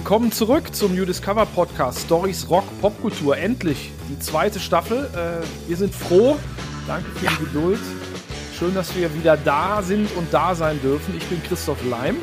willkommen 0.00 0.32
zurück 0.32 0.74
zum 0.74 0.94
New 0.94 1.04
Discover 1.04 1.44
Podcast 1.44 2.00
Stories 2.00 2.48
Rock 2.48 2.64
Popkultur. 2.80 3.36
Endlich 3.36 3.92
die 4.08 4.18
zweite 4.18 4.58
Staffel. 4.58 5.10
Äh, 5.14 5.68
wir 5.68 5.76
sind 5.76 5.94
froh. 5.94 6.38
Danke 6.86 7.10
für 7.10 7.26
ja. 7.26 7.30
die 7.32 7.44
Geduld. 7.44 7.80
Schön, 8.58 8.74
dass 8.74 8.96
wir 8.96 9.14
wieder 9.14 9.36
da 9.36 9.82
sind 9.82 10.10
und 10.16 10.32
da 10.32 10.54
sein 10.54 10.80
dürfen. 10.80 11.14
Ich 11.18 11.26
bin 11.26 11.42
Christoph 11.42 11.84
Leim. 11.84 12.16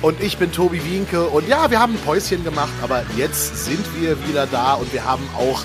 Und 0.00 0.22
ich 0.22 0.38
bin 0.38 0.50
Tobi 0.52 0.82
Wienke. 0.82 1.24
Und 1.24 1.46
ja, 1.46 1.70
wir 1.70 1.78
haben 1.78 1.96
ein 1.96 2.00
Päuschen 2.00 2.44
gemacht, 2.44 2.72
aber 2.82 3.02
jetzt 3.14 3.62
sind 3.62 3.84
wir 4.00 4.16
wieder 4.26 4.46
da 4.46 4.74
und 4.74 4.90
wir 4.94 5.04
haben 5.04 5.28
auch 5.36 5.64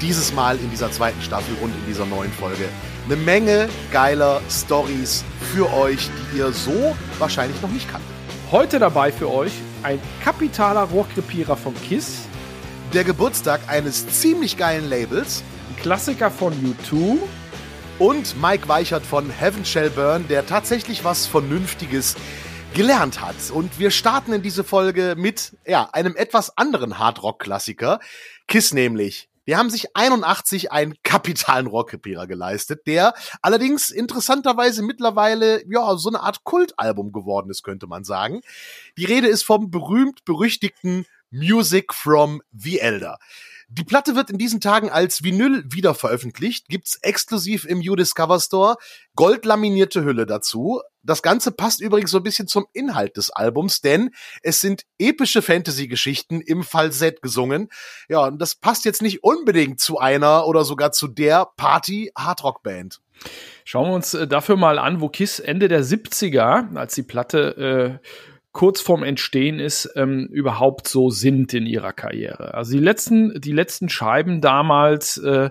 dieses 0.00 0.32
Mal 0.32 0.58
in 0.58 0.70
dieser 0.70 0.92
zweiten 0.92 1.20
Staffel 1.22 1.56
und 1.60 1.70
in 1.70 1.86
dieser 1.88 2.06
neuen 2.06 2.30
Folge 2.30 2.68
eine 3.06 3.16
Menge 3.16 3.68
geiler 3.90 4.40
Stories 4.48 5.24
für 5.52 5.72
euch, 5.72 6.08
die 6.32 6.38
ihr 6.38 6.52
so 6.52 6.94
wahrscheinlich 7.18 7.60
noch 7.62 7.70
nicht 7.70 7.90
kanntet. 7.90 8.08
Heute 8.52 8.78
dabei 8.78 9.10
für 9.10 9.28
euch 9.28 9.50
ein 9.84 10.00
kapitaler 10.22 10.82
Rohrkrepierer 10.82 11.56
von 11.56 11.74
KISS, 11.74 12.26
der 12.94 13.04
Geburtstag 13.04 13.60
eines 13.68 14.08
ziemlich 14.08 14.56
geilen 14.56 14.88
Labels, 14.88 15.42
ein 15.68 15.76
Klassiker 15.76 16.30
von 16.30 16.54
U2 16.54 17.18
und 17.98 18.40
Mike 18.40 18.66
Weichert 18.66 19.04
von 19.04 19.30
Heaven 19.30 19.64
Shall 19.64 19.90
Burn, 19.90 20.26
der 20.28 20.46
tatsächlich 20.46 21.04
was 21.04 21.26
Vernünftiges 21.26 22.16
gelernt 22.72 23.20
hat. 23.20 23.36
Und 23.52 23.78
wir 23.78 23.90
starten 23.90 24.32
in 24.32 24.42
diese 24.42 24.64
Folge 24.64 25.14
mit 25.16 25.56
ja, 25.66 25.90
einem 25.92 26.16
etwas 26.16 26.56
anderen 26.56 26.98
Hardrock-Klassiker, 26.98 28.00
KISS 28.48 28.72
nämlich. 28.72 29.28
Die 29.46 29.56
haben 29.56 29.70
sich 29.70 29.94
81 29.96 30.72
einen 30.72 30.94
kapitalen 31.02 31.66
Rockkrepierer 31.66 32.26
geleistet, 32.26 32.86
der 32.86 33.14
allerdings 33.42 33.90
interessanterweise 33.90 34.82
mittlerweile 34.82 35.62
ja 35.70 35.96
so 35.96 36.08
eine 36.08 36.20
Art 36.20 36.44
Kultalbum 36.44 37.12
geworden 37.12 37.50
ist, 37.50 37.62
könnte 37.62 37.86
man 37.86 38.04
sagen. 38.04 38.40
Die 38.96 39.04
Rede 39.04 39.28
ist 39.28 39.42
vom 39.42 39.70
berühmt 39.70 40.24
berüchtigten 40.24 41.06
Music 41.30 41.92
from 41.92 42.42
the 42.52 42.78
Elder. 42.78 43.18
Die 43.68 43.84
Platte 43.84 44.14
wird 44.14 44.30
in 44.30 44.38
diesen 44.38 44.60
Tagen 44.60 44.90
als 44.90 45.24
Vinyl 45.24 45.64
wieder 45.66 45.94
veröffentlicht, 45.94 46.68
gibt's 46.68 46.96
exklusiv 47.02 47.64
im 47.64 47.80
You 47.80 47.96
Discover 47.96 48.38
Store, 48.38 48.76
goldlaminierte 49.16 50.04
Hülle 50.04 50.26
dazu. 50.26 50.80
Das 51.04 51.22
Ganze 51.22 51.52
passt 51.52 51.80
übrigens 51.80 52.10
so 52.10 52.18
ein 52.18 52.22
bisschen 52.22 52.48
zum 52.48 52.66
Inhalt 52.72 53.16
des 53.16 53.30
Albums, 53.30 53.80
denn 53.80 54.10
es 54.42 54.60
sind 54.60 54.82
epische 54.98 55.42
Fantasy-Geschichten 55.42 56.40
im 56.40 56.64
Falsett 56.64 57.22
gesungen. 57.22 57.68
Ja, 58.08 58.26
und 58.26 58.38
das 58.40 58.54
passt 58.54 58.84
jetzt 58.84 59.02
nicht 59.02 59.22
unbedingt 59.22 59.80
zu 59.80 59.98
einer 59.98 60.46
oder 60.46 60.64
sogar 60.64 60.92
zu 60.92 61.08
der 61.08 61.46
Party-Hardrock-Band. 61.56 63.00
Schauen 63.64 63.88
wir 63.88 63.94
uns 63.94 64.14
äh, 64.14 64.26
dafür 64.26 64.56
mal 64.56 64.78
an, 64.78 65.00
wo 65.00 65.08
Kiss 65.08 65.38
Ende 65.38 65.68
der 65.68 65.84
70er, 65.84 66.76
als 66.76 66.94
die 66.94 67.02
Platte 67.02 68.00
äh, 68.02 68.06
kurz 68.54 68.80
vorm 68.80 69.02
Entstehen 69.02 69.58
ist, 69.58 69.92
ähm, 69.96 70.28
überhaupt 70.30 70.86
so 70.86 71.10
sind 71.10 71.52
in 71.54 71.66
ihrer 71.66 71.92
Karriere. 71.92 72.54
Also 72.54 72.72
die 72.72 72.82
letzten, 72.82 73.40
die 73.40 73.50
letzten 73.50 73.88
Scheiben 73.88 74.40
damals, 74.40 75.16
äh, 75.18 75.50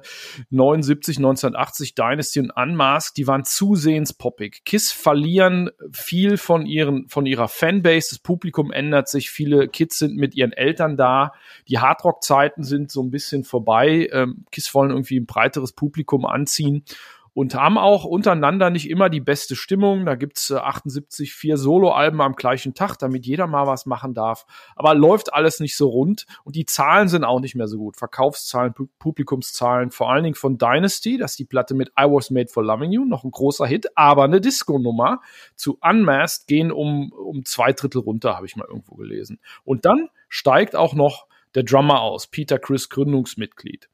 79, 0.50 1.18
1980, 1.18 1.96
Dynasty 1.96 2.40
und 2.40 2.52
Unmasked, 2.52 3.18
die 3.18 3.28
waren 3.28 3.44
zusehends 3.44 4.14
poppig. 4.14 4.64
Kiss 4.64 4.94
verlieren 4.94 5.70
viel 5.92 6.38
von 6.38 6.66
ihren, 6.66 7.10
von 7.10 7.26
ihrer 7.26 7.50
Fanbase, 7.50 8.12
das 8.12 8.20
Publikum 8.20 8.72
ändert 8.72 9.10
sich, 9.10 9.30
viele 9.30 9.68
Kids 9.68 10.00
sind 10.00 10.16
mit 10.16 10.34
ihren 10.34 10.54
Eltern 10.54 10.96
da, 10.96 11.34
die 11.68 11.80
Hardrock-Zeiten 11.80 12.64
sind 12.64 12.90
so 12.90 13.04
ein 13.04 13.12
bisschen 13.12 13.44
vorbei, 13.44 14.08
ähm, 14.14 14.46
Kiss 14.50 14.74
wollen 14.74 14.92
irgendwie 14.92 15.20
ein 15.20 15.26
breiteres 15.26 15.74
Publikum 15.74 16.26
anziehen 16.26 16.86
und 17.34 17.56
haben 17.56 17.78
auch 17.78 18.06
untereinander 18.06 18.70
nicht 18.70 18.90
immer 18.90 19.10
die 19.10 19.20
beste 19.20 19.56
Stimmung. 19.56 20.06
Da 20.06 20.16
gibt's 20.16 20.50
äh, 20.50 20.56
78 20.56 21.34
vier 21.34 21.58
Soloalben 21.58 22.22
am 22.22 22.36
gleichen 22.36 22.74
Tag, 22.74 22.98
damit 22.98 23.26
jeder 23.26 23.48
mal 23.48 23.68
was 23.68 23.86
machen 23.86 24.14
darf. 24.14 24.46
Aber 24.76 24.94
läuft 24.94 25.34
alles 25.34 25.60
nicht 25.60 25.76
so 25.76 25.90
rund 25.90 26.26
und 26.44 26.56
die 26.56 26.66
Zahlen 26.66 27.08
sind 27.08 27.24
auch 27.24 27.40
nicht 27.40 27.56
mehr 27.56 27.68
so 27.68 27.78
gut. 27.78 27.98
Verkaufszahlen, 27.98 28.74
Publikumszahlen, 29.00 29.92
vor 29.92 30.12
allen 30.12 30.24
Dingen 30.24 30.36
von 30.36 30.58
Dynasty, 30.58 31.18
das 31.18 31.32
ist 31.32 31.40
die 31.40 31.46
Platte 31.46 31.74
mit 31.74 31.90
I 32.00 32.04
Was 32.04 32.30
Made 32.30 32.50
for 32.50 32.64
Loving 32.64 32.92
You, 32.92 33.06
noch 33.06 33.24
ein 33.24 33.32
großer 33.32 33.66
Hit, 33.66 33.88
aber 33.96 34.24
eine 34.24 34.40
Disco-Nummer. 34.40 35.22
Zu 35.56 35.78
Unmasked 35.82 36.48
gehen 36.48 36.72
um, 36.72 37.12
um 37.12 37.46
zwei 37.46 37.74
Drittel 37.74 38.02
runter, 38.02 38.36
habe 38.36 38.46
ich 38.46 38.56
mal 38.56 38.68
irgendwo 38.68 38.96
gelesen. 38.96 39.40
Und 39.64 39.86
dann 39.86 40.10
steigt 40.30 40.76
auch 40.76 40.94
noch 40.94 41.28
der 41.56 41.64
Drummer 41.64 42.02
aus, 42.02 42.28
Peter 42.28 42.58
Chris, 42.60 42.90
Gründungsmitglied. 42.90 43.90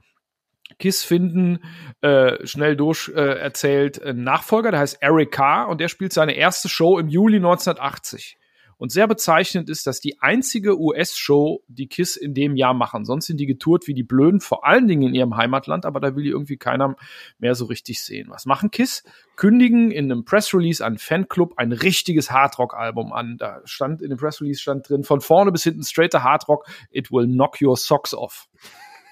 Kiss 0.80 1.04
finden, 1.04 1.60
äh, 2.02 2.46
schnell 2.48 2.76
durch 2.76 3.12
äh, 3.14 3.40
erzählt, 3.40 4.02
einen 4.02 4.24
Nachfolger, 4.24 4.72
der 4.72 4.80
heißt 4.80 4.98
Eric 5.02 5.32
Carr 5.32 5.70
und 5.70 5.80
der 5.80 5.90
spielt 5.90 6.14
seine 6.14 6.34
erste 6.34 6.70
Show 6.70 6.98
im 6.98 7.10
Juli 7.10 7.38
1980. 7.38 8.38
Und 8.80 8.94
sehr 8.94 9.08
bezeichnend 9.08 9.70
ist, 9.70 9.86
dass 9.88 10.00
die 10.00 10.22
einzige 10.22 10.80
US-Show, 10.80 11.66
die 11.68 11.88
Kiss 11.88 12.16
in 12.16 12.34
dem 12.34 12.56
Jahr 12.56 12.74
machen. 12.74 13.04
Sonst 13.04 13.26
sind 13.26 13.38
die 13.38 13.46
getourt 13.46 13.88
wie 13.88 13.94
die 13.94 14.04
Blöden, 14.04 14.40
vor 14.40 14.66
allen 14.66 14.88
Dingen 14.88 15.10
in 15.10 15.14
ihrem 15.14 15.36
Heimatland, 15.36 15.86
aber 15.86 16.00
da 16.00 16.16
will 16.16 16.24
die 16.24 16.30
irgendwie 16.30 16.56
keiner 16.56 16.96
mehr 17.40 17.56
so 17.56 17.66
richtig 17.66 18.02
sehen. 18.02 18.30
Was 18.30 18.46
machen 18.46 18.72
Kiss? 18.72 19.04
Kündigen 19.36 19.92
in 19.92 20.10
einem 20.10 20.24
Press-Release 20.24 20.84
an 20.84 20.98
Fanclub 20.98 21.56
ein 21.58 21.74
richtiges 21.74 22.32
Hardrock-Album 22.32 23.12
an. 23.12 23.36
Da 23.38 23.60
stand 23.66 24.02
in 24.02 24.12
dem 24.12 24.18
Press-Release 24.18 24.62
stand 24.62 24.88
drin, 24.88 25.04
von 25.04 25.20
vorne 25.20 25.52
bis 25.52 25.64
hinten 25.64 25.84
straighter 25.84 26.24
Hardrock, 26.24 26.66
it 26.90 27.12
will 27.12 27.28
knock 27.28 27.62
your 27.62 27.76
socks 27.76 28.14
off. 28.14 28.48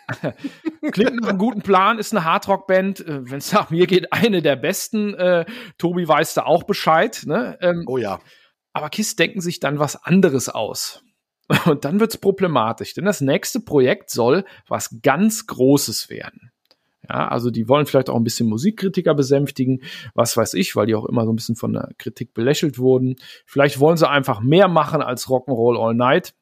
Klingt 0.92 1.22
nach 1.22 1.30
einem 1.30 1.38
guten 1.38 1.62
Plan, 1.62 2.00
ist 2.00 2.14
eine 2.14 2.24
Hardrock-Band. 2.24 3.02
Äh, 3.02 3.30
Wenn 3.30 3.38
es 3.40 3.52
nach 3.52 3.70
mir 3.70 3.88
geht, 3.88 4.14
eine 4.14 4.42
der 4.42 4.56
besten. 4.56 5.14
Äh, 5.14 5.46
Tobi 5.78 6.08
weiß 6.08 6.34
da 6.34 6.44
auch 6.44 6.64
Bescheid. 6.64 7.24
Ne? 7.26 7.58
Ähm, 7.62 7.84
oh 7.88 7.98
ja. 7.98 8.20
Aber 8.74 8.90
Kiss 8.90 9.16
denken 9.16 9.42
sich 9.42 9.60
dann 9.60 9.80
was 9.80 10.02
anderes 10.04 10.50
aus. 10.50 11.04
Und 11.66 11.86
dann 11.86 12.00
wird's 12.00 12.18
problematisch, 12.18 12.94
denn 12.94 13.06
das 13.06 13.22
nächste 13.22 13.60
Projekt 13.60 14.10
soll 14.10 14.44
was 14.68 15.00
ganz 15.02 15.48
Großes 15.48 16.10
werden. 16.10 16.52
Ja, 17.10 17.30
also 17.30 17.52
die 17.52 17.70
wollen 17.70 17.86
vielleicht 17.86 18.10
auch 18.10 18.18
ein 18.18 18.24
bisschen 18.26 18.50
Musikkritiker 18.50 19.14
besänftigen, 19.14 19.82
was 20.14 20.36
weiß 20.36 20.56
ich, 20.56 20.76
weil 20.76 20.88
die 20.88 20.96
auch 20.96 21.06
immer 21.06 21.24
so 21.24 21.32
ein 21.32 21.38
bisschen 21.38 21.56
von 21.56 21.72
der 21.72 21.92
Kritik 21.98 22.34
belächelt 22.34 22.80
wurden. 22.80 23.16
Vielleicht 23.46 23.80
wollen 23.80 23.96
sie 23.96 24.10
einfach 24.10 24.42
mehr 24.42 24.68
machen 24.68 25.02
als 25.02 25.28
Rock'n'Roll 25.28 25.82
All 25.82 25.94
Night 25.94 26.34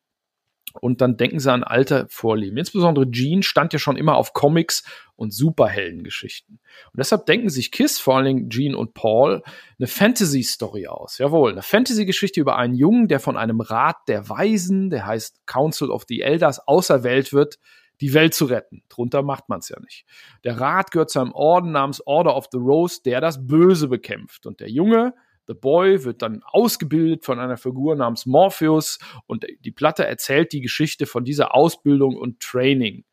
und 0.82 1.02
dann 1.02 1.18
denken 1.18 1.40
sie 1.40 1.52
an 1.52 1.64
alte 1.64 2.08
Vorlieben. 2.10 2.58
Insbesondere 2.58 3.08
Gene 3.08 3.44
stand 3.44 3.74
ja 3.74 3.80
schon 3.80 3.98
immer 3.98 4.16
auf 4.16 4.34
Comics 4.34 4.84
und 5.16 5.34
Superheldengeschichten. 5.34 6.60
Und 6.92 6.98
deshalb 6.98 7.26
denken 7.26 7.50
sich 7.50 7.72
Kiss, 7.72 8.00
vor 8.00 8.18
allen 8.18 8.26
Dingen 8.26 8.50
Gene 8.50 8.78
und 8.78 8.94
Paul, 8.94 9.42
eine 9.80 9.88
Fantasy-Story 9.88 10.88
aus. 10.88 11.18
Jawohl, 11.18 11.52
eine 11.52 11.62
Fantasy-Geschichte 11.62 12.40
über 12.40 12.58
einen 12.58 12.76
Jungen, 12.76 13.08
der 13.08 13.20
von 13.20 13.38
einem 13.38 13.62
Rat 13.62 13.98
der 14.08 14.30
Weisen, 14.30 14.90
der 14.90 15.06
heißt 15.06 15.46
Council 15.46 15.90
of 15.90 16.04
the 16.08 16.22
Elders, 16.22 16.68
auserwählt 16.68 17.34
wird, 17.34 17.60
die 18.02 18.14
Welt 18.14 18.34
zu 18.34 18.46
retten. 18.46 18.84
Drunter 18.90 19.24
macht 19.24 19.48
man 19.50 19.60
es 19.60 19.70
ja 19.70 19.80
nicht. 19.80 20.06
Der 20.44 20.60
Rat 20.60 20.92
gehört 20.92 21.10
zu 21.10 21.20
einem 21.20 21.32
Orden 21.32 21.72
namens 21.72 22.06
Order 22.06 22.36
of 22.36 22.48
the 22.52 22.58
Rose, 22.58 23.02
der 23.04 23.22
das 23.22 23.48
Böse 23.48 23.88
bekämpft. 23.88 24.46
Und 24.46 24.60
der 24.60 24.70
Junge 24.70 25.14
The 25.48 25.54
Boy 25.54 26.04
wird 26.04 26.22
dann 26.22 26.42
ausgebildet 26.44 27.24
von 27.24 27.40
einer 27.40 27.58
Figur 27.58 27.96
namens 27.96 28.26
Morpheus 28.26 29.00
und 29.28 29.46
die 29.60 29.72
Platte 29.72 30.06
erzählt 30.06 30.54
die 30.54 30.62
Geschichte 30.62 31.06
von 31.06 31.24
dieser 31.24 31.54
Ausbildung 31.54 32.16
und 32.16 32.40
Training. 32.40 33.04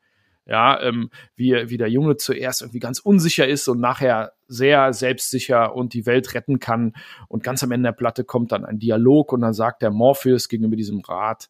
Ja, 0.44 0.80
ähm, 0.82 1.10
wie, 1.36 1.52
wie 1.70 1.76
der 1.76 1.88
Junge 1.88 2.16
zuerst 2.16 2.62
irgendwie 2.62 2.80
ganz 2.80 2.98
unsicher 2.98 3.46
ist 3.46 3.68
und 3.68 3.78
nachher 3.78 4.32
sehr 4.48 4.92
selbstsicher 4.92 5.74
und 5.74 5.94
die 5.94 6.04
Welt 6.04 6.34
retten 6.34 6.58
kann. 6.58 6.94
Und 7.28 7.44
ganz 7.44 7.62
am 7.62 7.70
Ende 7.70 7.88
der 7.88 7.92
Platte 7.92 8.24
kommt 8.24 8.50
dann 8.50 8.64
ein 8.64 8.80
Dialog 8.80 9.32
und 9.32 9.42
dann 9.42 9.54
sagt 9.54 9.82
der 9.82 9.92
Morpheus 9.92 10.48
gegenüber 10.48 10.74
diesem 10.74 11.00
Rat, 11.00 11.48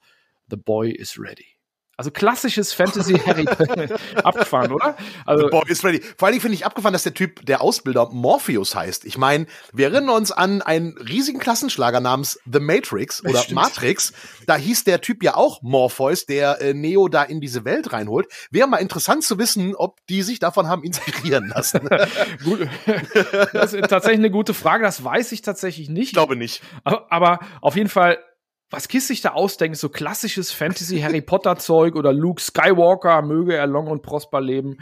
The 0.50 0.56
Boy 0.56 0.91
is 0.91 1.19
ready. 1.19 1.51
Also 2.02 2.10
klassisches 2.10 2.72
Fantasy 2.72 3.14
Harry 3.14 3.44
abgefahren, 4.24 4.72
oder? 4.72 4.96
Also 5.24 5.48
Boy 5.50 5.62
is 5.68 5.84
ready. 5.84 6.02
Vor 6.19 6.26
allem 6.26 6.40
finde 6.40 6.56
ich 6.56 6.66
abgefahren, 6.66 6.93
dass 6.93 7.04
der 7.04 7.14
Typ, 7.14 7.46
der 7.46 7.60
Ausbilder 7.60 8.08
Morpheus 8.10 8.75
heißt. 8.75 9.04
Ich 9.04 9.19
meine, 9.19 9.46
wir 9.72 9.87
erinnern 9.87 10.08
uns 10.16 10.32
an 10.32 10.62
einen 10.62 10.99
riesigen 10.99 11.38
Klassenschlager 11.38 12.00
namens 12.00 12.40
The 12.44 12.58
Matrix 12.58 13.25
oder 13.25 13.40
Matrix. 13.52 14.12
Da 14.49 14.56
hieß 14.56 14.82
der 14.82 15.00
Typ 15.00 15.22
ja 15.22 15.37
auch 15.37 15.62
Morpheus, 15.62 16.26
der 16.26 16.60
äh, 16.60 16.75
Neo 16.75 17.06
da 17.06 17.22
in 17.22 17.40
diese 17.40 17.64
Welt 17.64 17.93
reinholt. 17.93 18.26
Wäre 18.50 18.66
mal 18.66 18.78
interessant 18.78 19.22
zu 19.22 19.38
wissen, 19.38 19.76
ob 19.76 20.05
die 20.08 20.22
sich 20.22 20.40
davon 20.40 20.66
haben 20.66 20.82
inspirieren 20.82 21.52
lassen. 21.55 21.88
Gut. 22.44 22.66
Das 23.52 23.75
ist 23.75 23.88
tatsächlich 23.88 24.19
eine 24.19 24.32
gute 24.32 24.55
Frage. 24.55 24.82
Das 24.82 25.05
weiß 25.05 25.31
ich 25.31 25.43
tatsächlich 25.43 25.88
nicht. 25.88 26.08
Ich 26.08 26.14
glaube 26.14 26.34
nicht. 26.34 26.62
Aber, 26.82 27.06
aber 27.12 27.38
auf 27.60 27.76
jeden 27.76 27.88
Fall 27.88 28.19
was 28.72 28.88
Kiss 28.88 29.06
sich 29.06 29.20
da 29.20 29.32
ausdenkt, 29.32 29.76
so 29.76 29.90
klassisches 29.90 30.50
Fantasy 30.50 31.00
Harry 31.00 31.20
Potter 31.20 31.58
Zeug 31.58 31.94
oder 31.94 32.12
Luke 32.12 32.40
Skywalker, 32.40 33.22
möge 33.22 33.54
er 33.54 33.66
long 33.66 33.86
und 33.86 34.02
prosper 34.02 34.40
leben. 34.40 34.78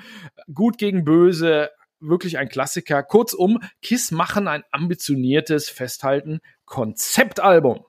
Gut 0.55 0.79
gegen 0.79 1.05
böse, 1.05 1.71
wirklich 1.99 2.39
ein 2.39 2.49
Klassiker. 2.49 3.03
Kurzum, 3.03 3.59
Kiss 3.83 4.13
machen 4.13 4.49
ein 4.49 4.63
ambitioniertes, 4.71 5.69
festhalten 5.69 6.41
Konzeptalbum. 6.65 7.85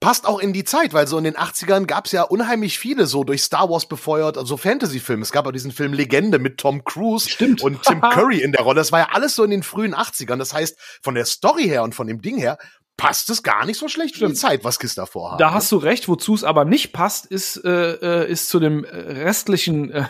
Passt 0.00 0.26
auch 0.26 0.38
in 0.38 0.52
die 0.52 0.64
Zeit, 0.64 0.92
weil 0.94 1.06
so 1.06 1.18
in 1.18 1.24
den 1.24 1.36
80ern 1.36 1.84
gab 1.86 2.06
es 2.06 2.12
ja 2.12 2.22
unheimlich 2.22 2.78
viele 2.78 3.06
so 3.06 3.22
durch 3.22 3.42
Star 3.42 3.68
Wars 3.68 3.86
befeuert, 3.86 4.38
also 4.38 4.56
Fantasy-Filme. 4.56 5.22
Es 5.22 5.30
gab 5.30 5.46
auch 5.46 5.52
diesen 5.52 5.72
Film 5.72 5.92
Legende 5.92 6.38
mit 6.38 6.58
Tom 6.58 6.84
Cruise 6.84 7.28
Stimmt. 7.28 7.62
und 7.62 7.82
Tim 7.82 8.00
Curry 8.12 8.40
in 8.40 8.52
der 8.52 8.62
Rolle. 8.62 8.76
Das 8.76 8.92
war 8.92 9.00
ja 9.00 9.08
alles 9.12 9.34
so 9.34 9.44
in 9.44 9.50
den 9.50 9.62
frühen 9.62 9.94
80ern. 9.94 10.36
Das 10.36 10.54
heißt, 10.54 10.78
von 11.02 11.14
der 11.14 11.26
Story 11.26 11.64
her 11.64 11.82
und 11.82 11.94
von 11.94 12.06
dem 12.06 12.22
Ding 12.22 12.38
her 12.38 12.58
passt 12.98 13.30
es 13.30 13.42
gar 13.42 13.64
nicht 13.64 13.78
so 13.78 13.88
schlecht 13.88 14.20
in 14.20 14.28
die 14.28 14.34
Zeit, 14.34 14.64
was 14.64 14.78
Kiss 14.78 14.94
davor 14.94 15.32
hat. 15.32 15.40
Da 15.40 15.48
ne? 15.48 15.54
hast 15.54 15.72
du 15.72 15.76
recht, 15.76 16.08
wozu 16.08 16.34
es 16.34 16.44
aber 16.44 16.66
nicht 16.66 16.92
passt, 16.92 17.24
ist, 17.24 17.64
äh, 17.64 18.24
äh 18.24 18.30
ist 18.30 18.50
zu 18.50 18.60
dem 18.60 18.84
restlichen 18.84 19.90
äh, 19.92 20.06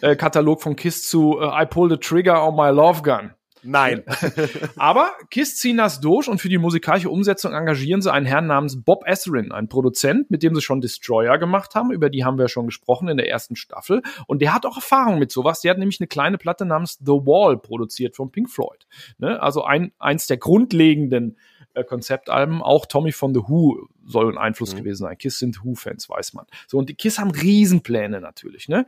äh, 0.00 0.16
Katalog 0.16 0.62
von 0.62 0.74
Kiss 0.74 1.08
zu 1.08 1.38
äh, 1.38 1.62
I 1.62 1.66
Pull 1.66 1.90
the 1.90 1.98
Trigger 1.98 2.42
on 2.44 2.56
My 2.56 2.70
Love 2.70 3.02
Gun. 3.02 3.32
Nein. 3.66 4.04
Aber 4.76 5.10
Kiss 5.30 5.56
ziehen 5.56 5.76
das 5.76 6.00
durch 6.00 6.28
und 6.28 6.40
für 6.40 6.48
die 6.48 6.58
musikalische 6.58 7.10
Umsetzung 7.10 7.52
engagieren 7.52 8.00
sie 8.00 8.12
einen 8.12 8.24
Herrn 8.24 8.46
namens 8.46 8.82
Bob 8.82 9.02
Esserin, 9.06 9.50
einen 9.50 9.68
Produzent, 9.68 10.30
mit 10.30 10.42
dem 10.42 10.54
sie 10.54 10.62
schon 10.62 10.80
Destroyer 10.80 11.36
gemacht 11.38 11.74
haben. 11.74 11.90
Über 11.90 12.08
die 12.08 12.24
haben 12.24 12.38
wir 12.38 12.48
schon 12.48 12.66
gesprochen 12.66 13.08
in 13.08 13.16
der 13.16 13.28
ersten 13.28 13.56
Staffel. 13.56 14.02
Und 14.26 14.40
der 14.40 14.54
hat 14.54 14.66
auch 14.66 14.76
Erfahrung 14.76 15.18
mit 15.18 15.32
sowas. 15.32 15.60
Der 15.60 15.72
hat 15.72 15.78
nämlich 15.78 16.00
eine 16.00 16.06
kleine 16.06 16.38
Platte 16.38 16.64
namens 16.64 16.98
The 17.04 17.12
Wall 17.12 17.58
produziert 17.58 18.14
von 18.14 18.30
Pink 18.30 18.48
Floyd. 18.48 18.86
Ne? 19.18 19.42
Also 19.42 19.64
ein, 19.64 19.92
eins 19.98 20.28
der 20.28 20.36
grundlegenden 20.36 21.36
äh, 21.76 21.84
Konzeptalben. 21.84 22.62
Auch 22.62 22.86
Tommy 22.86 23.12
von 23.12 23.34
The 23.34 23.40
Who 23.46 23.88
soll 24.04 24.32
ein 24.32 24.38
Einfluss 24.38 24.74
mhm. 24.74 24.78
gewesen 24.78 25.04
sein. 25.04 25.18
Kiss 25.18 25.38
sind 25.38 25.64
Who-Fans, 25.64 26.08
weiß 26.08 26.34
man. 26.34 26.46
So, 26.66 26.78
und 26.78 26.88
die 26.88 26.94
Kiss 26.94 27.18
haben 27.18 27.30
Riesenpläne 27.30 28.20
natürlich, 28.20 28.68
ne? 28.68 28.86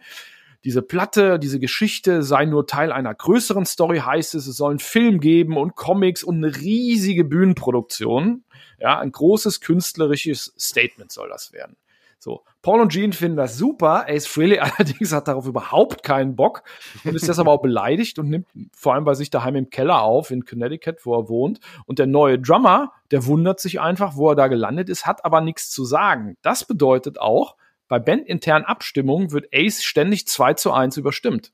diese 0.65 0.83
Platte, 0.83 1.39
diese 1.39 1.61
Geschichte 1.61 2.23
sei 2.23 2.45
nur 2.45 2.67
Teil 2.67 2.91
einer 2.91 3.15
größeren 3.15 3.65
Story, 3.65 3.99
heißt 3.99 4.35
es, 4.35 4.47
es 4.47 4.57
soll 4.57 4.71
einen 4.71 4.81
Film 4.81 5.21
geben 5.21 5.57
und 5.57 5.77
Comics 5.77 6.25
und 6.25 6.37
eine 6.37 6.57
riesige 6.57 7.25
Bühnenproduktion. 7.25 8.45
Ja, 8.81 8.99
ein 8.99 9.13
großes 9.13 9.61
künstlerisches 9.61 10.53
Statement 10.59 11.13
soll 11.13 11.29
das 11.29 11.53
werden. 11.53 11.77
So, 12.21 12.45
Paul 12.63 12.81
und 12.81 12.93
Gene 12.93 13.13
finden 13.13 13.37
das 13.37 13.57
super. 13.57 14.07
Ace 14.09 14.27
Frehley 14.27 14.59
allerdings 14.59 15.13
hat 15.13 15.29
darauf 15.29 15.47
überhaupt 15.47 16.03
keinen 16.03 16.35
Bock 16.35 16.63
und 17.05 17.15
ist 17.15 17.29
deshalb 17.29 17.49
auch 17.49 17.63
beleidigt 17.63 18.19
und 18.19 18.29
nimmt 18.29 18.47
vor 18.75 18.95
allem 18.95 19.05
bei 19.05 19.15
sich 19.15 19.31
daheim 19.31 19.55
im 19.57 19.71
Keller 19.71 20.03
auf 20.03 20.31
in 20.31 20.45
Connecticut, 20.45 21.07
wo 21.07 21.15
er 21.17 21.29
wohnt. 21.29 21.61
Und 21.87 21.99
der 21.99 22.07
neue 22.07 22.39
Drummer, 22.39 22.93
der 23.11 23.27
wundert 23.27 23.61
sich 23.61 23.81
einfach, 23.81 24.17
wo 24.17 24.31
er 24.31 24.35
da 24.35 24.49
gelandet 24.49 24.89
ist, 24.89 25.07
hat 25.07 25.25
aber 25.25 25.41
nichts 25.41 25.71
zu 25.71 25.85
sagen. 25.85 26.37
Das 26.43 26.65
bedeutet 26.65 27.21
auch, 27.21 27.57
bei 27.87 27.99
bandinternen 27.99 28.67
Abstimmungen 28.67 29.33
wird 29.33 29.47
Ace 29.55 29.83
ständig 29.83 30.27
2 30.27 30.55
zu 30.55 30.73
1 30.73 30.97
überstimmt, 30.97 31.53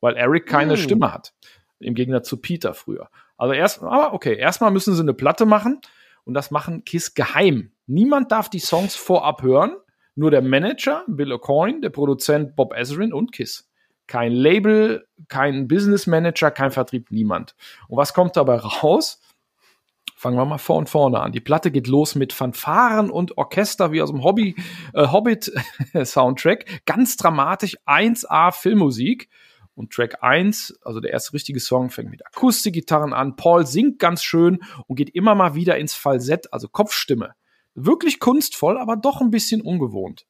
weil 0.00 0.16
Eric 0.16 0.46
keine 0.46 0.76
hm. 0.76 0.80
Stimme 0.80 1.12
hat. 1.12 1.34
Im 1.80 1.94
Gegensatz 1.94 2.28
zu 2.28 2.38
Peter 2.38 2.72
früher. 2.72 3.10
Also 3.36 3.52
erst, 3.52 3.82
aber 3.82 4.14
okay, 4.14 4.36
erstmal 4.36 4.70
müssen 4.70 4.94
sie 4.94 5.02
eine 5.02 5.12
Platte 5.12 5.44
machen 5.44 5.80
und 6.24 6.34
das 6.34 6.50
machen 6.50 6.84
Kiss 6.84 7.14
geheim. 7.14 7.72
Niemand 7.86 8.32
darf 8.32 8.48
die 8.48 8.60
Songs 8.60 8.94
vorab 8.94 9.42
hören, 9.42 9.76
nur 10.14 10.30
der 10.30 10.42
Manager, 10.42 11.04
Bill 11.08 11.32
O'Coin, 11.32 11.80
der 11.80 11.90
Produzent 11.90 12.56
Bob 12.56 12.74
Ezrin 12.76 13.12
und 13.12 13.32
Kiss. 13.32 13.70
Kein 14.06 14.32
Label, 14.32 15.06
kein 15.28 15.66
Business 15.66 16.06
Manager, 16.06 16.50
kein 16.50 16.70
Vertrieb, 16.70 17.10
niemand. 17.10 17.54
Und 17.88 17.96
was 17.96 18.12
kommt 18.14 18.36
dabei 18.36 18.56
raus? 18.56 19.20
Fangen 20.16 20.36
wir 20.36 20.44
mal 20.44 20.58
von 20.58 20.86
vorne 20.86 21.20
an. 21.20 21.32
Die 21.32 21.40
Platte 21.40 21.70
geht 21.70 21.86
los 21.86 22.14
mit 22.14 22.32
Fanfaren 22.32 23.10
und 23.10 23.36
Orchester 23.36 23.92
wie 23.92 24.02
aus 24.02 24.10
dem 24.10 24.22
Hobby, 24.22 24.56
äh, 24.92 25.08
Hobbit 25.08 25.52
Soundtrack. 26.04 26.82
Ganz 26.86 27.16
dramatisch 27.16 27.76
1A 27.86 28.52
Filmmusik. 28.52 29.28
Und 29.74 29.92
Track 29.92 30.22
1, 30.22 30.78
also 30.84 31.00
der 31.00 31.10
erste 31.10 31.32
richtige 31.32 31.58
Song, 31.58 31.90
fängt 31.90 32.10
mit 32.10 32.24
Akustikgitarren 32.24 33.12
an. 33.12 33.34
Paul 33.34 33.66
singt 33.66 33.98
ganz 33.98 34.22
schön 34.22 34.60
und 34.86 34.94
geht 34.96 35.10
immer 35.10 35.34
mal 35.34 35.56
wieder 35.56 35.76
ins 35.78 35.94
Falsett, 35.94 36.52
also 36.52 36.68
Kopfstimme. 36.68 37.34
Wirklich 37.74 38.20
kunstvoll, 38.20 38.78
aber 38.78 38.96
doch 38.96 39.20
ein 39.20 39.30
bisschen 39.30 39.60
ungewohnt. 39.60 40.26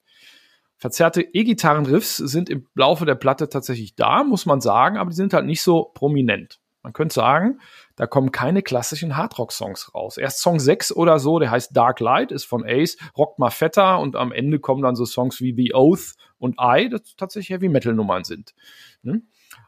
Verzerrte 0.76 1.22
E-Gitarren-Riffs 1.22 2.16
sind 2.16 2.50
im 2.50 2.66
Laufe 2.74 3.06
der 3.06 3.14
Platte 3.14 3.48
tatsächlich 3.48 3.94
da, 3.94 4.24
muss 4.24 4.44
man 4.44 4.60
sagen, 4.60 4.98
aber 4.98 5.10
die 5.10 5.16
sind 5.16 5.32
halt 5.32 5.46
nicht 5.46 5.62
so 5.62 5.90
prominent. 5.94 6.60
Man 6.82 6.92
könnte 6.92 7.14
sagen, 7.14 7.60
da 7.96 8.06
kommen 8.06 8.30
keine 8.30 8.62
klassischen 8.62 9.16
Hardrock-Songs 9.16 9.94
raus. 9.94 10.18
Erst 10.18 10.40
Song 10.40 10.60
6 10.60 10.92
oder 10.92 11.18
so, 11.18 11.38
der 11.38 11.50
heißt 11.50 11.74
Dark 11.74 12.00
Light, 12.00 12.30
ist 12.30 12.44
von 12.44 12.62
Ace, 12.66 12.98
rockt 13.16 13.38
mal 13.38 13.48
fetter 13.48 13.98
und 14.00 14.16
am 14.16 14.32
Ende 14.32 14.58
kommen 14.58 14.82
dann 14.82 14.94
so 14.94 15.06
Songs 15.06 15.40
wie 15.40 15.54
The 15.56 15.72
Oath 15.74 16.12
und 16.36 16.56
I, 16.60 16.90
das 16.90 17.16
tatsächlich 17.16 17.48
Heavy-Metal-Nummern 17.56 18.24
sind. 18.24 18.54
Ne? 19.02 19.22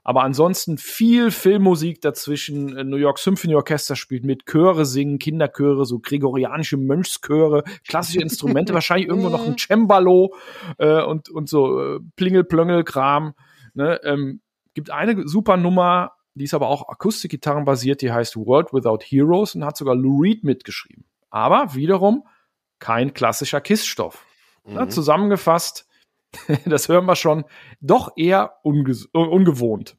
Aber 0.08 0.22
ansonsten 0.22 0.78
viel 0.78 1.32
Filmmusik 1.32 2.00
dazwischen. 2.00 2.66
New 2.88 2.96
York 2.96 3.18
Symphony 3.18 3.56
Orchester 3.56 3.96
spielt 3.96 4.24
mit, 4.24 4.46
Chöre 4.46 4.86
singen, 4.86 5.18
Kinderchöre, 5.18 5.84
so 5.84 5.98
gregorianische 5.98 6.76
Mönchschöre, 6.76 7.64
klassische 7.84 8.20
Instrumente, 8.20 8.72
wahrscheinlich 8.74 9.08
irgendwo 9.08 9.30
noch 9.30 9.44
ein 9.44 9.58
Cembalo 9.58 10.32
äh, 10.78 11.02
und, 11.02 11.28
und 11.28 11.48
so 11.48 11.96
äh, 11.96 11.98
Plingel-Plöngel-Kram. 12.14 13.34
Ne? 13.74 14.00
Ähm, 14.04 14.42
gibt 14.74 14.90
eine 14.90 15.26
super 15.26 15.56
Nummer, 15.56 16.12
die 16.36 16.44
ist 16.44 16.54
aber 16.54 16.68
auch 16.68 16.88
Akustikgitarren 16.88 17.64
basiert, 17.64 18.00
die 18.00 18.12
heißt 18.12 18.36
World 18.36 18.72
Without 18.72 19.00
Heroes 19.02 19.56
und 19.56 19.64
hat 19.64 19.76
sogar 19.76 19.96
Lou 19.96 20.20
Reed 20.20 20.44
mitgeschrieben. 20.44 21.04
Aber 21.30 21.74
wiederum 21.74 22.22
kein 22.78 23.12
klassischer 23.12 23.60
Kissstoff. 23.60 24.24
Mhm. 24.64 24.76
Ja, 24.76 24.88
zusammengefasst, 24.88 25.85
das 26.66 26.88
hören 26.88 27.06
wir 27.06 27.16
schon, 27.16 27.44
doch 27.80 28.12
eher 28.16 28.54
unge 28.62 28.94
ungewohnt. 29.12 29.96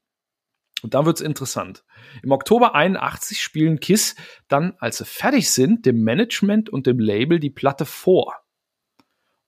Und 0.83 0.93
dann 0.93 1.05
wird's 1.05 1.21
interessant. 1.21 1.83
Im 2.21 2.31
Oktober 2.31 2.75
81 2.75 3.41
spielen 3.41 3.79
Kiss 3.79 4.15
dann, 4.47 4.75
als 4.79 4.97
sie 4.99 5.05
fertig 5.05 5.49
sind, 5.49 5.85
dem 5.85 6.03
Management 6.03 6.69
und 6.69 6.85
dem 6.85 6.99
Label 6.99 7.39
die 7.39 7.49
Platte 7.49 7.85
vor. 7.85 8.35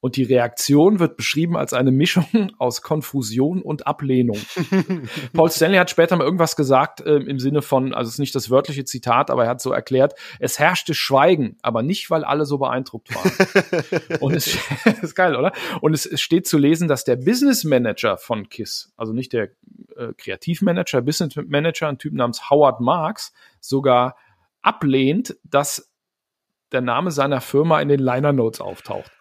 Und 0.01 0.15
die 0.15 0.23
Reaktion 0.23 0.99
wird 0.99 1.17
beschrieben 1.17 1.57
als 1.57 1.73
eine 1.73 1.91
Mischung 1.91 2.25
aus 2.57 2.81
Konfusion 2.81 3.61
und 3.61 3.85
Ablehnung. 3.85 4.39
Paul 5.33 5.51
Stanley 5.51 5.77
hat 5.77 5.89
später 5.89 6.15
mal 6.15 6.23
irgendwas 6.23 6.55
gesagt 6.55 7.01
äh, 7.01 7.15
im 7.15 7.39
Sinne 7.39 7.61
von, 7.61 7.93
also 7.93 8.07
es 8.07 8.15
ist 8.15 8.19
nicht 8.19 8.35
das 8.35 8.49
wörtliche 8.49 8.85
Zitat, 8.85 9.29
aber 9.29 9.43
er 9.43 9.49
hat 9.49 9.61
so 9.61 9.71
erklärt, 9.71 10.13
es 10.39 10.57
herrschte 10.57 10.93
Schweigen, 10.93 11.57
aber 11.61 11.83
nicht, 11.83 12.09
weil 12.09 12.23
alle 12.23 12.45
so 12.45 12.57
beeindruckt 12.57 13.13
waren. 13.13 14.19
und 14.21 14.35
es 14.35 14.57
ist 15.01 15.15
geil, 15.15 15.35
oder? 15.35 15.51
Und 15.81 15.93
es, 15.93 16.05
es, 16.05 16.21
steht 16.21 16.47
zu 16.47 16.57
lesen, 16.57 16.87
dass 16.87 17.03
der 17.03 17.17
Business 17.17 17.63
Manager 17.63 18.17
von 18.17 18.47
KISS, 18.47 18.93
also 18.95 19.11
nicht 19.13 19.33
der 19.33 19.49
äh, 19.97 20.13
Kreativmanager, 20.17 21.01
Business 21.01 21.35
Manager, 21.35 21.89
ein 21.89 21.97
Typ 21.97 22.13
namens 22.13 22.49
Howard 22.49 22.79
Marks, 22.79 23.33
sogar 23.59 24.15
ablehnt, 24.61 25.37
dass 25.43 25.91
der 26.71 26.81
Name 26.81 27.11
seiner 27.11 27.41
Firma 27.41 27.81
in 27.81 27.89
den 27.89 27.99
Liner 27.99 28.31
Notes 28.31 28.61
auftaucht. 28.61 29.11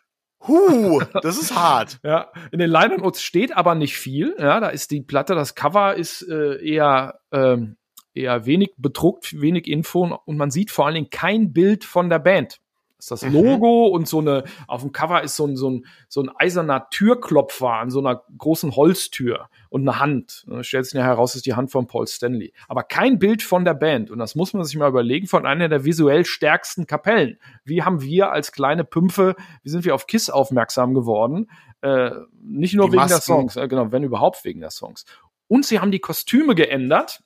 Huh, 0.46 1.02
das 1.22 1.38
ist 1.38 1.54
hart. 1.54 1.98
ja, 2.04 2.30
in 2.52 2.58
den 2.58 2.70
Liner 2.70 2.98
Notes 2.98 3.22
steht 3.22 3.56
aber 3.56 3.74
nicht 3.74 3.96
viel. 3.96 4.34
Ja, 4.38 4.60
da 4.60 4.68
ist 4.68 4.90
die 4.90 5.02
Platte, 5.02 5.34
das 5.34 5.54
Cover 5.54 5.96
ist 5.96 6.22
äh, 6.28 6.64
eher 6.64 7.20
ähm, 7.32 7.76
eher 8.14 8.46
wenig 8.46 8.70
bedruckt, 8.76 9.40
wenig 9.40 9.66
Info 9.66 10.18
und 10.24 10.36
man 10.36 10.50
sieht 10.50 10.70
vor 10.70 10.86
allen 10.86 10.94
Dingen 10.94 11.10
kein 11.10 11.52
Bild 11.52 11.84
von 11.84 12.08
der 12.08 12.18
Band 12.18 12.58
ist 12.98 13.10
das 13.10 13.22
mhm. 13.22 13.32
Logo 13.32 13.88
mhm. 13.88 13.94
und 13.94 14.08
so 14.08 14.18
eine, 14.18 14.44
auf 14.66 14.82
dem 14.82 14.92
Cover 14.92 15.22
ist 15.22 15.36
so 15.36 15.46
ein, 15.46 15.56
so 15.56 15.70
ein, 15.70 15.86
so 16.08 16.20
ein 16.22 16.30
eiserner 16.36 16.88
Türklopfer 16.90 17.70
an 17.70 17.90
so 17.90 18.00
einer 18.00 18.22
großen 18.36 18.74
Holztür 18.74 19.48
und 19.68 19.82
eine 19.82 20.00
Hand. 20.00 20.44
Und 20.48 20.64
stellt 20.64 20.84
sich 20.86 20.94
nachher 20.94 21.08
heraus, 21.08 21.34
ist 21.34 21.46
die 21.46 21.54
Hand 21.54 21.70
von 21.70 21.86
Paul 21.86 22.06
Stanley. 22.06 22.52
Aber 22.66 22.82
kein 22.82 23.18
Bild 23.18 23.42
von 23.42 23.64
der 23.64 23.74
Band. 23.74 24.10
Und 24.10 24.18
das 24.18 24.34
muss 24.34 24.52
man 24.52 24.64
sich 24.64 24.76
mal 24.76 24.88
überlegen, 24.88 25.28
von 25.28 25.46
einer 25.46 25.68
der 25.68 25.84
visuell 25.84 26.24
stärksten 26.24 26.86
Kapellen. 26.86 27.38
Wie 27.64 27.82
haben 27.82 28.02
wir 28.02 28.32
als 28.32 28.50
kleine 28.50 28.84
Pümpfe, 28.84 29.36
wie 29.62 29.70
sind 29.70 29.84
wir 29.84 29.94
auf 29.94 30.06
KISS 30.06 30.30
aufmerksam 30.30 30.94
geworden? 30.94 31.50
Äh, 31.82 32.10
nicht 32.42 32.74
nur 32.74 32.86
die 32.86 32.92
wegen 32.92 33.02
Masken. 33.02 33.14
der 33.14 33.20
Songs, 33.22 33.56
äh, 33.56 33.68
genau, 33.68 33.92
wenn 33.92 34.02
überhaupt 34.02 34.44
wegen 34.44 34.60
der 34.60 34.70
Songs. 34.70 35.04
Und 35.46 35.64
sie 35.64 35.78
haben 35.78 35.92
die 35.92 36.00
Kostüme 36.00 36.54
geändert 36.54 37.22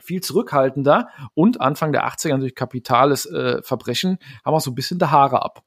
viel 0.00 0.20
zurückhaltender 0.20 1.08
und 1.34 1.60
Anfang 1.60 1.92
der 1.92 2.06
80er 2.08 2.38
durch 2.38 2.54
kapitales 2.54 3.26
äh, 3.26 3.62
Verbrechen 3.62 4.18
haben 4.44 4.54
auch 4.54 4.60
so 4.60 4.70
ein 4.70 4.74
bisschen 4.74 4.98
die 4.98 5.06
Haare 5.06 5.42
ab. 5.42 5.62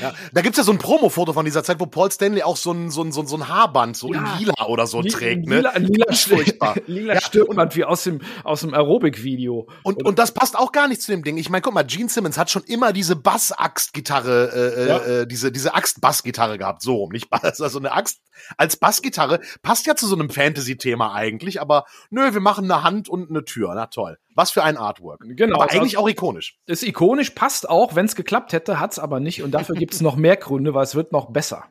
Ja, 0.00 0.12
da 0.32 0.40
gibt's 0.40 0.58
ja 0.58 0.64
so 0.64 0.72
ein 0.72 0.78
Promo-Foto 0.78 1.32
von 1.32 1.44
dieser 1.44 1.64
Zeit, 1.64 1.80
wo 1.80 1.86
Paul 1.86 2.10
Stanley 2.10 2.42
auch 2.42 2.56
so 2.56 2.72
ein, 2.72 2.90
so 2.90 3.02
ein, 3.02 3.12
so 3.12 3.22
ein, 3.22 3.26
so 3.26 3.36
ein 3.36 3.48
Haarband, 3.48 3.96
so 3.96 4.12
ja, 4.12 4.20
in 4.20 4.38
lila 4.40 4.66
oder 4.66 4.86
so 4.86 5.02
trägt. 5.02 5.46
Ne? 5.46 5.56
Lila, 5.56 5.76
lila, 5.78 6.12
furchtbar. 6.12 6.76
lila 6.86 7.14
ja, 7.14 7.20
Stirnband 7.20 7.76
wie 7.76 7.84
aus 7.84 8.04
dem, 8.04 8.20
aus 8.42 8.60
dem 8.60 8.74
Aerobic-Video. 8.74 9.68
Und, 9.82 10.04
und 10.04 10.18
das 10.18 10.32
passt 10.32 10.56
auch 10.58 10.72
gar 10.72 10.88
nicht 10.88 11.02
zu 11.02 11.12
dem 11.12 11.22
Ding. 11.22 11.36
Ich 11.36 11.50
meine, 11.50 11.62
guck 11.62 11.74
mal, 11.74 11.84
Gene 11.84 12.08
Simmons 12.08 12.38
hat 12.38 12.50
schon 12.50 12.64
immer 12.64 12.92
diese 12.92 13.16
Bass-Axt-Gitarre, 13.16 14.76
äh, 14.76 14.88
ja. 14.88 14.98
äh, 14.98 15.26
diese, 15.26 15.52
diese 15.52 15.74
Axt-Bass-Gitarre 15.74 16.58
gehabt. 16.58 16.82
So 16.82 16.96
rum, 16.96 17.10
nicht 17.10 17.30
Bass. 17.30 17.60
Also 17.60 17.78
eine 17.78 17.92
Axt 17.92 18.20
als 18.56 18.76
Bassgitarre 18.76 19.40
passt 19.62 19.86
ja 19.86 19.94
zu 19.96 20.06
so 20.06 20.16
einem 20.16 20.30
Fantasy-Thema 20.30 21.14
eigentlich, 21.14 21.60
aber 21.60 21.84
nö, 22.10 22.32
wir 22.32 22.40
machen 22.40 22.70
eine 22.70 22.82
Hand 22.82 23.08
und 23.08 23.30
eine 23.30 23.44
Tür. 23.44 23.74
Na 23.74 23.86
toll. 23.86 24.18
Was 24.34 24.50
für 24.50 24.64
ein 24.64 24.76
Artwork. 24.76 25.22
Genau. 25.24 25.60
Aber 25.60 25.70
eigentlich 25.70 25.96
auch 25.96 26.08
ikonisch. 26.08 26.58
Ist 26.66 26.82
ikonisch, 26.82 27.30
passt 27.30 27.68
auch. 27.68 27.94
Wenn 27.94 28.06
es 28.06 28.16
geklappt 28.16 28.52
hätte, 28.52 28.80
hat's 28.80 28.98
aber 28.98 29.20
nicht. 29.20 29.42
Und 29.42 29.52
dafür 29.52 29.76
gibt's 29.76 30.00
noch 30.00 30.16
mehr 30.16 30.36
Gründe, 30.36 30.74
weil 30.74 30.84
es 30.84 30.94
wird 30.94 31.12
noch 31.12 31.30
besser. 31.30 31.66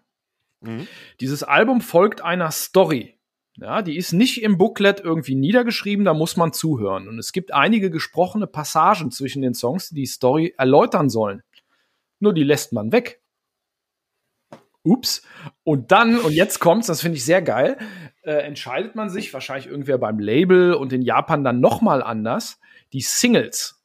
Mhm. 0.61 0.87
Dieses 1.19 1.43
Album 1.43 1.81
folgt 1.81 2.21
einer 2.21 2.51
Story. 2.51 3.19
Ja, 3.57 3.83
die 3.83 3.97
ist 3.97 4.13
nicht 4.13 4.41
im 4.41 4.57
Booklet 4.57 4.99
irgendwie 4.99 5.35
niedergeschrieben, 5.35 6.05
da 6.05 6.15
muss 6.15 6.37
man 6.37 6.53
zuhören. 6.53 7.07
Und 7.07 7.19
es 7.19 7.33
gibt 7.33 7.53
einige 7.53 7.91
gesprochene 7.91 8.47
Passagen 8.47 9.11
zwischen 9.11 9.43
den 9.43 9.53
Songs, 9.53 9.89
die 9.89 9.95
die 9.95 10.05
Story 10.07 10.55
erläutern 10.57 11.09
sollen. 11.09 11.43
Nur 12.19 12.33
die 12.33 12.43
lässt 12.43 12.73
man 12.73 12.91
weg. 12.91 13.21
Ups. 14.83 15.23
Und 15.63 15.91
dann, 15.91 16.19
und 16.19 16.33
jetzt 16.33 16.59
kommt's, 16.59 16.87
das 16.87 17.01
finde 17.01 17.17
ich 17.17 17.25
sehr 17.25 17.41
geil, 17.41 17.77
äh, 18.23 18.33
entscheidet 18.33 18.95
man 18.95 19.09
sich, 19.09 19.33
wahrscheinlich 19.33 19.67
irgendwer 19.67 19.97
beim 19.97 20.19
Label 20.19 20.73
und 20.73 20.93
in 20.93 21.01
Japan 21.01 21.43
dann 21.43 21.59
nochmal 21.59 22.03
anders, 22.03 22.59
die 22.91 23.01
Singles 23.01 23.81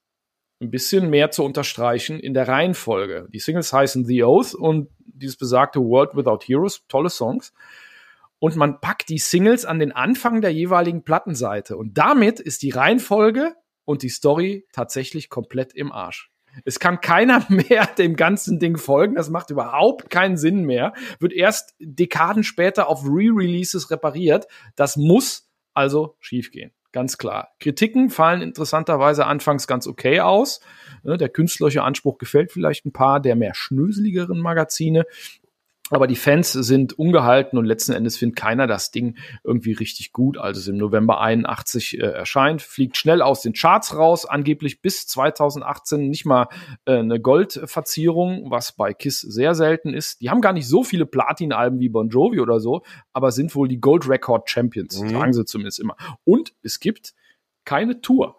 ein 0.61 0.71
bisschen 0.71 1.09
mehr 1.09 1.31
zu 1.31 1.45
unterstreichen 1.45 2.19
in 2.19 2.35
der 2.35 2.49
Reihenfolge. 2.49 3.29
Die 3.33 3.39
Singles 3.39 3.73
heißen 3.73 4.05
The 4.05 4.25
Oath 4.25 4.55
und 4.55 4.89
dieses 4.99 5.37
besagte 5.37 5.81
World 5.81 6.17
Without 6.17 6.41
Heroes, 6.45 6.85
tolle 6.89 7.11
Songs. 7.11 7.53
Und 8.41 8.57
man 8.57 8.81
packt 8.81 9.09
die 9.09 9.19
Singles 9.19 9.65
an 9.65 9.79
den 9.79 9.93
Anfang 9.93 10.41
der 10.41 10.53
jeweiligen 10.53 11.05
Plattenseite. 11.05 11.77
Und 11.77 11.99
damit 11.99 12.41
ist 12.41 12.63
die 12.63 12.71
Reihenfolge 12.71 13.55
und 13.85 14.03
die 14.03 14.09
Story 14.09 14.67
tatsächlich 14.73 15.29
komplett 15.29 15.75
im 15.75 15.91
Arsch. 15.91 16.31
Es 16.65 16.79
kann 16.79 17.01
keiner 17.01 17.45
mehr 17.49 17.87
dem 17.87 18.17
ganzen 18.17 18.59
Ding 18.59 18.77
folgen. 18.77 19.15
Das 19.15 19.31
macht 19.31 19.51
überhaupt 19.51 20.11
keinen 20.11 20.37
Sinn 20.37 20.65
mehr. 20.65 20.93
Wird 21.21 21.33
erst 21.33 21.75
Dekaden 21.79 22.45
später 22.45 22.89
auf 22.89 23.05
Re-Releases 23.05 23.91
repariert. 23.91 24.47
Das 24.77 24.97
muss 24.97 25.49
also 25.75 26.17
schiefgehen. 26.21 26.73
Ganz 26.91 27.19
klar. 27.19 27.51
Kritiken 27.61 28.09
fallen 28.09 28.41
interessanterweise 28.41 29.27
anfangs 29.27 29.67
ganz 29.67 29.87
okay 29.87 30.21
aus. 30.21 30.61
Ne, 31.03 31.19
der 31.19 31.29
künstlerische 31.29 31.83
Anspruch 31.83 32.19
gefällt 32.19 32.51
vielleicht 32.51 32.87
ein 32.87 32.93
paar 32.93 33.21
der 33.21 33.37
mehr 33.37 33.55
schnöseligeren 33.55 34.41
Magazine. 34.41 35.05
Aber 35.91 36.07
die 36.07 36.17
Fans 36.17 36.53
sind 36.53 36.99
ungehalten 36.99 37.59
und 37.59 37.65
letzten 37.65 37.93
Endes 37.93 38.17
findet 38.17 38.37
keiner 38.37 38.67
das 38.67 38.91
Ding 38.91 39.17
irgendwie 39.43 39.73
richtig 39.73 40.13
gut. 40.13 40.37
Also 40.37 40.61
es 40.61 40.69
im 40.69 40.77
November 40.77 41.21
81 41.21 41.99
äh, 41.99 42.03
erscheint, 42.03 42.61
fliegt 42.61 42.97
schnell 42.97 43.23
aus 43.23 43.41
den 43.43 43.55
Charts 43.55 43.97
raus, 43.97 44.27
angeblich 44.27 44.83
bis 44.83 45.07
2018 45.07 46.09
nicht 46.09 46.27
mal 46.27 46.49
äh, 46.85 46.99
eine 46.99 47.21
Goldverzierung, 47.21 48.51
was 48.51 48.73
bei 48.73 48.93
Kiss 48.93 49.21
sehr 49.21 49.55
selten 49.55 49.95
ist. 49.95 50.21
Die 50.21 50.31
haben 50.31 50.41
gar 50.41 50.53
nicht 50.53 50.69
so 50.69 50.85
viele 50.85 51.07
Platin-Alben 51.07 51.79
wie 51.81 51.89
Bon 51.89 52.09
Jovi 52.09 52.41
oder 52.41 52.61
so, 52.61 52.83
aber 53.13 53.33
sind 53.33 53.55
wohl 53.55 53.69
die 53.69 53.81
Gold 53.81 54.09
Record 54.09 54.51
Champions, 54.51 55.01
mhm. 55.01 55.11
sagen 55.11 55.33
sie 55.33 55.45
zumindest 55.45 55.81
immer. 55.81 55.97
Und 56.25 56.53
es 56.63 56.81
gibt 56.81 57.15
keine 57.65 58.01
Tour. 58.01 58.37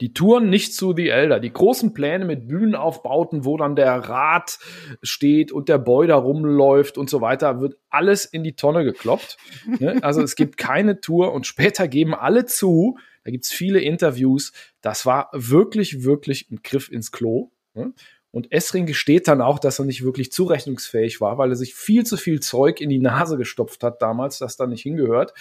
Die 0.00 0.12
Touren 0.12 0.50
nicht 0.50 0.74
zu 0.74 0.94
The 0.94 1.08
Elder. 1.08 1.40
Die 1.40 1.52
großen 1.52 1.94
Pläne 1.94 2.24
mit 2.24 2.48
Bühnenaufbauten, 2.48 3.44
wo 3.44 3.56
dann 3.56 3.76
der 3.76 3.96
Rad 3.96 4.58
steht 5.02 5.52
und 5.52 5.68
der 5.68 5.78
Boy 5.78 6.06
da 6.06 6.16
rumläuft 6.16 6.98
und 6.98 7.08
so 7.08 7.20
weiter, 7.20 7.60
wird 7.60 7.76
alles 7.88 8.24
in 8.24 8.44
die 8.44 8.56
Tonne 8.56 8.84
gekloppt. 8.84 9.36
ne? 9.78 9.98
Also 10.02 10.22
es 10.22 10.36
gibt 10.36 10.56
keine 10.56 11.00
Tour 11.00 11.32
und 11.32 11.46
später 11.46 11.88
geben 11.88 12.14
alle 12.14 12.44
zu, 12.44 12.98
da 13.24 13.30
gibt's 13.30 13.52
viele 13.52 13.80
Interviews, 13.80 14.52
das 14.82 15.06
war 15.06 15.30
wirklich, 15.32 16.04
wirklich 16.04 16.50
ein 16.50 16.60
Griff 16.62 16.90
ins 16.90 17.10
Klo. 17.10 17.50
Ne? 17.74 17.92
Und 18.30 18.52
Esring 18.52 18.84
gesteht 18.84 19.28
dann 19.28 19.40
auch, 19.40 19.58
dass 19.58 19.78
er 19.78 19.86
nicht 19.86 20.04
wirklich 20.04 20.30
zurechnungsfähig 20.30 21.22
war, 21.22 21.38
weil 21.38 21.50
er 21.50 21.56
sich 21.56 21.74
viel 21.74 22.04
zu 22.04 22.18
viel 22.18 22.40
Zeug 22.40 22.82
in 22.82 22.90
die 22.90 22.98
Nase 22.98 23.38
gestopft 23.38 23.82
hat 23.82 24.02
damals, 24.02 24.38
das 24.38 24.58
da 24.58 24.66
nicht 24.66 24.82
hingehört. 24.82 25.32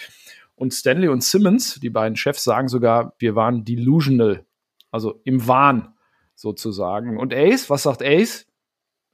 Und 0.56 0.74
Stanley 0.74 1.10
und 1.10 1.24
Simmons, 1.24 1.80
die 1.82 1.90
beiden 1.90 2.16
Chefs, 2.16 2.44
sagen 2.44 2.68
sogar, 2.70 3.14
wir 3.20 3.36
waren 3.36 3.66
delusional, 3.66 4.46
also 4.90 5.22
im 5.26 5.48
Wahn 5.48 5.94
sozusagen. 6.34 7.18
Und 7.18 7.34
Ace, 7.34 7.70
was 7.70 7.84
sagt 7.84 8.02
Ace? 8.02 8.48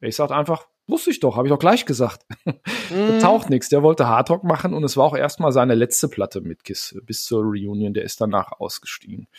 Ace 0.02 0.16
sagt 0.16 0.32
einfach, 0.32 0.68
wusste 0.88 1.10
ich 1.10 1.20
doch, 1.20 1.36
habe 1.36 1.48
ich 1.48 1.52
doch 1.52 1.60
gleich 1.60 1.86
gesagt. 1.86 2.26
Mhm. 2.92 3.20
taucht 3.20 3.50
nichts. 3.50 3.70
Der 3.70 3.84
wollte 3.84 4.10
Hardrock 4.10 4.44
machen 4.44 4.74
und 4.74 4.84
es 4.84 4.98
war 4.98 5.06
auch 5.06 5.16
erstmal 5.16 5.54
seine 5.54 5.76
letzte 5.76 6.10
Platte 6.10 6.42
mit 6.42 6.66
Kiss 6.66 6.94
bis 7.06 7.24
zur 7.24 7.42
Reunion. 7.42 7.94
Der 7.94 8.04
ist 8.04 8.20
danach 8.20 8.52
ausgestiegen. 8.60 9.30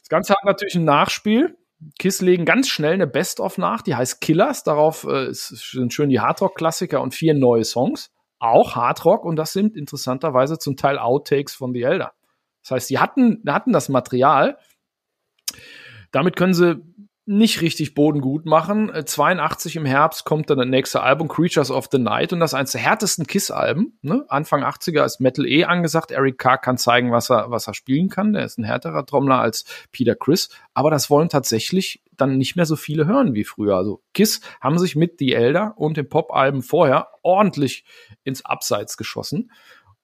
Das 0.00 0.08
Ganze 0.08 0.32
hat 0.32 0.44
natürlich 0.44 0.74
ein 0.74 0.84
Nachspiel. 0.84 1.56
Kiss 2.00 2.20
legen 2.20 2.44
ganz 2.44 2.68
schnell 2.68 2.94
eine 2.94 3.06
Best-of 3.06 3.56
nach, 3.56 3.82
die 3.82 3.94
heißt 3.94 4.20
Killers. 4.20 4.64
Darauf 4.64 5.04
äh, 5.04 5.28
sind 5.30 5.94
schön 5.94 6.08
die 6.08 6.18
Hardrock-Klassiker 6.18 7.00
und 7.00 7.14
vier 7.14 7.34
neue 7.34 7.62
Songs 7.62 8.10
auch 8.42 8.74
Hardrock 8.74 9.24
und 9.24 9.36
das 9.36 9.52
sind 9.52 9.76
interessanterweise 9.76 10.58
zum 10.58 10.76
Teil 10.76 10.98
Outtakes 10.98 11.54
von 11.54 11.72
The 11.72 11.82
Elder. 11.82 12.12
Das 12.62 12.72
heißt, 12.72 12.88
sie 12.88 12.98
hatten, 12.98 13.42
hatten 13.46 13.72
das 13.72 13.88
Material. 13.88 14.58
Damit 16.10 16.36
können 16.36 16.52
sie 16.54 16.82
nicht 17.24 17.60
richtig 17.60 17.94
Boden 17.94 18.20
gut 18.20 18.46
machen. 18.46 18.90
82 19.04 19.76
äh, 19.76 19.78
im 19.78 19.84
Herbst 19.84 20.24
kommt 20.24 20.50
dann 20.50 20.58
das 20.58 20.66
nächste 20.66 21.02
Album, 21.02 21.28
Creatures 21.28 21.70
of 21.70 21.88
the 21.92 21.98
Night, 21.98 22.32
und 22.32 22.40
das 22.40 22.50
ist 22.50 22.54
eines 22.54 22.72
der 22.72 22.80
härtesten 22.80 23.26
Kiss-Alben. 23.26 23.98
Ne? 24.02 24.24
Anfang 24.28 24.64
80er 24.64 25.04
ist 25.04 25.20
Metal 25.20 25.46
eh 25.46 25.64
angesagt. 25.64 26.10
Eric 26.10 26.38
Carr 26.38 26.58
kann 26.58 26.78
zeigen, 26.78 27.12
was 27.12 27.30
er, 27.30 27.50
was 27.50 27.68
er 27.68 27.74
spielen 27.74 28.08
kann. 28.08 28.32
Der 28.32 28.44
ist 28.44 28.58
ein 28.58 28.64
härterer 28.64 29.06
Trommler 29.06 29.40
als 29.40 29.64
Peter 29.92 30.16
Chris. 30.16 30.48
Aber 30.74 30.90
das 30.90 31.10
wollen 31.10 31.28
tatsächlich 31.28 32.02
dann 32.16 32.38
nicht 32.38 32.56
mehr 32.56 32.66
so 32.66 32.76
viele 32.76 33.06
hören 33.06 33.34
wie 33.34 33.44
früher. 33.44 33.76
Also 33.76 34.02
Kiss 34.14 34.40
haben 34.60 34.78
sich 34.78 34.96
mit 34.96 35.18
The 35.18 35.32
Elder 35.32 35.74
und 35.76 35.96
dem 35.96 36.08
Pop-Alben 36.08 36.62
vorher 36.62 37.08
ordentlich 37.22 37.84
ins 38.24 38.44
Abseits 38.44 38.96
geschossen 38.96 39.50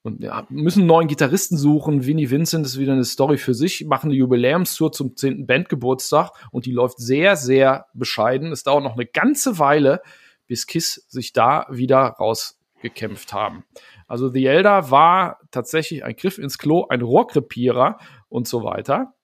und 0.08 0.22
ja, 0.22 0.46
müssen 0.48 0.86
neuen 0.86 1.06
Gitarristen 1.06 1.56
suchen. 1.56 2.06
Vinnie 2.06 2.30
Vincent 2.30 2.66
ist 2.66 2.78
wieder 2.78 2.94
eine 2.94 3.04
Story 3.04 3.36
für 3.36 3.54
sich, 3.54 3.84
machen 3.84 4.08
eine 4.08 4.18
Jubiläumstour 4.18 4.90
zum 4.90 5.16
10. 5.16 5.46
Bandgeburtstag 5.46 6.32
und 6.50 6.66
die 6.66 6.72
läuft 6.72 6.98
sehr, 6.98 7.36
sehr 7.36 7.86
bescheiden. 7.94 8.50
Es 8.50 8.62
dauert 8.62 8.82
noch 8.82 8.94
eine 8.94 9.06
ganze 9.06 9.58
Weile, 9.58 10.00
bis 10.46 10.66
Kiss 10.66 11.06
sich 11.08 11.32
da 11.32 11.66
wieder 11.70 11.98
rausgekämpft 11.98 13.32
haben. 13.32 13.64
Also 14.06 14.28
The 14.28 14.46
Elder 14.46 14.90
war 14.90 15.38
tatsächlich 15.50 16.04
ein 16.04 16.16
Griff 16.16 16.38
ins 16.38 16.58
Klo, 16.58 16.86
ein 16.88 17.02
Rohrkrepierer 17.02 17.98
und 18.28 18.48
so 18.48 18.64
weiter. 18.64 19.14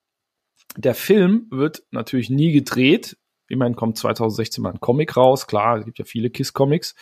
Der 0.77 0.95
Film 0.95 1.47
wird 1.51 1.83
natürlich 1.91 2.31
nie 2.31 2.53
gedreht. 2.53 3.17
Immerhin 3.49 3.77
kommt 3.77 3.99
2016 3.99 4.63
mal 4.63 4.73
ein 4.73 4.81
Comic 4.81 5.17
raus. 5.17 5.47
Klar, 5.47 5.79
es 5.79 5.85
gibt 5.85 5.99
ja 5.99 6.05
viele 6.05 6.31
Kiss-Comics. 6.31 6.95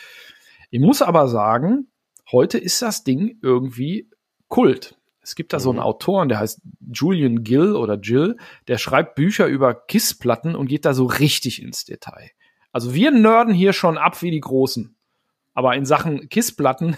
Ich 0.70 0.80
muss 0.80 1.02
aber 1.02 1.28
sagen, 1.28 1.91
Heute 2.30 2.58
ist 2.58 2.80
das 2.82 3.04
Ding 3.04 3.38
irgendwie 3.42 4.08
Kult. 4.48 4.96
Es 5.22 5.34
gibt 5.34 5.52
da 5.52 5.60
so 5.60 5.70
einen 5.70 5.78
mhm. 5.78 5.84
Autoren, 5.84 6.28
der 6.28 6.40
heißt 6.40 6.60
Julian 6.92 7.44
Gill 7.44 7.76
oder 7.76 7.98
Jill, 7.98 8.36
der 8.68 8.78
schreibt 8.78 9.14
Bücher 9.14 9.46
über 9.46 9.74
Kissplatten 9.74 10.54
und 10.56 10.66
geht 10.66 10.84
da 10.84 10.94
so 10.94 11.06
richtig 11.06 11.62
ins 11.62 11.84
Detail. 11.84 12.30
Also 12.72 12.94
wir 12.94 13.10
nörden 13.10 13.54
hier 13.54 13.72
schon 13.72 13.98
ab 13.98 14.20
wie 14.22 14.30
die 14.30 14.40
Großen. 14.40 14.96
Aber 15.54 15.74
in 15.74 15.84
Sachen 15.84 16.28
Kissplatten 16.30 16.96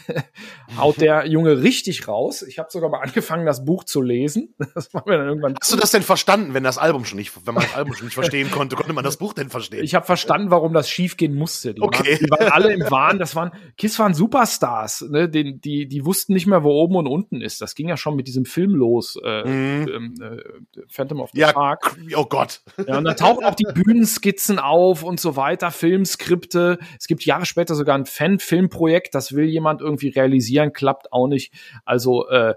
haut 0.78 1.00
der 1.00 1.26
Junge 1.26 1.62
richtig 1.62 2.06
raus. 2.06 2.42
Ich 2.42 2.58
habe 2.58 2.70
sogar 2.70 2.88
mal 2.88 3.00
angefangen, 3.00 3.46
das 3.46 3.64
Buch 3.64 3.84
zu 3.84 4.02
lesen. 4.02 4.54
Das 4.74 4.92
war 4.92 5.04
mir 5.06 5.18
dann 5.18 5.28
irgendwann. 5.28 5.54
Hast 5.60 5.72
du 5.72 5.76
das 5.76 5.92
denn 5.92 6.02
verstanden, 6.02 6.52
wenn 6.52 6.64
das 6.64 6.78
Album 6.78 7.04
schon 7.04 7.16
nicht, 7.16 7.32
wenn 7.46 7.54
man 7.54 7.62
das 7.62 7.74
Album 7.74 7.94
schon 7.94 8.06
nicht 8.06 8.14
verstehen 8.24 8.50
konnte, 8.50 8.74
konnte 8.74 8.92
man 8.92 9.04
das 9.04 9.18
Buch 9.18 9.32
denn 9.32 9.48
verstehen? 9.48 9.84
Ich 9.84 9.94
habe 9.94 10.04
verstanden, 10.04 10.50
warum 10.50 10.72
das 10.72 10.90
schiefgehen 10.90 11.34
musste. 11.34 11.74
Die, 11.74 11.80
okay. 11.80 12.12
waren, 12.12 12.18
die 12.18 12.30
waren 12.30 12.52
alle 12.52 12.72
im 12.72 12.90
Wahn. 12.90 13.18
Das 13.18 13.36
waren 13.36 13.52
Kiss 13.76 13.98
waren 14.00 14.14
Superstars. 14.14 15.02
Ne? 15.08 15.28
Die, 15.28 15.60
die, 15.60 15.86
die 15.86 16.04
wussten 16.04 16.32
nicht 16.32 16.46
mehr, 16.46 16.64
wo 16.64 16.70
oben 16.70 16.96
und 16.96 17.06
unten 17.06 17.40
ist. 17.40 17.60
Das 17.60 17.76
ging 17.76 17.88
ja 17.88 17.96
schon 17.96 18.16
mit 18.16 18.26
diesem 18.26 18.46
Film 18.46 18.74
los. 18.74 19.16
Äh, 19.22 19.48
mhm. 19.48 19.88
Ähm, 19.88 20.14
äh, 20.20 20.82
Phantom 20.88 21.20
of 21.20 21.30
the 21.32 21.40
ja, 21.40 21.52
Park. 21.52 21.96
Oh 22.16 22.24
Gott. 22.24 22.62
Ja, 22.84 22.98
und 22.98 23.04
da 23.04 23.14
tauchen 23.14 23.44
auch 23.44 23.54
die 23.54 23.66
Bühnenskizzen 23.74 24.58
auf 24.58 25.04
und 25.04 25.20
so 25.20 25.36
weiter, 25.36 25.70
Filmskripte. 25.70 26.78
Es 26.98 27.06
gibt 27.06 27.24
Jahre 27.24 27.46
später 27.46 27.76
sogar 27.76 27.96
ein 27.96 28.06
Fan 28.06 28.38
Filmprojekt, 28.44 29.14
das 29.14 29.34
will 29.34 29.44
jemand 29.44 29.80
irgendwie 29.80 30.08
realisieren, 30.08 30.72
klappt 30.72 31.12
auch 31.12 31.26
nicht. 31.26 31.52
Also 31.84 32.28
äh, 32.28 32.54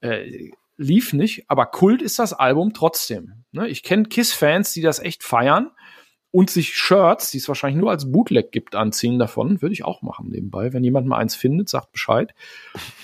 äh, 0.00 0.50
lief 0.76 1.12
nicht, 1.12 1.44
aber 1.48 1.66
Kult 1.66 2.02
ist 2.02 2.18
das 2.18 2.32
Album 2.32 2.72
trotzdem. 2.74 3.44
Ne? 3.52 3.68
Ich 3.68 3.82
kenne 3.82 4.04
Kiss-Fans, 4.04 4.72
die 4.72 4.82
das 4.82 4.98
echt 4.98 5.22
feiern 5.22 5.70
und 6.30 6.50
sich 6.50 6.74
Shirts, 6.74 7.30
die 7.30 7.38
es 7.38 7.48
wahrscheinlich 7.48 7.80
nur 7.80 7.90
als 7.90 8.10
Bootleg 8.10 8.50
gibt, 8.50 8.74
anziehen 8.74 9.18
davon. 9.18 9.62
Würde 9.62 9.72
ich 9.72 9.84
auch 9.84 10.02
machen 10.02 10.30
nebenbei. 10.30 10.72
Wenn 10.72 10.82
jemand 10.82 11.06
mal 11.06 11.18
eins 11.18 11.36
findet, 11.36 11.68
sagt 11.68 11.92
Bescheid. 11.92 12.34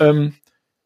ähm, 0.00 0.34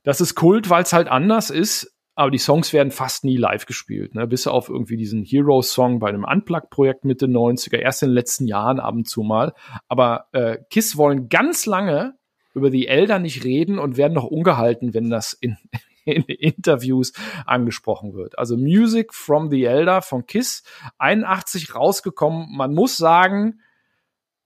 das 0.03 0.21
ist 0.21 0.35
Kult, 0.35 0.69
weil 0.69 0.83
es 0.83 0.93
halt 0.93 1.09
anders 1.09 1.49
ist 1.49 1.94
aber 2.15 2.31
die 2.31 2.39
Songs 2.39 2.73
werden 2.73 2.93
fast 2.93 3.25
nie 3.25 3.37
live 3.37 3.67
gespielt, 3.67 4.15
ne? 4.15 4.27
bis 4.27 4.47
auf 4.47 4.69
irgendwie 4.69 4.97
diesen 4.97 5.25
Hero-Song 5.25 5.99
bei 5.99 6.09
einem 6.09 6.25
Unplugged-Projekt 6.25 7.05
Mitte 7.05 7.27
90er, 7.27 7.77
erst 7.77 8.03
in 8.03 8.11
den 8.11 8.15
letzten 8.15 8.47
Jahren 8.47 8.79
ab 8.79 8.95
und 8.95 9.09
zu 9.09 9.23
mal. 9.23 9.53
Aber 9.89 10.27
äh, 10.33 10.59
Kiss 10.71 10.97
wollen 10.97 11.29
ganz 11.29 11.67
lange 11.67 12.15
über 12.55 12.71
die 12.71 12.87
Eltern 12.87 13.23
nicht 13.23 13.43
reden 13.43 13.81
und 13.81 13.97
werden 13.97 14.15
noch 14.15 14.25
ungehalten, 14.25 14.95
wenn 14.95 15.11
das 15.11 15.33
in, 15.33 15.57
in 16.05 16.23
Interviews 16.23 17.13
angesprochen 17.47 18.15
wird. 18.15 18.39
Also 18.39 18.57
Music 18.57 19.13
from 19.13 19.51
the 19.51 19.65
Elder 19.65 20.01
von 20.01 20.27
Kiss, 20.27 20.63
81 20.99 21.75
rausgekommen. 21.75 22.47
Man 22.57 22.75
muss 22.75 22.97
sagen, 22.97 23.61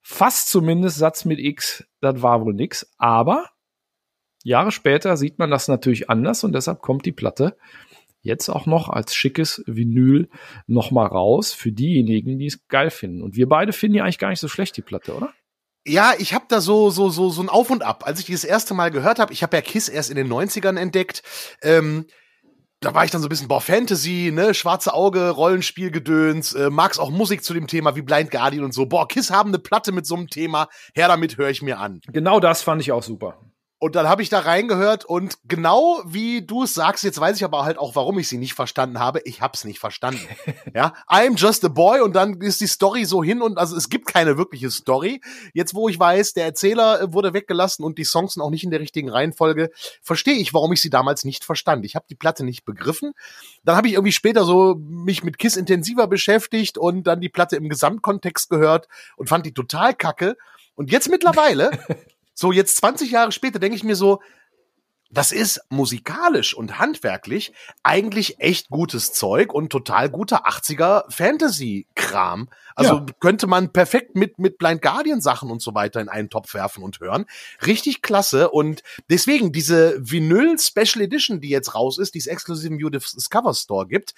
fast 0.00 0.48
zumindest 0.48 0.96
Satz 0.96 1.26
mit 1.26 1.38
X, 1.38 1.86
das 2.00 2.22
war 2.22 2.42
wohl 2.42 2.54
nix. 2.54 2.90
Aber 2.96 3.44
Jahre 4.44 4.72
später 4.72 5.16
sieht 5.16 5.38
man 5.38 5.50
das 5.50 5.68
natürlich 5.68 6.10
anders 6.10 6.44
und 6.44 6.52
deshalb 6.52 6.80
kommt 6.80 7.06
die 7.06 7.12
Platte 7.12 7.56
jetzt 8.20 8.48
auch 8.48 8.66
noch 8.66 8.88
als 8.88 9.14
schickes 9.14 9.62
Vinyl 9.66 10.28
noch 10.66 10.90
mal 10.90 11.06
raus 11.06 11.52
für 11.52 11.72
diejenigen, 11.72 12.38
die 12.38 12.46
es 12.46 12.66
geil 12.68 12.90
finden. 12.90 13.22
Und 13.22 13.36
wir 13.36 13.48
beide 13.48 13.72
finden 13.72 13.96
ja 13.96 14.04
eigentlich 14.04 14.18
gar 14.18 14.30
nicht 14.30 14.40
so 14.40 14.48
schlecht 14.48 14.76
die 14.76 14.82
Platte, 14.82 15.14
oder? 15.14 15.32
Ja, 15.86 16.12
ich 16.18 16.34
habe 16.34 16.44
da 16.48 16.60
so 16.60 16.90
so 16.90 17.08
so 17.08 17.30
so 17.30 17.40
ein 17.40 17.48
Auf 17.48 17.70
und 17.70 17.82
Ab. 17.82 18.04
Als 18.06 18.20
ich 18.20 18.26
die 18.26 18.32
das 18.32 18.44
erste 18.44 18.74
Mal 18.74 18.90
gehört 18.90 19.18
habe, 19.18 19.32
ich 19.32 19.42
habe 19.42 19.56
ja 19.56 19.62
Kiss 19.62 19.88
erst 19.88 20.10
in 20.10 20.16
den 20.16 20.28
90ern 20.28 20.78
entdeckt. 20.78 21.22
Ähm, 21.62 22.06
da 22.80 22.94
war 22.94 23.04
ich 23.04 23.10
dann 23.10 23.20
so 23.20 23.26
ein 23.26 23.30
bisschen, 23.30 23.48
boah, 23.48 23.60
Fantasy, 23.60 24.30
ne, 24.32 24.54
schwarze 24.54 24.94
Auge, 24.94 25.30
Rollenspielgedöns, 25.30 26.52
äh, 26.52 26.70
mag's 26.70 27.00
auch 27.00 27.10
Musik 27.10 27.42
zu 27.42 27.52
dem 27.52 27.66
Thema 27.66 27.96
wie 27.96 28.02
Blind 28.02 28.30
Guardian 28.30 28.64
und 28.64 28.72
so. 28.72 28.86
Boah, 28.86 29.08
Kiss 29.08 29.30
haben 29.30 29.50
eine 29.50 29.58
Platte 29.58 29.90
mit 29.90 30.06
so 30.06 30.14
einem 30.14 30.28
Thema, 30.28 30.68
her 30.94 31.08
damit 31.08 31.38
höre 31.38 31.50
ich 31.50 31.60
mir 31.60 31.78
an. 31.78 32.00
Genau 32.06 32.38
das 32.38 32.62
fand 32.62 32.80
ich 32.80 32.92
auch 32.92 33.02
super. 33.02 33.40
Und 33.80 33.94
dann 33.94 34.08
habe 34.08 34.22
ich 34.22 34.28
da 34.28 34.40
reingehört 34.40 35.04
und 35.04 35.38
genau 35.46 36.02
wie 36.04 36.42
du 36.42 36.64
es 36.64 36.74
sagst, 36.74 37.04
jetzt 37.04 37.20
weiß 37.20 37.36
ich 37.36 37.44
aber 37.44 37.64
halt 37.64 37.78
auch, 37.78 37.94
warum 37.94 38.18
ich 38.18 38.28
sie 38.28 38.36
nicht 38.38 38.54
verstanden 38.54 38.98
habe. 38.98 39.20
Ich 39.24 39.40
hab's 39.40 39.64
nicht 39.64 39.78
verstanden. 39.78 40.26
ja, 40.74 40.94
I'm 41.06 41.36
just 41.36 41.64
a 41.64 41.68
boy 41.68 42.00
und 42.00 42.16
dann 42.16 42.40
ist 42.40 42.60
die 42.60 42.66
Story 42.66 43.04
so 43.04 43.22
hin 43.22 43.40
und 43.40 43.56
also 43.56 43.76
es 43.76 43.88
gibt 43.88 44.08
keine 44.08 44.36
wirkliche 44.36 44.68
Story. 44.72 45.20
Jetzt, 45.54 45.74
wo 45.74 45.88
ich 45.88 45.96
weiß, 45.96 46.32
der 46.32 46.44
Erzähler 46.44 47.00
äh, 47.00 47.12
wurde 47.12 47.34
weggelassen 47.34 47.84
und 47.84 47.98
die 47.98 48.04
Songs 48.04 48.34
sind 48.34 48.42
auch 48.42 48.50
nicht 48.50 48.64
in 48.64 48.72
der 48.72 48.80
richtigen 48.80 49.10
Reihenfolge, 49.10 49.70
verstehe 50.02 50.34
ich, 50.34 50.52
warum 50.52 50.72
ich 50.72 50.82
sie 50.82 50.90
damals 50.90 51.24
nicht 51.24 51.44
verstand. 51.44 51.84
Ich 51.84 51.94
habe 51.94 52.06
die 52.10 52.16
Platte 52.16 52.44
nicht 52.44 52.64
begriffen. 52.64 53.12
Dann 53.62 53.76
habe 53.76 53.86
ich 53.86 53.94
irgendwie 53.94 54.10
später 54.10 54.44
so 54.44 54.74
mich 54.74 55.22
mit 55.22 55.38
Kiss 55.38 55.56
intensiver 55.56 56.08
beschäftigt 56.08 56.78
und 56.78 57.06
dann 57.06 57.20
die 57.20 57.28
Platte 57.28 57.54
im 57.54 57.68
Gesamtkontext 57.68 58.50
gehört 58.50 58.88
und 59.16 59.28
fand 59.28 59.46
die 59.46 59.54
total 59.54 59.94
kacke. 59.94 60.36
Und 60.74 60.90
jetzt 60.90 61.08
mittlerweile 61.08 61.70
So 62.38 62.52
jetzt 62.52 62.76
20 62.76 63.10
Jahre 63.10 63.32
später 63.32 63.58
denke 63.58 63.74
ich 63.74 63.82
mir 63.82 63.96
so, 63.96 64.20
das 65.10 65.32
ist 65.32 65.60
musikalisch 65.70 66.54
und 66.54 66.78
handwerklich 66.78 67.52
eigentlich 67.82 68.38
echt 68.38 68.68
gutes 68.68 69.12
Zeug 69.12 69.52
und 69.52 69.70
total 69.70 70.08
guter 70.08 70.46
80er 70.46 71.10
Fantasy-Kram. 71.10 72.48
Also 72.76 72.98
ja. 72.98 73.06
könnte 73.18 73.48
man 73.48 73.72
perfekt 73.72 74.14
mit, 74.14 74.38
mit 74.38 74.56
Blind 74.56 74.82
Guardian 74.82 75.20
Sachen 75.20 75.50
und 75.50 75.60
so 75.60 75.74
weiter 75.74 76.00
in 76.00 76.08
einen 76.08 76.30
Topf 76.30 76.54
werfen 76.54 76.84
und 76.84 77.00
hören. 77.00 77.24
Richtig 77.66 78.02
klasse. 78.02 78.50
Und 78.50 78.84
deswegen 79.10 79.50
diese 79.50 79.98
Vinyl 79.98 80.60
Special 80.60 81.02
Edition, 81.02 81.40
die 81.40 81.48
jetzt 81.48 81.74
raus 81.74 81.98
ist, 81.98 82.14
die 82.14 82.20
es 82.20 82.28
exklusiv 82.28 82.70
im 82.70 82.78
Discover 82.78 83.52
Store 83.52 83.88
gibt, 83.88 84.14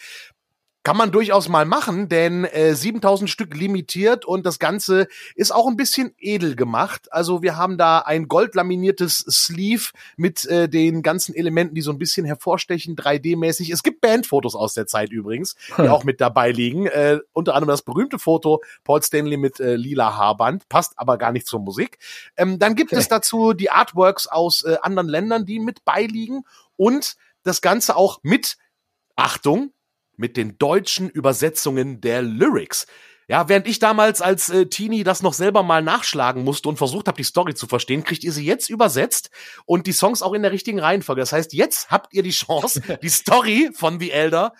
kann 0.83 0.97
man 0.97 1.11
durchaus 1.11 1.49
mal 1.49 1.67
machen, 1.67 2.09
denn 2.09 2.45
äh, 2.45 2.75
7000 2.75 3.29
Stück 3.29 3.55
limitiert 3.55 4.25
und 4.25 4.47
das 4.47 4.59
Ganze 4.59 5.09
ist 5.35 5.53
auch 5.53 5.67
ein 5.67 5.77
bisschen 5.77 6.15
edel 6.19 6.57
gemacht. 6.57 7.13
Also 7.13 7.43
wir 7.43 7.57
haben 7.57 7.77
da 7.77 7.99
ein 7.99 8.29
goldlaminiertes 8.29 9.19
Sleeve 9.29 9.91
mit 10.17 10.47
äh, 10.47 10.69
den 10.69 11.03
ganzen 11.03 11.35
Elementen, 11.35 11.75
die 11.75 11.83
so 11.83 11.91
ein 11.91 11.99
bisschen 11.99 12.25
hervorstechen, 12.25 12.97
3D-mäßig. 12.97 13.71
Es 13.73 13.83
gibt 13.83 14.01
Bandfotos 14.01 14.55
aus 14.55 14.73
der 14.73 14.87
Zeit 14.87 15.11
übrigens, 15.11 15.55
die 15.77 15.83
hm. 15.83 15.89
auch 15.89 16.05
mit 16.05 16.21
dabei 16.21 16.51
liegen. 16.51 16.87
Äh, 16.87 17.19
unter 17.33 17.55
anderem 17.55 17.69
das 17.71 17.83
berühmte 17.83 18.19
Foto 18.19 18.63
Paul 18.85 19.03
Stanley 19.03 19.37
mit 19.37 19.61
äh, 19.61 19.77
lila 19.77 20.17
Haarband, 20.17 20.69
passt 20.69 20.95
aber 20.97 21.19
gar 21.19 21.33
nicht 21.33 21.47
zur 21.47 21.61
Musik. 21.61 21.99
Ähm, 22.37 22.59
dann 22.59 22.75
gibt 22.75 22.93
es 22.93 23.09
dazu 23.09 23.53
die 23.53 23.71
Artworks 23.71 24.27
aus 24.27 24.65
äh, 24.65 24.79
anderen 24.81 25.09
Ländern, 25.09 25.45
die 25.45 25.61
mit 25.61 25.85
beiliegen 25.85 26.45
und 26.77 27.17
das 27.43 27.61
Ganze 27.61 27.97
auch 27.97 28.21
mit 28.23 28.57
Achtung, 29.17 29.73
mit 30.21 30.37
den 30.37 30.59
deutschen 30.59 31.09
Übersetzungen 31.09 32.01
der 32.01 32.23
Lyrics. 32.23 32.87
Ja, 33.27 33.49
während 33.49 33.69
ich 33.69 33.79
damals 33.79 34.23
als 34.23 34.49
äh, 34.49 34.67
Teenie 34.67 35.05
das 35.05 35.23
noch 35.23 35.35
selber 35.35 35.63
mal 35.63 35.83
nachschlagen 35.83 36.43
musste 36.43 36.69
und 36.69 36.79
versucht 36.79 37.07
habe, 37.07 37.17
die 37.17 37.23
Story 37.23 37.55
zu 37.55 37.69
verstehen, 37.69 38.03
kriegt 38.03 38.25
ihr 38.25 38.33
sie 38.33 38.45
jetzt 38.45 38.69
übersetzt 38.69 39.31
und 39.67 39.87
die 39.87 39.93
Songs 39.93 40.21
auch 40.21 40.33
in 40.33 40.43
der 40.43 40.51
richtigen 40.51 40.81
Reihenfolge. 40.81 41.21
Das 41.21 41.33
heißt, 41.33 41.53
jetzt 41.53 41.91
habt 41.91 42.13
ihr 42.13 42.25
die 42.25 42.31
Chance, 42.31 42.83
die 43.03 43.09
Story 43.09 43.71
von 43.73 44.01
The 44.01 44.11
Elder 44.11 44.53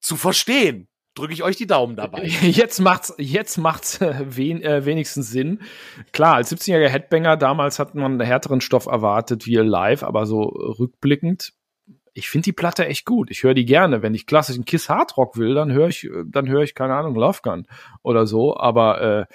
zu 0.00 0.16
verstehen. 0.16 0.88
Drücke 1.14 1.32
ich 1.32 1.44
euch 1.44 1.56
die 1.56 1.68
Daumen 1.68 1.96
dabei. 1.96 2.24
Jetzt 2.42 2.78
macht's, 2.78 3.14
jetzt 3.16 3.56
macht's 3.56 4.02
äh, 4.02 4.22
wen, 4.26 4.60
äh, 4.60 4.84
wenigstens 4.84 5.30
Sinn. 5.30 5.62
Klar, 6.12 6.34
als 6.34 6.52
17-jähriger 6.52 6.88
Headbanger 6.88 7.38
damals 7.38 7.78
hat 7.78 7.94
man 7.94 8.04
einen 8.04 8.20
härteren 8.20 8.60
Stoff 8.60 8.84
erwartet 8.84 9.46
wie 9.46 9.54
live, 9.54 10.02
aber 10.02 10.26
so 10.26 10.42
rückblickend 10.42 11.54
ich 12.16 12.30
finde 12.30 12.44
die 12.44 12.52
Platte 12.52 12.86
echt 12.86 13.04
gut. 13.04 13.30
Ich 13.30 13.42
höre 13.42 13.52
die 13.52 13.66
gerne. 13.66 14.00
Wenn 14.00 14.14
ich 14.14 14.26
klassischen 14.26 14.64
Kiss 14.64 14.88
Hard 14.88 15.18
Rock 15.18 15.36
will, 15.36 15.54
dann 15.54 15.70
höre 15.70 15.88
ich, 15.88 16.08
dann 16.24 16.48
höre 16.48 16.62
ich 16.62 16.74
keine 16.74 16.94
Ahnung 16.94 17.14
Love 17.14 17.40
Gun 17.42 17.66
oder 18.02 18.26
so. 18.26 18.56
Aber 18.56 19.02
äh, 19.02 19.26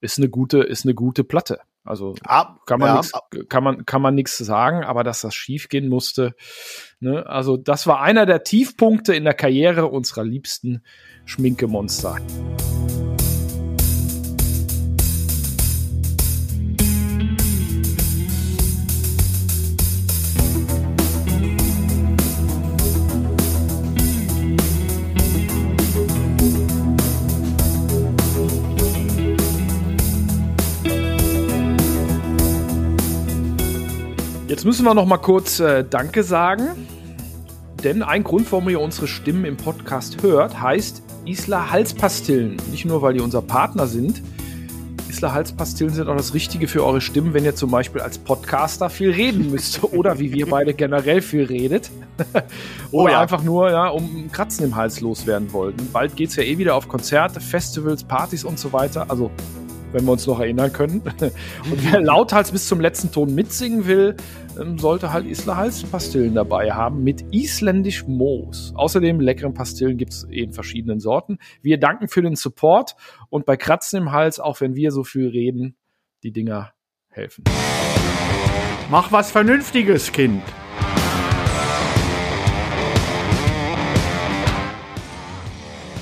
ist 0.00 0.16
eine 0.16 0.30
gute, 0.30 0.60
ist 0.60 0.86
eine 0.86 0.94
gute 0.94 1.22
Platte. 1.22 1.60
Also 1.84 2.14
ah, 2.24 2.56
kann 2.64 2.80
man 2.80 2.88
ja. 2.88 2.96
nix, 2.96 3.12
kann 3.48 3.62
man 3.62 3.84
kann 3.84 4.00
man 4.00 4.14
nichts 4.14 4.38
sagen, 4.38 4.84
aber 4.84 5.04
dass 5.04 5.20
das 5.20 5.34
schief 5.34 5.68
gehen 5.68 5.88
musste, 5.88 6.34
ne? 7.00 7.26
Also 7.26 7.56
das 7.56 7.86
war 7.86 8.00
einer 8.00 8.26
der 8.26 8.42
Tiefpunkte 8.42 9.14
in 9.14 9.24
der 9.24 9.34
Karriere 9.34 9.86
unserer 9.86 10.24
liebsten 10.24 10.82
Schminkemonster. 11.24 12.16
Jetzt 34.60 34.66
müssen 34.66 34.84
wir 34.84 34.92
noch 34.92 35.06
mal 35.06 35.16
kurz 35.16 35.58
äh, 35.58 35.86
Danke 35.88 36.22
sagen. 36.22 36.86
Denn 37.82 38.02
ein 38.02 38.22
Grund, 38.22 38.52
warum 38.52 38.68
ihr 38.68 38.78
unsere 38.78 39.08
Stimmen 39.08 39.46
im 39.46 39.56
Podcast 39.56 40.22
hört, 40.22 40.60
heißt 40.60 41.02
Isla 41.24 41.70
Halspastillen. 41.70 42.58
Nicht 42.70 42.84
nur, 42.84 43.00
weil 43.00 43.14
die 43.14 43.20
unser 43.20 43.40
Partner 43.40 43.86
sind. 43.86 44.20
Isla 45.08 45.32
Halspastillen 45.32 45.94
sind 45.94 46.08
auch 46.08 46.16
das 46.16 46.34
Richtige 46.34 46.68
für 46.68 46.84
eure 46.84 47.00
Stimmen, 47.00 47.32
wenn 47.32 47.46
ihr 47.46 47.54
zum 47.54 47.70
Beispiel 47.70 48.02
als 48.02 48.18
Podcaster 48.18 48.90
viel 48.90 49.12
reden 49.12 49.50
müsst. 49.50 49.82
Oder 49.94 50.18
wie 50.18 50.30
wir 50.30 50.46
beide 50.46 50.74
generell 50.74 51.22
viel 51.22 51.44
redet. 51.44 51.90
Oder 52.90 53.04
oh 53.04 53.08
ja. 53.08 53.18
einfach 53.18 53.42
nur, 53.42 53.70
ja, 53.70 53.88
um 53.88 54.30
Kratzen 54.30 54.66
im 54.66 54.76
Hals 54.76 55.00
loswerden 55.00 55.54
wollten. 55.54 55.88
Bald 55.90 56.16
geht 56.16 56.28
es 56.28 56.36
ja 56.36 56.42
eh 56.42 56.58
wieder 56.58 56.74
auf 56.74 56.86
Konzerte, 56.86 57.40
Festivals, 57.40 58.04
Partys 58.04 58.44
und 58.44 58.58
so 58.58 58.74
weiter. 58.74 59.06
Also 59.08 59.30
wenn 59.92 60.04
wir 60.04 60.12
uns 60.12 60.26
noch 60.26 60.40
erinnern 60.40 60.72
können. 60.72 61.02
Und 61.70 61.92
wer 61.92 62.00
lauthals 62.00 62.52
bis 62.52 62.68
zum 62.68 62.80
letzten 62.80 63.12
Ton 63.12 63.34
mitsingen 63.34 63.86
will, 63.86 64.16
ähm, 64.58 64.78
sollte 64.78 65.12
halt 65.12 65.26
Isla 65.26 65.56
Halspastillen 65.56 66.34
dabei 66.34 66.72
haben 66.72 67.02
mit 67.04 67.24
isländisch 67.32 68.06
Moos. 68.06 68.72
Außerdem 68.74 69.20
leckeren 69.20 69.54
Pastillen 69.54 69.96
gibt 69.96 70.12
es 70.12 70.24
in 70.24 70.52
verschiedenen 70.52 71.00
Sorten. 71.00 71.38
Wir 71.62 71.78
danken 71.78 72.08
für 72.08 72.22
den 72.22 72.36
Support 72.36 72.96
und 73.28 73.46
bei 73.46 73.56
Kratzen 73.56 74.02
im 74.02 74.12
Hals, 74.12 74.40
auch 74.40 74.60
wenn 74.60 74.74
wir 74.74 74.90
so 74.90 75.04
viel 75.04 75.28
reden, 75.28 75.76
die 76.22 76.32
Dinger 76.32 76.72
helfen. 77.08 77.44
Mach 78.90 79.12
was 79.12 79.30
Vernünftiges, 79.30 80.12
Kind. 80.12 80.42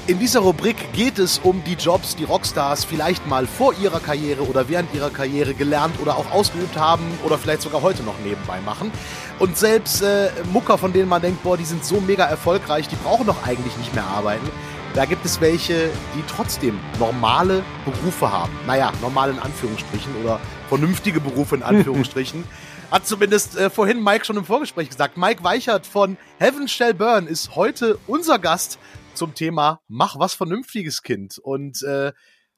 In 0.08 0.18
dieser 0.18 0.40
Rubrik 0.40 0.90
geht 0.94 1.18
es 1.18 1.38
um 1.38 1.62
die 1.64 1.74
Jobs, 1.74 2.16
die 2.16 2.24
Rockstars 2.24 2.82
vielleicht 2.82 3.26
mal 3.26 3.46
vor 3.46 3.74
ihrer 3.74 4.00
Karriere 4.00 4.40
oder 4.48 4.66
während 4.70 4.94
ihrer 4.94 5.10
Karriere 5.10 5.52
gelernt 5.52 6.00
oder 6.00 6.16
auch 6.16 6.30
ausgeübt 6.30 6.78
haben 6.78 7.04
oder 7.24 7.36
vielleicht 7.36 7.60
sogar 7.60 7.82
heute 7.82 8.02
noch 8.04 8.18
nebenbei 8.24 8.58
machen. 8.62 8.90
Und 9.38 9.58
selbst 9.58 10.00
äh, 10.00 10.30
Mucker, 10.50 10.78
von 10.78 10.94
denen 10.94 11.10
man 11.10 11.20
denkt, 11.20 11.42
boah, 11.42 11.58
die 11.58 11.66
sind 11.66 11.84
so 11.84 12.00
mega 12.00 12.24
erfolgreich, 12.24 12.88
die 12.88 12.96
brauchen 12.96 13.26
doch 13.26 13.46
eigentlich 13.46 13.76
nicht 13.76 13.94
mehr 13.94 14.04
arbeiten. 14.04 14.48
Da 14.94 15.04
gibt 15.04 15.26
es 15.26 15.42
welche, 15.42 15.90
die 16.16 16.24
trotzdem 16.26 16.80
normale 16.98 17.62
Berufe 17.84 18.32
haben. 18.32 18.52
Naja, 18.66 18.90
normale 19.02 19.32
in 19.32 19.38
Anführungsstrichen 19.38 20.10
oder 20.24 20.40
vernünftige 20.70 21.20
Berufe 21.20 21.54
in 21.56 21.62
Anführungsstrichen. 21.64 22.44
Hat 22.90 23.06
zumindest 23.06 23.58
äh, 23.58 23.68
vorhin 23.68 24.02
Mike 24.02 24.24
schon 24.24 24.38
im 24.38 24.46
Vorgespräch 24.46 24.88
gesagt. 24.88 25.18
Mike 25.18 25.44
Weichert 25.44 25.86
von 25.86 26.16
Heaven 26.38 26.66
Shall 26.66 26.94
Burn 26.94 27.26
ist 27.26 27.54
heute 27.56 27.98
unser 28.06 28.38
Gast 28.38 28.78
zum 29.18 29.34
Thema 29.34 29.82
Mach 29.88 30.18
was 30.18 30.34
Vernünftiges, 30.34 31.02
Kind. 31.02 31.38
Und 31.38 31.82
äh, 31.82 32.12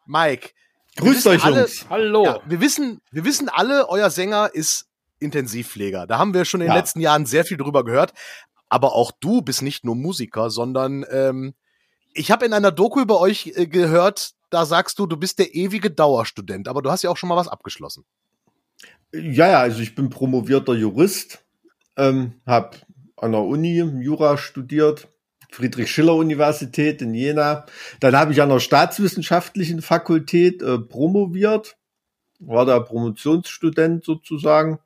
Mike, 0.07 0.51
grüßt 0.97 1.27
euch, 1.27 1.45
alle, 1.45 1.61
Jungs. 1.61 1.87
Hallo. 1.91 2.25
Ja, 2.25 2.41
wir 2.47 2.61
wissen, 2.61 3.01
wir 3.11 3.25
wissen 3.25 3.49
alle, 3.49 3.89
euer 3.89 4.11
Sänger 4.11 4.51
ist 4.53 4.87
Intensivpfleger. 5.19 6.07
Da 6.07 6.19
haben 6.19 6.35
wir 6.35 6.45
schon 6.45 6.61
in 6.61 6.67
den 6.67 6.75
ja. 6.75 6.79
letzten 6.79 7.01
Jahren 7.01 7.27
sehr 7.27 7.45
viel 7.45 7.57
drüber 7.57 7.85
gehört. 7.85 8.13
Aber 8.69 8.95
auch 8.95 9.11
du 9.11 9.43
bist 9.43 9.63
nicht 9.63 9.85
nur 9.85 9.97
Musiker, 9.97 10.51
sondern 10.51 11.05
ähm, 11.11 11.55
ich 12.13 12.31
habe 12.31 12.47
in 12.47 12.53
einer 12.53 12.71
Doku 12.71 13.01
über 13.01 13.21
euch 13.21 13.53
äh, 13.57 13.67
gehört, 13.67 14.33
da 14.51 14.65
sagst 14.65 14.99
du, 14.99 15.07
du 15.07 15.17
bist 15.17 15.39
der 15.39 15.55
ewige 15.55 15.91
Dauerstudent, 15.91 16.69
aber 16.69 16.83
du 16.83 16.91
hast 16.91 17.03
ja 17.03 17.11
auch 17.11 17.17
schon 17.17 17.29
mal 17.29 17.37
was 17.37 17.49
abgeschlossen. 17.49 18.05
Ja, 19.13 19.49
ja, 19.49 19.61
also 19.61 19.81
ich 19.81 19.95
bin 19.95 20.09
promovierter 20.09 20.75
Jurist, 20.75 21.45
ähm, 21.97 22.41
habe 22.47 22.79
an 23.17 23.33
der 23.33 23.43
Uni 23.43 23.77
Jura 24.03 24.39
studiert, 24.39 25.09
Friedrich-Schiller-Universität 25.53 27.03
in 27.03 27.15
Jena. 27.15 27.67
Dann 28.01 28.17
habe 28.17 28.33
ich 28.33 28.43
an 28.43 28.49
der 28.49 28.61
Staatswissenschaftlichen 28.61 29.83
Fakultät 29.83 30.63
äh, 30.63 30.79
promoviert, 30.79 31.77
war 32.39 32.67
da 32.67 32.81
Promotionsstudent 32.81 34.05
sozusagen 34.05 34.79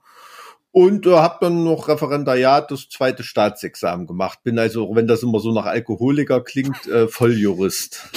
und 0.74 1.06
äh, 1.06 1.12
habe 1.12 1.36
dann 1.40 1.62
noch 1.62 1.86
Referendariat 1.86 2.68
das 2.68 2.88
zweite 2.88 3.22
Staatsexamen 3.22 4.08
gemacht. 4.08 4.40
Bin 4.42 4.58
also, 4.58 4.96
wenn 4.96 5.06
das 5.06 5.22
immer 5.22 5.38
so 5.38 5.52
nach 5.52 5.66
Alkoholiker 5.66 6.40
klingt, 6.40 6.88
äh, 6.88 7.06
Volljurist. 7.06 8.10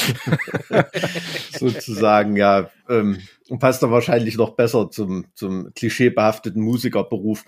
Sozusagen, 1.52 2.36
ja. 2.36 2.72
Ähm, 2.90 3.20
passt 3.60 3.84
da 3.84 3.92
wahrscheinlich 3.92 4.38
noch 4.38 4.56
besser 4.56 4.90
zum, 4.90 5.28
zum 5.36 5.72
klischeebehafteten 5.76 6.64
Musikerberuf. 6.64 7.46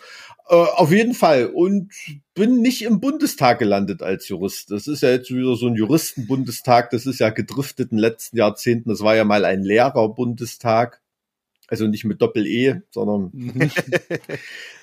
Äh, 0.50 0.56
auf 0.56 0.92
jeden 0.92 1.14
Fall. 1.14 1.46
Und 1.46 1.94
bin 2.34 2.62
nicht 2.62 2.82
im 2.82 3.00
Bundestag 3.00 3.60
gelandet 3.60 4.02
als 4.02 4.28
Jurist. 4.28 4.72
Das 4.72 4.88
ist 4.88 5.02
ja 5.02 5.12
jetzt 5.12 5.30
wieder 5.30 5.56
so 5.56 5.68
ein 5.68 5.76
Juristenbundestag. 5.76 6.90
Das 6.90 7.06
ist 7.06 7.20
ja 7.20 7.30
gedriftet 7.30 7.92
in 7.92 7.98
den 7.98 8.02
letzten 8.02 8.38
Jahrzehnten. 8.38 8.90
Das 8.90 9.02
war 9.02 9.16
ja 9.16 9.26
mal 9.26 9.46
ein 9.46 9.64
Lehrerbundestag. 9.64 11.02
Also 11.68 11.86
nicht 11.86 12.04
mit 12.04 12.20
Doppel-E, 12.20 12.82
sondern 12.90 13.32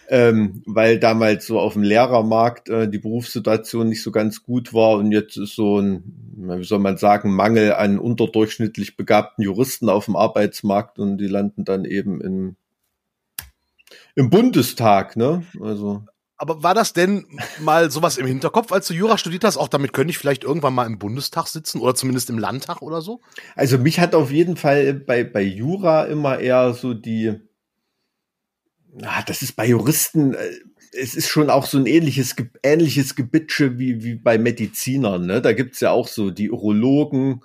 ähm, 0.09 0.62
weil 0.66 1.00
damals 1.00 1.44
so 1.44 1.59
auf 1.59 1.72
dem 1.72 1.83
Lehrermarkt 1.83 2.68
äh, 2.68 2.88
die 2.88 3.00
Berufssituation 3.00 3.88
nicht 3.88 4.05
so 4.05 4.12
ganz 4.12 4.44
gut 4.44 4.72
war 4.72 4.96
und 4.98 5.11
jetzt 5.11 5.37
ist 5.37 5.57
so 5.57 5.81
ein, 5.81 6.05
wie 6.37 6.62
soll 6.62 6.79
man 6.79 6.96
sagen, 6.96 7.35
Mangel 7.35 7.72
an 7.72 7.98
unterdurchschnittlich 7.98 8.96
begabten 8.96 9.42
Juristen 9.42 9.88
auf 9.88 10.05
dem 10.05 10.14
Arbeitsmarkt 10.14 11.00
und 11.00 11.18
die 11.18 11.26
landen 11.26 11.64
dann 11.64 11.85
eben 11.85 12.20
im, 12.20 12.57
im 14.16 14.31
Bundestag, 14.31 15.16
ne? 15.16 15.44
Also. 15.61 16.05
Aber 16.38 16.62
war 16.62 16.74
das 16.74 16.92
denn 16.92 17.26
mal 17.61 17.90
sowas 17.90 18.18
im 18.18 18.26
Hinterkopf, 18.26 18.72
als 18.72 18.88
du 18.88 18.94
Jura 18.94 19.16
studiert 19.16 19.44
hast? 19.44 19.57
Auch 19.57 19.68
damit 19.68 19.92
könnte 19.92 20.11
ich 20.11 20.18
vielleicht 20.18 20.44
irgendwann 20.44 20.74
mal 20.74 20.87
im 20.87 20.98
Bundestag 20.98 21.46
sitzen 21.46 21.81
oder 21.81 21.94
zumindest 21.94 22.29
im 22.29 22.38
Landtag 22.38 22.83
oder 22.83 23.00
so? 23.00 23.20
Also 23.55 23.79
mich 23.79 24.00
hat 24.00 24.14
auf 24.14 24.31
jeden 24.31 24.57
Fall 24.57 24.94
bei, 24.94 25.24
bei 25.24 25.42
Jura 25.42 26.05
immer 26.05 26.38
eher 26.38 26.74
so 26.74 26.92
die, 26.92 27.40
ah, 29.02 29.22
das 29.26 29.40
ist 29.40 29.57
bei 29.57 29.66
Juristen, 29.66 30.35
äh, 30.35 30.50
es 30.92 31.14
ist 31.14 31.29
schon 31.29 31.50
auch 31.50 31.66
so 31.66 31.79
ein 31.79 31.87
ähnliches, 31.87 32.35
ähnliches 32.62 33.14
Gebitsche 33.14 33.79
wie, 33.79 34.02
wie 34.02 34.14
bei 34.14 34.38
Medizinern. 34.38 35.26
Ne? 35.26 35.40
Da 35.40 35.52
gibt's 35.52 35.81
ja 35.81 35.90
auch 35.90 36.09
so 36.09 36.31
die 36.31 36.50
Urologen, 36.50 37.42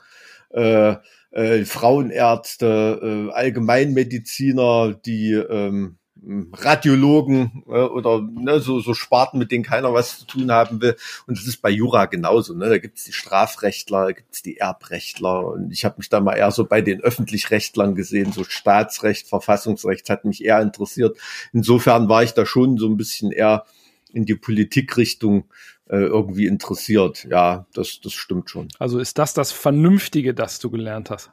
äh, 0.49 0.95
äh, 1.31 1.63
Frauenärzte, 1.63 3.29
äh, 3.29 3.33
Allgemeinmediziner, 3.33 4.99
die 5.05 5.31
ähm, 5.31 5.97
Radiologen 6.23 7.63
äh, 7.67 7.71
oder 7.71 8.21
ne, 8.21 8.59
so, 8.59 8.79
so 8.79 8.93
Sparten, 8.93 9.39
mit 9.39 9.51
denen 9.51 9.63
keiner 9.63 9.93
was 9.93 10.19
zu 10.19 10.25
tun 10.25 10.51
haben 10.51 10.81
will. 10.81 10.95
Und 11.25 11.37
das 11.37 11.47
ist 11.47 11.61
bei 11.61 11.69
Jura 11.69 12.05
genauso. 12.05 12.53
Ne? 12.53 12.69
Da 12.69 12.77
gibt's 12.77 13.05
die 13.05 13.13
Strafrechtler, 13.13 14.05
da 14.05 14.11
gibt's 14.11 14.43
die 14.43 14.57
Erbrechtler. 14.57 15.45
Und 15.47 15.71
ich 15.71 15.83
habe 15.83 15.95
mich 15.97 16.09
da 16.09 16.19
mal 16.19 16.35
eher 16.35 16.51
so 16.51 16.65
bei 16.65 16.81
den 16.81 17.01
Öffentlichrechtlern 17.01 17.95
gesehen. 17.95 18.31
So 18.31 18.43
Staatsrecht, 18.43 19.27
Verfassungsrecht 19.27 20.09
hat 20.09 20.25
mich 20.25 20.45
eher 20.45 20.61
interessiert. 20.61 21.17
Insofern 21.53 22.07
war 22.07 22.23
ich 22.23 22.33
da 22.33 22.45
schon 22.45 22.77
so 22.77 22.87
ein 22.87 22.97
bisschen 22.97 23.31
eher 23.31 23.65
in 24.13 24.25
die 24.25 24.35
Politikrichtung 24.35 25.45
äh, 25.89 25.97
irgendwie 25.97 26.45
interessiert. 26.45 27.25
Ja, 27.29 27.65
das, 27.73 27.99
das 28.01 28.13
stimmt 28.13 28.49
schon. 28.49 28.67
Also 28.77 28.99
ist 28.99 29.17
das 29.17 29.33
das 29.33 29.51
Vernünftige, 29.51 30.35
das 30.35 30.59
du 30.59 30.69
gelernt 30.69 31.09
hast? 31.09 31.31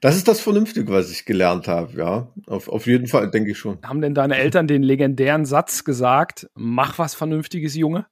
Das 0.00 0.16
ist 0.16 0.28
das 0.28 0.40
Vernünftige, 0.40 0.92
was 0.92 1.10
ich 1.10 1.24
gelernt 1.24 1.68
habe, 1.68 1.96
ja. 1.96 2.28
Auf, 2.46 2.68
auf 2.68 2.86
jeden 2.86 3.06
Fall, 3.06 3.30
denke 3.30 3.52
ich 3.52 3.58
schon. 3.58 3.78
Haben 3.84 4.00
denn 4.00 4.14
deine 4.14 4.36
Eltern 4.36 4.66
den 4.66 4.82
legendären 4.82 5.44
Satz 5.44 5.84
gesagt, 5.84 6.48
mach 6.54 6.98
was 6.98 7.14
Vernünftiges, 7.14 7.74
Junge? 7.74 8.06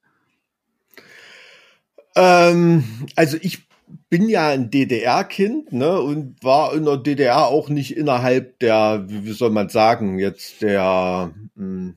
Ähm, 2.15 2.83
also 3.15 3.37
ich 3.41 3.67
bin 4.09 4.29
ja 4.29 4.49
ein 4.49 4.69
DDR-Kind, 4.71 5.71
ne, 5.71 5.99
und 5.99 6.43
war 6.43 6.73
in 6.73 6.85
der 6.85 6.97
DDR 6.97 7.47
auch 7.47 7.69
nicht 7.69 7.95
innerhalb 7.95 8.59
der, 8.59 9.05
wie 9.07 9.31
soll 9.31 9.51
man 9.51 9.69
sagen, 9.69 10.19
jetzt 10.19 10.61
der, 10.61 11.31
mh, 11.55 11.63
hm, 11.63 11.95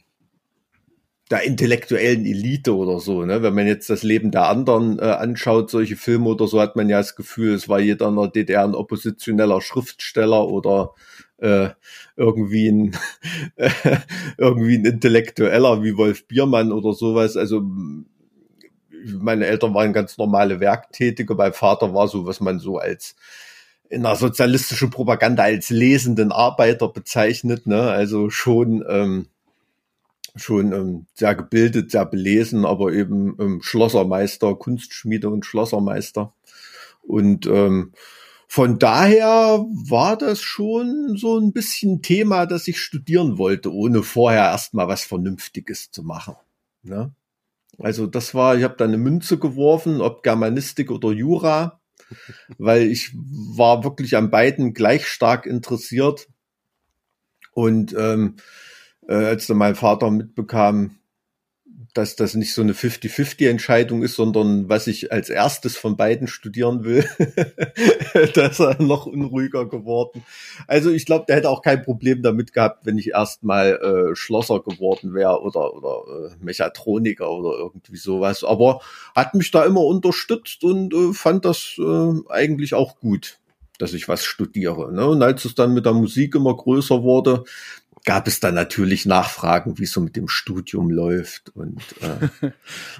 der 1.32 1.42
intellektuellen 1.44 2.26
Elite 2.26 2.76
oder 2.76 3.00
so. 3.00 3.24
Ne? 3.24 3.42
Wenn 3.42 3.54
man 3.54 3.66
jetzt 3.66 3.88
das 3.88 4.02
Leben 4.02 4.30
der 4.30 4.48
anderen 4.48 4.98
äh, 4.98 5.04
anschaut, 5.04 5.70
solche 5.70 5.96
Filme 5.96 6.28
oder 6.28 6.46
so, 6.46 6.60
hat 6.60 6.76
man 6.76 6.90
ja 6.90 6.98
das 6.98 7.16
Gefühl, 7.16 7.54
es 7.54 7.68
war 7.70 7.80
jeder 7.80 8.08
in 8.08 8.16
der 8.16 8.28
DDR 8.28 8.64
ein 8.64 8.74
oppositioneller 8.74 9.62
Schriftsteller 9.62 10.46
oder 10.46 10.92
äh, 11.38 11.70
irgendwie 12.16 12.68
ein 12.68 12.96
irgendwie 14.36 14.76
ein 14.76 14.84
Intellektueller 14.84 15.82
wie 15.82 15.96
Wolf 15.96 16.28
Biermann 16.28 16.70
oder 16.70 16.92
sowas. 16.92 17.38
Also 17.38 17.62
meine 19.04 19.46
Eltern 19.46 19.72
waren 19.72 19.94
ganz 19.94 20.18
normale 20.18 20.60
Werktätige. 20.60 21.34
Mein 21.34 21.54
Vater 21.54 21.94
war 21.94 22.08
so, 22.08 22.26
was 22.26 22.40
man 22.40 22.58
so 22.58 22.76
als 22.76 23.16
in 23.88 24.02
der 24.02 24.16
sozialistischen 24.16 24.90
Propaganda 24.90 25.44
als 25.44 25.70
lesenden 25.70 26.30
Arbeiter 26.30 26.88
bezeichnet. 26.88 27.66
Ne? 27.66 27.80
Also 27.80 28.28
schon 28.28 28.84
ähm, 28.86 29.28
schon 30.34 30.72
ähm, 30.72 31.06
sehr 31.14 31.34
gebildet, 31.34 31.90
sehr 31.90 32.06
belesen, 32.06 32.64
aber 32.64 32.92
eben 32.92 33.36
ähm, 33.38 33.60
Schlossermeister, 33.62 34.54
Kunstschmiede 34.54 35.28
und 35.28 35.44
Schlossermeister. 35.44 36.34
Und 37.02 37.46
ähm, 37.46 37.92
von 38.48 38.78
daher 38.78 39.64
war 39.88 40.16
das 40.16 40.40
schon 40.42 41.16
so 41.16 41.38
ein 41.38 41.52
bisschen 41.52 42.02
Thema, 42.02 42.46
das 42.46 42.68
ich 42.68 42.80
studieren 42.80 43.38
wollte, 43.38 43.72
ohne 43.72 44.02
vorher 44.02 44.44
erstmal 44.44 44.88
was 44.88 45.04
Vernünftiges 45.04 45.90
zu 45.90 46.02
machen. 46.02 46.36
Ne? 46.82 47.14
Also 47.78 48.06
das 48.06 48.34
war, 48.34 48.56
ich 48.56 48.64
habe 48.64 48.76
da 48.76 48.84
eine 48.84 48.98
Münze 48.98 49.38
geworfen, 49.38 50.00
ob 50.00 50.22
Germanistik 50.22 50.90
oder 50.90 51.12
Jura, 51.12 51.80
weil 52.58 52.82
ich 52.82 53.12
war 53.14 53.84
wirklich 53.84 54.16
an 54.16 54.30
beiden 54.30 54.74
gleich 54.74 55.06
stark 55.06 55.46
interessiert. 55.46 56.28
Und 57.54 57.94
ähm, 57.98 58.36
äh, 59.08 59.14
als 59.14 59.46
dann 59.46 59.56
mein 59.56 59.74
Vater 59.74 60.10
mitbekam, 60.10 60.98
dass 61.94 62.16
das 62.16 62.34
nicht 62.34 62.54
so 62.54 62.62
eine 62.62 62.72
50-50-Entscheidung 62.72 64.02
ist, 64.02 64.14
sondern 64.14 64.68
was 64.68 64.86
ich 64.86 65.12
als 65.12 65.28
erstes 65.28 65.76
von 65.76 65.96
beiden 65.96 66.26
studieren 66.26 66.84
will, 66.84 67.06
da 68.34 68.46
ist 68.46 68.60
er 68.60 68.80
noch 68.80 69.04
unruhiger 69.04 69.68
geworden. 69.68 70.24
Also 70.66 70.90
ich 70.90 71.04
glaube, 71.04 71.26
der 71.28 71.36
hätte 71.36 71.50
auch 71.50 71.60
kein 71.60 71.82
Problem 71.82 72.22
damit 72.22 72.54
gehabt, 72.54 72.86
wenn 72.86 72.96
ich 72.96 73.10
erstmal 73.10 73.74
äh, 73.74 74.16
Schlosser 74.16 74.60
geworden 74.60 75.12
wäre 75.12 75.42
oder, 75.42 75.74
oder 75.74 76.30
äh, 76.30 76.36
Mechatroniker 76.40 77.30
oder 77.30 77.58
irgendwie 77.58 77.96
sowas. 77.96 78.42
Aber 78.42 78.80
hat 79.14 79.34
mich 79.34 79.50
da 79.50 79.64
immer 79.64 79.82
unterstützt 79.82 80.64
und 80.64 80.94
äh, 80.94 81.12
fand 81.12 81.44
das 81.44 81.76
äh, 81.78 82.12
eigentlich 82.30 82.74
auch 82.74 82.98
gut 83.00 83.38
dass 83.78 83.94
ich 83.94 84.06
was 84.06 84.24
studiere. 84.24 84.92
Ne? 84.92 85.04
Und 85.08 85.22
als 85.22 85.44
es 85.44 85.56
dann 85.56 85.74
mit 85.74 85.86
der 85.86 85.92
Musik 85.92 86.36
immer 86.36 86.56
größer 86.56 87.02
wurde, 87.02 87.42
gab 88.04 88.26
es 88.26 88.40
dann 88.40 88.54
natürlich 88.54 89.06
Nachfragen, 89.06 89.78
wie 89.78 89.84
es 89.84 89.92
so 89.92 90.00
mit 90.00 90.16
dem 90.16 90.28
Studium 90.28 90.90
läuft 90.90 91.50
und, 91.54 91.80
äh, 92.00 92.50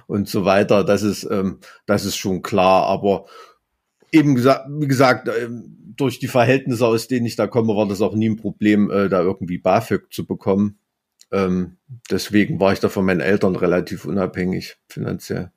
und 0.06 0.28
so 0.28 0.44
weiter. 0.44 0.84
Das 0.84 1.02
ist, 1.02 1.24
ähm, 1.30 1.58
das 1.86 2.04
ist 2.04 2.16
schon 2.16 2.42
klar. 2.42 2.86
Aber 2.86 3.26
eben 4.12 4.34
gesagt, 4.34 4.66
wie 4.70 4.88
gesagt, 4.88 5.28
äh, 5.28 5.48
durch 5.96 6.18
die 6.18 6.28
Verhältnisse, 6.28 6.86
aus 6.86 7.08
denen 7.08 7.26
ich 7.26 7.36
da 7.36 7.46
komme, 7.46 7.76
war 7.76 7.86
das 7.86 8.00
auch 8.00 8.14
nie 8.14 8.28
ein 8.28 8.36
Problem, 8.36 8.90
äh, 8.90 9.08
da 9.08 9.20
irgendwie 9.20 9.58
BAföG 9.58 10.12
zu 10.12 10.26
bekommen. 10.26 10.78
Ähm, 11.30 11.76
deswegen 12.10 12.60
war 12.60 12.72
ich 12.72 12.80
da 12.80 12.88
von 12.88 13.04
meinen 13.04 13.20
Eltern 13.20 13.56
relativ 13.56 14.04
unabhängig 14.04 14.76
finanziell. 14.88 15.50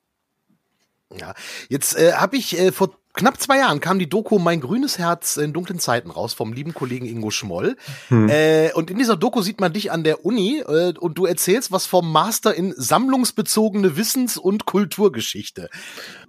Ja, 1.16 1.34
jetzt 1.68 1.96
äh, 1.96 2.14
habe 2.14 2.36
ich 2.36 2.58
äh, 2.58 2.72
vor 2.72 2.98
knapp 3.16 3.40
zwei 3.40 3.58
Jahren 3.58 3.80
kam 3.80 3.98
die 3.98 4.08
Doku 4.08 4.38
Mein 4.38 4.60
grünes 4.60 4.98
Herz 4.98 5.36
in 5.36 5.52
dunklen 5.52 5.80
Zeiten 5.80 6.10
raus 6.10 6.34
vom 6.34 6.52
lieben 6.52 6.74
Kollegen 6.74 7.06
Ingo 7.06 7.30
Schmoll. 7.30 7.76
Hm. 8.08 8.28
Äh, 8.28 8.72
und 8.74 8.90
in 8.90 8.98
dieser 8.98 9.16
Doku 9.16 9.42
sieht 9.42 9.60
man 9.60 9.72
dich 9.72 9.90
an 9.90 10.04
der 10.04 10.24
Uni 10.24 10.60
äh, 10.60 10.92
und 10.98 11.18
du 11.18 11.26
erzählst 11.26 11.72
was 11.72 11.86
vom 11.86 12.12
Master 12.12 12.54
in 12.54 12.74
sammlungsbezogene 12.76 13.96
Wissens- 13.96 14.36
und 14.36 14.66
Kulturgeschichte. 14.66 15.70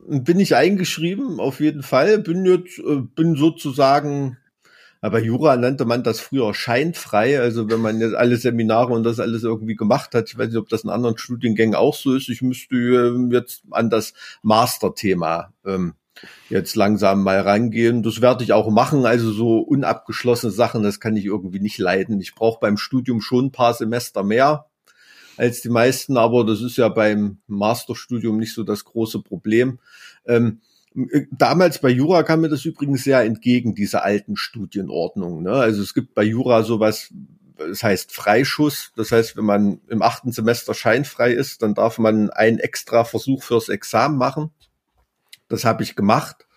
Bin 0.08 0.40
ich 0.40 0.56
eingeschrieben, 0.56 1.40
auf 1.40 1.60
jeden 1.60 1.84
Fall. 1.84 2.20
Bin 2.20 2.46
jetzt, 2.46 2.80
äh, 2.80 3.02
bin 3.16 3.36
sozusagen 3.36 4.38
aber 5.00 5.22
Jura 5.22 5.58
nannte 5.58 5.86
man 5.86 6.04
das 6.04 6.20
früher 6.20 6.54
scheinfrei. 6.56 7.40
Also 7.40 7.70
wenn 7.70 7.82
man 7.82 8.00
jetzt 8.00 8.16
alle 8.16 8.38
Seminare 8.38 8.94
und 8.94 9.04
das 9.04 9.20
alles 9.20 9.44
irgendwie 9.44 9.76
gemacht 9.76 10.16
hat, 10.16 10.30
ich 10.30 10.38
weiß 10.38 10.48
nicht, 10.48 10.58
ob 10.58 10.70
das 10.70 10.84
in 10.84 10.90
anderen 10.90 11.18
Studiengängen 11.18 11.76
auch 11.76 11.96
so 11.96 12.16
ist. 12.16 12.30
Ich 12.30 12.42
müsste 12.42 12.76
ähm, 12.76 13.32
jetzt 13.32 13.62
an 13.70 13.90
das 13.90 14.14
Masterthema 14.42 15.54
ähm, 15.66 15.94
jetzt 16.50 16.76
langsam 16.76 17.24
mal 17.24 17.40
rangehen. 17.40 18.04
Das 18.04 18.22
werde 18.22 18.44
ich 18.44 18.54
auch 18.54 18.70
machen. 18.70 19.06
Also 19.06 19.32
so 19.32 19.60
unabgeschlossene 19.60 20.52
Sachen, 20.52 20.84
das 20.84 21.00
kann 21.00 21.16
ich 21.16 21.26
irgendwie 21.26 21.60
nicht 21.60 21.78
leiden. 21.78 22.20
Ich 22.22 22.36
brauche 22.36 22.60
beim 22.60 22.78
Studium 22.78 23.22
schon 23.22 23.46
ein 23.46 23.52
paar 23.52 23.74
Semester 23.74 24.24
mehr 24.24 24.66
als 25.38 25.62
die 25.62 25.70
meisten, 25.70 26.18
aber 26.18 26.46
das 26.46 26.62
ist 26.62 26.78
ja 26.78 26.90
beim 26.90 27.38
Masterstudium 27.48 28.38
nicht 28.38 28.54
so 28.54 28.64
das 28.64 28.86
große 28.86 29.22
Problem. 29.22 29.80
Ähm, 30.26 30.62
damals 31.32 31.80
bei 31.80 31.90
Jura 31.90 32.24
kam 32.24 32.42
mir 32.42 32.50
das 32.50 32.66
übrigens 32.66 33.04
sehr 33.04 33.22
entgegen, 33.22 33.76
diese 33.76 34.02
alten 34.02 34.36
Studienordnungen. 34.36 35.44
Ne? 35.44 35.52
Also 35.52 35.82
es 35.82 35.94
gibt 35.94 36.16
bei 36.16 36.24
Jura 36.24 36.64
sowas, 36.64 37.14
das 37.58 37.84
heißt 37.84 38.12
Freischuss. 38.12 38.92
Das 38.96 39.12
heißt, 39.12 39.38
wenn 39.38 39.46
man 39.46 39.80
im 39.88 40.02
achten 40.02 40.32
Semester 40.32 40.74
scheinfrei 40.74 41.32
ist, 41.32 41.62
dann 41.62 41.76
darf 41.76 42.00
man 42.00 42.30
einen 42.32 42.60
extra 42.60 43.04
Versuch 43.04 43.44
fürs 43.44 43.70
Examen 43.70 44.18
machen. 44.18 44.52
Das 45.50 45.66
habe 45.66 45.84
ich 45.84 45.96
gemacht. 45.96 46.48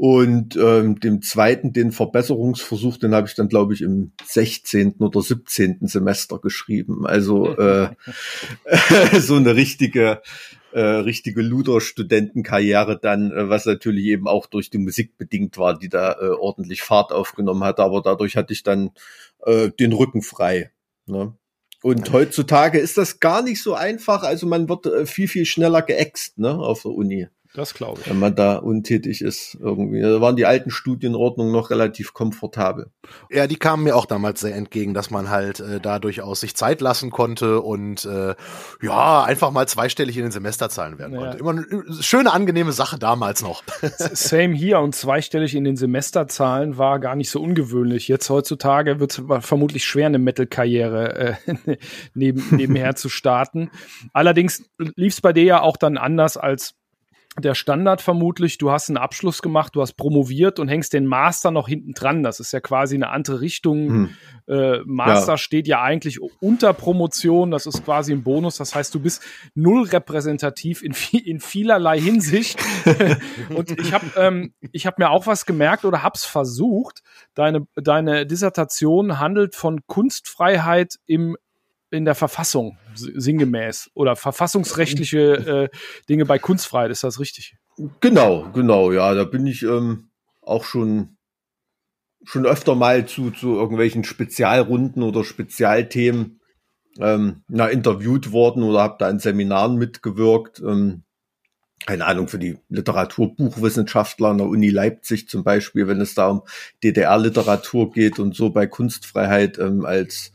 Und 0.00 0.54
ähm, 0.54 1.00
dem 1.00 1.22
zweiten, 1.22 1.72
den 1.72 1.90
Verbesserungsversuch, 1.90 2.98
den 2.98 3.16
habe 3.16 3.26
ich 3.26 3.34
dann, 3.34 3.48
glaube 3.48 3.74
ich, 3.74 3.82
im 3.82 4.12
16. 4.24 4.94
oder 5.00 5.20
17. 5.20 5.78
Semester 5.82 6.38
geschrieben. 6.38 7.04
Also 7.04 7.56
äh, 7.56 7.88
so 9.18 9.34
eine 9.34 9.56
richtige, 9.56 10.22
äh, 10.70 10.80
richtige 10.80 11.42
Luder-Studentenkarriere 11.42 13.00
dann, 13.02 13.32
äh, 13.32 13.48
was 13.48 13.66
natürlich 13.66 14.04
eben 14.04 14.28
auch 14.28 14.46
durch 14.46 14.70
die 14.70 14.78
Musik 14.78 15.18
bedingt 15.18 15.58
war, 15.58 15.76
die 15.76 15.88
da 15.88 16.12
äh, 16.12 16.28
ordentlich 16.28 16.82
Fahrt 16.82 17.10
aufgenommen 17.10 17.64
hat. 17.64 17.80
Aber 17.80 18.00
dadurch 18.00 18.36
hatte 18.36 18.52
ich 18.52 18.62
dann 18.62 18.90
äh, 19.46 19.70
den 19.70 19.92
Rücken 19.92 20.22
frei. 20.22 20.70
Ne? 21.06 21.34
Und 21.82 22.12
heutzutage 22.12 22.78
ist 22.78 22.98
das 22.98 23.20
gar 23.20 23.42
nicht 23.42 23.62
so 23.62 23.74
einfach. 23.74 24.22
Also 24.22 24.46
man 24.46 24.68
wird 24.68 24.86
äh, 24.86 25.06
viel, 25.06 25.26
viel 25.28 25.44
schneller 25.44 25.82
geäxt 25.82 26.38
ne, 26.38 26.56
auf 26.56 26.82
der 26.82 26.92
Uni. 26.92 27.28
Das 27.54 27.72
glaube 27.72 28.00
ich. 28.00 28.10
Wenn 28.10 28.18
man 28.18 28.34
da 28.34 28.56
untätig 28.56 29.22
ist 29.22 29.56
irgendwie. 29.60 30.02
Da 30.02 30.20
waren 30.20 30.36
die 30.36 30.44
alten 30.44 30.70
Studienordnungen 30.70 31.52
noch 31.52 31.70
relativ 31.70 32.12
komfortabel. 32.12 32.90
Ja, 33.30 33.46
die 33.46 33.56
kamen 33.56 33.84
mir 33.84 33.96
auch 33.96 34.04
damals 34.04 34.40
sehr 34.40 34.54
entgegen, 34.54 34.92
dass 34.92 35.10
man 35.10 35.30
halt 35.30 35.60
äh, 35.60 35.80
da 35.80 35.98
durchaus 35.98 36.40
sich 36.40 36.54
Zeit 36.54 36.80
lassen 36.80 37.10
konnte 37.10 37.60
und 37.62 38.04
äh, 38.04 38.34
ja, 38.82 39.24
einfach 39.24 39.50
mal 39.50 39.66
zweistellig 39.66 40.16
in 40.18 40.24
den 40.24 40.30
Semesterzahlen 40.30 40.98
werden 40.98 41.14
ja. 41.14 41.20
konnte. 41.20 41.38
Immer 41.38 41.50
eine 41.50 42.02
schöne, 42.02 42.32
angenehme 42.32 42.72
Sache 42.72 42.98
damals 42.98 43.42
noch. 43.42 43.62
Same 43.96 44.54
hier 44.54 44.80
und 44.80 44.94
zweistellig 44.94 45.54
in 45.54 45.64
den 45.64 45.76
Semesterzahlen 45.76 46.76
war 46.76 46.98
gar 46.98 47.16
nicht 47.16 47.30
so 47.30 47.40
ungewöhnlich. 47.40 48.08
Jetzt 48.08 48.28
heutzutage 48.28 49.00
wird 49.00 49.18
es 49.18 49.22
vermutlich 49.44 49.84
schwer, 49.84 50.06
eine 50.06 50.18
Metal-Karriere 50.18 51.38
äh, 51.46 51.78
neben, 52.14 52.44
nebenher 52.50 52.94
zu 52.94 53.08
starten. 53.08 53.70
Allerdings 54.12 54.64
lief 54.78 55.14
es 55.14 55.20
bei 55.22 55.32
dir 55.32 55.44
ja 55.44 55.60
auch 55.62 55.78
dann 55.78 55.96
anders 55.96 56.36
als 56.36 56.74
der 57.40 57.54
Standard 57.54 58.00
vermutlich, 58.00 58.58
du 58.58 58.70
hast 58.70 58.88
einen 58.88 58.96
Abschluss 58.96 59.42
gemacht, 59.42 59.74
du 59.74 59.80
hast 59.80 59.94
promoviert 59.94 60.58
und 60.58 60.68
hängst 60.68 60.92
den 60.92 61.06
Master 61.06 61.50
noch 61.50 61.68
hinten 61.68 61.92
dran. 61.92 62.22
Das 62.22 62.40
ist 62.40 62.52
ja 62.52 62.60
quasi 62.60 62.94
eine 62.94 63.10
andere 63.10 63.40
Richtung. 63.40 63.88
Hm. 63.88 64.10
Äh, 64.48 64.78
Master 64.84 65.32
ja. 65.32 65.38
steht 65.38 65.66
ja 65.68 65.82
eigentlich 65.82 66.20
unter 66.40 66.72
Promotion, 66.72 67.50
das 67.50 67.66
ist 67.66 67.84
quasi 67.84 68.12
ein 68.12 68.22
Bonus. 68.22 68.56
Das 68.56 68.74
heißt, 68.74 68.94
du 68.94 69.00
bist 69.00 69.22
null 69.54 69.84
repräsentativ 69.84 70.82
in, 70.82 70.94
in 71.12 71.40
vielerlei 71.40 72.00
Hinsicht. 72.00 72.58
und 73.54 73.78
ich 73.78 73.92
habe 73.92 74.06
ähm, 74.16 74.54
ich 74.72 74.86
hab 74.86 74.98
mir 74.98 75.10
auch 75.10 75.26
was 75.26 75.46
gemerkt 75.46 75.84
oder 75.84 76.02
hab's 76.02 76.24
versucht. 76.24 77.02
Deine, 77.34 77.66
deine 77.74 78.26
Dissertation 78.26 79.18
handelt 79.18 79.54
von 79.54 79.86
Kunstfreiheit 79.86 80.96
im 81.06 81.36
in 81.90 82.04
der 82.04 82.14
Verfassung 82.14 82.78
sinngemäß 82.94 83.90
oder 83.94 84.16
verfassungsrechtliche 84.16 85.70
äh, 85.72 85.76
Dinge 86.08 86.26
bei 86.26 86.38
Kunstfreiheit, 86.38 86.90
ist 86.90 87.04
das 87.04 87.18
richtig? 87.18 87.56
Genau, 88.00 88.50
genau, 88.52 88.92
ja, 88.92 89.14
da 89.14 89.24
bin 89.24 89.46
ich 89.46 89.62
ähm, 89.62 90.10
auch 90.42 90.64
schon 90.64 91.16
schon 92.24 92.46
öfter 92.46 92.74
mal 92.74 93.06
zu, 93.06 93.30
zu 93.30 93.54
irgendwelchen 93.54 94.04
Spezialrunden 94.04 95.02
oder 95.02 95.24
Spezialthemen 95.24 96.40
ähm, 96.98 97.42
na, 97.48 97.68
interviewt 97.68 98.32
worden 98.32 98.62
oder 98.62 98.80
habe 98.80 98.96
da 98.98 99.08
in 99.08 99.18
Seminaren 99.18 99.76
mitgewirkt. 99.76 100.60
Ähm, 100.60 101.04
keine 101.86 102.06
Ahnung, 102.06 102.28
für 102.28 102.38
die 102.38 102.58
Literaturbuchwissenschaftler 102.68 104.28
an 104.28 104.38
der 104.38 104.48
Uni 104.48 104.68
Leipzig 104.68 105.28
zum 105.28 105.44
Beispiel, 105.44 105.86
wenn 105.86 106.00
es 106.00 106.14
da 106.14 106.28
um 106.28 106.42
DDR-Literatur 106.82 107.92
geht 107.92 108.18
und 108.18 108.34
so 108.34 108.50
bei 108.50 108.66
Kunstfreiheit 108.66 109.58
ähm, 109.58 109.86
als 109.86 110.32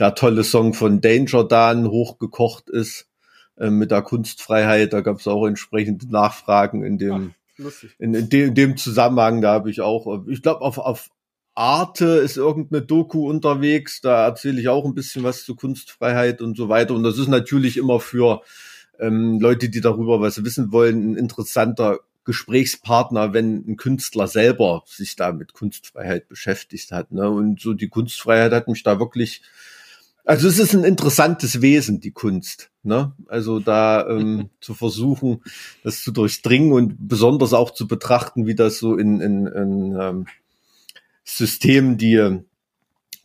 der 0.00 0.14
tolle 0.14 0.44
Song 0.44 0.74
von 0.74 1.00
Danger 1.00 1.44
Dan 1.44 1.88
hochgekocht 1.88 2.70
ist 2.70 3.06
äh, 3.58 3.70
mit 3.70 3.90
der 3.90 4.02
Kunstfreiheit. 4.02 4.92
Da 4.92 5.02
gab 5.02 5.18
es 5.18 5.28
auch 5.28 5.46
entsprechende 5.46 6.10
Nachfragen 6.10 6.82
in 6.82 6.98
dem, 6.98 7.34
Ach, 7.58 7.82
in, 7.98 8.14
in, 8.14 8.28
dem, 8.30 8.48
in 8.48 8.54
dem 8.54 8.76
Zusammenhang. 8.76 9.42
Da 9.42 9.52
habe 9.52 9.70
ich 9.70 9.82
auch, 9.82 10.06
äh, 10.06 10.32
ich 10.32 10.42
glaube, 10.42 10.62
auf, 10.62 10.78
auf 10.78 11.10
Arte 11.54 12.06
ist 12.06 12.38
irgendeine 12.38 12.82
Doku 12.82 13.28
unterwegs. 13.28 14.00
Da 14.00 14.24
erzähle 14.24 14.60
ich 14.60 14.68
auch 14.68 14.86
ein 14.86 14.94
bisschen 14.94 15.22
was 15.22 15.44
zu 15.44 15.54
Kunstfreiheit 15.54 16.40
und 16.40 16.56
so 16.56 16.68
weiter. 16.68 16.94
Und 16.94 17.02
das 17.02 17.18
ist 17.18 17.28
natürlich 17.28 17.76
immer 17.76 18.00
für 18.00 18.42
ähm, 18.98 19.38
Leute, 19.40 19.68
die 19.68 19.80
darüber 19.82 20.20
was 20.20 20.42
wissen 20.44 20.72
wollen, 20.72 21.12
ein 21.12 21.16
interessanter 21.16 22.00
Gesprächspartner, 22.24 23.32
wenn 23.32 23.64
ein 23.66 23.76
Künstler 23.76 24.28
selber 24.28 24.82
sich 24.86 25.16
da 25.16 25.32
mit 25.32 25.52
Kunstfreiheit 25.52 26.28
beschäftigt 26.28 26.92
hat. 26.92 27.12
Ne? 27.12 27.28
Und 27.28 27.60
so 27.60 27.74
die 27.74 27.88
Kunstfreiheit 27.88 28.52
hat 28.52 28.68
mich 28.68 28.82
da 28.82 28.98
wirklich 28.98 29.42
also 30.24 30.48
es 30.48 30.58
ist 30.58 30.74
ein 30.74 30.84
interessantes 30.84 31.62
Wesen, 31.62 32.00
die 32.00 32.12
Kunst. 32.12 32.70
Ne? 32.82 33.12
Also 33.26 33.60
da 33.60 34.08
ähm, 34.08 34.50
zu 34.60 34.74
versuchen, 34.74 35.42
das 35.82 36.02
zu 36.02 36.12
durchdringen 36.12 36.72
und 36.72 36.96
besonders 36.98 37.52
auch 37.52 37.70
zu 37.70 37.86
betrachten, 37.86 38.46
wie 38.46 38.54
das 38.54 38.78
so 38.78 38.96
in, 38.96 39.20
in, 39.20 39.46
in 39.46 39.98
ähm, 40.00 40.26
Systemen, 41.24 41.96
die, 41.96 42.40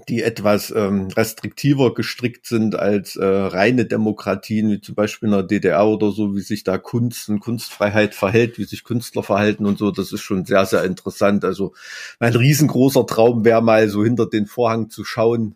die 0.09 0.21
etwas 0.21 0.71
ähm, 0.71 1.07
restriktiver 1.07 1.93
gestrickt 1.93 2.45
sind 2.45 2.75
als 2.75 3.15
äh, 3.15 3.25
reine 3.25 3.85
Demokratien, 3.85 4.69
wie 4.69 4.81
zum 4.81 4.95
Beispiel 4.95 5.27
in 5.27 5.33
der 5.33 5.43
DDR 5.43 5.85
oder 5.87 6.11
so, 6.11 6.35
wie 6.35 6.41
sich 6.41 6.63
da 6.63 6.77
Kunst 6.77 7.29
und 7.29 7.39
Kunstfreiheit 7.39 8.13
verhält, 8.13 8.57
wie 8.57 8.65
sich 8.65 8.83
Künstler 8.83 9.23
verhalten 9.23 9.65
und 9.65 9.77
so, 9.77 9.91
das 9.91 10.11
ist 10.11 10.21
schon 10.21 10.45
sehr, 10.45 10.65
sehr 10.65 10.83
interessant. 10.83 11.45
Also 11.45 11.73
mein 12.19 12.35
riesengroßer 12.35 13.07
Traum 13.07 13.45
wäre 13.45 13.63
mal 13.63 13.89
so 13.89 14.03
hinter 14.03 14.27
den 14.27 14.45
Vorhang 14.45 14.89
zu 14.89 15.03
schauen, 15.03 15.55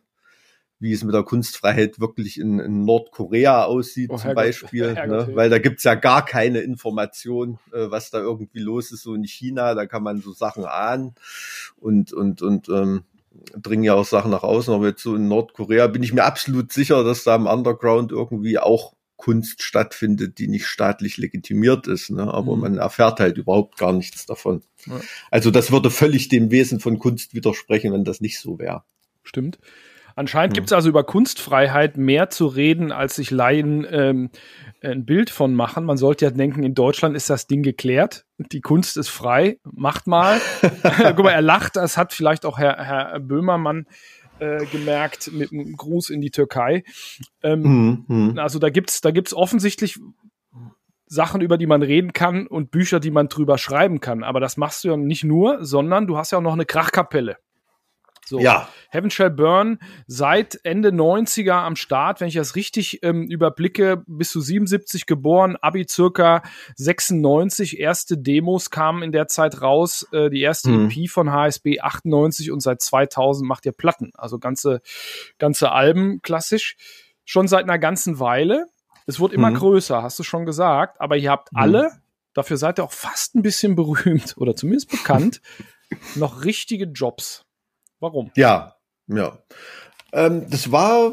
wie 0.79 0.93
es 0.93 1.03
mit 1.03 1.13
der 1.13 1.23
Kunstfreiheit 1.23 1.99
wirklich 1.99 2.39
in, 2.39 2.59
in 2.59 2.85
Nordkorea 2.85 3.65
aussieht, 3.65 4.09
oh, 4.13 4.17
zum 4.17 4.33
Beispiel. 4.33 4.93
ne? 5.07 5.29
Weil 5.33 5.49
da 5.49 5.59
gibt's 5.59 5.83
ja 5.83 5.95
gar 5.95 6.23
keine 6.25 6.59
Information, 6.59 7.59
äh, 7.73 7.91
was 7.91 8.11
da 8.11 8.19
irgendwie 8.19 8.59
los 8.59 8.91
ist. 8.91 9.03
So 9.03 9.13
in 9.13 9.25
China, 9.25 9.75
da 9.75 9.85
kann 9.85 10.03
man 10.03 10.21
so 10.21 10.31
Sachen 10.31 10.63
ahnen 10.63 11.15
und, 11.77 12.13
und, 12.13 12.41
und 12.41 12.69
ähm, 12.69 13.03
dringen 13.57 13.83
ja 13.83 13.95
auch 13.95 14.05
Sachen 14.05 14.31
nach 14.31 14.43
außen. 14.43 14.73
Aber 14.73 14.87
jetzt 14.87 15.03
so 15.03 15.15
in 15.15 15.27
Nordkorea 15.27 15.87
bin 15.87 16.03
ich 16.03 16.13
mir 16.13 16.23
absolut 16.23 16.71
sicher, 16.71 17.03
dass 17.03 17.25
da 17.25 17.35
im 17.35 17.45
Underground 17.45 18.11
irgendwie 18.11 18.57
auch 18.57 18.93
Kunst 19.17 19.63
stattfindet, 19.63 20.39
die 20.39 20.47
nicht 20.47 20.65
staatlich 20.65 21.17
legitimiert 21.17 21.87
ist. 21.87 22.09
Ne? 22.09 22.33
Aber 22.33 22.55
mhm. 22.55 22.61
man 22.61 22.77
erfährt 22.77 23.19
halt 23.19 23.37
überhaupt 23.37 23.77
gar 23.77 23.91
nichts 23.91 24.25
davon. 24.25 24.63
Ja. 24.85 25.01
Also 25.29 25.51
das 25.51 25.73
würde 25.73 25.91
völlig 25.91 26.29
dem 26.29 26.51
Wesen 26.51 26.79
von 26.79 26.99
Kunst 26.99 27.33
widersprechen, 27.33 27.91
wenn 27.91 28.05
das 28.05 28.21
nicht 28.21 28.39
so 28.39 28.59
wäre. 28.59 28.85
Stimmt. 29.23 29.59
Anscheinend 30.19 30.51
hm. 30.51 30.55
gibt 30.55 30.67
es 30.67 30.73
also 30.73 30.89
über 30.89 31.05
Kunstfreiheit 31.05 31.95
mehr 31.95 32.29
zu 32.29 32.47
reden, 32.47 32.91
als 32.91 33.15
sich 33.15 33.31
Laien 33.31 33.87
ähm, 33.89 34.31
ein 34.83 35.05
Bild 35.05 35.29
von 35.29 35.55
machen. 35.55 35.85
Man 35.85 35.95
sollte 35.95 36.25
ja 36.25 36.31
denken, 36.31 36.61
in 36.63 36.73
Deutschland 36.73 37.15
ist 37.15 37.29
das 37.29 37.47
Ding 37.47 37.63
geklärt. 37.63 38.25
Die 38.37 38.59
Kunst 38.59 38.97
ist 38.97 39.07
frei. 39.07 39.59
Macht 39.63 40.07
mal. 40.07 40.41
Guck 41.15 41.23
mal, 41.23 41.31
er 41.31 41.41
lacht. 41.41 41.77
Das 41.77 41.95
hat 41.95 42.11
vielleicht 42.11 42.45
auch 42.45 42.57
Herr, 42.57 42.83
Herr 42.83 43.17
Böhmermann 43.21 43.85
äh, 44.39 44.65
gemerkt 44.65 45.31
mit 45.31 45.53
einem 45.53 45.77
Gruß 45.77 46.09
in 46.09 46.19
die 46.19 46.31
Türkei. 46.31 46.83
Ähm, 47.41 48.03
mhm. 48.09 48.39
Also 48.39 48.59
da 48.59 48.69
gibt's, 48.69 48.99
da 48.99 49.11
gibt's 49.11 49.33
offensichtlich 49.33 50.01
Sachen, 51.05 51.39
über 51.39 51.57
die 51.57 51.65
man 51.65 51.81
reden 51.81 52.11
kann 52.11 52.45
und 52.45 52.71
Bücher, 52.71 52.99
die 52.99 53.11
man 53.11 53.29
drüber 53.29 53.57
schreiben 53.57 54.01
kann. 54.01 54.23
Aber 54.25 54.41
das 54.41 54.57
machst 54.57 54.83
du 54.83 54.89
ja 54.89 54.97
nicht 54.97 55.23
nur, 55.23 55.63
sondern 55.63 56.07
du 56.07 56.17
hast 56.17 56.33
ja 56.33 56.39
auch 56.39 56.43
noch 56.43 56.51
eine 56.51 56.65
Krachkapelle. 56.65 57.37
So, 58.29 58.39
ja. 58.39 58.69
Heaven 58.91 59.09
Shall 59.09 59.31
Burn 59.31 59.79
seit 60.05 60.59
Ende 60.63 60.89
90er 60.89 61.53
am 61.53 61.75
Start, 61.75 62.21
wenn 62.21 62.27
ich 62.27 62.35
das 62.35 62.55
richtig 62.55 63.01
ähm, 63.01 63.23
überblicke, 63.23 64.03
bis 64.05 64.29
zu 64.29 64.39
77 64.39 65.07
geboren, 65.07 65.57
Abi 65.59 65.87
circa 65.89 66.43
96, 66.75 67.79
erste 67.79 68.19
Demos 68.19 68.69
kamen 68.69 69.01
in 69.01 69.11
der 69.11 69.27
Zeit 69.27 69.63
raus, 69.63 70.07
äh, 70.11 70.29
die 70.29 70.41
erste 70.41 70.69
mhm. 70.69 70.91
EP 70.91 71.09
von 71.09 71.31
HSB 71.31 71.79
98 71.79 72.51
und 72.51 72.61
seit 72.61 72.83
2000 72.83 73.47
macht 73.47 73.65
ihr 73.65 73.71
Platten, 73.71 74.11
also 74.15 74.37
ganze, 74.37 74.81
ganze 75.39 75.71
Alben 75.71 76.21
klassisch, 76.21 76.77
schon 77.25 77.47
seit 77.47 77.63
einer 77.63 77.79
ganzen 77.79 78.19
Weile. 78.19 78.67
Es 79.07 79.19
wird 79.19 79.33
immer 79.33 79.49
mhm. 79.49 79.55
größer, 79.55 80.03
hast 80.03 80.19
du 80.19 80.23
schon 80.23 80.45
gesagt, 80.45 81.01
aber 81.01 81.17
ihr 81.17 81.31
habt 81.31 81.51
mhm. 81.51 81.59
alle, 81.59 81.91
dafür 82.35 82.57
seid 82.57 82.77
ihr 82.77 82.83
auch 82.83 82.91
fast 82.91 83.33
ein 83.33 83.41
bisschen 83.41 83.75
berühmt 83.75 84.35
oder 84.37 84.55
zumindest 84.55 84.91
bekannt, 84.91 85.41
noch 86.15 86.45
richtige 86.45 86.85
Jobs. 86.85 87.43
Warum? 87.99 88.31
Ja, 88.35 88.75
ja. 89.07 89.37
Ähm, 90.11 90.49
das 90.49 90.71
war, 90.71 91.11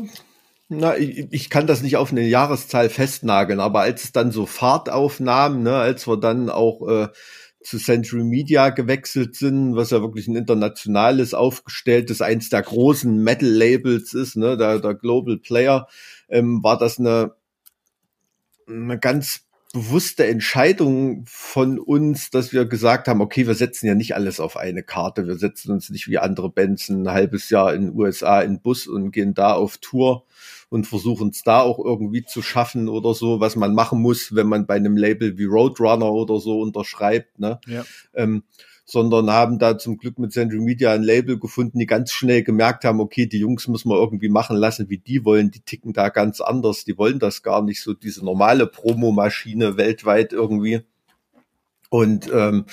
na, 0.69 0.97
ich, 0.97 1.27
ich, 1.31 1.51
kann 1.51 1.67
das 1.67 1.83
nicht 1.83 1.97
auf 1.97 2.13
eine 2.13 2.23
Jahreszahl 2.23 2.89
festnageln, 2.89 3.61
aber 3.61 3.81
als 3.81 4.05
es 4.05 4.13
dann 4.13 4.31
so 4.33 4.47
Fahrt 4.47 4.89
aufnahm, 4.91 5.63
ne, 5.63 5.77
als 5.77 6.07
wir 6.07 6.17
dann 6.17 6.49
auch 6.49 6.89
äh, 6.89 7.09
zu 7.63 7.79
Century 7.79 8.23
Media 8.23 8.71
gewechselt 8.71 9.35
sind, 9.35 9.75
was 9.75 9.91
ja 9.91 10.01
wirklich 10.01 10.29
ein 10.29 10.37
internationales 10.37 11.35
aufgestelltes, 11.35 12.23
eins 12.23 12.49
der 12.49 12.63
großen 12.63 13.23
Metal-Labels 13.23 14.15
ist, 14.15 14.37
ne, 14.37 14.57
der, 14.57 14.79
der 14.79 14.95
Global 14.95 15.39
Player, 15.39 15.89
ähm, 16.29 16.63
war 16.63 16.79
das 16.79 16.99
eine, 17.01 17.35
eine 18.69 18.99
ganz 18.99 19.46
bewusste 19.77 20.27
Entscheidung 20.27 21.25
von 21.27 21.79
uns, 21.79 22.31
dass 22.31 22.51
wir 22.51 22.65
gesagt 22.65 23.09
haben, 23.09 23.21
okay, 23.21 23.47
wir 23.47 23.55
setzen 23.55 23.87
ja 23.87 23.95
nicht 23.95 24.15
alles 24.15 24.41
auf 24.41 24.57
eine 24.57 24.83
Karte. 24.83 25.27
Wir 25.27 25.37
setzen 25.37 25.71
uns 25.71 25.91
nicht 25.91 26.09
wie 26.09 26.17
andere 26.17 26.49
Bands 26.49 26.89
ein 26.89 27.11
halbes 27.11 27.51
Jahr 27.51 27.75
in 27.75 27.83
den 27.83 27.95
USA 27.95 28.41
in 28.41 28.63
Bus 28.63 28.87
und 28.87 29.11
gehen 29.11 29.35
da 29.35 29.53
auf 29.53 29.77
Tour 29.77 30.25
und 30.71 30.87
versuchen 30.87 31.29
es 31.29 31.43
da 31.43 31.61
auch 31.61 31.79
irgendwie 31.79 32.25
zu 32.25 32.41
schaffen 32.41 32.89
oder 32.89 33.13
so, 33.13 33.39
was 33.41 33.55
man 33.55 33.75
machen 33.75 34.01
muss, 34.01 34.35
wenn 34.35 34.47
man 34.47 34.67
bei 34.67 34.77
einem 34.77 34.97
Label 34.97 35.37
wie 35.37 35.45
Roadrunner 35.45 36.11
oder 36.11 36.41
so 36.41 36.59
unterschreibt. 36.59 37.39
Ne? 37.39 37.61
Ja. 37.67 37.85
Ähm, 38.15 38.45
sondern 38.89 39.31
haben 39.31 39.59
da 39.59 39.77
zum 39.79 39.99
Glück 39.99 40.19
mit 40.19 40.33
Central 40.33 40.61
Media 40.61 40.93
ein 40.93 41.03
Label 41.03 41.39
gefunden, 41.39 41.81
die 41.81 41.87
ganz 41.87 42.13
schnell 42.13 42.45
gemerkt 42.45 42.85
haben, 42.85 43.01
okay, 43.01 43.27
die 43.27 43.41
Jungs 43.41 43.67
müssen 43.67 43.91
wir 43.91 43.99
irgendwie 43.99 44.29
machen 44.29 44.57
lassen, 44.57 44.89
wie 44.89 44.99
die 44.99 45.25
wollen, 45.25 45.51
die 45.51 45.61
ticken 45.61 45.93
da 45.93 46.09
ganz 46.09 46.41
anders, 46.41 46.85
die 46.85 46.97
wollen 46.97 47.19
das 47.19 47.43
gar 47.43 47.63
nicht 47.63 47.83
so, 47.83 47.95
diese 47.95 48.25
normale 48.25 48.69
Promomaschine 48.69 49.77
weltweit 49.77 50.33
irgendwie. 50.33 50.83
Und 51.91 52.31
ähm, 52.33 52.67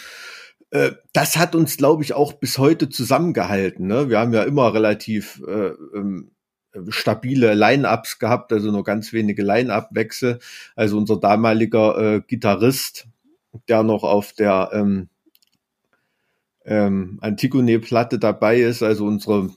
äh, 0.69 0.91
das 1.13 1.35
hat 1.35 1.55
uns, 1.55 1.77
glaube 1.77 2.03
ich, 2.03 2.13
auch 2.13 2.33
bis 2.33 2.59
heute 2.59 2.89
zusammengehalten. 2.89 3.87
Ne? 3.87 4.09
Wir 4.09 4.19
haben 4.19 4.33
ja 4.33 4.43
immer 4.43 4.71
relativ 4.71 5.41
äh, 5.47 5.71
ähm, 5.95 6.31
stabile 6.89 7.55
Line-Ups 7.55 8.19
gehabt, 8.19 8.53
also 8.53 8.71
nur 8.71 8.83
ganz 8.83 9.13
wenige 9.13 9.41
Line-Up-Wechsel. 9.41 10.39
Also 10.75 10.97
unser 10.97 11.19
damaliger 11.19 11.97
äh, 11.97 12.21
Gitarrist, 12.21 13.07
der 13.67 13.81
noch 13.81 14.03
auf 14.03 14.33
der 14.33 14.69
ähm, 14.73 15.09
ähm, 16.65 17.17
Antigone-Platte 17.21 18.19
dabei 18.19 18.61
ist, 18.61 18.83
also 18.83 19.05
unsere 19.05 19.49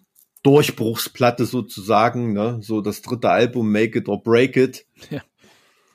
Durchbruchsplatte 0.42 1.44
sozusagen, 1.44 2.32
ne? 2.32 2.58
so 2.62 2.80
das 2.80 3.02
dritte 3.02 3.30
Album 3.30 3.72
Make 3.72 3.98
It 3.98 4.08
or 4.08 4.22
Break 4.22 4.56
It. 4.56 4.86
Ja. 5.10 5.22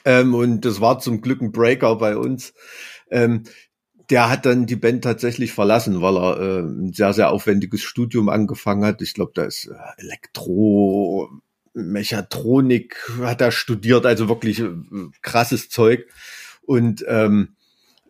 Ähm, 0.03 0.33
und 0.33 0.65
das 0.65 0.81
war 0.81 0.99
zum 0.99 1.21
Glück 1.21 1.41
ein 1.41 1.51
Breaker 1.51 1.95
bei 1.95 2.17
uns. 2.17 2.53
Ähm, 3.09 3.43
der 4.09 4.29
hat 4.29 4.45
dann 4.45 4.65
die 4.65 4.75
Band 4.75 5.03
tatsächlich 5.03 5.53
verlassen, 5.53 6.01
weil 6.01 6.17
er 6.17 6.39
äh, 6.39 6.59
ein 6.61 6.91
sehr, 6.91 7.13
sehr 7.13 7.31
aufwendiges 7.31 7.81
Studium 7.81 8.27
angefangen 8.27 8.83
hat. 8.83 9.01
Ich 9.01 9.13
glaube, 9.13 9.31
da 9.35 9.43
ist 9.43 9.67
äh, 9.67 10.01
Elektro, 10.01 11.29
Mechatronik 11.73 13.09
hat 13.21 13.39
er 13.39 13.51
studiert, 13.51 14.05
also 14.05 14.27
wirklich 14.27 14.59
äh, 14.59 14.71
krasses 15.21 15.69
Zeug. 15.69 16.07
Und 16.63 17.05
ähm, 17.07 17.55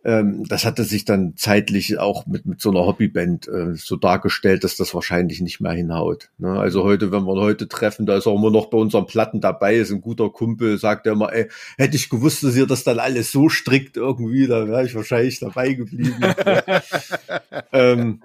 ähm, 0.04 0.44
das 0.48 0.64
hatte 0.64 0.84
sich 0.84 1.04
dann 1.04 1.34
zeitlich 1.36 1.98
auch 1.98 2.26
mit, 2.26 2.44
mit 2.44 2.60
so 2.60 2.70
einer 2.70 2.86
Hobbyband 2.86 3.46
äh, 3.46 3.74
so 3.74 3.96
dargestellt, 3.96 4.64
dass 4.64 4.76
das 4.76 4.94
wahrscheinlich 4.94 5.40
nicht 5.40 5.60
mehr 5.60 5.72
hinhaut. 5.72 6.30
Ne? 6.38 6.58
Also 6.58 6.82
heute, 6.82 7.12
wenn 7.12 7.24
wir 7.24 7.40
heute 7.40 7.68
treffen, 7.68 8.04
da 8.06 8.16
ist 8.16 8.26
auch 8.26 8.36
immer 8.36 8.50
noch 8.50 8.66
bei 8.66 8.78
unseren 8.78 9.06
Platten 9.06 9.40
dabei, 9.40 9.76
ist 9.76 9.92
ein 9.92 10.00
guter 10.00 10.30
Kumpel, 10.30 10.78
sagt 10.78 11.06
er 11.06 11.12
immer, 11.12 11.32
ey, 11.32 11.48
hätte 11.76 11.96
ich 11.96 12.10
gewusst, 12.10 12.42
dass 12.42 12.56
ihr 12.56 12.66
das 12.66 12.82
dann 12.82 12.98
alles 12.98 13.30
so 13.30 13.48
strikt 13.48 13.96
irgendwie, 13.96 14.48
da 14.48 14.66
wäre 14.66 14.84
ich 14.84 14.94
wahrscheinlich 14.94 15.38
dabei 15.38 15.74
geblieben. 15.74 16.20
ähm, 17.72 18.22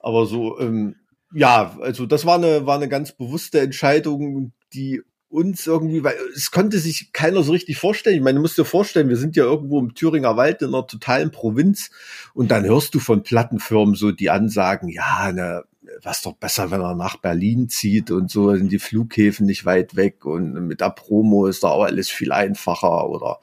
aber 0.00 0.26
so, 0.26 0.58
ähm, 0.58 0.96
ja, 1.32 1.76
also 1.80 2.06
das 2.06 2.26
war 2.26 2.36
eine, 2.36 2.66
war 2.66 2.76
eine 2.76 2.88
ganz 2.88 3.12
bewusste 3.12 3.60
Entscheidung, 3.60 4.52
die 4.72 5.02
uns 5.30 5.66
irgendwie, 5.66 6.02
weil 6.02 6.16
es 6.34 6.50
konnte 6.50 6.78
sich 6.78 7.12
keiner 7.12 7.42
so 7.42 7.52
richtig 7.52 7.78
vorstellen. 7.78 8.16
Ich 8.16 8.22
meine, 8.22 8.36
du 8.36 8.42
musst 8.42 8.58
dir 8.58 8.64
vorstellen, 8.64 9.08
wir 9.08 9.16
sind 9.16 9.36
ja 9.36 9.44
irgendwo 9.44 9.78
im 9.78 9.94
Thüringer 9.94 10.36
Wald 10.36 10.60
in 10.62 10.68
einer 10.68 10.86
totalen 10.86 11.30
Provinz 11.30 11.90
und 12.34 12.50
dann 12.50 12.64
hörst 12.64 12.94
du 12.94 12.98
von 12.98 13.22
Plattenfirmen 13.22 13.94
so 13.94 14.10
die 14.10 14.30
Ansagen, 14.30 14.88
ja, 14.88 15.30
ne, 15.32 15.64
was 16.02 16.22
doch 16.22 16.34
besser, 16.34 16.70
wenn 16.70 16.80
er 16.80 16.94
nach 16.94 17.16
Berlin 17.16 17.68
zieht 17.68 18.10
und 18.10 18.30
so 18.30 18.54
sind 18.54 18.72
die 18.72 18.78
Flughäfen 18.78 19.46
nicht 19.46 19.64
weit 19.64 19.96
weg 19.96 20.24
und 20.24 20.66
mit 20.66 20.80
der 20.80 20.90
Promo 20.90 21.46
ist 21.46 21.62
da 21.62 21.68
auch 21.68 21.84
alles 21.84 22.10
viel 22.10 22.32
einfacher 22.32 23.08
oder 23.08 23.38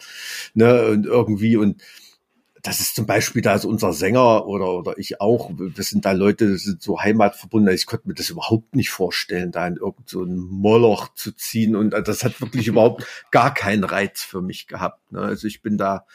ne 0.54 0.88
und 0.88 1.06
irgendwie 1.06 1.58
und 1.58 1.82
das 2.68 2.82
ist 2.82 2.96
zum 2.96 3.06
Beispiel, 3.06 3.42
da 3.42 3.56
ist 3.56 3.64
unser 3.64 3.94
Sänger 3.94 4.46
oder, 4.46 4.74
oder 4.74 4.98
ich 4.98 5.22
auch, 5.22 5.52
wir 5.58 5.84
sind 5.84 6.04
da 6.04 6.12
Leute, 6.12 6.52
das 6.52 6.64
sind 6.64 6.82
so 6.82 7.00
heimatverbunden, 7.00 7.74
ich 7.74 7.86
konnte 7.86 8.10
mir 8.10 8.14
das 8.14 8.30
überhaupt 8.30 8.76
nicht 8.76 8.90
vorstellen, 8.90 9.54
da 9.54 9.66
in 9.66 9.78
irgend 9.78 10.10
so 10.10 10.26
Moloch 10.26 11.14
zu 11.14 11.32
ziehen 11.32 11.78
und 11.78 11.92
das 11.92 12.26
hat 12.26 12.42
wirklich 12.42 12.68
überhaupt 12.68 13.06
gar 13.32 13.54
keinen 13.54 13.86
Reiz 13.86 14.22
für 14.22 14.42
mich 14.42 14.68
gehabt. 14.68 15.14
Ne? 15.14 15.22
Also 15.22 15.48
ich 15.48 15.62
bin 15.62 15.78
da, 15.78 16.06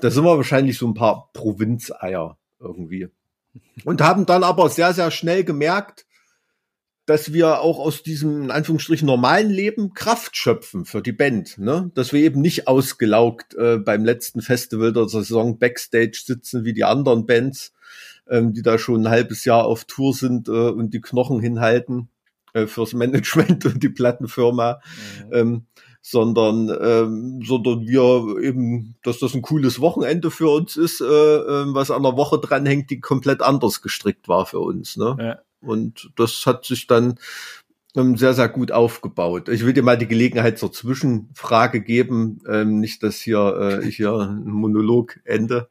da 0.00 0.10
sind 0.10 0.24
wir 0.24 0.36
wahrscheinlich 0.36 0.76
so 0.76 0.86
ein 0.86 0.92
paar 0.92 1.30
Provinzeier 1.32 2.36
irgendwie. 2.60 3.08
Und 3.84 4.02
haben 4.02 4.26
dann 4.26 4.44
aber 4.44 4.68
sehr, 4.68 4.92
sehr 4.92 5.10
schnell 5.10 5.42
gemerkt, 5.42 6.04
dass 7.08 7.32
wir 7.32 7.62
auch 7.62 7.78
aus 7.78 8.02
diesem, 8.02 8.42
in 8.42 8.50
Anführungsstrichen, 8.50 9.06
normalen 9.06 9.48
Leben 9.48 9.94
Kraft 9.94 10.36
schöpfen 10.36 10.84
für 10.84 11.00
die 11.00 11.12
Band. 11.12 11.56
Ne? 11.56 11.90
Dass 11.94 12.12
wir 12.12 12.20
eben 12.20 12.42
nicht 12.42 12.68
ausgelaugt 12.68 13.54
äh, 13.54 13.78
beim 13.78 14.04
letzten 14.04 14.42
Festival 14.42 14.92
der 14.92 15.08
Saison 15.08 15.58
Backstage 15.58 16.20
sitzen 16.22 16.66
wie 16.66 16.74
die 16.74 16.84
anderen 16.84 17.24
Bands, 17.24 17.72
ähm, 18.28 18.52
die 18.52 18.60
da 18.60 18.78
schon 18.78 19.06
ein 19.06 19.10
halbes 19.10 19.46
Jahr 19.46 19.64
auf 19.64 19.86
Tour 19.86 20.12
sind 20.12 20.48
äh, 20.48 20.50
und 20.50 20.92
die 20.92 21.00
Knochen 21.00 21.40
hinhalten 21.40 22.10
äh, 22.52 22.66
fürs 22.66 22.92
Management 22.92 23.64
und 23.64 23.82
die 23.82 23.88
Plattenfirma. 23.88 24.82
Mhm. 25.28 25.32
Ähm, 25.32 25.66
sondern 26.00 26.68
ähm, 26.80 27.40
sondern 27.44 27.86
wir 27.86 28.36
eben, 28.40 28.96
dass 29.02 29.18
das 29.18 29.34
ein 29.34 29.42
cooles 29.42 29.80
Wochenende 29.80 30.30
für 30.30 30.48
uns 30.48 30.76
ist, 30.76 31.00
äh, 31.00 31.04
äh, 31.04 31.64
was 31.74 31.90
an 31.90 32.02
der 32.02 32.16
Woche 32.16 32.38
dranhängt, 32.38 32.90
die 32.90 33.00
komplett 33.00 33.42
anders 33.42 33.82
gestrickt 33.82 34.28
war 34.28 34.46
für 34.46 34.60
uns. 34.60 34.96
Ne? 34.96 35.16
Ja. 35.18 35.38
Und 35.60 36.10
das 36.16 36.44
hat 36.46 36.64
sich 36.64 36.86
dann 36.86 37.18
ähm, 37.96 38.16
sehr, 38.16 38.34
sehr 38.34 38.48
gut 38.48 38.70
aufgebaut. 38.70 39.48
Ich 39.48 39.64
will 39.64 39.72
dir 39.72 39.82
mal 39.82 39.98
die 39.98 40.06
Gelegenheit 40.06 40.58
zur 40.58 40.72
Zwischenfrage 40.72 41.80
geben, 41.80 42.40
ähm, 42.48 42.80
nicht, 42.80 43.02
dass 43.02 43.16
hier 43.16 43.80
äh, 43.82 43.88
ich 43.88 43.96
hier 43.96 44.12
ein 44.12 44.44
Monolog 44.44 45.18
ende. 45.24 45.68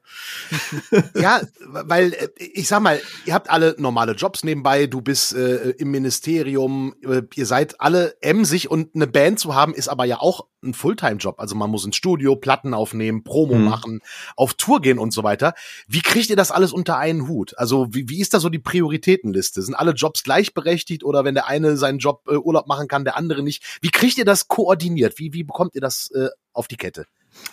ja, 1.15 1.41
weil 1.67 2.13
äh, 2.13 2.29
ich 2.37 2.67
sag 2.67 2.81
mal, 2.81 2.99
ihr 3.25 3.33
habt 3.33 3.49
alle 3.49 3.75
normale 3.77 4.13
Jobs 4.13 4.43
nebenbei, 4.43 4.87
du 4.87 5.01
bist 5.01 5.35
äh, 5.35 5.71
im 5.71 5.91
Ministerium, 5.91 6.95
äh, 7.03 7.21
ihr 7.35 7.45
seid 7.45 7.79
alle 7.79 8.15
emsig 8.21 8.69
und 8.69 8.95
eine 8.95 9.07
Band 9.07 9.39
zu 9.39 9.55
haben 9.55 9.73
ist 9.73 9.87
aber 9.87 10.05
ja 10.05 10.19
auch 10.19 10.47
ein 10.63 10.73
Fulltime-Job. 10.73 11.39
Also 11.39 11.55
man 11.55 11.69
muss 11.69 11.85
ins 11.85 11.95
Studio, 11.95 12.35
Platten 12.35 12.73
aufnehmen, 12.73 13.23
Promo 13.23 13.55
mhm. 13.55 13.65
machen, 13.65 14.01
auf 14.35 14.53
Tour 14.53 14.81
gehen 14.81 14.99
und 14.99 15.11
so 15.11 15.23
weiter. 15.23 15.53
Wie 15.87 16.01
kriegt 16.01 16.29
ihr 16.29 16.35
das 16.35 16.51
alles 16.51 16.71
unter 16.71 16.97
einen 16.97 17.27
Hut? 17.27 17.57
Also 17.57 17.87
wie, 17.91 18.09
wie 18.09 18.21
ist 18.21 18.33
da 18.33 18.39
so 18.39 18.49
die 18.49 18.59
Prioritätenliste? 18.59 19.61
Sind 19.61 19.75
alle 19.75 19.91
Jobs 19.91 20.23
gleichberechtigt 20.23 21.03
oder 21.03 21.23
wenn 21.23 21.35
der 21.35 21.47
eine 21.47 21.77
seinen 21.77 21.99
Job 21.99 22.23
äh, 22.27 22.35
Urlaub 22.35 22.67
machen 22.67 22.87
kann, 22.87 23.05
der 23.05 23.17
andere 23.17 23.43
nicht? 23.43 23.79
Wie 23.81 23.91
kriegt 23.91 24.17
ihr 24.17 24.25
das 24.25 24.47
koordiniert? 24.47 25.19
Wie, 25.19 25.33
wie 25.33 25.43
bekommt 25.43 25.75
ihr 25.75 25.81
das 25.81 26.11
äh, 26.11 26.29
auf 26.53 26.67
die 26.67 26.77
Kette? 26.77 27.05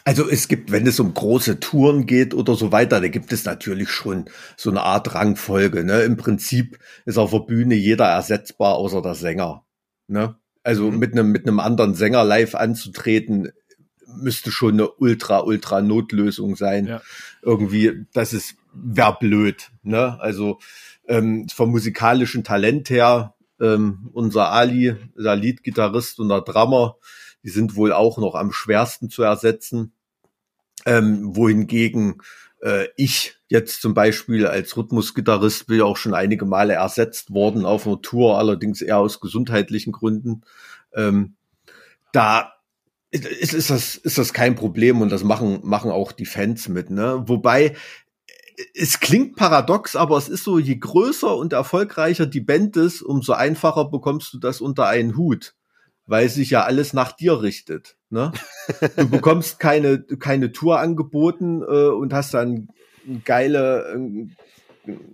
Also 0.05 0.29
es 0.29 0.49
gibt, 0.49 0.73
wenn 0.73 0.87
es 0.87 1.01
um 1.01 1.15
große 1.15 1.61
Touren 1.61 2.07
geht 2.07 2.35
oder 2.35 2.55
so 2.55 2.73
weiter, 2.73 3.01
da 3.01 3.09
gibt 3.09 3.33
es 3.33 3.45
natürlich 3.45 3.91
schon 3.91 4.27
so 4.57 4.71
eine 4.71 4.83
Art 4.83 5.15
Rangfolge. 5.15 5.85
Ne? 5.85 6.03
Im 6.03 6.17
Prinzip 6.17 6.79
ist 7.05 7.19
auf 7.19 7.31
der 7.31 7.41
Bühne 7.41 7.75
jeder 7.75 8.07
ersetzbar, 8.07 8.77
außer 8.77 9.03
der 9.03 9.15
Sänger. 9.15 9.65
Ne? 10.07 10.37
Also 10.65 10.91
mhm. 10.91 10.99
mit 10.99 11.13
einem 11.13 11.31
mit 11.31 11.47
einem 11.47 11.61
anderen 11.61 11.95
Sänger 11.95 12.25
live 12.25 12.57
anzutreten, 12.57 13.53
müsste 14.17 14.51
schon 14.51 14.75
eine 14.75 14.91
ultra 14.91 15.41
ultra 15.41 15.81
Notlösung 15.83 16.57
sein. 16.57 16.87
Ja. 16.87 17.03
Irgendwie, 17.43 18.07
das 18.13 18.33
ist 18.33 18.57
wär 18.73 19.13
blöd. 19.13 19.71
Ne? 19.83 20.19
Also 20.21 20.59
ähm, 21.07 21.47
vom 21.49 21.71
musikalischen 21.71 22.43
Talent 22.43 22.91
her, 22.91 23.35
ähm, 23.61 24.09
unser 24.13 24.51
Ali, 24.51 24.97
der 25.17 25.37
Leadgitarrist 25.37 26.19
und 26.19 26.31
der 26.31 26.41
Drummer, 26.41 26.97
die 27.45 27.51
sind 27.51 27.77
wohl 27.77 27.93
auch 27.93 28.19
noch 28.19 28.35
am 28.35 28.51
schwersten 28.51 29.11
zu 29.11 29.23
ersetzen. 29.23 29.93
Ähm, 30.87 31.37
wohingegen 31.37 32.21
äh, 32.65 32.89
ich 32.97 33.37
jetzt 33.49 33.83
zum 33.83 33.95
Beispiel 33.95 34.47
als 34.47 34.77
Rhythmusgitarrist 34.77 35.67
bin 35.67 35.79
ja 35.79 35.85
auch 35.85 35.99
schon 35.99 36.15
einige 36.15 36.47
Male 36.47 36.75
ersetzt 36.75 37.33
worden 37.33 37.67
auf 37.67 37.87
einer 37.87 38.01
Tour, 38.01 38.39
allerdings 38.39 38.81
eher 38.83 38.99
aus 38.99 39.21
gesundheitlichen 39.21 39.93
Gründen. 39.93 40.43
Ähm, 40.95 41.35
da 42.13 42.55
ist, 43.11 43.53
ist, 43.53 43.71
das, 43.71 43.95
ist 43.97 44.19
das 44.19 44.33
kein 44.33 44.57
Problem 44.57 45.01
und 45.01 45.11
das 45.11 45.23
machen, 45.23 45.61
machen 45.63 45.91
auch 45.91 46.11
die 46.11 46.27
Fans 46.27 46.69
mit. 46.69 46.91
Ne? 46.91 47.23
Wobei 47.27 47.77
es 48.75 48.99
klingt 49.01 49.37
paradox, 49.37 49.95
aber 49.95 50.17
es 50.17 50.29
ist 50.29 50.45
so, 50.45 50.59
je 50.59 50.77
größer 50.77 51.37
und 51.37 51.53
erfolgreicher 51.53 52.27
die 52.27 52.41
Band 52.41 52.77
ist, 52.77 53.03
umso 53.03 53.33
einfacher 53.33 53.91
bekommst 53.91 54.33
du 54.33 54.39
das 54.39 54.61
unter 54.61 54.87
einen 54.87 55.17
Hut, 55.17 55.55
weil 56.07 56.29
sich 56.29 56.51
ja 56.51 56.65
alles 56.65 56.93
nach 56.93 57.13
dir 57.13 57.43
richtet. 57.43 57.97
Ne? 58.11 58.33
Du 58.97 59.09
bekommst 59.11 59.59
keine, 59.59 60.01
keine 60.03 60.53
Tour 60.53 60.81
angeboten 60.81 61.63
äh, 61.63 61.89
und 61.89 62.13
hast 62.13 62.35
dann 62.35 62.69
geile, 63.25 64.29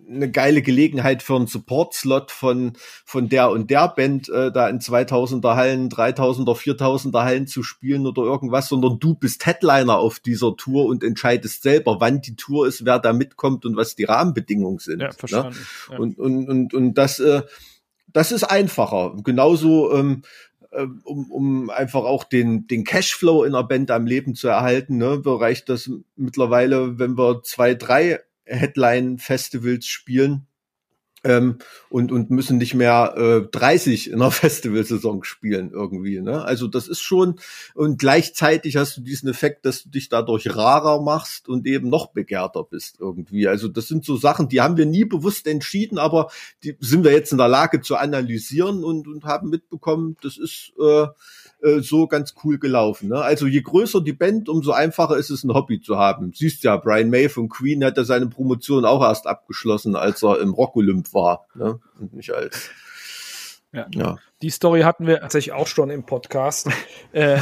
eine 0.08 0.30
geile 0.30 0.62
Gelegenheit 0.62 1.22
für 1.22 1.36
einen 1.36 1.46
Support-Slot 1.46 2.30
von, 2.30 2.72
von 3.04 3.28
der 3.28 3.50
und 3.50 3.70
der 3.70 3.88
Band, 3.88 4.28
äh, 4.28 4.50
da 4.50 4.68
in 4.68 4.80
2000er 4.80 5.54
Hallen, 5.54 5.88
3000er, 5.88 6.56
4000er 6.56 7.22
Hallen 7.24 7.46
zu 7.46 7.62
spielen 7.62 8.06
oder 8.06 8.22
irgendwas, 8.22 8.68
sondern 8.68 8.98
du 8.98 9.14
bist 9.14 9.46
Headliner 9.46 9.98
auf 9.98 10.18
dieser 10.18 10.56
Tour 10.56 10.86
und 10.86 11.04
entscheidest 11.04 11.62
selber, 11.62 12.00
wann 12.00 12.20
die 12.20 12.36
Tour 12.36 12.66
ist, 12.66 12.84
wer 12.84 12.98
da 12.98 13.12
mitkommt 13.12 13.64
und 13.64 13.76
was 13.76 13.94
die 13.94 14.04
Rahmenbedingungen 14.04 14.78
sind. 14.78 15.00
Ja, 15.00 15.08
ne? 15.08 15.12
verstanden. 15.12 15.56
Ne? 15.56 15.94
Ja. 15.94 15.98
Und, 15.98 16.18
und, 16.18 16.48
und, 16.48 16.74
und 16.74 16.94
das, 16.94 17.20
äh, 17.20 17.42
das 18.12 18.32
ist 18.32 18.44
einfacher. 18.44 19.14
Genauso, 19.22 19.92
ähm, 19.94 20.22
äh, 20.70 20.86
um, 21.04 21.30
um 21.30 21.70
einfach 21.70 22.04
auch 22.04 22.24
den, 22.24 22.66
den 22.66 22.84
Cashflow 22.84 23.44
in 23.44 23.52
der 23.52 23.64
Band 23.64 23.90
am 23.90 24.06
Leben 24.06 24.34
zu 24.34 24.48
erhalten, 24.48 24.98
ne, 24.98 25.20
reicht 25.24 25.68
das 25.68 25.90
mittlerweile, 26.16 26.98
wenn 26.98 27.16
wir 27.18 27.42
zwei, 27.42 27.74
drei 27.74 28.20
Headline-Festivals 28.44 29.86
spielen, 29.86 30.46
ähm, 31.24 31.58
und, 31.88 32.12
und 32.12 32.30
müssen 32.30 32.58
nicht 32.58 32.74
mehr 32.74 33.14
äh, 33.16 33.48
30 33.50 34.08
in 34.08 34.14
einer 34.14 34.30
Festivalsaison 34.30 35.24
spielen 35.24 35.70
irgendwie. 35.72 36.20
Ne? 36.20 36.44
Also 36.44 36.66
das 36.66 36.88
ist 36.88 37.00
schon, 37.00 37.38
und 37.74 37.98
gleichzeitig 37.98 38.76
hast 38.76 38.96
du 38.96 39.00
diesen 39.02 39.28
Effekt, 39.28 39.66
dass 39.66 39.82
du 39.82 39.90
dich 39.90 40.08
dadurch 40.08 40.54
rarer 40.54 41.02
machst 41.02 41.48
und 41.48 41.66
eben 41.66 41.88
noch 41.88 42.08
begehrter 42.12 42.64
bist 42.64 42.96
irgendwie. 43.00 43.48
Also 43.48 43.68
das 43.68 43.88
sind 43.88 44.04
so 44.04 44.16
Sachen, 44.16 44.48
die 44.48 44.60
haben 44.60 44.76
wir 44.76 44.86
nie 44.86 45.04
bewusst 45.04 45.46
entschieden, 45.46 45.98
aber 45.98 46.30
die 46.64 46.76
sind 46.80 47.04
wir 47.04 47.12
jetzt 47.12 47.32
in 47.32 47.38
der 47.38 47.48
Lage 47.48 47.80
zu 47.80 47.96
analysieren 47.96 48.84
und, 48.84 49.06
und 49.06 49.24
haben 49.24 49.50
mitbekommen, 49.50 50.16
das 50.22 50.38
ist 50.38 50.72
äh, 50.80 51.06
äh, 51.62 51.80
so 51.80 52.06
ganz 52.06 52.34
cool 52.44 52.58
gelaufen. 52.58 53.08
Ne? 53.08 53.20
Also 53.20 53.46
je 53.46 53.60
größer 53.60 54.00
die 54.00 54.12
Band, 54.12 54.48
umso 54.48 54.72
einfacher 54.72 55.16
ist 55.16 55.30
es, 55.30 55.44
ein 55.44 55.54
Hobby 55.54 55.80
zu 55.80 55.98
haben. 55.98 56.32
Siehst 56.34 56.64
ja, 56.64 56.76
Brian 56.76 57.10
May 57.10 57.28
von 57.28 57.48
Queen 57.48 57.84
hat 57.84 57.96
ja 57.96 58.04
seine 58.04 58.28
Promotion 58.28 58.84
auch 58.84 59.02
erst 59.02 59.26
abgeschlossen, 59.26 59.96
als 59.96 60.22
er 60.22 60.40
im 60.40 60.54
Rock 60.54 60.76
Olymp 60.76 61.12
war. 61.12 61.46
Ne? 61.54 61.78
Und 61.98 62.14
nicht 62.14 62.32
als 62.32 62.70
Ja. 63.72 63.86
ja. 63.94 64.18
Die 64.42 64.50
Story 64.50 64.80
hatten 64.80 65.06
wir 65.06 65.20
tatsächlich 65.20 65.52
auch 65.52 65.66
schon 65.66 65.90
im 65.90 66.04
Podcast. 66.04 66.68
äh, 67.12 67.38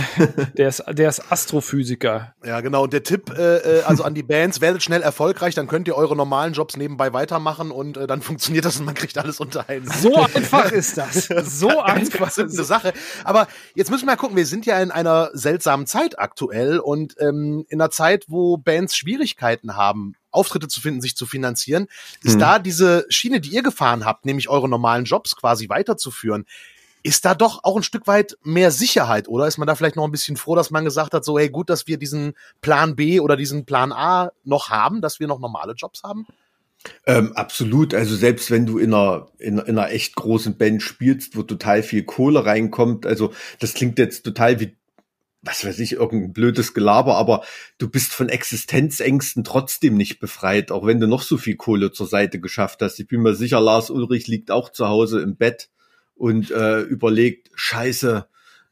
der, 0.57 0.69
ist, 0.69 0.85
der 0.89 1.09
ist 1.09 1.33
Astrophysiker. 1.33 2.35
Ja, 2.45 2.61
genau. 2.61 2.83
Und 2.83 2.93
der 2.93 3.03
Tipp, 3.03 3.31
äh, 3.31 3.57
äh, 3.59 3.83
also 3.85 4.03
an 4.05 4.15
die 4.15 4.23
Bands, 4.23 4.61
werdet 4.61 4.83
schnell 4.83 5.01
erfolgreich, 5.01 5.55
dann 5.55 5.69
könnt 5.69 5.89
ihr 5.89 5.97
eure 5.97 6.17
normalen 6.17 6.53
Jobs 6.53 6.77
nebenbei 6.77 7.13
weitermachen 7.13 7.71
und 7.71 7.97
äh, 7.97 8.07
dann 8.07 8.21
funktioniert 8.21 8.65
das 8.65 8.79
und 8.79 8.85
man 8.85 8.95
kriegt 8.95 9.17
alles 9.17 9.41
unter 9.41 9.69
einen. 9.69 9.89
So 9.89 10.15
einfach 10.17 10.71
ist 10.73 10.99
das. 10.99 11.29
So 11.49 11.81
einfach. 11.81 12.29
ist 12.29 12.39
eine 12.39 12.65
Sache. 12.65 12.93
Aber 13.25 13.49
jetzt 13.75 13.91
müssen 13.91 14.03
wir 14.03 14.13
mal 14.13 14.17
gucken, 14.17 14.37
wir 14.37 14.47
sind 14.47 14.67
ja 14.67 14.81
in 14.81 14.91
einer 14.91 15.31
seltsamen 15.33 15.87
Zeit 15.87 16.19
aktuell 16.19 16.79
und 16.79 17.15
ähm, 17.21 17.65
in 17.69 17.81
einer 17.81 17.91
Zeit, 17.91 18.25
wo 18.29 18.59
Bands 18.59 18.97
Schwierigkeiten 18.97 19.77
haben, 19.77 20.15
Auftritte 20.39 20.69
zu 20.69 20.81
finden, 20.81 21.01
sich 21.01 21.17
zu 21.17 21.27
finanzieren, 21.27 21.89
ist 22.23 22.37
mhm. 22.37 22.41
da 22.41 22.59
diese 22.59 23.05
Schiene, 23.09 23.41
die 23.41 23.51
ihr 23.51 23.63
gefahren 23.63 24.05
habt, 24.05 24.25
nämlich 24.25 24.49
eure 24.49 24.69
normalen 24.69 25.05
Jobs 25.05 25.35
quasi 25.35 25.69
weiterzuführen, 25.69 26.47
ist 27.03 27.25
da 27.25 27.35
doch 27.35 27.65
auch 27.65 27.77
ein 27.77 27.83
Stück 27.83 28.07
weit 28.07 28.37
mehr 28.43 28.71
Sicherheit, 28.71 29.29
oder 29.29 29.47
ist 29.47 29.59
man 29.59 29.67
da 29.67 29.75
vielleicht 29.75 29.97
noch 29.97 30.05
ein 30.05 30.11
bisschen 30.13 30.37
froh, 30.37 30.55
dass 30.55 30.71
man 30.71 30.85
gesagt 30.85 31.15
hat, 31.15 31.25
so 31.25 31.39
hey, 31.39 31.49
gut, 31.49 31.71
dass 31.71 31.87
wir 31.87 31.99
diesen 31.99 32.35
Plan 32.61 32.97
B 32.97 33.21
oder 33.21 33.37
diesen 33.37 33.65
Plan 33.65 33.93
A 33.93 34.31
noch 34.45 34.71
haben, 34.71 35.01
dass 35.01 35.21
wir 35.21 35.27
noch 35.27 35.41
normale 35.41 35.75
Jobs 35.75 36.03
haben? 36.03 36.27
Ähm, 37.07 37.33
absolut. 37.35 37.93
Also 37.93 38.15
selbst 38.15 38.51
wenn 38.51 38.67
du 38.67 38.79
in 38.79 38.95
einer, 38.95 39.29
in, 39.39 39.59
in, 39.59 39.79
einer 39.79 39.91
echt 39.91 40.15
großen 40.15 40.57
Band 40.57 40.83
spielst, 40.83 41.37
wo 41.37 41.43
total 41.43 41.83
viel 41.83 42.05
Kohle 42.05 42.45
reinkommt, 42.45 43.05
also 43.05 43.33
das 43.59 43.75
klingt 43.75 43.99
jetzt 43.99 44.25
total 44.25 44.61
wie 44.61 44.77
was 45.43 45.65
weiß 45.65 45.79
ich, 45.79 45.93
irgendein 45.93 46.33
blödes 46.33 46.75
Gelaber, 46.75 47.17
aber 47.17 47.45
du 47.79 47.89
bist 47.89 48.13
von 48.13 48.29
Existenzängsten 48.29 49.45
trotzdem 49.45 49.97
nicht 49.97 50.19
befreit, 50.19 50.73
auch 50.73 50.85
wenn 50.85 51.01
du 51.01 51.07
noch 51.07 51.23
so 51.23 51.37
viel 51.37 51.57
Kohle 51.57 51.93
zur 51.93 52.07
Seite 52.07 52.41
geschafft 52.41 52.83
hast. 52.83 52.99
Ich 52.99 53.07
bin 53.07 53.23
mir 53.23 53.35
sicher, 53.35 53.61
Lars 53.61 53.91
Ulrich 53.91 54.27
liegt 54.27 54.51
auch 54.51 54.71
zu 54.71 54.89
Hause 54.89 55.21
im 55.21 55.37
Bett 55.37 55.71
und 56.17 56.51
äh, 56.51 56.81
überlegt, 56.81 57.51
scheiße, 57.55 58.27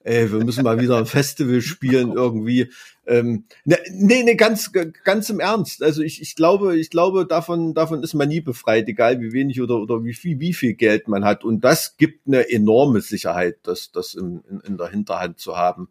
ey, 0.06 0.32
wir 0.32 0.44
müssen 0.44 0.64
mal 0.64 0.80
wieder 0.80 0.98
ein 0.98 1.06
Festival 1.06 1.60
spielen 1.62 2.12
irgendwie. 2.12 2.70
Ähm, 3.06 3.44
ne, 3.64 3.78
nee, 3.92 4.22
nee, 4.24 4.34
ganz, 4.34 4.72
ganz 4.72 5.30
im 5.30 5.40
Ernst. 5.40 5.82
Also 5.82 6.02
ich, 6.02 6.20
ich 6.20 6.34
glaube, 6.34 6.76
ich 6.76 6.90
glaube, 6.90 7.26
davon, 7.26 7.74
davon 7.74 8.02
ist 8.02 8.14
man 8.14 8.28
nie 8.28 8.40
befreit, 8.40 8.88
egal 8.88 9.20
wie 9.20 9.32
wenig 9.32 9.60
oder, 9.60 9.76
oder 9.76 10.04
wie 10.04 10.14
viel, 10.14 10.40
wie 10.40 10.52
viel 10.52 10.74
Geld 10.74 11.06
man 11.06 11.24
hat. 11.24 11.44
Und 11.44 11.60
das 11.60 11.96
gibt 11.96 12.26
eine 12.26 12.50
enorme 12.50 13.00
Sicherheit, 13.00 13.58
das, 13.62 13.92
das 13.92 14.14
in, 14.14 14.42
in, 14.50 14.60
in 14.60 14.76
der 14.76 14.88
Hinterhand 14.88 15.38
zu 15.38 15.56
haben. 15.56 15.88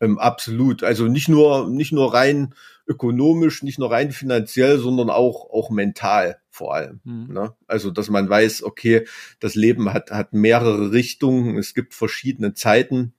Ähm, 0.00 0.18
absolut. 0.18 0.82
Also 0.82 1.06
nicht 1.06 1.28
nur, 1.28 1.68
nicht 1.68 1.92
nur 1.92 2.12
rein 2.14 2.54
ökonomisch, 2.86 3.62
nicht 3.62 3.78
nur 3.78 3.90
rein 3.90 4.12
finanziell, 4.12 4.78
sondern 4.78 5.10
auch, 5.10 5.50
auch 5.50 5.70
mental 5.70 6.38
vor 6.50 6.74
allem. 6.74 7.00
Mhm. 7.04 7.32
Ne? 7.32 7.54
Also, 7.66 7.90
dass 7.90 8.08
man 8.08 8.28
weiß, 8.28 8.62
okay, 8.62 9.06
das 9.40 9.54
Leben 9.54 9.92
hat, 9.92 10.10
hat 10.10 10.32
mehrere 10.32 10.92
Richtungen, 10.92 11.58
es 11.58 11.74
gibt 11.74 11.94
verschiedene 11.94 12.54
Zeiten 12.54 13.14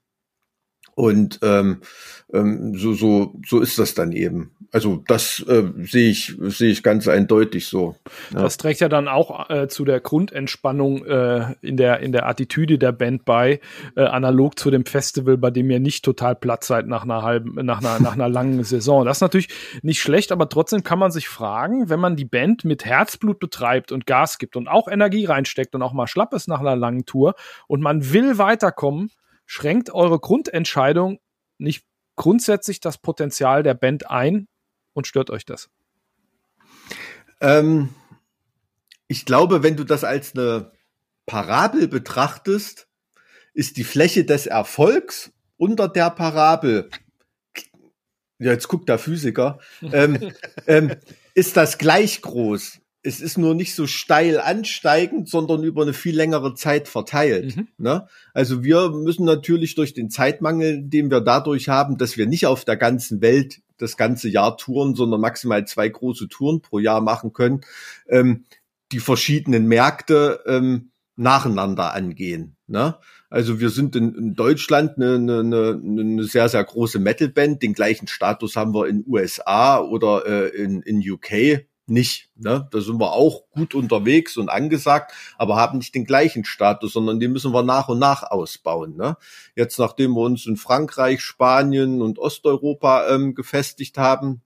und 0.98 1.38
ähm, 1.44 1.82
ähm, 2.34 2.74
so, 2.76 2.94
so, 2.94 3.36
so 3.46 3.60
ist 3.60 3.78
das 3.78 3.94
dann 3.94 4.12
eben. 4.12 4.50
Also 4.72 5.04
das 5.08 5.46
äh, 5.48 5.64
sehe 5.84 6.10
ich, 6.10 6.36
sehe 6.40 6.72
ich 6.72 6.82
ganz 6.82 7.08
eindeutig 7.08 7.68
so. 7.68 7.96
Ja. 8.34 8.42
Das 8.42 8.58
trägt 8.58 8.80
ja 8.80 8.90
dann 8.90 9.08
auch 9.08 9.48
äh, 9.52 9.68
zu 9.68 9.86
der 9.86 10.00
Grundentspannung 10.00 11.06
äh, 11.06 11.54
in 11.62 11.78
der 11.78 12.00
in 12.00 12.14
der 12.14 12.26
Attitüde 12.28 12.80
der 12.80 12.94
Band 12.94 13.26
bei, 13.26 13.60
äh, 13.96 14.06
analog 14.06 14.58
zu 14.58 14.72
dem 14.72 14.88
Festival, 14.88 15.38
bei 15.38 15.52
dem 15.52 15.70
ihr 15.70 15.80
nicht 15.80 16.04
total 16.04 16.36
platt 16.36 16.64
seid 16.64 16.88
nach 16.88 17.04
einer 17.04 17.22
halben, 17.22 17.64
nach 17.64 17.80
einer 17.80 18.00
nach 18.00 18.14
einer 18.14 18.28
langen 18.28 18.64
Saison. 18.64 19.06
Das 19.06 19.18
ist 19.18 19.22
natürlich 19.22 19.50
nicht 19.84 20.02
schlecht, 20.02 20.32
aber 20.32 20.50
trotzdem 20.50 20.84
kann 20.84 20.98
man 20.98 21.12
sich 21.12 21.30
fragen, 21.30 21.90
wenn 21.92 22.00
man 22.00 22.16
die 22.16 22.26
Band 22.26 22.66
mit 22.66 22.86
Herzblut 22.86 23.38
betreibt 23.38 23.92
und 23.92 24.08
Gas 24.08 24.40
gibt 24.40 24.56
und 24.56 24.68
auch 24.68 24.88
Energie 24.88 25.26
reinsteckt 25.26 25.76
und 25.76 25.84
auch 25.84 25.94
mal 25.94 26.08
schlapp 26.08 26.34
ist 26.34 26.48
nach 26.48 26.60
einer 26.60 26.76
langen 26.76 27.06
Tour 27.06 27.36
und 27.68 27.82
man 27.82 28.12
will 28.14 28.40
weiterkommen, 28.40 29.12
schränkt 29.48 29.90
eure 29.90 30.20
Grundentscheidung 30.20 31.20
nicht 31.58 31.84
grundsätzlich 32.16 32.80
das 32.80 33.00
Potenzial 33.00 33.64
der 33.64 33.74
Band 33.74 34.12
ein 34.12 34.48
und 34.94 35.08
stört 35.08 35.32
euch 35.32 35.46
das? 35.46 35.70
Ähm, 37.42 37.96
ich 39.08 39.26
glaube, 39.26 39.64
wenn 39.64 39.78
du 39.78 39.84
das 39.84 40.04
als 40.04 40.36
eine 40.36 40.72
Parabel 41.26 41.88
betrachtest, 41.88 42.88
ist 43.54 43.78
die 43.78 43.84
Fläche 43.84 44.26
des 44.26 44.46
Erfolgs 44.46 45.32
unter 45.56 45.88
der 45.88 46.12
Parabel, 46.12 46.90
ja, 48.40 48.52
jetzt 48.52 48.68
guckt 48.68 48.88
der 48.90 49.00
Physiker, 49.00 49.60
ähm, 49.82 50.32
ähm, 50.68 50.96
ist 51.34 51.58
das 51.58 51.78
gleich 51.78 52.22
groß 52.22 52.80
es 53.08 53.22
ist 53.22 53.38
nur 53.38 53.56
nicht 53.56 53.74
so 53.74 53.88
steil 53.88 54.38
ansteigend, 54.40 55.30
sondern 55.30 55.64
über 55.64 55.84
eine 55.84 55.94
viel 55.94 56.16
längere 56.16 56.56
Zeit 56.56 56.90
verteilt. 56.90 57.56
Mhm. 57.56 57.68
Ne? 57.78 58.06
Also 58.34 58.66
wir 58.66 58.90
müssen 58.90 59.26
natürlich 59.26 59.76
durch 59.76 59.94
den 59.94 60.10
Zeitmangel, 60.10 60.84
den 60.84 61.10
wir 61.10 61.22
dadurch 61.22 61.70
haben, 61.70 61.98
dass 61.98 62.18
wir 62.18 62.28
nicht 62.28 62.46
auf 62.46 62.66
der 62.66 62.76
ganzen 62.76 63.22
Welt 63.22 63.62
das 63.78 63.96
ganze 63.96 64.28
Jahr 64.28 64.58
touren, 64.58 64.94
sondern 64.94 65.22
maximal 65.22 65.66
zwei 65.66 65.88
große 65.88 66.28
Touren 66.28 66.62
pro 66.62 66.80
Jahr 66.80 67.00
machen 67.00 67.32
können, 67.32 67.62
ähm, 68.10 68.44
die 68.92 69.00
verschiedenen 69.00 69.68
Märkte 69.68 70.42
ähm, 70.46 70.92
nacheinander 71.16 71.94
angehen. 71.94 72.58
Ne? 72.68 72.98
Also 73.30 73.62
wir 73.62 73.70
sind 73.70 73.96
in, 73.96 74.16
in 74.16 74.34
Deutschland 74.34 74.98
eine, 74.98 75.16
eine, 75.16 75.80
eine 75.82 76.24
sehr, 76.24 76.50
sehr 76.50 76.64
große 76.64 77.00
Metalband. 77.00 77.64
Den 77.64 77.74
gleichen 77.74 78.08
Status 78.08 78.58
haben 78.58 78.74
wir 78.74 78.88
in 78.88 79.06
USA 79.08 79.80
oder 79.80 80.26
äh, 80.26 80.50
in, 80.50 80.82
in 80.82 81.00
UK 81.10 81.66
nicht. 81.90 82.30
Ne? 82.36 82.68
Da 82.72 82.82
sind 82.82 83.00
wir 83.00 83.14
auch 83.14 83.50
gut 83.52 83.76
unterwegs 83.76 84.38
und 84.38 84.50
angesagt, 84.50 85.14
aber 85.38 85.56
haben 85.56 85.80
nicht 85.80 85.96
den 85.96 86.06
gleichen 86.06 86.46
Status, 86.46 86.94
sondern 86.94 87.20
den 87.20 87.32
müssen 87.32 87.54
wir 87.54 87.64
nach 87.64 87.90
und 87.90 88.00
nach 88.00 88.24
ausbauen. 88.24 88.96
Ne? 88.96 89.18
Jetzt, 89.56 89.80
nachdem 89.80 90.12
wir 90.12 90.22
uns 90.22 90.46
in 90.46 90.58
Frankreich, 90.58 91.22
Spanien 91.22 92.02
und 92.02 92.20
Osteuropa 92.20 93.08
ähm, 93.10 93.36
gefestigt 93.36 93.98
haben, 93.98 94.42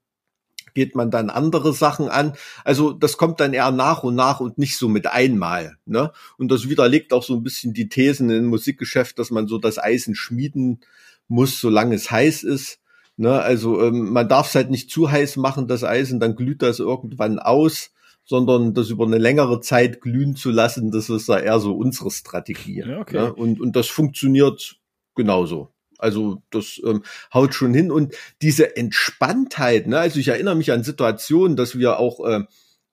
geht 0.73 0.95
man 0.95 1.11
dann 1.11 1.29
andere 1.29 1.73
Sachen 1.73 2.09
an. 2.09 2.33
Also 2.63 2.93
das 2.93 3.17
kommt 3.17 3.39
dann 3.39 3.53
eher 3.53 3.71
nach 3.71 4.03
und 4.03 4.15
nach 4.15 4.39
und 4.39 4.57
nicht 4.57 4.77
so 4.77 4.87
mit 4.87 5.07
einmal. 5.07 5.77
Ne? 5.85 6.11
Und 6.37 6.49
das 6.49 6.69
widerlegt 6.69 7.13
auch 7.13 7.23
so 7.23 7.35
ein 7.35 7.43
bisschen 7.43 7.73
die 7.73 7.89
Thesen 7.89 8.29
im 8.29 8.45
Musikgeschäft, 8.45 9.19
dass 9.19 9.31
man 9.31 9.47
so 9.47 9.57
das 9.57 9.79
Eisen 9.79 10.15
schmieden 10.15 10.81
muss, 11.27 11.59
solange 11.59 11.95
es 11.95 12.11
heiß 12.11 12.43
ist. 12.43 12.80
Ne, 13.17 13.39
also 13.39 13.81
ähm, 13.81 14.11
man 14.11 14.27
darf 14.27 14.47
es 14.47 14.55
halt 14.55 14.71
nicht 14.71 14.89
zu 14.89 15.11
heiß 15.11 15.37
machen, 15.37 15.67
das 15.67 15.83
Eisen, 15.83 16.19
dann 16.19 16.35
glüht 16.35 16.61
das 16.61 16.79
irgendwann 16.79 17.39
aus, 17.39 17.91
sondern 18.23 18.73
das 18.73 18.89
über 18.89 19.05
eine 19.05 19.17
längere 19.17 19.59
Zeit 19.59 20.01
glühen 20.01 20.35
zu 20.35 20.51
lassen, 20.51 20.91
das 20.91 21.09
ist 21.09 21.27
ja 21.27 21.37
eher 21.37 21.59
so 21.59 21.75
unsere 21.75 22.11
Strategie. 22.11 22.83
Ja, 22.87 22.99
okay. 22.99 23.17
ne? 23.17 23.33
und, 23.33 23.59
und 23.59 23.75
das 23.75 23.87
funktioniert 23.87 24.77
genauso. 25.15 25.69
Also 25.97 26.41
das 26.49 26.81
ähm, 26.83 27.03
haut 27.33 27.53
schon 27.53 27.73
hin 27.73 27.91
und 27.91 28.15
diese 28.41 28.75
Entspanntheit, 28.75 29.85
ne? 29.87 29.99
also 29.99 30.19
ich 30.19 30.29
erinnere 30.29 30.55
mich 30.55 30.71
an 30.71 30.83
Situationen, 30.83 31.55
dass 31.55 31.77
wir 31.77 31.99
auch 31.99 32.25
äh, 32.25 32.43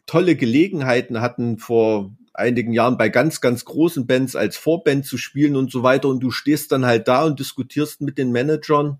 tolle 0.04 0.36
Gelegenheiten 0.36 1.20
hatten 1.20 1.58
vor 1.58 2.14
einigen 2.34 2.72
Jahren 2.72 2.98
bei 2.98 3.08
ganz, 3.08 3.40
ganz 3.40 3.64
großen 3.64 4.06
Bands 4.06 4.36
als 4.36 4.56
Vorband 4.56 5.06
zu 5.06 5.16
spielen 5.16 5.56
und 5.56 5.70
so 5.70 5.82
weiter 5.82 6.08
und 6.08 6.20
du 6.20 6.30
stehst 6.30 6.70
dann 6.72 6.84
halt 6.84 7.08
da 7.08 7.24
und 7.24 7.38
diskutierst 7.38 8.00
mit 8.00 8.18
den 8.18 8.30
Managern 8.30 8.98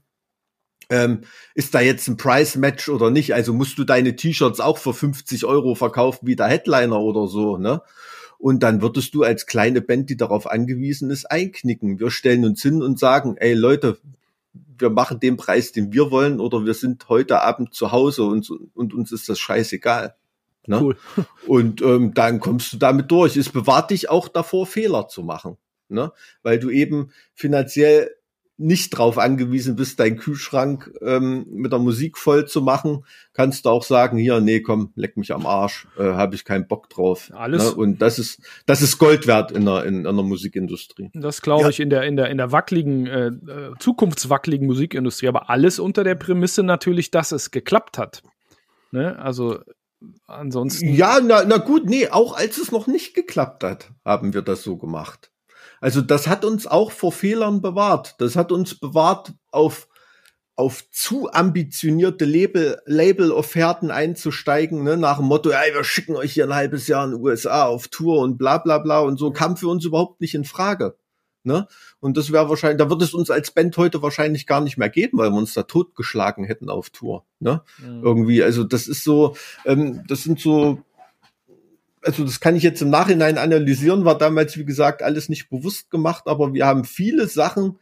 ähm, 0.91 1.23
ist 1.55 1.75
da 1.75 1.81
jetzt 1.81 2.09
ein 2.09 2.17
Price-Match 2.17 2.89
oder 2.89 3.11
nicht? 3.11 3.35
Also 3.35 3.53
musst 3.53 3.79
du 3.79 3.85
deine 3.85 4.17
T-Shirts 4.17 4.61
auch 4.61 4.79
für 4.79 4.95
50 4.95 5.45
Euro 5.45 5.75
verkaufen 5.75 6.27
wie 6.27 6.37
der 6.37 6.47
Headliner 6.47 7.01
oder 7.01 7.27
so, 7.27 7.59
ne? 7.59 7.83
Und 8.39 8.63
dann 8.63 8.83
würdest 8.83 9.15
du 9.15 9.25
als 9.25 9.47
kleine 9.47 9.81
Band, 9.81 10.11
die 10.11 10.17
darauf 10.17 10.49
angewiesen 10.49 11.11
ist, 11.11 11.29
einknicken. 11.29 11.99
Wir 11.99 12.11
stellen 12.11 12.45
uns 12.45 12.63
hin 12.63 12.83
und 12.83 12.99
sagen, 12.99 13.37
ey 13.37 13.53
Leute, 13.53 13.99
wir 14.79 14.91
machen 14.91 15.19
den 15.19 15.37
Preis, 15.37 15.73
den 15.73 15.93
wir 15.93 16.13
wollen, 16.13 16.39
oder 16.39 16.65
wir 16.65 16.75
sind 16.75 17.09
heute 17.09 17.43
Abend 17.43 17.75
zu 17.75 17.91
Hause 17.91 18.23
und, 18.25 18.49
und 18.75 18.95
uns 18.95 19.11
ist 19.11 19.29
das 19.29 19.41
scheißegal. 19.41 20.15
Ne? 20.67 20.81
Cool. 20.81 20.97
Und 21.47 21.81
ähm, 21.81 22.13
dann 22.13 22.41
kommst 22.41 22.75
du 22.75 22.77
damit 22.77 23.11
durch. 23.11 23.39
Es 23.39 23.49
bewahrt 23.49 23.91
dich 23.91 24.11
auch 24.11 24.29
davor, 24.29 24.67
Fehler 24.67 25.09
zu 25.09 25.23
machen. 25.23 25.57
Ne? 25.89 26.13
Weil 26.43 26.59
du 26.59 26.69
eben 26.69 27.11
finanziell 27.33 28.11
nicht 28.59 28.91
drauf 28.91 29.19
angewiesen 29.19 29.77
bist, 29.77 30.01
deinen 30.01 30.17
Kühlschrank 30.17 30.93
ähm, 31.01 31.47
mit 31.49 31.71
der 31.71 31.79
Musik 31.79 32.19
voll 32.19 32.47
zu 32.47 32.61
machen, 32.61 33.05
kannst 33.33 33.65
du 33.65 33.71
auch 33.71 33.85
sagen, 33.85 34.19
hier, 34.19 34.41
nee, 34.41 34.61
komm, 34.61 34.93
leck 34.97 35.17
mich 35.17 35.33
am 35.33 35.47
Arsch, 35.47 35.87
äh, 35.97 36.03
habe 36.03 36.35
ich 36.35 36.45
keinen 36.45 36.67
Bock 36.67 36.91
drauf. 36.91 37.31
Alles. 37.33 37.65
Ne? 37.65 37.75
Und 37.77 38.03
das 38.03 38.19
ist, 38.19 38.41
das 38.67 38.83
ist 38.83 38.99
Gold 38.99 39.29
wert 39.29 39.53
in 39.53 39.65
der, 39.65 39.85
in, 39.85 40.05
in 40.05 40.17
der 40.17 40.25
Musikindustrie. 40.25 41.11
Das 41.15 41.41
glaube 41.41 41.63
ja. 41.63 41.69
ich 41.69 41.79
in 41.79 41.89
der, 41.89 42.03
in 42.03 42.17
der, 42.17 42.31
in 42.31 42.37
der 42.37 42.51
wackeligen, 42.51 43.07
äh, 43.07 43.27
äh, 43.29 43.75
zukunftswackeligen 43.79 44.67
Musikindustrie, 44.67 45.29
aber 45.29 45.49
alles 45.51 45.79
unter 45.79 46.03
der 46.03 46.17
Prämisse 46.17 46.65
natürlich, 46.65 47.13
dass 47.13 47.31
es 47.31 47.53
geklappt 47.53 47.97
hat. 47.97 48.23
Ne? 48.91 49.17
Also 49.21 49.61
ansonsten. 50.27 50.95
Ja, 50.95 51.21
na, 51.23 51.45
na 51.45 51.59
gut, 51.59 51.87
nee, 51.87 52.09
auch 52.09 52.37
als 52.37 52.59
es 52.59 52.73
noch 52.73 52.89
nicht 52.89 53.15
geklappt 53.15 53.63
hat, 53.63 53.93
haben 54.05 54.35
wir 54.35 54.43
das 54.43 54.63
so 54.65 54.77
gemacht. 54.77 55.31
Also 55.81 56.01
das 56.01 56.27
hat 56.27 56.45
uns 56.45 56.67
auch 56.67 56.93
vor 56.93 57.13
Fehlern 57.13 57.61
bewahrt. 57.61 58.17
Das 58.19 58.37
hat 58.37 58.53
uns 58.53 58.79
bewahrt, 58.79 59.33
auf, 59.51 59.89
auf 60.57 60.91
zu 60.91 61.31
ambitionierte 61.33 62.25
Label, 62.25 62.81
Label-Offerten 62.87 63.91
einzusteigen, 63.91 64.83
ne, 64.83 64.97
nach 64.97 65.19
dem 65.19 65.27
Motto, 65.27 65.51
ey, 65.51 65.73
wir 65.73 65.85
schicken 65.85 66.17
euch 66.17 66.33
hier 66.33 66.45
ein 66.47 66.55
halbes 66.55 66.89
Jahr 66.89 67.05
in 67.05 67.13
den 67.13 67.21
USA 67.21 67.67
auf 67.67 67.89
Tour 67.89 68.21
und 68.21 68.39
bla 68.39 68.59
bla 68.59 68.79
bla 68.79 69.01
und 69.01 69.19
so, 69.19 69.31
kam 69.31 69.57
für 69.57 69.69
uns 69.69 69.85
überhaupt 69.85 70.21
nicht 70.21 70.35
in 70.35 70.45
Frage. 70.45 70.97
Ne? 71.45 71.67
Und 72.01 72.17
das 72.17 72.31
wäre 72.33 72.49
wahrscheinlich, 72.49 72.79
da 72.79 72.91
wird 72.91 73.03
es 73.03 73.15
uns 73.15 73.31
als 73.31 73.53
Band 73.53 73.77
heute 73.77 74.03
wahrscheinlich 74.03 74.47
gar 74.47 74.61
nicht 74.61 74.77
mehr 74.77 74.91
geben, 74.91 75.19
weil 75.19 75.31
wir 75.31 75.39
uns 75.39 75.55
da 75.55 75.63
totgeschlagen 75.63 76.45
hätten 76.45 76.69
auf 76.69 76.91
Tour. 76.91 77.25
Ne? 77.41 77.63
Mhm. 77.79 78.03
Irgendwie, 78.05 78.43
also 78.43 78.65
das 78.65 78.87
ist 78.87 79.05
so, 79.05 79.37
ähm, 79.65 80.05
das 80.07 80.25
sind 80.25 80.41
so, 80.41 80.83
also 82.03 82.25
das 82.25 82.41
kann 82.41 82.57
ich 82.57 82.63
jetzt 82.63 82.83
im 82.83 82.91
Nachhinein 82.91 83.39
analysieren, 83.39 84.05
war 84.05 84.17
damals, 84.17 84.57
wie 84.57 84.65
gesagt, 84.65 85.03
alles 85.03 85.29
nicht 85.29 85.51
bewusst 85.51 85.91
gemacht, 85.91 86.25
aber 86.27 86.53
wir 86.55 86.67
haben 86.67 86.85
viele 86.85 87.27
Sachen 87.27 87.79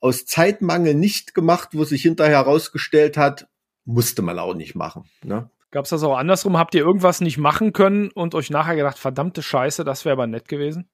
aus 0.00 0.24
Zeitmangel 0.24 0.94
nicht 0.94 1.34
gemacht, 1.34 1.70
wo 1.72 1.84
sich 1.84 2.02
hinterher 2.02 2.38
herausgestellt 2.38 3.16
hat, 3.16 3.48
musste 3.84 4.22
man 4.22 4.38
auch 4.38 4.54
nicht 4.54 4.74
machen. 4.74 5.04
Ne? 5.22 5.50
Gab 5.70 5.84
es 5.84 5.90
das 5.90 6.02
auch 6.02 6.16
andersrum? 6.16 6.56
Habt 6.56 6.74
ihr 6.74 6.80
irgendwas 6.80 7.20
nicht 7.20 7.38
machen 7.38 7.72
können 7.72 8.10
und 8.10 8.34
euch 8.34 8.50
nachher 8.50 8.76
gedacht, 8.76 8.98
verdammte 8.98 9.42
Scheiße, 9.42 9.84
das 9.84 10.04
wäre 10.04 10.14
aber 10.14 10.26
nett 10.26 10.48
gewesen? 10.48 10.88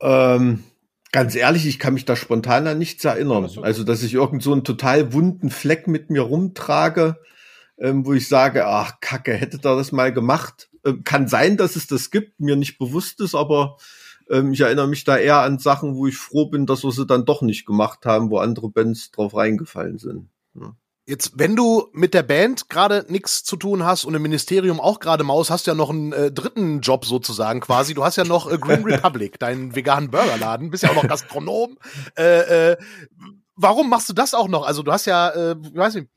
Ähm, 0.00 0.64
ganz 1.12 1.34
ehrlich, 1.34 1.66
ich 1.66 1.78
kann 1.78 1.94
mich 1.94 2.04
da 2.04 2.16
spontan 2.16 2.66
an 2.66 2.78
nichts 2.78 3.04
erinnern. 3.04 3.48
Also, 3.62 3.84
dass 3.84 4.02
ich 4.02 4.14
irgend 4.14 4.42
so 4.42 4.52
einen 4.52 4.64
total 4.64 5.12
wunden 5.12 5.50
Fleck 5.50 5.86
mit 5.86 6.10
mir 6.10 6.22
rumtrage, 6.22 7.16
ähm, 7.78 8.04
wo 8.04 8.14
ich 8.14 8.28
sage, 8.28 8.66
ach 8.66 9.00
Kacke, 9.00 9.34
hätte 9.34 9.58
da 9.58 9.76
das 9.76 9.92
mal 9.92 10.12
gemacht. 10.12 10.68
Ähm, 10.86 11.04
kann 11.04 11.28
sein, 11.28 11.56
dass 11.56 11.76
es 11.76 11.86
das 11.86 12.10
gibt, 12.10 12.40
mir 12.40 12.56
nicht 12.56 12.78
bewusst 12.78 13.20
ist, 13.20 13.34
aber 13.34 13.76
ähm, 14.30 14.52
ich 14.52 14.60
erinnere 14.60 14.88
mich 14.88 15.04
da 15.04 15.16
eher 15.16 15.40
an 15.40 15.58
Sachen, 15.58 15.96
wo 15.96 16.06
ich 16.06 16.16
froh 16.16 16.46
bin, 16.46 16.66
dass 16.66 16.84
wir 16.84 16.92
sie 16.92 17.06
dann 17.06 17.24
doch 17.24 17.42
nicht 17.42 17.66
gemacht 17.66 18.06
haben, 18.06 18.30
wo 18.30 18.38
andere 18.38 18.70
Bands 18.70 19.10
drauf 19.10 19.34
reingefallen 19.34 19.98
sind. 19.98 20.28
Ja. 20.54 20.74
Jetzt, 21.08 21.32
wenn 21.36 21.54
du 21.54 21.88
mit 21.92 22.14
der 22.14 22.24
Band 22.24 22.68
gerade 22.68 23.04
nichts 23.08 23.44
zu 23.44 23.56
tun 23.56 23.84
hast 23.84 24.04
und 24.04 24.14
im 24.14 24.22
Ministerium 24.22 24.80
auch 24.80 24.98
gerade 24.98 25.22
Maus, 25.22 25.50
hast 25.50 25.66
du 25.66 25.70
ja 25.70 25.76
noch 25.76 25.90
einen 25.90 26.12
äh, 26.12 26.32
dritten 26.32 26.80
Job 26.80 27.04
sozusagen 27.04 27.60
quasi. 27.60 27.94
Du 27.94 28.04
hast 28.04 28.16
ja 28.16 28.24
noch 28.24 28.50
äh, 28.50 28.58
Green 28.58 28.82
Republic, 28.84 29.38
deinen 29.38 29.76
veganen 29.76 30.10
Burgerladen, 30.10 30.70
bist 30.70 30.82
ja 30.82 30.90
auch 30.90 30.96
noch 30.96 31.08
Gastronom. 31.08 31.78
Äh, 32.16 32.72
äh, 32.72 32.76
warum 33.54 33.88
machst 33.88 34.08
du 34.08 34.14
das 34.14 34.34
auch 34.34 34.48
noch? 34.48 34.66
Also 34.66 34.82
du 34.82 34.90
hast 34.90 35.06
ja, 35.06 35.28
äh, 35.28 35.56
ich 35.62 35.76
weiß 35.76 35.94
nicht, 35.94 36.08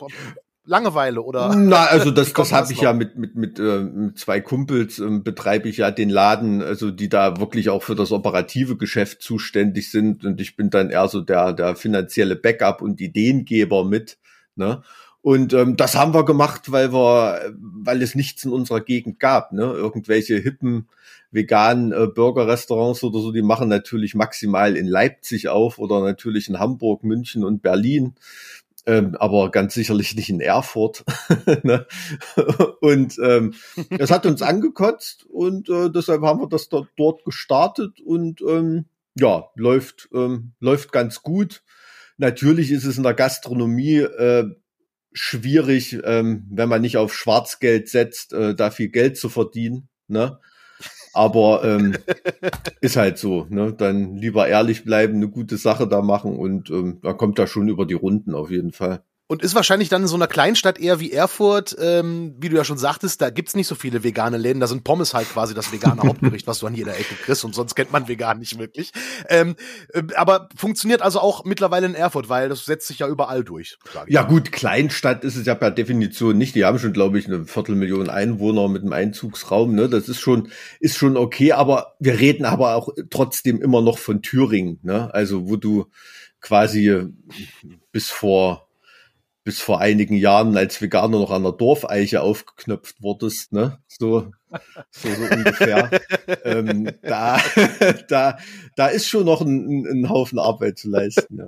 Langeweile 0.70 1.24
oder? 1.24 1.56
Na, 1.56 1.86
also 1.86 2.12
das, 2.12 2.32
das 2.32 2.54
habe 2.54 2.72
ich 2.72 2.82
ja 2.82 2.94
mit 2.94 3.18
mit 3.18 3.36
mit, 3.36 3.58
äh, 3.60 3.80
mit 3.80 4.20
zwei 4.20 4.40
Kumpels 4.40 5.00
äh, 5.00 5.10
betreibe 5.20 5.68
ich 5.68 5.78
ja 5.78 5.90
den 5.90 6.10
Laden, 6.10 6.62
also 6.62 6.92
die 6.92 7.10
da 7.10 7.40
wirklich 7.40 7.70
auch 7.70 7.82
für 7.82 7.96
das 7.96 8.12
operative 8.12 8.78
Geschäft 8.78 9.24
zuständig 9.24 9.90
sind 9.90 10.24
und 10.26 10.40
ich 10.40 10.56
bin 10.56 10.70
dann 10.70 10.92
eher 10.92 11.08
so 11.08 11.22
der 11.22 11.54
der 11.54 11.76
finanzielle 11.76 12.36
Backup 12.36 12.84
und 12.84 13.02
Ideengeber 13.02 13.84
mit. 13.84 14.20
Ne? 14.56 14.84
Und 15.22 15.54
ähm, 15.54 15.76
das 15.76 15.96
haben 15.96 16.14
wir 16.14 16.24
gemacht, 16.24 16.72
weil 16.72 16.94
wir, 16.94 17.54
weil 17.60 18.02
es 18.02 18.16
nichts 18.16 18.46
in 18.46 18.52
unserer 18.52 18.80
Gegend 18.80 19.20
gab. 19.20 19.52
Ne? 19.52 19.64
Irgendwelche 19.64 20.38
hippen 20.38 20.88
veganen 21.32 21.92
äh, 21.92 22.08
Burgerrestaurants 22.08 23.04
oder 23.04 23.20
so, 23.20 23.32
die 23.32 23.42
machen 23.42 23.70
natürlich 23.70 24.16
maximal 24.16 24.76
in 24.76 24.88
Leipzig 24.88 25.50
auf 25.50 25.78
oder 25.78 26.02
natürlich 26.02 26.48
in 26.48 26.60
Hamburg, 26.60 27.04
München 27.04 27.44
und 27.44 27.62
Berlin. 27.62 28.16
Ähm, 28.86 29.16
aber 29.20 29.52
ganz 29.52 29.74
sicherlich 29.74 30.16
nicht 30.16 30.30
in 30.30 30.40
Erfurt. 30.40 31.04
ne? 31.64 31.86
Und 32.82 33.18
ähm, 33.24 33.54
es 33.90 34.12
hat 34.12 34.26
uns 34.26 34.42
angekotzt 34.42 35.26
und 35.30 35.70
äh, 35.70 35.90
deshalb 35.90 36.22
haben 36.22 36.40
wir 36.40 36.48
das 36.48 36.70
dort, 36.70 36.90
dort 36.98 37.26
gestartet 37.26 38.00
und 38.02 38.42
ähm, 38.42 38.86
ja, 39.16 39.50
läuft, 39.56 40.10
ähm, 40.14 40.54
läuft 40.60 40.92
ganz 40.92 41.22
gut. 41.22 41.64
Natürlich 42.18 42.72
ist 42.72 42.86
es 42.86 42.98
in 42.98 43.04
der 43.04 43.14
Gastronomie 43.14 44.00
äh, 44.00 44.46
schwierig, 45.14 45.98
ähm, 46.04 46.46
wenn 46.50 46.70
man 46.70 46.82
nicht 46.82 46.98
auf 46.98 47.14
Schwarzgeld 47.14 47.90
setzt, 47.90 48.34
äh, 48.34 48.56
da 48.56 48.72
viel 48.72 48.90
Geld 48.90 49.18
zu 49.18 49.30
verdienen. 49.30 49.90
Ne? 50.08 50.40
Aber 51.14 51.64
ähm, 51.64 51.96
ist 52.82 52.96
halt 52.96 53.18
so. 53.18 53.46
Ne? 53.50 53.74
Dann 53.74 54.16
lieber 54.16 54.48
ehrlich 54.48 54.84
bleiben, 54.84 55.16
eine 55.16 55.30
gute 55.30 55.58
Sache 55.58 55.88
da 55.88 56.02
machen 56.02 56.38
und 56.38 56.70
ähm, 56.70 57.00
da 57.02 57.14
kommt 57.14 57.40
da 57.40 57.48
schon 57.48 57.68
über 57.70 57.86
die 57.86 57.94
Runden 57.96 58.34
auf 58.36 58.52
jeden 58.52 58.72
Fall. 58.72 59.04
Und 59.32 59.44
ist 59.44 59.54
wahrscheinlich 59.54 59.90
dann 59.90 60.02
in 60.02 60.08
so 60.08 60.16
einer 60.16 60.26
Kleinstadt 60.26 60.80
eher 60.80 61.00
wie 61.00 61.12
Erfurt, 61.12 61.76
ähm, 61.80 62.34
wie 62.40 62.50
du 62.50 62.56
ja 62.56 62.64
schon 62.64 62.80
sagtest, 62.80 63.22
da 63.22 63.30
gibt's 63.30 63.56
nicht 63.56 63.68
so 63.68 63.76
viele 63.76 64.04
vegane 64.04 64.38
Läden, 64.38 64.60
da 64.60 64.66
sind 64.66 64.84
Pommes 64.84 65.14
halt 65.14 65.30
quasi 65.30 65.54
das 65.54 65.72
vegane 65.72 66.02
Hauptgericht, 66.04 66.48
was 66.48 66.58
du 66.58 66.66
an 66.66 66.74
jeder 66.74 66.98
Ecke 66.98 67.14
kriegst 67.14 67.46
und 67.46 67.54
sonst 67.54 67.76
kennt 67.76 67.92
man 67.92 68.08
vegan 68.08 68.40
nicht 68.40 68.58
wirklich. 68.58 68.92
Ähm, 69.30 69.56
äh, 69.94 70.02
aber 70.16 70.50
funktioniert 70.56 71.04
also 71.04 71.20
auch 71.20 71.46
mittlerweile 71.46 71.86
in 71.86 71.94
Erfurt, 71.94 72.28
weil 72.28 72.50
das 72.50 72.66
setzt 72.66 72.88
sich 72.88 72.98
ja 73.00 73.08
überall 73.08 73.44
durch. 73.44 73.78
Ja 74.08 74.24
gut, 74.24 74.52
Kleinstadt 74.52 75.24
ist 75.24 75.36
es 75.36 75.46
ja 75.46 75.54
per 75.54 75.70
Definition 75.70 76.36
nicht. 76.36 76.56
Die 76.56 76.66
haben 76.66 76.80
schon, 76.80 76.94
glaube 76.94 77.20
ich, 77.20 77.28
eine 77.28 77.46
Viertelmillion 77.46 78.10
Einwohner 78.10 78.68
mit 78.68 78.82
einem 78.82 78.94
Einzugsraum. 78.94 79.76
Ne? 79.76 79.90
Das 79.90 80.10
ist 80.10 80.20
schon, 80.20 80.50
ist 80.80 80.98
schon 80.98 81.18
okay, 81.18 81.52
aber 81.52 81.94
wir 82.00 82.20
reden 82.20 82.46
aber 82.46 82.74
auch 82.74 82.90
trotzdem 83.12 83.62
immer 83.62 83.84
noch 83.84 84.00
von 84.00 84.24
Thüringen. 84.24 84.80
Ne? 84.82 85.14
Also 85.14 85.48
wo 85.48 85.56
du 85.56 85.86
quasi 86.42 87.06
bis 87.92 88.10
vor 88.10 88.69
bis 89.50 89.62
vor 89.62 89.82
einigen 89.82 90.14
Jahren 90.14 90.56
als 90.56 90.80
Veganer 90.80 91.18
noch 91.18 91.32
an 91.32 91.42
der 91.42 91.54
Dorfeiche 91.54 92.22
aufgeknöpft 92.22 93.02
wurdest, 93.02 93.52
ne? 93.52 93.80
So, 93.88 94.32
so, 94.92 95.10
so 95.10 95.36
ungefähr. 95.36 95.90
ähm, 96.44 96.92
da, 97.02 97.42
da, 98.10 98.38
da 98.76 98.88
ist 98.90 99.08
schon 99.08 99.26
noch 99.26 99.42
ein, 99.42 99.88
ein 99.88 100.08
Haufen 100.08 100.38
Arbeit 100.38 100.78
zu 100.78 100.88
leisten, 100.88 101.40
ja. 101.40 101.48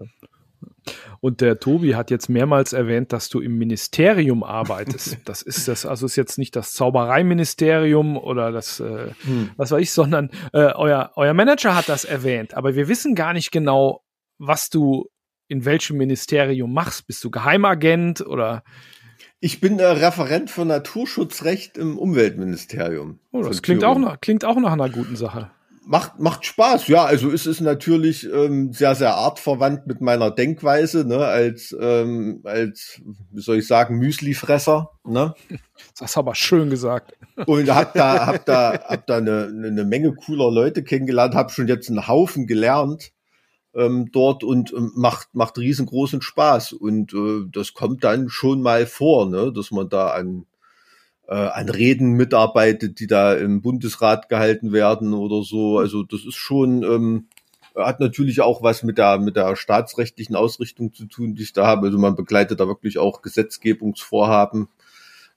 Und 1.19 1.41
der 1.41 1.59
Tobi 1.59 1.93
hat 1.93 2.09
jetzt 2.09 2.27
mehrmals 2.27 2.73
erwähnt, 2.73 3.13
dass 3.13 3.29
du 3.29 3.39
im 3.39 3.59
Ministerium 3.59 4.43
arbeitest. 4.43 5.19
Das 5.25 5.43
ist 5.43 5.67
das, 5.67 5.85
also 5.85 6.07
ist 6.07 6.15
jetzt 6.15 6.39
nicht 6.39 6.55
das 6.55 6.73
Zaubereiministerium 6.73 8.17
oder 8.17 8.51
das, 8.51 8.79
äh, 8.79 9.11
hm. 9.21 9.51
was 9.57 9.69
weiß 9.69 9.79
ich, 9.79 9.91
sondern 9.91 10.31
äh, 10.53 10.73
euer, 10.73 11.11
euer 11.17 11.35
Manager 11.35 11.75
hat 11.75 11.87
das 11.87 12.03
erwähnt. 12.03 12.55
Aber 12.55 12.73
wir 12.73 12.87
wissen 12.87 13.13
gar 13.13 13.33
nicht 13.33 13.51
genau, 13.51 14.01
was 14.39 14.71
du 14.71 15.10
in 15.51 15.65
welchem 15.65 15.97
Ministerium 15.97 16.73
machst. 16.73 17.07
Bist 17.07 17.23
du 17.25 17.29
Geheimagent 17.29 18.21
oder? 18.21 18.63
Ich 19.41 19.59
bin 19.59 19.79
äh, 19.79 19.85
Referent 19.85 20.49
für 20.49 20.63
Naturschutzrecht 20.63 21.77
im 21.77 21.97
Umweltministerium. 21.97 23.19
Oh, 23.31 23.41
das 23.41 23.61
klingt 23.61 23.83
auch, 23.83 23.97
nach, 23.99 24.21
klingt 24.21 24.45
auch 24.45 24.57
nach 24.59 24.71
einer 24.71 24.89
guten 24.89 25.17
Sache. 25.17 25.51
Macht, 25.85 26.19
macht 26.19 26.45
Spaß, 26.45 26.87
ja. 26.87 27.03
Also 27.03 27.31
es 27.31 27.47
ist 27.47 27.59
natürlich 27.59 28.31
ähm, 28.31 28.71
sehr, 28.71 28.95
sehr 28.95 29.15
artverwandt 29.15 29.87
mit 29.87 29.99
meiner 29.99 30.31
Denkweise, 30.31 31.05
ne, 31.05 31.25
als, 31.25 31.75
ähm, 31.77 32.41
als, 32.45 33.01
wie 33.31 33.41
soll 33.41 33.57
ich 33.57 33.67
sagen, 33.67 33.97
Müslifresser, 33.97 34.91
ne? 35.03 35.33
Das 35.93 36.01
hast 36.01 36.15
du 36.15 36.19
aber 36.19 36.35
schön 36.35 36.69
gesagt. 36.69 37.17
Und 37.45 37.69
hab 37.73 37.93
da, 37.93 38.27
hab 38.27 38.45
da, 38.45 38.79
hab 38.87 39.07
da 39.07 39.17
eine, 39.17 39.47
eine 39.47 39.83
Menge 39.83 40.13
cooler 40.13 40.49
Leute 40.51 40.83
kennengelernt, 40.83 41.35
hab 41.35 41.51
schon 41.51 41.67
jetzt 41.67 41.89
einen 41.89 42.07
Haufen 42.07 42.47
gelernt 42.47 43.11
ähm, 43.75 44.09
dort 44.11 44.43
und 44.43 44.73
ähm, 44.73 44.91
macht, 44.95 45.33
macht 45.33 45.57
riesengroßen 45.57 46.21
Spaß. 46.21 46.73
Und 46.73 47.13
äh, 47.13 47.45
das 47.51 47.73
kommt 47.73 48.03
dann 48.03 48.29
schon 48.29 48.61
mal 48.61 48.85
vor, 48.85 49.29
ne, 49.29 49.51
dass 49.53 49.71
man 49.71 49.89
da 49.89 50.09
an, 50.09 50.45
äh, 51.27 51.35
an 51.35 51.69
Reden 51.69 52.13
mitarbeitet, 52.13 52.99
die 52.99 53.07
da 53.07 53.33
im 53.33 53.61
Bundesrat 53.61 54.29
gehalten 54.29 54.71
werden 54.73 55.13
oder 55.13 55.43
so. 55.43 55.77
Also 55.77 56.03
das 56.03 56.25
ist 56.25 56.35
schon, 56.35 56.83
ähm, 56.83 57.27
hat 57.75 57.99
natürlich 58.01 58.41
auch 58.41 58.61
was 58.61 58.83
mit 58.83 58.97
der, 58.97 59.19
mit 59.19 59.37
der 59.37 59.55
staatsrechtlichen 59.55 60.35
Ausrichtung 60.35 60.93
zu 60.93 61.05
tun, 61.05 61.35
die 61.35 61.43
ich 61.43 61.53
da 61.53 61.65
habe. 61.65 61.87
Also 61.87 61.97
man 61.97 62.15
begleitet 62.15 62.59
da 62.59 62.67
wirklich 62.67 62.97
auch 62.97 63.21
Gesetzgebungsvorhaben 63.21 64.67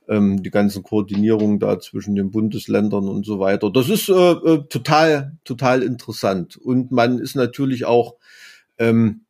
ähm, 0.08 0.42
die 0.42 0.50
ganzen 0.50 0.82
Koordinierungen 0.82 1.58
da 1.58 1.78
zwischen 1.80 2.14
den 2.14 2.30
Bundesländern 2.30 3.08
und 3.08 3.24
so 3.24 3.38
weiter. 3.38 3.70
Das 3.70 3.88
ist 3.88 4.08
äh, 4.08 4.12
äh, 4.12 4.64
total, 4.68 5.36
total 5.44 5.82
interessant. 5.82 6.56
Und 6.56 6.90
man 6.90 7.18
ist 7.18 7.36
natürlich 7.36 7.84
auch 7.84 8.16
ähm, 8.78 9.24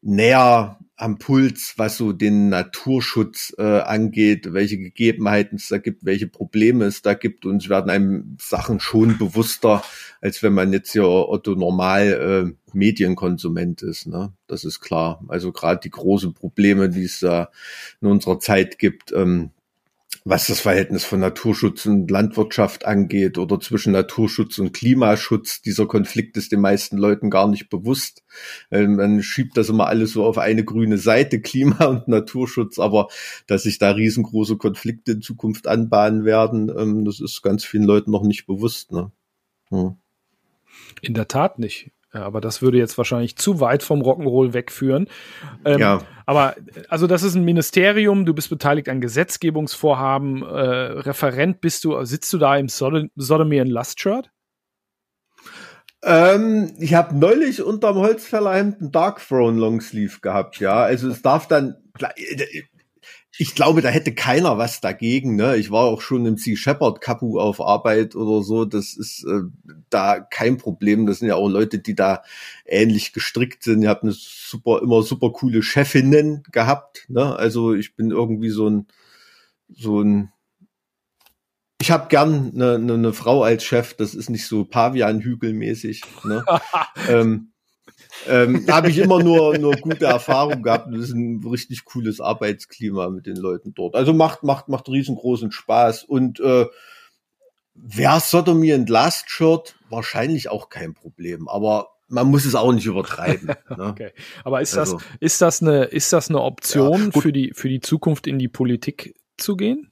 näher 0.00 0.78
am 1.02 1.18
Puls, 1.18 1.74
was 1.78 1.96
so 1.96 2.12
den 2.12 2.48
Naturschutz 2.48 3.52
äh, 3.58 3.80
angeht, 3.80 4.52
welche 4.52 4.78
Gegebenheiten 4.78 5.56
es 5.56 5.66
da 5.66 5.78
gibt, 5.78 6.04
welche 6.04 6.28
Probleme 6.28 6.84
es 6.84 7.02
da 7.02 7.14
gibt. 7.14 7.44
Und 7.44 7.62
es 7.62 7.68
werden 7.68 7.90
einem 7.90 8.36
Sachen 8.40 8.78
schon 8.78 9.18
bewusster, 9.18 9.82
als 10.20 10.44
wenn 10.44 10.52
man 10.52 10.72
jetzt 10.72 10.92
hier 10.92 11.08
Otto 11.08 11.56
normal 11.56 12.54
äh, 12.54 12.76
Medienkonsument 12.76 13.82
ist. 13.82 14.06
Ne? 14.06 14.32
Das 14.46 14.64
ist 14.64 14.78
klar. 14.78 15.24
Also 15.26 15.50
gerade 15.50 15.80
die 15.80 15.90
großen 15.90 16.34
Probleme, 16.34 16.88
die 16.88 17.04
es 17.04 17.18
da 17.18 17.50
in 18.00 18.06
unserer 18.06 18.38
Zeit 18.38 18.78
gibt, 18.78 19.12
ähm, 19.12 19.50
was 20.24 20.46
das 20.46 20.60
Verhältnis 20.60 21.04
von 21.04 21.20
Naturschutz 21.20 21.86
und 21.86 22.10
Landwirtschaft 22.10 22.84
angeht 22.84 23.38
oder 23.38 23.58
zwischen 23.58 23.92
Naturschutz 23.92 24.58
und 24.58 24.72
Klimaschutz. 24.72 25.62
Dieser 25.62 25.86
Konflikt 25.86 26.36
ist 26.36 26.52
den 26.52 26.60
meisten 26.60 26.96
Leuten 26.96 27.28
gar 27.28 27.48
nicht 27.48 27.68
bewusst. 27.68 28.22
Ähm, 28.70 28.96
man 28.96 29.22
schiebt 29.22 29.56
das 29.56 29.68
immer 29.68 29.88
alles 29.88 30.12
so 30.12 30.24
auf 30.24 30.38
eine 30.38 30.64
grüne 30.64 30.98
Seite, 30.98 31.40
Klima 31.42 31.84
und 31.86 32.08
Naturschutz, 32.08 32.78
aber 32.78 33.08
dass 33.46 33.64
sich 33.64 33.78
da 33.78 33.90
riesengroße 33.90 34.56
Konflikte 34.56 35.12
in 35.12 35.22
Zukunft 35.22 35.66
anbahnen 35.66 36.24
werden, 36.24 36.70
ähm, 36.76 37.04
das 37.04 37.20
ist 37.20 37.42
ganz 37.42 37.64
vielen 37.64 37.84
Leuten 37.84 38.10
noch 38.10 38.22
nicht 38.22 38.46
bewusst. 38.46 38.92
Ne? 38.92 39.10
Hm. 39.70 39.96
In 41.00 41.14
der 41.14 41.28
Tat 41.28 41.58
nicht. 41.58 41.90
Ja, 42.14 42.24
aber 42.24 42.42
das 42.42 42.60
würde 42.60 42.76
jetzt 42.76 42.98
wahrscheinlich 42.98 43.36
zu 43.36 43.60
weit 43.60 43.82
vom 43.82 44.02
Rock'n'Roll 44.02 44.52
wegführen. 44.52 45.08
Ähm, 45.64 45.78
ja. 45.78 46.02
Aber 46.26 46.54
also 46.88 47.06
das 47.06 47.22
ist 47.22 47.34
ein 47.34 47.44
Ministerium, 47.44 48.26
du 48.26 48.34
bist 48.34 48.50
beteiligt 48.50 48.88
an 48.90 49.00
Gesetzgebungsvorhaben, 49.00 50.42
äh, 50.42 50.46
Referent 50.46 51.62
bist 51.62 51.84
du, 51.84 52.04
sitzt 52.04 52.32
du 52.32 52.38
da 52.38 52.56
im 52.56 52.68
Sod 52.68 53.08
Sodomy 53.16 53.60
and 53.60 53.70
Lust 53.70 54.00
Shirt? 54.00 54.30
Ähm, 56.04 56.72
ich 56.80 56.94
habe 56.94 57.16
neulich 57.16 57.62
unterm 57.62 57.96
Holzfällerhemd 57.96 58.80
einen 58.80 58.92
Dark 58.92 59.26
Throne 59.26 59.58
Longsleeve 59.58 60.20
gehabt, 60.20 60.58
ja. 60.58 60.82
Also 60.82 61.08
es 61.08 61.22
darf 61.22 61.48
dann, 61.48 61.76
ich 63.38 63.54
glaube, 63.54 63.80
da 63.80 63.88
hätte 63.88 64.14
keiner 64.14 64.58
was 64.58 64.80
dagegen. 64.80 65.36
Ne? 65.36 65.56
Ich 65.56 65.70
war 65.70 65.84
auch 65.86 66.02
schon 66.02 66.26
im 66.26 66.36
Sea 66.36 66.56
Shepherd 66.56 67.00
Kapu 67.00 67.40
auf 67.40 67.60
Arbeit 67.60 68.14
oder 68.14 68.42
so. 68.42 68.64
Das 68.66 68.94
ist 68.94 69.24
äh, 69.24 69.42
da 69.88 70.20
kein 70.20 70.58
Problem. 70.58 71.06
Das 71.06 71.20
sind 71.20 71.28
ja 71.28 71.36
auch 71.36 71.48
Leute, 71.48 71.78
die 71.78 71.94
da 71.94 72.22
ähnlich 72.66 73.12
gestrickt 73.12 73.62
sind. 73.62 73.82
Ich 73.82 73.88
habe 73.88 74.02
eine 74.02 74.12
super, 74.12 74.82
immer 74.82 75.02
super 75.02 75.30
coole 75.30 75.62
Chefinnen 75.62 76.42
gehabt. 76.52 77.06
Ne? 77.08 77.34
Also 77.34 77.72
ich 77.74 77.96
bin 77.96 78.10
irgendwie 78.10 78.50
so 78.50 78.68
ein, 78.68 78.86
so 79.68 80.02
ein 80.02 80.30
ich 81.80 81.90
habe 81.90 82.08
gern 82.08 82.52
eine, 82.54 82.74
eine, 82.74 82.94
eine 82.94 83.12
Frau 83.12 83.42
als 83.42 83.64
Chef, 83.64 83.94
das 83.94 84.14
ist 84.14 84.30
nicht 84.30 84.46
so 84.46 84.64
Pavian-Hügel-mäßig. 84.64 86.02
Ne? 86.24 86.44
ähm, 87.08 87.51
ähm, 88.28 88.66
habe 88.70 88.90
ich 88.90 88.98
immer 88.98 89.22
nur, 89.22 89.58
nur 89.58 89.76
gute 89.76 90.06
Erfahrungen 90.06 90.62
gehabt. 90.62 90.88
Das 90.92 91.04
ist 91.04 91.12
ein 91.12 91.42
richtig 91.44 91.84
cooles 91.84 92.20
Arbeitsklima 92.20 93.08
mit 93.08 93.26
den 93.26 93.36
Leuten 93.36 93.74
dort. 93.74 93.94
Also 93.94 94.12
macht, 94.12 94.42
macht, 94.42 94.68
macht 94.68 94.88
riesengroßen 94.88 95.52
Spaß. 95.52 96.04
Und 96.04 96.40
äh, 96.40 96.66
wer 97.74 98.20
Sodomy 98.20 98.72
and 98.72 98.88
Last 98.88 99.30
Shirt, 99.30 99.76
wahrscheinlich 99.88 100.50
auch 100.50 100.68
kein 100.68 100.94
Problem. 100.94 101.48
Aber 101.48 101.88
man 102.08 102.28
muss 102.28 102.44
es 102.44 102.54
auch 102.54 102.72
nicht 102.72 102.86
übertreiben. 102.86 103.50
Ne? 103.76 103.86
okay. 103.86 104.10
Aber 104.44 104.60
ist 104.60 104.76
also, 104.76 104.98
das, 104.98 105.06
ist 105.20 105.40
das 105.40 105.62
eine, 105.62 105.84
ist 105.84 106.12
das 106.12 106.28
eine 106.28 106.42
Option 106.42 107.10
ja, 107.14 107.20
für 107.20 107.32
die, 107.32 107.52
für 107.54 107.70
die 107.70 107.80
Zukunft 107.80 108.26
in 108.26 108.38
die 108.38 108.48
Politik 108.48 109.14
zu 109.38 109.56
gehen? 109.56 109.91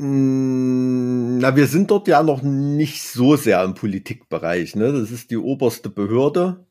Mm, 0.00 1.38
na, 1.38 1.56
wir 1.56 1.66
sind 1.66 1.90
dort 1.90 2.08
ja 2.08 2.22
noch 2.22 2.40
nicht 2.42 3.02
so 3.02 3.36
sehr 3.36 3.62
im 3.64 3.74
Politikbereich. 3.74 4.74
Ne? 4.74 4.92
Das 4.92 5.10
ist 5.10 5.30
die 5.30 5.36
oberste 5.36 5.90
Behörde. 5.90 6.64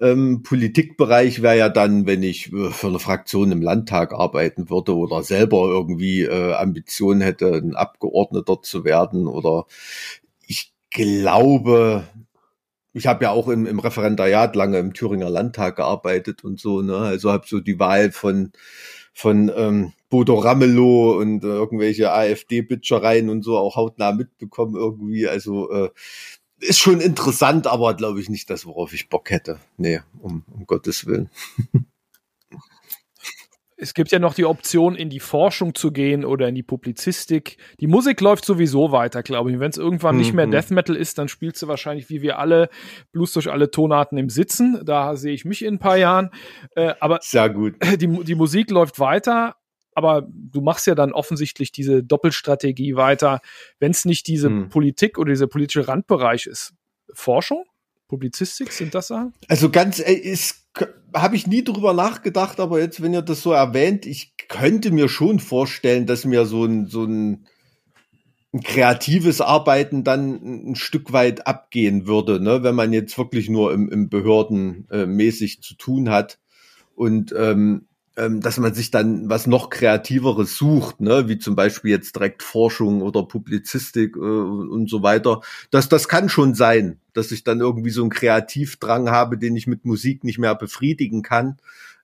Ähm, 0.00 0.42
Politikbereich 0.42 1.42
wäre 1.42 1.58
ja 1.58 1.68
dann, 1.68 2.06
wenn 2.06 2.22
ich 2.22 2.52
äh, 2.52 2.70
für 2.70 2.88
eine 2.88 2.98
Fraktion 2.98 3.52
im 3.52 3.60
Landtag 3.62 4.14
arbeiten 4.14 4.70
würde 4.70 4.96
oder 4.96 5.22
selber 5.22 5.66
irgendwie 5.68 6.22
äh, 6.22 6.54
Ambitionen 6.54 7.20
hätte, 7.20 7.52
ein 7.54 7.76
Abgeordneter 7.76 8.62
zu 8.62 8.84
werden. 8.84 9.26
Oder 9.26 9.66
ich 10.46 10.72
glaube, 10.90 12.04
ich 12.94 13.06
habe 13.06 13.24
ja 13.24 13.32
auch 13.32 13.48
im, 13.48 13.66
im 13.66 13.80
Referendariat 13.80 14.56
lange 14.56 14.78
im 14.78 14.94
Thüringer 14.94 15.30
Landtag 15.30 15.76
gearbeitet 15.76 16.44
und 16.44 16.58
so. 16.60 16.82
Ne? 16.82 16.96
Also 16.96 17.32
habe 17.32 17.46
so 17.46 17.60
die 17.60 17.78
Wahl 17.78 18.12
von 18.12 18.52
von 19.12 19.50
ähm, 19.56 19.92
Bodo 20.08 20.38
Ramelow 20.38 21.18
und 21.18 21.42
äh, 21.44 21.48
irgendwelche 21.48 22.12
AfD-Bitchereien 22.12 23.28
und 23.28 23.42
so 23.42 23.56
auch 23.56 23.76
hautnah 23.76 24.12
mitbekommen 24.12 24.76
irgendwie. 24.76 25.26
Also 25.28 25.70
äh, 25.70 25.90
ist 26.58 26.78
schon 26.78 27.00
interessant, 27.00 27.66
aber 27.66 27.94
glaube 27.94 28.20
ich 28.20 28.28
nicht 28.28 28.48
das, 28.50 28.66
worauf 28.66 28.92
ich 28.92 29.08
Bock 29.08 29.30
hätte. 29.30 29.58
Nee, 29.76 30.00
um, 30.20 30.44
um 30.52 30.66
Gottes 30.66 31.06
Willen. 31.06 31.30
es 33.76 33.92
gibt 33.92 34.10
ja 34.10 34.18
noch 34.18 34.32
die 34.32 34.46
Option, 34.46 34.94
in 34.94 35.10
die 35.10 35.20
Forschung 35.20 35.74
zu 35.74 35.92
gehen 35.92 36.24
oder 36.24 36.48
in 36.48 36.54
die 36.54 36.62
Publizistik. 36.62 37.58
Die 37.78 37.86
Musik 37.86 38.20
läuft 38.22 38.44
sowieso 38.46 38.90
weiter, 38.90 39.22
glaube 39.22 39.52
ich. 39.52 39.60
Wenn 39.60 39.70
es 39.70 39.76
irgendwann 39.76 40.16
nicht 40.16 40.32
mehr 40.32 40.46
mhm. 40.46 40.52
Death 40.52 40.70
Metal 40.70 40.96
ist, 40.96 41.18
dann 41.18 41.28
spielst 41.28 41.62
du 41.62 41.68
wahrscheinlich, 41.68 42.08
wie 42.08 42.22
wir 42.22 42.38
alle, 42.38 42.70
Blues 43.12 43.32
durch 43.32 43.50
alle 43.50 43.70
Tonarten 43.70 44.16
im 44.16 44.30
Sitzen. 44.30 44.80
Da 44.84 45.16
sehe 45.16 45.34
ich 45.34 45.44
mich 45.44 45.62
in 45.62 45.74
ein 45.74 45.78
paar 45.78 45.98
Jahren. 45.98 46.30
Äh, 46.74 46.94
aber 47.00 47.18
Sehr 47.20 47.50
gut. 47.50 47.74
Die, 48.00 48.06
die 48.06 48.34
Musik 48.34 48.70
läuft 48.70 48.98
weiter. 48.98 49.56
Aber 49.96 50.26
du 50.30 50.60
machst 50.60 50.86
ja 50.86 50.94
dann 50.94 51.12
offensichtlich 51.12 51.72
diese 51.72 52.04
Doppelstrategie 52.04 52.96
weiter, 52.96 53.40
wenn 53.80 53.92
es 53.92 54.04
nicht 54.04 54.26
diese 54.26 54.50
mhm. 54.50 54.68
Politik 54.68 55.18
oder 55.18 55.32
dieser 55.32 55.46
politische 55.46 55.88
Randbereich 55.88 56.46
ist. 56.46 56.74
Forschung? 57.12 57.64
Publizistik, 58.06 58.70
sind 58.70 58.94
das 58.94 59.08
Sachen? 59.08 59.32
Also 59.48 59.70
ganz, 59.70 59.98
äh, 59.98 60.12
ist 60.12 60.66
habe 61.14 61.36
ich 61.36 61.46
nie 61.46 61.64
drüber 61.64 61.94
nachgedacht, 61.94 62.60
aber 62.60 62.78
jetzt, 62.78 63.02
wenn 63.02 63.14
ihr 63.14 63.22
das 63.22 63.40
so 63.40 63.52
erwähnt, 63.52 64.04
ich 64.04 64.34
könnte 64.48 64.90
mir 64.90 65.08
schon 65.08 65.40
vorstellen, 65.40 66.06
dass 66.06 66.26
mir 66.26 66.44
so 66.44 66.66
ein, 66.66 66.86
so 66.86 67.04
ein, 67.04 67.46
ein 68.52 68.60
kreatives 68.60 69.40
Arbeiten 69.40 70.04
dann 70.04 70.70
ein 70.70 70.76
Stück 70.76 71.12
weit 71.12 71.46
abgehen 71.46 72.06
würde, 72.06 72.40
ne? 72.40 72.62
wenn 72.62 72.74
man 72.74 72.92
jetzt 72.92 73.16
wirklich 73.16 73.48
nur 73.48 73.72
im, 73.72 73.88
im 73.88 74.08
Behörden 74.10 74.86
äh, 74.90 75.06
mäßig 75.06 75.62
zu 75.62 75.74
tun 75.74 76.10
hat. 76.10 76.38
Und 76.94 77.34
ähm, 77.36 77.86
dass 78.16 78.58
man 78.58 78.72
sich 78.74 78.90
dann 78.90 79.28
was 79.28 79.46
noch 79.46 79.68
kreativeres 79.68 80.56
sucht, 80.56 81.00
ne, 81.00 81.28
wie 81.28 81.38
zum 81.38 81.54
Beispiel 81.54 81.90
jetzt 81.90 82.16
direkt 82.16 82.42
Forschung 82.42 83.02
oder 83.02 83.22
Publizistik 83.24 84.16
äh, 84.16 84.20
und 84.20 84.88
so 84.88 85.02
weiter. 85.02 85.42
Das, 85.70 85.88
das 85.88 86.08
kann 86.08 86.28
schon 86.28 86.54
sein, 86.54 86.98
dass 87.12 87.30
ich 87.30 87.44
dann 87.44 87.60
irgendwie 87.60 87.90
so 87.90 88.00
einen 88.00 88.10
Kreativdrang 88.10 89.10
habe, 89.10 89.36
den 89.38 89.54
ich 89.54 89.66
mit 89.66 89.84
Musik 89.84 90.24
nicht 90.24 90.38
mehr 90.38 90.54
befriedigen 90.54 91.22
kann. 91.22 91.58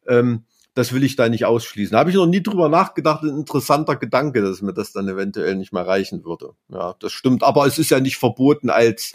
Ähm, 0.06 0.44
das 0.74 0.92
will 0.92 1.04
ich 1.04 1.16
da 1.16 1.28
nicht 1.28 1.44
ausschließen. 1.44 1.92
Da 1.92 1.98
habe 1.98 2.10
ich 2.10 2.16
noch 2.16 2.26
nie 2.26 2.42
drüber 2.42 2.68
nachgedacht. 2.68 3.22
Ein 3.22 3.38
interessanter 3.38 3.96
Gedanke, 3.96 4.40
dass 4.40 4.62
mir 4.62 4.72
das 4.72 4.92
dann 4.92 5.08
eventuell 5.08 5.54
nicht 5.54 5.72
mehr 5.72 5.86
reichen 5.86 6.24
würde. 6.24 6.54
Ja, 6.68 6.94
das 6.98 7.12
stimmt. 7.12 7.42
Aber 7.42 7.66
es 7.66 7.78
ist 7.78 7.90
ja 7.90 8.00
nicht 8.00 8.16
verboten, 8.16 8.70
als 8.70 9.12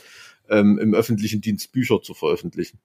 ähm, 0.49 0.77
im 0.77 0.93
öffentlichen 0.93 1.41
Dienst 1.41 1.71
Bücher 1.71 2.01
zu 2.01 2.13
veröffentlichen. 2.13 2.79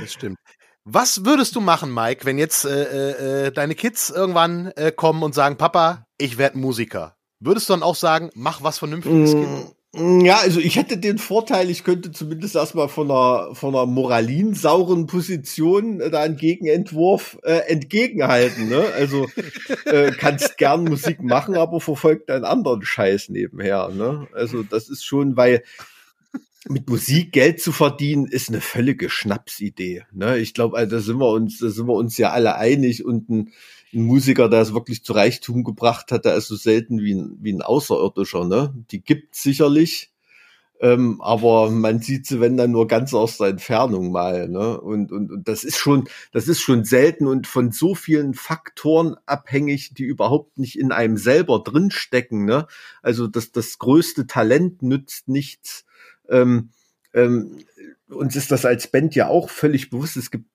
Das 0.00 0.12
stimmt. 0.12 0.38
Was 0.84 1.24
würdest 1.24 1.56
du 1.56 1.60
machen, 1.62 1.94
Mike, 1.94 2.26
wenn 2.26 2.36
jetzt 2.36 2.66
äh, 2.66 3.46
äh, 3.46 3.52
deine 3.52 3.74
Kids 3.74 4.10
irgendwann 4.10 4.66
äh, 4.76 4.92
kommen 4.92 5.22
und 5.22 5.34
sagen, 5.34 5.56
Papa, 5.56 6.06
ich 6.18 6.36
werde 6.36 6.58
Musiker? 6.58 7.16
Würdest 7.40 7.68
du 7.68 7.72
dann 7.72 7.82
auch 7.82 7.94
sagen, 7.94 8.30
mach 8.34 8.62
was 8.62 8.78
Vernünftiges, 8.78 9.34
mm, 9.34 10.20
Ja, 10.26 10.38
also 10.38 10.60
ich 10.60 10.76
hätte 10.76 10.98
den 10.98 11.16
Vorteil, 11.16 11.70
ich 11.70 11.84
könnte 11.84 12.12
zumindest 12.12 12.54
erstmal 12.54 12.90
von 12.90 13.10
einer, 13.10 13.54
von 13.54 13.74
einer 13.74 13.86
moralinsauren 13.86 15.06
Position 15.06 16.02
äh, 16.02 16.10
da 16.10 16.20
einen 16.20 16.36
Gegenentwurf 16.36 17.38
äh, 17.44 17.60
entgegenhalten. 17.68 18.68
Ne? 18.68 18.84
Also 18.94 19.26
äh, 19.86 20.10
kannst 20.10 20.58
gern 20.58 20.84
Musik 20.84 21.22
machen, 21.22 21.56
aber 21.56 21.80
verfolgt 21.80 22.30
einen 22.30 22.44
anderen 22.44 22.82
Scheiß 22.82 23.30
nebenher. 23.30 23.88
Ne? 23.88 24.28
Also 24.34 24.62
das 24.62 24.90
ist 24.90 25.04
schon, 25.04 25.38
weil 25.38 25.62
mit 26.68 26.88
Musik 26.88 27.32
Geld 27.32 27.60
zu 27.60 27.72
verdienen, 27.72 28.26
ist 28.26 28.48
eine 28.48 28.60
völlige 28.60 29.10
Schnapsidee. 29.10 30.04
Ne? 30.12 30.38
Ich 30.38 30.54
glaube, 30.54 30.76
also, 30.76 30.96
da 30.96 31.02
sind 31.02 31.18
wir 31.18 31.30
uns, 31.30 31.58
da 31.58 31.68
sind 31.68 31.86
wir 31.86 31.94
uns 31.94 32.16
ja 32.16 32.30
alle 32.30 32.56
einig 32.56 33.04
und 33.04 33.28
ein, 33.28 33.52
ein 33.92 34.02
Musiker, 34.02 34.48
der 34.48 34.62
es 34.62 34.74
wirklich 34.74 35.04
zu 35.04 35.12
Reichtum 35.12 35.64
gebracht 35.64 36.10
hat, 36.10 36.24
der 36.24 36.36
ist 36.36 36.48
so 36.48 36.56
selten 36.56 37.00
wie 37.00 37.14
ein, 37.14 37.38
wie 37.40 37.52
ein 37.52 37.62
Außerirdischer. 37.62 38.44
Ne? 38.44 38.74
Die 38.90 39.02
gibt 39.02 39.34
sicherlich, 39.34 40.10
ähm, 40.80 41.20
aber 41.20 41.70
man 41.70 42.00
sieht 42.00 42.26
sie, 42.26 42.40
wenn 42.40 42.56
dann 42.56 42.72
nur 42.72 42.88
ganz 42.88 43.14
aus 43.14 43.38
der 43.38 43.48
Entfernung 43.48 44.10
mal. 44.10 44.48
Ne? 44.48 44.80
Und, 44.80 45.12
und, 45.12 45.30
und 45.30 45.48
das 45.48 45.64
ist 45.64 45.78
schon, 45.78 46.08
das 46.32 46.48
ist 46.48 46.60
schon 46.60 46.84
selten 46.84 47.26
und 47.26 47.46
von 47.46 47.72
so 47.72 47.94
vielen 47.94 48.34
Faktoren 48.34 49.16
abhängig, 49.26 49.94
die 49.94 50.04
überhaupt 50.04 50.58
nicht 50.58 50.78
in 50.78 50.92
einem 50.92 51.16
selber 51.16 51.62
drinstecken. 51.62 52.44
Ne? 52.44 52.66
Also 53.02 53.28
das, 53.28 53.52
das 53.52 53.78
größte 53.78 54.26
Talent 54.26 54.82
nützt 54.82 55.28
nichts 55.28 55.84
ähm, 56.28 56.70
ähm, 57.12 57.58
uns 58.08 58.36
ist 58.36 58.50
das 58.50 58.64
als 58.64 58.88
Band 58.88 59.14
ja 59.14 59.28
auch 59.28 59.50
völlig 59.50 59.90
bewusst. 59.90 60.16
Es 60.16 60.30
gibt 60.30 60.46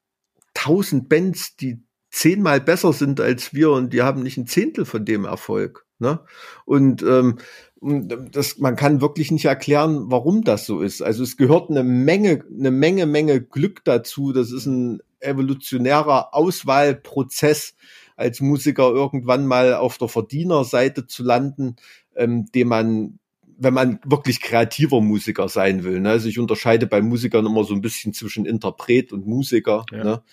tausend 0.53 1.09
Bands, 1.09 1.55
die 1.55 1.81
zehnmal 2.11 2.59
besser 2.59 2.93
sind 2.93 3.21
als 3.21 3.53
wir 3.53 3.71
und 3.71 3.93
die 3.93 4.01
haben 4.01 4.23
nicht 4.23 4.37
ein 4.37 4.47
Zehntel 4.47 4.85
von 4.85 5.05
dem 5.05 5.25
Erfolg. 5.25 5.85
Ne? 5.99 6.19
Und 6.65 7.03
ähm, 7.03 7.37
das, 7.81 8.57
man 8.57 8.75
kann 8.75 9.01
wirklich 9.01 9.31
nicht 9.31 9.45
erklären, 9.45 10.05
warum 10.07 10.43
das 10.43 10.65
so 10.65 10.81
ist. 10.81 11.01
Also 11.01 11.23
es 11.23 11.37
gehört 11.37 11.69
eine 11.69 11.83
Menge, 11.83 12.43
eine 12.51 12.71
Menge, 12.71 13.05
Menge 13.05 13.41
Glück 13.41 13.83
dazu. 13.85 14.33
Das 14.33 14.51
ist 14.51 14.65
ein 14.65 15.01
evolutionärer 15.19 16.33
Auswahlprozess, 16.33 17.75
als 18.15 18.41
Musiker 18.41 18.89
irgendwann 18.89 19.47
mal 19.47 19.75
auf 19.75 19.97
der 19.97 20.09
Verdienerseite 20.09 21.07
zu 21.07 21.23
landen, 21.23 21.77
ähm, 22.15 22.51
dem 22.51 22.67
man 22.67 23.19
wenn 23.59 23.73
man 23.73 23.99
wirklich 24.05 24.41
kreativer 24.41 25.01
Musiker 25.01 25.49
sein 25.49 25.83
will. 25.83 25.99
Ne? 25.99 26.09
Also 26.09 26.29
ich 26.29 26.39
unterscheide 26.39 26.87
bei 26.87 27.01
Musikern 27.01 27.45
immer 27.45 27.65
so 27.65 27.73
ein 27.73 27.81
bisschen 27.81 28.13
zwischen 28.13 28.45
Interpret 28.45 29.11
und 29.11 29.27
Musiker. 29.27 29.85
Ja. 29.91 30.03
Ne? 30.03 30.23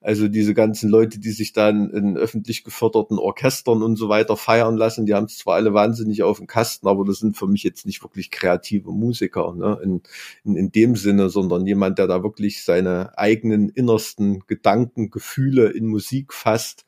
Also 0.00 0.26
diese 0.26 0.52
ganzen 0.52 0.90
Leute, 0.90 1.20
die 1.20 1.30
sich 1.30 1.52
dann 1.52 1.90
in 1.90 2.16
öffentlich 2.16 2.64
geförderten 2.64 3.20
Orchestern 3.20 3.84
und 3.84 3.94
so 3.94 4.08
weiter 4.08 4.36
feiern 4.36 4.76
lassen, 4.76 5.06
die 5.06 5.14
haben 5.14 5.26
es 5.26 5.38
zwar 5.38 5.54
alle 5.54 5.74
wahnsinnig 5.74 6.24
auf 6.24 6.38
dem 6.38 6.48
Kasten, 6.48 6.88
aber 6.88 7.04
das 7.04 7.18
sind 7.18 7.36
für 7.36 7.46
mich 7.46 7.62
jetzt 7.62 7.86
nicht 7.86 8.02
wirklich 8.02 8.32
kreative 8.32 8.90
Musiker 8.90 9.54
ne? 9.54 9.78
in, 9.82 10.02
in, 10.44 10.56
in 10.56 10.72
dem 10.72 10.96
Sinne, 10.96 11.28
sondern 11.28 11.66
jemand, 11.68 11.98
der 11.98 12.08
da 12.08 12.24
wirklich 12.24 12.64
seine 12.64 13.16
eigenen 13.16 13.68
innersten 13.68 14.40
Gedanken, 14.48 15.10
Gefühle 15.10 15.68
in 15.68 15.86
Musik 15.86 16.32
fasst 16.32 16.84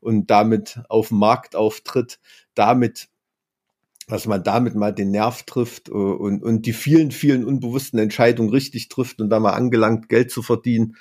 und 0.00 0.30
damit 0.30 0.80
auf 0.90 1.08
dem 1.08 1.18
Markt 1.18 1.56
auftritt, 1.56 2.20
damit 2.54 3.08
dass 4.10 4.26
man 4.26 4.42
damit 4.42 4.74
mal 4.74 4.92
den 4.92 5.10
Nerv 5.10 5.44
trifft 5.44 5.88
äh, 5.88 5.92
und, 5.92 6.42
und 6.42 6.66
die 6.66 6.72
vielen, 6.72 7.10
vielen 7.10 7.44
unbewussten 7.44 7.98
Entscheidungen 7.98 8.50
richtig 8.50 8.88
trifft 8.88 9.20
und 9.20 9.30
da 9.30 9.40
mal 9.40 9.52
angelangt, 9.52 10.08
Geld 10.08 10.30
zu 10.30 10.42
verdienen, 10.42 10.96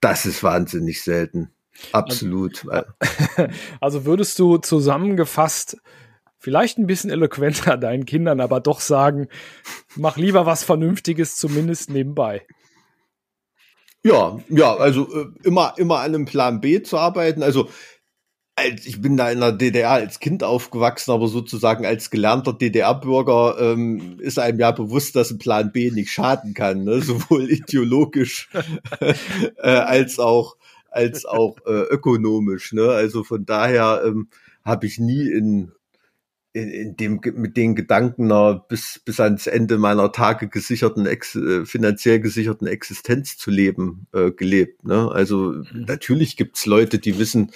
das 0.00 0.26
ist 0.26 0.42
wahnsinnig 0.42 1.02
selten. 1.02 1.50
Absolut. 1.92 2.64
Also 3.80 4.04
würdest 4.04 4.38
du 4.38 4.58
zusammengefasst 4.58 5.78
vielleicht 6.38 6.78
ein 6.78 6.86
bisschen 6.86 7.10
eloquenter 7.10 7.76
deinen 7.76 8.04
Kindern, 8.04 8.40
aber 8.40 8.60
doch 8.60 8.80
sagen, 8.80 9.28
mach 9.96 10.16
lieber 10.16 10.44
was 10.44 10.64
Vernünftiges, 10.64 11.36
zumindest 11.36 11.90
nebenbei. 11.90 12.44
Ja, 14.04 14.40
ja, 14.48 14.74
also 14.74 15.08
äh, 15.14 15.26
immer, 15.44 15.74
immer 15.76 15.98
an 15.98 16.14
einem 16.14 16.24
Plan 16.24 16.60
B 16.60 16.82
zu 16.82 16.98
arbeiten. 16.98 17.44
Also 17.44 17.68
als, 18.54 18.86
ich 18.86 19.00
bin 19.00 19.16
da 19.16 19.30
in 19.30 19.40
der 19.40 19.52
DDR 19.52 19.90
als 19.90 20.20
Kind 20.20 20.44
aufgewachsen, 20.44 21.10
aber 21.10 21.28
sozusagen 21.28 21.86
als 21.86 22.10
gelernter 22.10 22.52
DDR-Bürger 22.52 23.56
ähm, 23.58 24.18
ist 24.20 24.38
einem 24.38 24.60
ja 24.60 24.70
bewusst, 24.72 25.16
dass 25.16 25.30
ein 25.30 25.38
Plan 25.38 25.72
B 25.72 25.90
nicht 25.90 26.10
schaden 26.10 26.54
kann, 26.54 26.84
ne? 26.84 27.00
sowohl 27.02 27.50
ideologisch 27.50 28.50
äh, 29.00 29.68
als 29.68 30.18
auch 30.18 30.56
als 30.90 31.24
auch 31.24 31.56
äh, 31.66 31.84
ökonomisch. 31.90 32.74
Ne? 32.74 32.90
Also 32.90 33.24
von 33.24 33.46
daher 33.46 34.02
ähm, 34.04 34.28
habe 34.62 34.86
ich 34.86 34.98
nie 34.98 35.26
in 35.26 35.72
in, 36.54 36.68
in 36.68 36.96
dem 36.96 37.20
mit 37.34 37.56
den 37.56 37.74
Gedanken 37.74 38.30
einer 38.30 38.62
bis 38.68 39.00
bis 39.02 39.18
ans 39.20 39.46
Ende 39.46 39.78
meiner 39.78 40.12
Tage 40.12 40.48
gesicherten 40.48 41.06
ex, 41.06 41.34
äh, 41.34 41.64
finanziell 41.64 42.20
gesicherten 42.20 42.66
Existenz 42.66 43.38
zu 43.38 43.50
leben 43.50 44.06
äh, 44.12 44.30
gelebt. 44.32 44.84
Ne? 44.84 45.10
Also 45.10 45.54
mhm. 45.54 45.86
natürlich 45.86 46.36
gibt's 46.36 46.66
Leute, 46.66 46.98
die 46.98 47.18
wissen, 47.18 47.52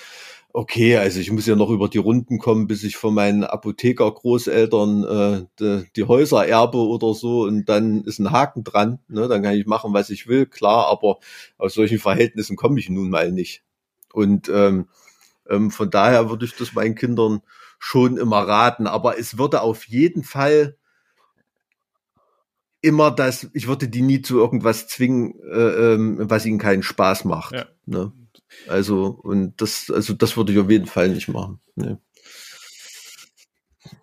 okay, 0.56 0.96
also 0.96 1.20
ich 1.20 1.30
muss 1.30 1.44
ja 1.44 1.54
noch 1.54 1.68
über 1.68 1.86
die 1.86 1.98
Runden 1.98 2.38
kommen, 2.38 2.66
bis 2.66 2.82
ich 2.82 2.96
von 2.96 3.12
meinen 3.12 3.44
Apotheker-Großeltern 3.44 5.04
äh, 5.04 5.46
die, 5.60 5.84
die 5.94 6.04
Häuser 6.04 6.46
erbe 6.46 6.78
oder 6.78 7.12
so 7.12 7.42
und 7.42 7.66
dann 7.66 8.04
ist 8.04 8.18
ein 8.18 8.30
Haken 8.30 8.64
dran. 8.64 8.98
Ne? 9.06 9.28
Dann 9.28 9.42
kann 9.42 9.52
ich 9.52 9.66
machen, 9.66 9.92
was 9.92 10.08
ich 10.08 10.28
will, 10.28 10.46
klar, 10.46 10.86
aber 10.86 11.18
aus 11.58 11.74
solchen 11.74 11.98
Verhältnissen 11.98 12.56
komme 12.56 12.80
ich 12.80 12.88
nun 12.88 13.10
mal 13.10 13.32
nicht. 13.32 13.64
Und 14.14 14.48
ähm, 14.48 14.88
ähm, 15.46 15.70
von 15.70 15.90
daher 15.90 16.30
würde 16.30 16.46
ich 16.46 16.56
das 16.56 16.72
meinen 16.72 16.94
Kindern 16.94 17.42
schon 17.78 18.16
immer 18.16 18.48
raten. 18.48 18.86
Aber 18.86 19.18
es 19.18 19.36
würde 19.36 19.60
auf 19.60 19.84
jeden 19.84 20.24
Fall 20.24 20.78
immer 22.80 23.10
das, 23.10 23.50
ich 23.52 23.68
würde 23.68 23.88
die 23.88 24.00
nie 24.00 24.22
zu 24.22 24.38
irgendwas 24.38 24.88
zwingen, 24.88 25.38
äh, 25.52 25.92
ähm, 25.94 26.16
was 26.18 26.46
ihnen 26.46 26.58
keinen 26.58 26.82
Spaß 26.82 27.26
macht. 27.26 27.52
Ja. 27.52 27.66
Ne? 27.84 28.10
Also, 28.68 29.18
und 29.22 29.60
das, 29.60 29.90
also 29.90 30.14
das 30.14 30.36
würde 30.36 30.52
ich 30.52 30.58
auf 30.58 30.70
jeden 30.70 30.86
Fall 30.86 31.08
nicht 31.08 31.28
machen. 31.28 31.60
Ne. 31.74 32.00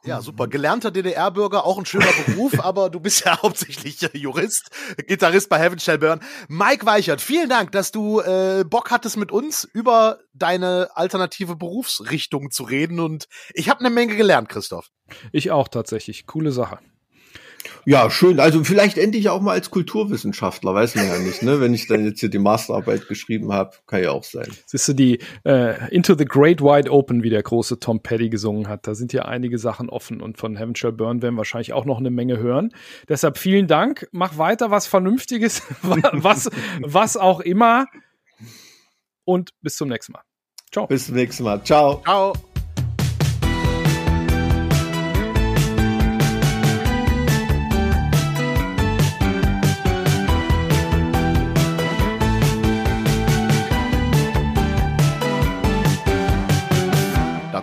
Ja, 0.05 0.21
super. 0.21 0.47
Gelernter 0.47 0.91
DDR-Bürger, 0.91 1.65
auch 1.65 1.77
ein 1.77 1.85
schöner 1.85 2.11
Beruf, 2.25 2.59
aber 2.63 2.89
du 2.89 2.99
bist 2.99 3.25
ja 3.25 3.41
hauptsächlich 3.41 4.01
Jurist, 4.13 4.69
Gitarrist 5.07 5.49
bei 5.49 5.59
Heaven 5.59 5.79
Shall 5.79 5.97
Burn. 5.97 6.19
Mike 6.47 6.85
Weichert, 6.85 7.21
vielen 7.21 7.49
Dank, 7.49 7.71
dass 7.71 7.91
du 7.91 8.19
äh, 8.19 8.63
Bock 8.67 8.91
hattest, 8.91 9.17
mit 9.17 9.31
uns 9.31 9.63
über 9.63 10.19
deine 10.33 10.89
alternative 10.95 11.55
Berufsrichtung 11.55 12.51
zu 12.51 12.63
reden. 12.63 12.99
Und 12.99 13.27
ich 13.53 13.69
habe 13.69 13.79
eine 13.79 13.89
Menge 13.89 14.15
gelernt, 14.15 14.49
Christoph. 14.49 14.89
Ich 15.31 15.51
auch 15.51 15.67
tatsächlich. 15.67 16.25
Coole 16.25 16.51
Sache. 16.51 16.79
Ja, 17.85 18.09
schön. 18.09 18.39
Also 18.39 18.63
vielleicht 18.63 18.97
endlich 18.97 19.29
auch 19.29 19.41
mal 19.41 19.51
als 19.51 19.71
Kulturwissenschaftler, 19.71 20.73
weiß 20.73 20.95
man 20.95 21.07
ja 21.07 21.19
nicht, 21.19 21.43
ne? 21.43 21.59
Wenn 21.59 21.73
ich 21.73 21.87
dann 21.87 22.05
jetzt 22.05 22.19
hier 22.19 22.29
die 22.29 22.39
Masterarbeit 22.39 23.07
geschrieben 23.07 23.51
habe, 23.53 23.71
kann 23.87 24.03
ja 24.03 24.11
auch 24.11 24.23
sein. 24.23 24.47
Siehst 24.65 24.87
du 24.87 24.93
die 24.93 25.19
äh, 25.45 25.93
Into 25.93 26.15
the 26.17 26.25
Great 26.25 26.61
Wide 26.61 26.91
Open, 26.91 27.23
wie 27.23 27.29
der 27.29 27.43
große 27.43 27.79
Tom 27.79 28.01
Petty 28.01 28.29
gesungen 28.29 28.67
hat. 28.67 28.87
Da 28.87 28.95
sind 28.95 29.13
ja 29.13 29.23
einige 29.23 29.57
Sachen 29.57 29.89
offen 29.89 30.21
und 30.21 30.37
von 30.37 30.55
Heaven 30.55 30.75
Shall 30.75 30.91
Burn 30.93 31.21
werden 31.21 31.35
wir 31.35 31.39
wahrscheinlich 31.39 31.73
auch 31.73 31.85
noch 31.85 31.99
eine 31.99 32.11
Menge 32.11 32.37
hören. 32.37 32.69
Deshalb 33.09 33.37
vielen 33.37 33.67
Dank. 33.67 34.07
Mach 34.11 34.37
weiter 34.37 34.71
was 34.71 34.87
Vernünftiges, 34.87 35.61
was, 35.81 36.49
was 36.81 37.17
auch 37.17 37.39
immer. 37.39 37.85
Und 39.25 39.51
bis 39.61 39.75
zum 39.75 39.89
nächsten 39.89 40.13
Mal. 40.13 40.23
Ciao. 40.71 40.87
Bis 40.87 41.05
zum 41.05 41.15
nächsten 41.15 41.43
Mal. 41.43 41.63
Ciao. 41.63 42.01
Ciao. 42.03 42.33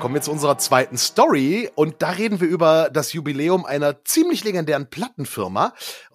Kommen 0.00 0.14
wir 0.14 0.22
zu 0.22 0.32
unserer 0.32 0.56
zweiten 0.56 0.96
Story 0.96 1.70
und 1.74 2.02
da 2.02 2.10
reden 2.10 2.40
wir 2.40 2.48
über 2.48 2.88
das 2.90 3.12
Jubiläum 3.12 3.66
einer 3.66 4.02
ziemlich 4.04 4.42
legendären 4.42 4.88
Plattenfirma. 4.88 5.74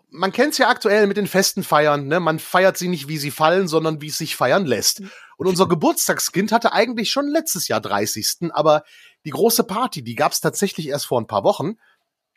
Man 0.09 0.31
kennt 0.31 0.53
es 0.53 0.57
ja 0.57 0.69
aktuell 0.69 1.05
mit 1.07 1.17
den 1.17 1.27
festen 1.27 1.63
Feiern, 1.63 2.07
ne? 2.07 2.19
Man 2.19 2.39
feiert 2.39 2.77
sie 2.77 2.87
nicht, 2.87 3.07
wie 3.07 3.17
sie 3.17 3.31
fallen, 3.31 3.67
sondern 3.67 4.01
wie 4.01 4.07
es 4.07 4.17
sich 4.17 4.35
feiern 4.35 4.65
lässt. 4.65 5.03
Und 5.37 5.47
unser 5.47 5.67
Geburtstagskind 5.67 6.51
hatte 6.51 6.73
eigentlich 6.73 7.11
schon 7.11 7.27
letztes 7.27 7.67
Jahr 7.67 7.79
30. 7.79 8.51
Aber 8.51 8.83
die 9.23 9.29
große 9.29 9.63
Party, 9.63 10.03
die 10.03 10.15
gab 10.15 10.31
es 10.31 10.39
tatsächlich 10.39 10.87
erst 10.87 11.05
vor 11.05 11.21
ein 11.21 11.27
paar 11.27 11.43
Wochen. 11.43 11.75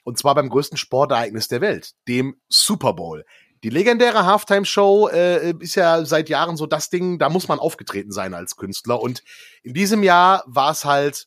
Und 0.05 0.19
zwar 0.19 0.35
beim 0.35 0.51
größten 0.51 0.77
Sportereignis 0.77 1.49
der 1.49 1.61
Welt, 1.61 1.93
dem 2.09 2.37
Super 2.49 2.93
Bowl. 2.93 3.25
Die 3.65 3.71
legendäre 3.71 4.27
Halftime-Show 4.27 5.09
äh, 5.09 5.55
ist 5.59 5.75
ja 5.75 6.05
seit 6.05 6.29
Jahren 6.29 6.57
so 6.57 6.67
das 6.67 6.91
Ding, 6.91 7.19
da 7.19 7.29
muss 7.29 7.49
man 7.49 7.59
aufgetreten 7.59 8.13
sein 8.13 8.35
als 8.35 8.57
Künstler. 8.57 9.01
Und 9.01 9.23
in 9.63 9.75
diesem 9.75 10.03
Jahr 10.03 10.45
war 10.47 10.73
es 10.73 10.85
halt 10.85 11.27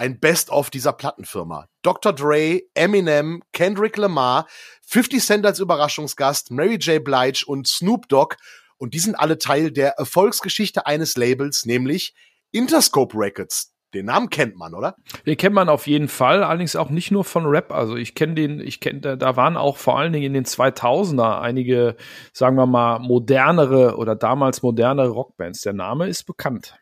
ein 0.00 0.18
Best-of 0.18 0.70
dieser 0.70 0.94
Plattenfirma. 0.94 1.66
Dr. 1.82 2.14
Dre, 2.14 2.62
Eminem, 2.72 3.42
Kendrick 3.52 3.98
Lamar, 3.98 4.46
50 4.86 5.22
Cent 5.22 5.46
als 5.46 5.58
Überraschungsgast, 5.58 6.50
Mary 6.50 6.76
J. 6.76 7.04
Blige 7.04 7.44
und 7.46 7.68
Snoop 7.68 8.08
Dogg. 8.08 8.36
Und 8.78 8.94
die 8.94 8.98
sind 8.98 9.14
alle 9.14 9.36
Teil 9.36 9.70
der 9.70 9.98
Erfolgsgeschichte 9.98 10.86
eines 10.86 11.18
Labels, 11.18 11.66
nämlich 11.66 12.14
Interscope 12.50 13.14
Records. 13.14 13.74
Den 13.92 14.06
Namen 14.06 14.30
kennt 14.30 14.56
man, 14.56 14.74
oder? 14.74 14.96
Den 15.26 15.36
kennt 15.36 15.54
man 15.54 15.68
auf 15.68 15.86
jeden 15.86 16.08
Fall, 16.08 16.44
allerdings 16.44 16.76
auch 16.76 16.88
nicht 16.88 17.10
nur 17.10 17.24
von 17.24 17.44
Rap. 17.44 17.70
Also 17.70 17.96
ich 17.96 18.14
kenne 18.14 18.34
den, 18.34 18.60
ich 18.60 18.80
kenne, 18.80 19.18
da 19.18 19.36
waren 19.36 19.58
auch 19.58 19.76
vor 19.76 19.98
allen 19.98 20.14
Dingen 20.14 20.26
in 20.26 20.32
den 20.32 20.44
2000er 20.46 21.40
einige, 21.40 21.96
sagen 22.32 22.56
wir 22.56 22.66
mal, 22.66 23.00
modernere 23.00 23.96
oder 23.96 24.16
damals 24.16 24.62
modernere 24.62 25.08
Rockbands. 25.08 25.60
Der 25.60 25.74
Name 25.74 26.06
ist 26.06 26.24
bekannt. 26.24 26.79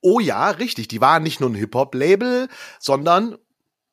Oh 0.00 0.20
ja, 0.20 0.50
richtig. 0.50 0.88
Die 0.88 1.00
waren 1.00 1.22
nicht 1.22 1.40
nur 1.40 1.50
ein 1.50 1.54
Hip-Hop-Label, 1.54 2.48
sondern 2.78 3.36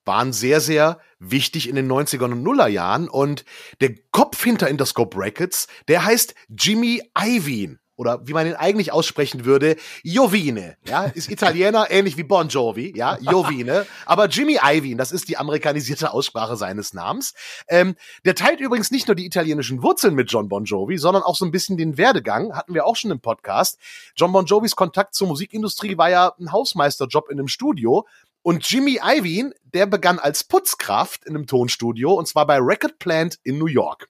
waren 0.06 0.34
sehr, 0.34 0.62
sehr 0.62 1.00
wichtig 1.20 1.68
in 1.68 1.76
den 1.76 1.92
90er 1.92 2.26
und 2.26 2.44
Nuller 2.44 2.68
Jahren. 2.68 3.10
Und 3.10 3.44
der 3.82 3.96
Kopf 4.12 4.44
hinter 4.44 4.70
Interscope 4.70 5.18
Records, 5.18 5.68
der 5.88 6.06
heißt 6.06 6.36
Jimmy 6.50 7.02
Iovine 7.18 7.80
oder 7.96 8.20
wie 8.28 8.34
man 8.34 8.48
ihn 8.48 8.54
eigentlich 8.54 8.92
aussprechen 8.92 9.46
würde, 9.46 9.76
Jovine, 10.04 10.78
ja, 10.88 11.06
ist 11.06 11.30
Italiener, 11.30 11.88
ähnlich 11.90 12.18
wie 12.18 12.24
Bon 12.24 12.48
Jovi, 12.48 12.94
ja, 12.96 13.18
Jovine, 13.20 13.86
aber 14.06 14.28
Jimmy 14.28 14.60
Iovine, 14.62 14.98
das 14.98 15.12
ist 15.12 15.30
die 15.30 15.38
amerikanisierte 15.38 16.12
Aussprache 16.12 16.56
seines 16.58 16.94
Namens. 16.94 17.34
Ähm, 17.68 17.96
der 18.26 18.36
teilt 18.36 18.60
übrigens 18.60 18.92
nicht 18.92 19.08
nur 19.08 19.16
die 19.16 19.26
italienischen 19.26 19.82
Wurzeln 19.82 20.16
mit 20.16 20.32
John 20.32 20.50
Bon 20.50 20.66
Jovi, 20.66 20.98
sondern 20.98 21.24
auch 21.24 21.36
so 21.36 21.46
ein 21.46 21.52
bisschen 21.52 21.78
den 21.78 21.98
Werdegang, 21.98 22.56
hatten 22.56 22.74
wir 22.74 22.86
auch 22.86 22.96
schon 22.96 23.12
im 23.12 23.20
Podcast. 23.20 23.78
John 24.16 24.32
Bon 24.32 24.46
Jovis 24.46 24.76
Kontakt 24.76 25.16
zur 25.16 25.28
Musikindustrie 25.28 25.98
war 25.98 26.10
ja 26.10 26.34
ein 26.40 26.52
Hausmeisterjob 26.52 27.30
in 27.30 27.40
einem 27.40 27.48
Studio, 27.48 28.06
und 28.46 28.70
Jimmy 28.70 29.00
Iovine, 29.04 29.56
der 29.64 29.88
begann 29.88 30.20
als 30.20 30.44
Putzkraft 30.44 31.26
in 31.26 31.36
einem 31.36 31.48
Tonstudio 31.48 32.14
und 32.14 32.28
zwar 32.28 32.46
bei 32.46 32.60
Record 32.60 33.00
Plant 33.00 33.40
in 33.42 33.58
New 33.58 33.66
York. 33.66 34.08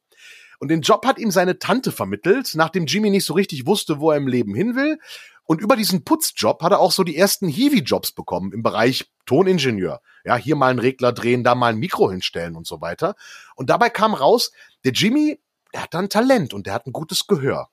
Und 0.59 0.69
den 0.69 0.81
Job 0.81 1.05
hat 1.05 1.19
ihm 1.19 1.31
seine 1.31 1.59
Tante 1.59 1.91
vermittelt, 1.91 2.51
nachdem 2.55 2.85
Jimmy 2.85 3.09
nicht 3.09 3.25
so 3.25 3.33
richtig 3.33 3.65
wusste, 3.65 3.99
wo 3.99 4.11
er 4.11 4.17
im 4.17 4.27
Leben 4.27 4.55
hin 4.55 4.75
will. 4.75 4.99
Und 5.45 5.61
über 5.61 5.75
diesen 5.75 6.03
Putzjob 6.03 6.61
hat 6.63 6.71
er 6.71 6.79
auch 6.79 6.91
so 6.91 7.03
die 7.03 7.15
ersten 7.15 7.47
Hiwi-Jobs 7.47 8.13
bekommen 8.13 8.51
im 8.51 8.63
Bereich 8.63 9.11
Toningenieur. 9.25 10.01
Ja, 10.23 10.35
hier 10.37 10.55
mal 10.55 10.69
einen 10.69 10.79
Regler 10.79 11.11
drehen, 11.11 11.43
da 11.43 11.53
mal 11.53 11.73
ein 11.73 11.77
Mikro 11.77 12.09
hinstellen 12.09 12.55
und 12.55 12.65
so 12.65 12.81
weiter. 12.81 13.15
Und 13.55 13.69
dabei 13.69 13.89
kam 13.89 14.13
raus, 14.13 14.51
der 14.83 14.93
Jimmy, 14.93 15.39
der 15.73 15.83
hat 15.83 15.93
dann 15.93 16.09
Talent 16.09 16.53
und 16.53 16.65
der 16.65 16.73
hat 16.73 16.87
ein 16.87 16.93
gutes 16.93 17.27
Gehör. 17.27 17.69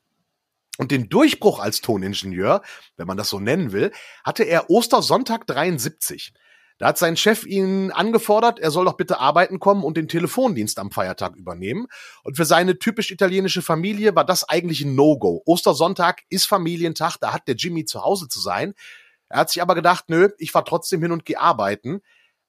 Und 0.79 0.91
den 0.91 1.09
Durchbruch 1.09 1.61
als 1.61 1.81
Toningenieur, 1.81 2.63
wenn 2.97 3.07
man 3.07 3.17
das 3.17 3.29
so 3.29 3.39
nennen 3.39 3.73
will, 3.73 3.93
hatte 4.25 4.45
er 4.45 4.71
Ostersonntag 4.71 5.47
73. 5.47 6.33
Da 6.79 6.89
hat 6.89 6.99
sein 6.99 7.17
Chef 7.17 7.45
ihn 7.45 7.91
angefordert, 7.91 8.59
er 8.59 8.71
soll 8.71 8.85
doch 8.85 8.97
bitte 8.97 9.21
arbeiten 9.21 9.61
kommen 9.61 9.85
und 9.85 9.97
den 9.97 10.09
Telefondienst 10.09 10.79
am 10.79 10.91
Feiertag 10.91 11.37
übernehmen. 11.37 11.87
Und 12.25 12.37
für 12.37 12.45
seine 12.45 12.79
typisch 12.79 13.11
italienische 13.11 13.63
Familie 13.63 14.15
war 14.15 14.25
das 14.25 14.49
eigentlich 14.49 14.83
ein 14.83 14.95
No-Go. 14.95 15.43
Ostersonntag 15.47 16.23
ist 16.29 16.47
Familientag, 16.47 17.17
da 17.19 17.33
hat 17.33 17.47
der 17.47 17.57
Jimmy 17.57 17.85
zu 17.85 18.03
Hause 18.03 18.29
zu 18.29 18.41
sein. 18.41 18.75
Er 19.29 19.41
hat 19.41 19.51
sich 19.51 19.63
aber 19.63 19.75
gedacht, 19.75 20.05
nö, 20.09 20.31
ich 20.39 20.53
fahr 20.53 20.65
trotzdem 20.65 21.03
hin 21.03 21.13
und 21.13 21.25
geh 21.25 21.37
arbeiten. 21.37 22.03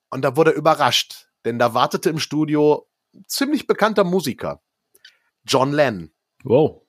Und 0.09 0.21
da 0.21 0.36
wurde 0.36 0.51
er 0.51 0.57
überrascht, 0.57 1.28
denn 1.45 1.59
da 1.59 1.74
wartete 1.74 2.09
im 2.09 2.19
Studio 2.19 2.88
ziemlich 3.28 3.67
bekannter 3.67 4.03
Musiker. 4.03 4.61
John 5.45 5.71
Lennon. 5.71 6.11
Wow. 6.43 6.82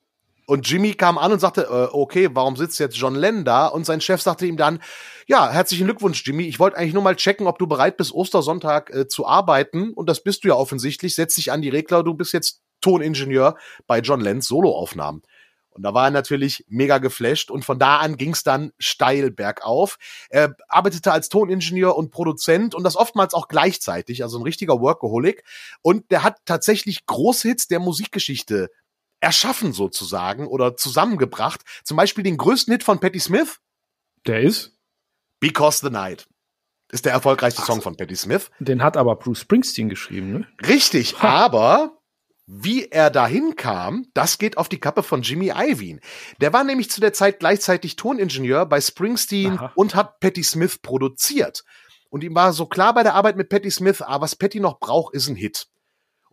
Und 0.45 0.69
Jimmy 0.69 0.93
kam 0.93 1.17
an 1.17 1.31
und 1.31 1.39
sagte, 1.39 1.63
äh, 1.63 1.87
okay, 1.91 2.29
warum 2.33 2.55
sitzt 2.55 2.79
jetzt 2.79 2.97
John 2.97 3.15
Lennon 3.15 3.45
da? 3.45 3.67
Und 3.67 3.85
sein 3.85 4.01
Chef 4.01 4.21
sagte 4.21 4.45
ihm 4.45 4.57
dann, 4.57 4.79
ja, 5.27 5.49
herzlichen 5.49 5.85
Glückwunsch, 5.85 6.25
Jimmy. 6.25 6.43
Ich 6.43 6.59
wollte 6.59 6.77
eigentlich 6.77 6.93
nur 6.93 7.01
mal 7.03 7.15
checken, 7.15 7.47
ob 7.47 7.57
du 7.57 7.65
bereit 7.65 7.97
bist, 7.97 8.13
Ostersonntag 8.13 8.93
äh, 8.93 9.07
zu 9.07 9.25
arbeiten. 9.25 9.93
Und 9.93 10.07
das 10.07 10.21
bist 10.23 10.43
du 10.43 10.49
ja 10.49 10.55
offensichtlich. 10.55 11.15
Setz 11.15 11.35
dich 11.35 11.51
an 11.51 11.61
die 11.61 11.69
Regler, 11.69 12.03
du 12.03 12.13
bist 12.13 12.33
jetzt 12.33 12.61
Toningenieur 12.81 13.57
bei 13.87 13.99
John 13.99 14.21
Lennons 14.21 14.47
Soloaufnahmen. 14.47 15.23
Und 15.75 15.83
da 15.83 15.93
war 15.93 16.05
er 16.05 16.11
natürlich 16.11 16.63
mega 16.69 16.99
geflasht 16.99 17.51
und 17.51 17.65
von 17.65 17.77
da 17.77 17.97
an 17.97 18.15
ging 18.15 18.31
es 18.31 18.43
dann 18.43 18.71
steil 18.79 19.29
bergauf. 19.29 19.97
Er 20.29 20.55
arbeitete 20.69 21.11
als 21.11 21.27
Toningenieur 21.27 21.97
und 21.97 22.11
Produzent 22.11 22.73
und 22.73 22.83
das 22.85 22.95
oftmals 22.95 23.33
auch 23.33 23.49
gleichzeitig, 23.49 24.23
also 24.23 24.39
ein 24.39 24.43
richtiger 24.43 24.79
Workaholic. 24.79 25.43
Und 25.81 26.11
der 26.11 26.23
hat 26.23 26.37
tatsächlich 26.45 27.05
Großhits 27.05 27.67
der 27.67 27.79
Musikgeschichte 27.79 28.69
erschaffen 29.19 29.73
sozusagen 29.73 30.47
oder 30.47 30.75
zusammengebracht. 30.75 31.61
Zum 31.83 31.97
Beispiel 31.97 32.23
den 32.23 32.37
größten 32.37 32.71
Hit 32.71 32.83
von 32.83 32.99
Patti 32.99 33.19
Smith. 33.19 33.59
Der 34.25 34.41
ist? 34.41 34.77
Because 35.39 35.85
the 35.85 35.91
Night. 35.91 36.27
Ist 36.91 37.05
der 37.05 37.13
erfolgreichste 37.13 37.63
Song 37.63 37.81
von 37.81 37.97
Patti 37.97 38.15
Smith. 38.15 38.51
Den 38.59 38.83
hat 38.83 38.95
aber 38.97 39.15
Bruce 39.15 39.39
Springsteen 39.39 39.89
geschrieben, 39.89 40.31
ne? 40.31 40.47
Richtig, 40.67 41.21
ha. 41.21 41.45
aber 41.45 41.97
wie 42.47 42.85
er 42.85 43.09
dahin 43.09 43.55
kam, 43.55 44.05
das 44.13 44.37
geht 44.37 44.57
auf 44.57 44.69
die 44.69 44.79
Kappe 44.79 45.01
von 45.01 45.23
Jimmy 45.23 45.47
Iovine. 45.47 45.99
Der 46.41 46.53
war 46.53 46.63
nämlich 46.63 46.91
zu 46.91 47.01
der 47.01 47.11
Zeit 47.11 47.39
gleichzeitig 47.39 47.95
Toningenieur 47.95 48.67
bei 48.67 48.79
Springsteen 48.79 49.57
Aha. 49.57 49.71
und 49.75 49.95
hat 49.95 50.19
Patti 50.19 50.43
Smith 50.43 50.77
produziert. 50.77 51.63
Und 52.09 52.23
ihm 52.23 52.35
war 52.35 52.53
so 52.53 52.67
klar 52.67 52.93
bei 52.93 53.01
der 53.01 53.15
Arbeit 53.15 53.35
mit 53.35 53.49
Patti 53.49 53.71
Smith, 53.71 54.01
ah, 54.01 54.21
was 54.21 54.35
Patti 54.35 54.59
noch 54.59 54.79
braucht, 54.79 55.15
ist 55.15 55.27
ein 55.27 55.35
Hit. 55.35 55.67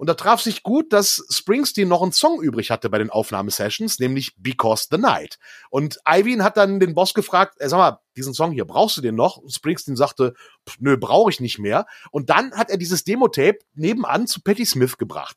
Und 0.02 0.08
da 0.08 0.14
traf 0.14 0.40
sich 0.40 0.64
gut, 0.64 0.92
dass 0.92 1.24
Springsteen 1.30 1.86
noch 1.86 2.02
einen 2.02 2.10
Song 2.10 2.42
übrig 2.42 2.72
hatte 2.72 2.90
bei 2.90 2.98
den 2.98 3.08
Aufnahmesessions, 3.08 4.00
nämlich 4.00 4.34
Because 4.36 4.88
the 4.90 4.98
Night. 4.98 5.38
Und 5.70 6.00
Iovine 6.04 6.42
hat 6.42 6.56
dann 6.56 6.80
den 6.80 6.92
Boss 6.92 7.14
gefragt, 7.14 7.58
sag 7.60 7.78
mal, 7.78 8.00
diesen 8.16 8.34
Song 8.34 8.50
hier, 8.50 8.64
brauchst 8.64 8.96
du 8.96 9.00
den 9.00 9.14
noch? 9.14 9.36
Und 9.36 9.52
Springsteen 9.52 9.94
sagte, 9.94 10.34
nö, 10.80 10.96
brauche 10.96 11.30
ich 11.30 11.38
nicht 11.38 11.60
mehr. 11.60 11.86
Und 12.10 12.30
dann 12.30 12.50
hat 12.56 12.68
er 12.68 12.78
dieses 12.78 13.04
Demo-Tape 13.04 13.60
nebenan 13.74 14.26
zu 14.26 14.42
Patti 14.42 14.66
Smith 14.66 14.98
gebracht. 14.98 15.36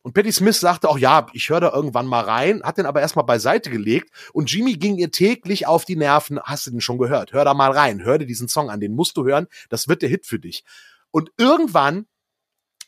Und 0.00 0.14
Patti 0.14 0.32
Smith 0.32 0.60
sagte 0.60 0.88
auch, 0.88 0.96
ja, 0.96 1.26
ich 1.34 1.50
höre 1.50 1.60
da 1.60 1.70
irgendwann 1.74 2.06
mal 2.06 2.24
rein, 2.24 2.62
hat 2.62 2.78
den 2.78 2.86
aber 2.86 3.02
erstmal 3.02 3.26
beiseite 3.26 3.68
gelegt 3.68 4.08
und 4.32 4.50
Jimmy 4.50 4.76
ging 4.76 4.96
ihr 4.96 5.10
täglich 5.10 5.66
auf 5.66 5.84
die 5.84 5.96
Nerven. 5.96 6.40
Hast 6.42 6.66
du 6.66 6.70
den 6.70 6.80
schon 6.80 6.96
gehört? 6.96 7.34
Hör 7.34 7.44
da 7.44 7.52
mal 7.52 7.70
rein, 7.70 8.02
hör 8.02 8.16
dir 8.16 8.24
diesen 8.24 8.48
Song 8.48 8.70
an, 8.70 8.80
den 8.80 8.94
musst 8.94 9.18
du 9.18 9.26
hören, 9.26 9.46
das 9.68 9.88
wird 9.88 10.00
der 10.00 10.08
Hit 10.08 10.24
für 10.24 10.38
dich. 10.38 10.64
Und 11.10 11.32
irgendwann 11.36 12.06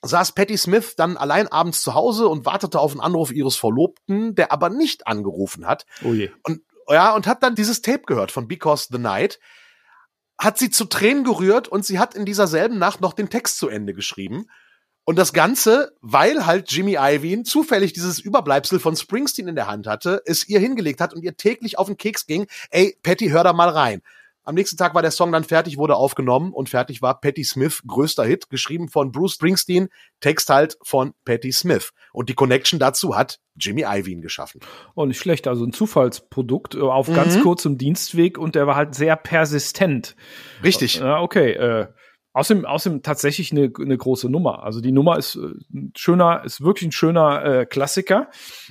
saß 0.03 0.33
Patti 0.33 0.57
Smith 0.57 0.95
dann 0.97 1.17
allein 1.17 1.49
abends 1.49 1.83
zu 1.83 1.95
Hause 1.95 2.29
und 2.29 2.47
wartete 2.47 2.79
auf 2.79 2.93
einen 2.93 3.01
Anruf 3.01 3.33
ihres 3.33 3.57
Verlobten, 3.57 4.35
der 4.35 4.53
aber 4.53 4.71
nicht 4.71 5.07
angerufen 5.07 5.67
hat. 5.67 5.87
Oh 6.05 6.13
je. 6.13 6.31
Und 6.45 6.61
ja, 6.89 7.15
und 7.15 7.27
hat 7.27 7.43
dann 7.43 7.55
dieses 7.55 7.83
Tape 7.83 8.03
gehört 8.07 8.33
von 8.33 8.49
Because 8.49 8.89
the 8.91 8.99
Night, 8.99 9.39
hat 10.39 10.59
sie 10.59 10.71
zu 10.71 10.85
Tränen 10.85 11.25
gerührt 11.25 11.69
und 11.69 11.85
sie 11.85 11.99
hat 11.99 12.15
in 12.15 12.25
dieser 12.25 12.47
selben 12.47 12.79
Nacht 12.79 13.01
noch 13.01 13.13
den 13.13 13.29
Text 13.29 13.59
zu 13.59 13.69
Ende 13.69 13.93
geschrieben. 13.93 14.47
Und 15.05 15.17
das 15.17 15.33
Ganze, 15.33 15.97
weil 16.01 16.45
halt 16.45 16.71
Jimmy 16.71 16.97
Iovine 16.99 17.43
zufällig 17.43 17.95
dieses 17.95 18.19
Überbleibsel 18.19 18.79
von 18.79 18.95
Springsteen 18.95 19.49
in 19.49 19.57
der 19.57 19.67
Hand 19.67 19.87
hatte, 19.87 20.23
es 20.27 20.47
ihr 20.49 20.61
hingelegt 20.61 21.01
hat 21.01 21.15
und 21.15 21.23
ihr 21.23 21.37
täglich 21.37 21.79
auf 21.79 21.87
den 21.87 21.97
Keks 21.97 22.27
ging, 22.27 22.47
ey, 22.71 22.97
Patty, 23.03 23.29
hör 23.29 23.43
da 23.43 23.55
mal 23.55 23.71
rein. 23.71 24.03
Am 24.49 24.55
nächsten 24.55 24.79
Tag 24.79 24.95
war 24.95 25.03
der 25.03 25.11
Song 25.11 25.31
dann 25.31 25.45
fertig, 25.45 25.77
wurde 25.77 25.95
aufgenommen 25.97 26.55
und 26.55 26.71
fertig 26.71 27.03
war 27.03 27.21
Patty 27.21 27.45
Smith, 27.45 27.83
größter 27.87 28.25
Hit, 28.25 28.49
geschrieben 28.49 28.89
von 28.89 29.13
Bruce 29.13 29.35
Springsteen, 29.35 29.91
Text 30.21 30.49
halt 30.49 30.79
von 30.83 31.13
Patty 31.27 31.53
Smith. 31.53 31.91
Und 32.15 32.31
die 32.31 32.35
Connection 32.35 32.79
dazu 32.79 33.15
hat 33.15 33.41
Jimmy 33.57 33.83
Iovine 33.83 34.23
geschaffen. 34.23 34.63
Oh, 34.95 35.05
nicht 35.05 35.21
schlecht, 35.21 35.49
also 35.49 35.67
ein 35.67 35.75
Zufallsprodukt 35.75 36.77
äh, 36.77 36.81
auf 36.81 37.09
mhm. 37.09 37.15
ganz 37.15 37.39
kurzem 37.43 37.77
Dienstweg 37.77 38.39
und 38.39 38.55
der 38.55 38.67
war 38.67 38.75
halt 38.75 38.95
sehr 38.95 39.17
persistent. 39.17 40.17
Richtig. 40.65 40.95
Ja, 40.95 41.21
okay, 41.21 41.53
äh, 41.53 41.89
Außerdem, 42.35 42.67
außerdem 42.67 43.03
tatsächlich 43.03 43.51
eine, 43.51 43.73
eine 43.81 43.97
große 43.97 44.31
Nummer. 44.31 44.63
Also 44.63 44.81
die 44.81 44.93
Nummer 44.93 45.19
ist 45.19 45.35
äh, 45.35 45.49
ein 45.75 45.93
schöner, 45.97 46.45
ist 46.45 46.61
wirklich 46.61 46.89
ein 46.89 46.93
schöner 46.93 47.45
äh, 47.45 47.67
Klassiker. 47.67 48.31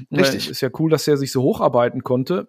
Richtig. 0.10 0.48
Äh, 0.48 0.52
ist 0.52 0.62
ja 0.62 0.70
cool, 0.80 0.90
dass 0.90 1.08
er 1.08 1.18
sich 1.18 1.34
so 1.34 1.42
hocharbeiten 1.42 2.02
konnte. 2.02 2.48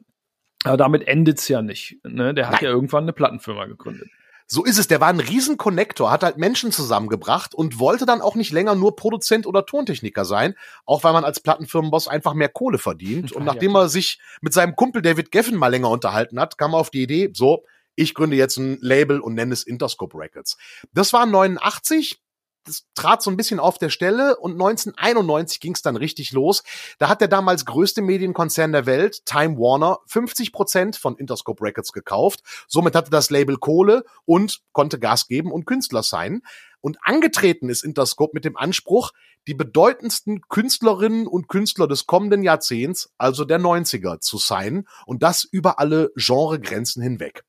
Aber 0.65 0.77
damit 0.77 1.07
endet's 1.07 1.49
ja 1.49 1.63
nicht. 1.63 1.99
Ne? 2.05 2.35
Der 2.35 2.47
hat 2.47 2.55
Nein. 2.55 2.65
ja 2.65 2.71
irgendwann 2.71 3.05
eine 3.05 3.13
Plattenfirma 3.13 3.67
gegründet. 3.67 4.09
So 4.51 4.65
ist 4.65 4.79
es. 4.79 4.89
Der 4.89 5.01
war 5.01 5.09
ein 5.09 5.21
Riesenkonnektor, 5.21 6.11
hat 6.11 6.23
halt 6.23 6.39
Menschen 6.39 6.73
zusammengebracht 6.73 7.55
und 7.55 7.79
wollte 7.79 8.07
dann 8.07 8.23
auch 8.23 8.35
nicht 8.35 8.51
länger 8.51 8.75
nur 8.75 8.97
Produzent 8.97 9.47
oder 9.47 9.67
Tontechniker 9.67 10.25
sein, 10.25 10.55
auch 10.87 11.05
weil 11.05 11.13
man 11.13 11.25
als 11.25 11.41
Plattenfirmenboss 11.41 12.09
einfach 12.09 12.33
mehr 12.33 12.49
Kohle 12.49 12.79
verdient. 12.79 13.31
Und 13.39 13.45
nachdem 13.45 13.75
er 13.75 13.91
sich 13.91 14.19
mit 14.41 14.55
seinem 14.55 14.75
Kumpel 14.75 15.03
David 15.03 15.31
Geffen 15.31 15.57
mal 15.57 15.69
länger 15.69 15.91
unterhalten 15.91 16.41
hat, 16.41 16.57
kam 16.57 16.73
er 16.73 16.79
auf 16.79 16.91
die 16.91 17.03
Idee, 17.03 17.31
so, 17.35 17.65
ich 17.95 18.15
gründe 18.15 18.37
jetzt 18.37 18.57
ein 18.57 18.79
Label 18.81 19.21
und 19.21 19.35
nenne 19.35 19.53
es 19.53 19.65
Interscope 19.65 20.17
Records. 20.17 20.57
Das 20.95 21.13
war 21.13 21.27
89, 21.27 22.23
das 22.65 22.85
trat 22.95 23.23
so 23.23 23.31
ein 23.31 23.37
bisschen 23.37 23.61
auf 23.61 23.79
der 23.79 23.91
Stelle 23.91 24.37
und 24.37 24.53
1991 24.53 25.61
ging 25.61 25.75
es 25.75 25.83
dann 25.83 25.97
richtig 25.97 26.33
los. 26.33 26.63
Da 26.99 27.09
hat 27.09 27.21
der 27.21 27.29
damals 27.29 27.65
größte 27.65 28.03
Medienkonzern 28.03 28.73
der 28.73 28.87
Welt, 28.87 29.25
Time 29.25 29.57
Warner, 29.57 30.01
50 30.07 30.53
Prozent 30.53 30.97
von 30.97 31.17
Interscope 31.17 31.65
Records 31.65 31.93
gekauft. 31.93 32.43
Somit 32.67 32.95
hatte 32.95 33.11
das 33.11 33.31
Label 33.31 33.57
Kohle 33.57 34.05
und 34.25 34.61
konnte 34.73 34.99
Gas 34.99 35.29
geben 35.29 35.51
und 35.51 35.67
Künstler 35.67 36.03
sein. 36.03 36.43
Und 36.81 36.99
angetreten 37.03 37.69
ist 37.69 37.83
Interscope 37.83 38.33
mit 38.35 38.45
dem 38.45 38.57
Anspruch, 38.57 39.13
die 39.49 39.55
bedeutendsten 39.55 40.43
Künstlerinnen 40.43 41.27
und 41.27 41.49
Künstler 41.49 41.89
des 41.89 42.07
kommenden 42.07 42.43
Jahrzehnts, 42.43 43.11
also 43.19 43.45
der 43.45 43.59
90er, 43.59 44.21
zu 44.21 44.39
sein 44.39 44.87
und 45.07 45.23
das 45.23 45.45
über 45.45 45.79
alle 45.79 46.11
Genregrenzen 46.15 47.03
hinweg. 47.03 47.45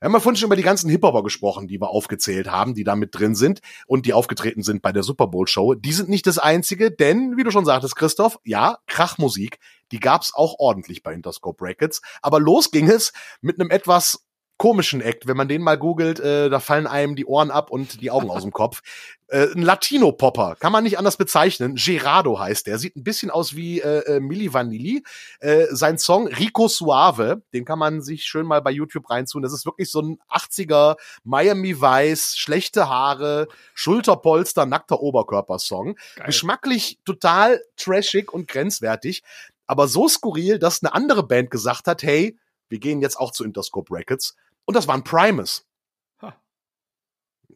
Wir 0.00 0.06
haben 0.06 0.12
ja 0.12 0.20
vorhin 0.20 0.36
schon 0.36 0.46
über 0.46 0.56
die 0.56 0.62
ganzen 0.62 0.88
Hip-Hopper 0.90 1.24
gesprochen, 1.24 1.66
die 1.66 1.80
wir 1.80 1.90
aufgezählt 1.90 2.48
haben, 2.48 2.74
die 2.74 2.84
da 2.84 2.94
mit 2.94 3.18
drin 3.18 3.34
sind 3.34 3.60
und 3.88 4.06
die 4.06 4.12
aufgetreten 4.12 4.62
sind 4.62 4.80
bei 4.80 4.92
der 4.92 5.02
Super 5.02 5.26
Bowl 5.26 5.48
Show. 5.48 5.74
Die 5.74 5.92
sind 5.92 6.08
nicht 6.08 6.28
das 6.28 6.38
einzige, 6.38 6.92
denn, 6.92 7.36
wie 7.36 7.42
du 7.42 7.50
schon 7.50 7.64
sagtest, 7.64 7.96
Christoph, 7.96 8.38
ja, 8.44 8.78
Krachmusik, 8.86 9.58
die 9.90 9.98
gab's 9.98 10.32
auch 10.32 10.54
ordentlich 10.60 11.02
bei 11.02 11.12
Interscope 11.12 11.56
Brackets. 11.56 12.00
Aber 12.22 12.38
los 12.38 12.70
ging 12.70 12.88
es 12.88 13.12
mit 13.40 13.60
einem 13.60 13.70
etwas 13.70 14.24
komischen 14.56 15.00
Act. 15.00 15.26
Wenn 15.26 15.36
man 15.36 15.48
den 15.48 15.62
mal 15.62 15.78
googelt, 15.78 16.20
äh, 16.20 16.48
da 16.48 16.60
fallen 16.60 16.86
einem 16.86 17.16
die 17.16 17.26
Ohren 17.26 17.50
ab 17.50 17.70
und 17.70 18.00
die 18.00 18.12
Augen 18.12 18.30
aus 18.30 18.42
dem 18.42 18.52
Kopf. 18.52 18.82
Äh, 19.28 19.48
ein 19.54 19.62
Latino-Popper, 19.62 20.56
kann 20.58 20.72
man 20.72 20.84
nicht 20.84 20.98
anders 20.98 21.18
bezeichnen. 21.18 21.74
Gerardo 21.74 22.38
heißt 22.38 22.66
der. 22.66 22.78
Sieht 22.78 22.96
ein 22.96 23.04
bisschen 23.04 23.30
aus 23.30 23.54
wie 23.54 23.80
äh, 23.80 24.16
äh, 24.16 24.20
Milli 24.20 24.52
Vanilli. 24.54 25.04
Äh, 25.40 25.66
sein 25.70 25.98
Song 25.98 26.28
Rico 26.28 26.66
Suave, 26.66 27.42
den 27.52 27.66
kann 27.66 27.78
man 27.78 28.00
sich 28.00 28.24
schön 28.24 28.46
mal 28.46 28.62
bei 28.62 28.70
YouTube 28.70 29.10
reinzun. 29.10 29.42
Das 29.42 29.52
ist 29.52 29.66
wirklich 29.66 29.90
so 29.90 30.00
ein 30.00 30.18
80er 30.30 30.96
Miami 31.24 31.78
Weiß, 31.78 32.38
schlechte 32.38 32.88
Haare, 32.88 33.48
Schulterpolster, 33.74 34.64
nackter 34.64 35.00
Oberkörper-Song. 35.00 35.98
Geschmacklich 36.24 36.98
total 37.04 37.62
trashig 37.76 38.32
und 38.32 38.48
grenzwertig. 38.48 39.22
Aber 39.66 39.88
so 39.88 40.08
skurril, 40.08 40.58
dass 40.58 40.82
eine 40.82 40.94
andere 40.94 41.22
Band 41.22 41.50
gesagt 41.50 41.86
hat, 41.86 42.02
hey, 42.02 42.38
wir 42.70 42.78
gehen 42.78 43.02
jetzt 43.02 43.18
auch 43.18 43.32
zu 43.32 43.44
Interscope 43.44 43.94
Records 43.94 44.34
und 44.64 44.74
das 44.74 44.88
waren 44.88 45.04
Primus. 45.04 45.67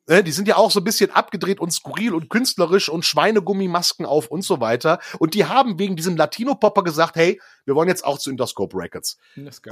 Ne, 0.08 0.24
die 0.24 0.32
sind 0.32 0.48
ja 0.48 0.56
auch 0.56 0.72
so 0.72 0.80
ein 0.80 0.84
bisschen 0.84 1.10
abgedreht 1.12 1.60
und 1.60 1.72
skurril 1.72 2.14
und 2.14 2.28
künstlerisch 2.28 2.88
und 2.88 3.04
Schweinegummimasken 3.04 4.04
auf 4.04 4.26
und 4.28 4.42
so 4.42 4.60
weiter. 4.60 4.98
Und 5.20 5.34
die 5.34 5.44
haben 5.44 5.78
wegen 5.78 5.94
diesem 5.94 6.16
Latino-Popper 6.16 6.82
gesagt, 6.82 7.14
hey, 7.14 7.40
wir 7.64 7.76
wollen 7.76 7.88
jetzt 7.88 8.04
auch 8.04 8.18
zu 8.18 8.30
Interscope 8.30 8.76
Records. 8.76 9.16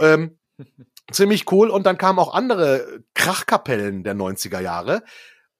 Ähm, 0.00 0.38
ziemlich 1.10 1.50
cool. 1.50 1.68
Und 1.68 1.84
dann 1.84 1.98
kamen 1.98 2.20
auch 2.20 2.32
andere 2.32 3.02
Krachkapellen 3.14 4.04
der 4.04 4.14
90er 4.14 4.60
Jahre. 4.60 5.02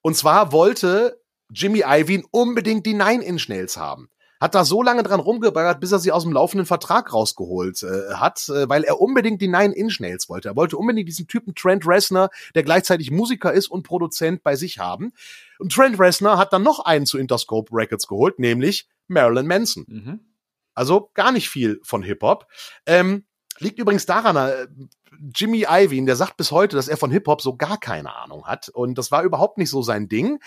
Und 0.03 0.17
zwar 0.17 0.53
wollte 0.53 1.21
Jimmy 1.53 1.83
Iovine 1.85 2.23
unbedingt 2.31 2.87
die 2.87 2.95
Nine-Inch-Nails 2.95 3.77
haben 3.77 4.09
hat 4.41 4.55
da 4.55 4.65
so 4.65 4.83
lange 4.83 5.03
dran 5.03 5.21
rumgebaggert, 5.21 5.81
bis 5.81 5.93
er 5.93 5.99
sie 5.99 6.13
aus 6.13 6.23
dem 6.23 6.33
laufenden 6.33 6.67
Vertrag 6.67 7.13
rausgeholt 7.13 7.83
äh, 7.83 8.15
hat, 8.15 8.49
äh, 8.49 8.69
weil 8.69 8.85
er 8.85 9.01
unbedingt 9.01 9.43
die 9.43 9.49
Nine 9.49 9.75
Inch 9.75 10.01
Nails 10.01 10.31
wollte. 10.31 10.49
Er 10.49 10.57
wollte 10.57 10.79
unbedingt 10.79 11.09
diesen 11.09 11.29
Typen 11.29 11.55
Trent 11.55 11.87
Reznor, 11.87 12.31
der 12.55 12.63
gleichzeitig 12.63 13.11
Musiker 13.11 13.53
ist 13.53 13.69
und 13.69 13.83
Produzent 13.83 14.43
bei 14.43 14.57
sich 14.57 14.79
haben. 14.79 15.13
Und 15.59 15.73
Trent 15.73 16.01
Reznor 16.01 16.39
hat 16.39 16.55
dann 16.55 16.63
noch 16.63 16.81
einen 16.81 17.05
zu 17.05 17.19
Interscope 17.19 17.71
Records 17.73 18.07
geholt, 18.07 18.39
nämlich 18.39 18.89
Marilyn 19.09 19.47
Manson. 19.47 19.85
Mhm. 19.87 20.21
Also 20.75 21.11
gar 21.13 21.33
nicht 21.33 21.51
viel 21.51 21.79
von 21.83 22.03
Hip-Hop. 22.03 22.47
Ähm, 22.87 23.25
liegt 23.59 23.79
übrigens 23.79 24.07
daran, 24.07 24.37
äh, 24.37 24.67
Jimmy 25.35 25.67
Iovine, 25.69 26.07
der 26.07 26.17
sagt 26.17 26.39
bis 26.39 26.51
heute, 26.51 26.77
dass 26.77 26.89
er 26.89 26.97
von 26.97 27.11
Hip-Hop 27.11 27.43
so 27.43 27.57
gar 27.57 27.79
keine 27.79 28.17
Ahnung 28.17 28.47
hat. 28.47 28.71
Und 28.71 28.97
das 28.97 29.11
war 29.11 29.23
überhaupt 29.23 29.59
nicht 29.59 29.69
so 29.69 29.83
sein 29.83 30.09
Ding. 30.09 30.41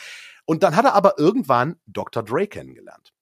Und 0.45 0.63
dann 0.63 0.75
hat 0.75 0.85
er 0.85 0.95
aber 0.95 1.19
irgendwann 1.19 1.75
Dr. 1.85 2.23
Dre 2.23 2.47
kennengelernt. 2.47 3.13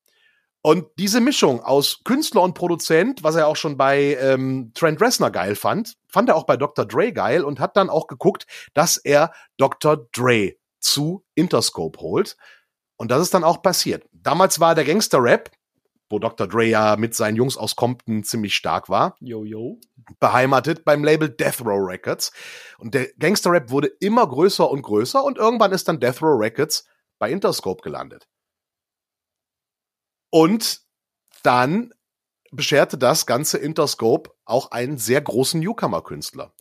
Und 0.64 0.86
diese 1.00 1.22
Mischung 1.22 1.62
aus 1.62 2.02
Künstler 2.04 2.44
und 2.44 2.54
Produzent, 2.54 3.24
was 3.24 3.36
er 3.36 3.48
auch 3.48 3.56
schon 3.56 3.78
bei 3.78 4.16
ähm, 4.22 4.72
Trent 4.76 5.02
Reznor 5.02 5.32
geil 5.32 5.56
fand, 5.56 5.96
fand 6.08 6.30
er 6.30 6.36
auch 6.36 6.46
bei 6.46 6.56
Dr. 6.56 6.86
Dre 6.86 7.12
geil 7.12 7.44
und 7.44 7.60
hat 7.60 7.76
dann 7.78 7.90
auch 7.90 8.06
geguckt, 8.06 8.46
dass 8.76 8.98
er 8.98 9.32
Dr. 9.58 10.08
Dre 10.12 10.54
zu 10.80 11.24
Interscope 11.34 12.00
holt. 12.00 12.38
Und 12.96 13.10
das 13.10 13.24
ist 13.24 13.34
dann 13.34 13.44
auch 13.44 13.64
passiert. 13.64 14.06
Damals 14.12 14.60
war 14.60 14.76
der 14.76 14.86
Gangster-Rap, 14.86 15.50
wo 16.12 16.20
Dr. 16.20 16.46
Dre 16.48 16.66
ja 16.66 16.96
mit 16.96 17.16
seinen 17.16 17.38
Jungs 17.38 17.58
aus 17.58 17.76
Compton 17.76 18.24
ziemlich 18.24 18.56
stark 18.56 18.90
war, 18.90 19.16
yo, 19.20 19.44
yo. 19.44 19.80
beheimatet 20.20 20.86
beim 20.86 21.04
Label 21.04 21.30
Death 21.30 21.62
Row 21.62 21.90
Records. 21.90 22.32
Und 22.78 22.94
der 22.94 23.08
Gangster-Rap 23.18 23.72
wurde 23.72 23.88
immer 24.00 24.28
größer 24.28 24.70
und 24.70 24.84
größer 24.84 25.24
und 25.24 25.40
irgendwann 25.40 25.72
ist 25.72 25.88
dann 25.88 26.00
Death 26.00 26.22
Row 26.22 26.40
Records 26.40 26.86
bei 27.18 27.32
Interscope 27.32 27.82
gelandet. 27.82 28.28
Und 30.32 30.82
dann 31.44 31.94
bescherte 32.52 32.98
das 32.98 33.26
ganze 33.26 33.60
Interscope 33.60 34.32
auch 34.46 34.72
einen 34.72 34.98
sehr 34.98 35.22
großen 35.22 35.60
Newcomer-Künstler. 35.60 36.54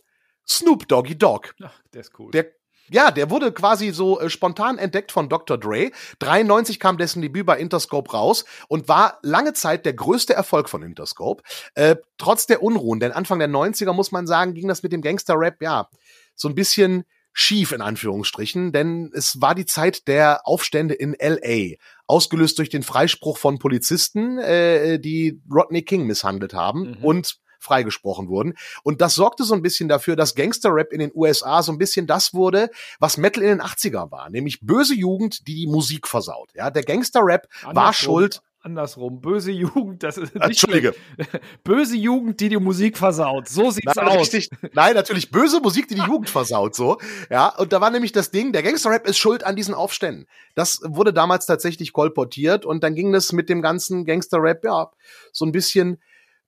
Snoop 0.47 0.87
Doggy 0.87 1.17
Dogg. 1.17 1.49
Ach, 1.63 1.81
der 1.93 2.01
ist 2.01 2.17
cool. 2.19 2.31
Der 2.31 2.51
ja, 2.93 3.09
der 3.09 3.29
wurde 3.29 3.53
quasi 3.53 3.91
so 3.91 4.19
äh, 4.19 4.29
spontan 4.29 4.77
entdeckt 4.77 5.13
von 5.13 5.29
Dr. 5.29 5.57
Dre. 5.57 5.91
93 6.19 6.77
kam 6.77 6.97
dessen 6.97 7.21
Debüt 7.21 7.45
bei 7.45 7.57
Interscope 7.57 8.11
raus 8.11 8.43
und 8.67 8.89
war 8.89 9.17
lange 9.21 9.53
Zeit 9.53 9.85
der 9.85 9.93
größte 9.93 10.33
Erfolg 10.33 10.67
von 10.67 10.83
Interscope. 10.83 11.41
Äh, 11.73 11.95
trotz 12.17 12.47
der 12.47 12.61
Unruhen, 12.61 12.99
denn 12.99 13.13
Anfang 13.13 13.39
der 13.39 13.47
90er 13.47 13.93
muss 13.93 14.11
man 14.11 14.27
sagen, 14.27 14.53
ging 14.53 14.67
das 14.67 14.83
mit 14.83 14.91
dem 14.91 15.01
Gangster-Rap, 15.01 15.61
ja, 15.61 15.89
so 16.35 16.49
ein 16.49 16.55
bisschen 16.55 17.05
schief 17.33 17.71
in 17.71 17.81
Anführungsstrichen, 17.81 18.71
denn 18.71 19.11
es 19.13 19.39
war 19.41 19.55
die 19.55 19.65
Zeit 19.65 20.07
der 20.07 20.41
Aufstände 20.47 20.93
in 20.93 21.15
LA, 21.19 21.75
ausgelöst 22.07 22.57
durch 22.59 22.69
den 22.69 22.83
Freispruch 22.83 23.37
von 23.37 23.57
Polizisten, 23.59 24.37
äh, 24.37 24.99
die 24.99 25.41
Rodney 25.49 25.81
King 25.83 26.05
misshandelt 26.05 26.53
haben 26.53 26.97
Mhm. 26.99 27.05
und 27.05 27.37
freigesprochen 27.59 28.27
wurden. 28.27 28.55
Und 28.83 29.01
das 29.01 29.13
sorgte 29.13 29.43
so 29.43 29.53
ein 29.53 29.61
bisschen 29.61 29.87
dafür, 29.87 30.15
dass 30.15 30.33
Gangster-Rap 30.33 30.91
in 30.91 30.99
den 30.99 31.11
USA 31.13 31.61
so 31.61 31.71
ein 31.71 31.77
bisschen 31.77 32.07
das 32.07 32.33
wurde, 32.33 32.69
was 32.99 33.17
Metal 33.17 33.43
in 33.43 33.49
den 33.49 33.61
80er 33.61 34.09
war, 34.11 34.29
nämlich 34.31 34.61
böse 34.61 34.95
Jugend, 34.95 35.47
die 35.47 35.53
die 35.55 35.67
Musik 35.67 36.07
versaut. 36.07 36.49
Ja, 36.55 36.71
der 36.71 36.83
Gangster-Rap 36.83 37.47
war 37.75 37.93
schuld. 37.93 38.41
Andersrum. 38.63 39.21
Böse 39.21 39.51
Jugend, 39.51 40.03
das 40.03 40.17
ist 40.17 40.35
nicht 40.35 40.43
Entschuldige. 40.43 40.93
schlecht. 41.15 41.41
Böse 41.63 41.95
Jugend, 41.95 42.39
die 42.39 42.49
die 42.49 42.57
Musik 42.57 42.97
versaut. 42.97 43.47
So 43.49 43.71
sieht's 43.71 43.95
Nein, 43.95 44.07
aus. 44.07 44.19
richtig, 44.19 44.49
nein, 44.73 44.93
natürlich 44.93 45.31
böse 45.31 45.59
Musik, 45.59 45.87
die 45.87 45.95
die 45.95 46.01
Jugend 46.01 46.29
versaut, 46.29 46.75
so. 46.75 46.99
Ja, 47.29 47.49
und 47.57 47.73
da 47.73 47.81
war 47.81 47.89
nämlich 47.89 48.11
das 48.11 48.29
Ding, 48.29 48.53
der 48.53 48.61
Gangster-Rap 48.61 49.07
ist 49.07 49.17
schuld 49.17 49.43
an 49.43 49.55
diesen 49.55 49.73
Aufständen. 49.73 50.27
Das 50.53 50.79
wurde 50.83 51.11
damals 51.11 51.47
tatsächlich 51.47 51.91
kolportiert 51.91 52.65
und 52.65 52.83
dann 52.83 52.93
ging 52.93 53.13
es 53.15 53.31
mit 53.31 53.49
dem 53.49 53.61
ganzen 53.61 54.05
Gangster-Rap, 54.05 54.63
ja, 54.63 54.91
so 55.31 55.45
ein 55.45 55.51
bisschen 55.51 55.99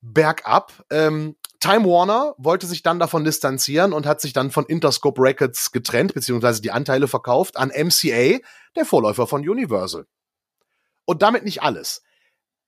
bergab. 0.02 0.72
Ähm, 0.92 1.36
Time 1.60 1.86
Warner 1.86 2.36
wollte 2.38 2.68
sich 2.68 2.84
dann 2.84 3.00
davon 3.00 3.24
distanzieren 3.24 3.94
und 3.94 4.06
hat 4.06 4.20
sich 4.22 4.34
dann 4.34 4.52
von 4.52 4.66
Interscope 4.66 5.22
Records 5.22 5.72
getrennt, 5.72 6.14
beziehungsweise 6.14 6.62
die 6.62 6.72
Anteile 6.72 7.08
verkauft 7.08 7.58
an 7.58 7.70
MCA, 7.70 8.40
der 8.76 8.86
Vorläufer 8.86 9.28
von 9.28 9.48
Universal. 9.48 10.06
Und 11.06 11.22
damit 11.22 11.44
nicht 11.44 11.62
alles. 11.62 12.02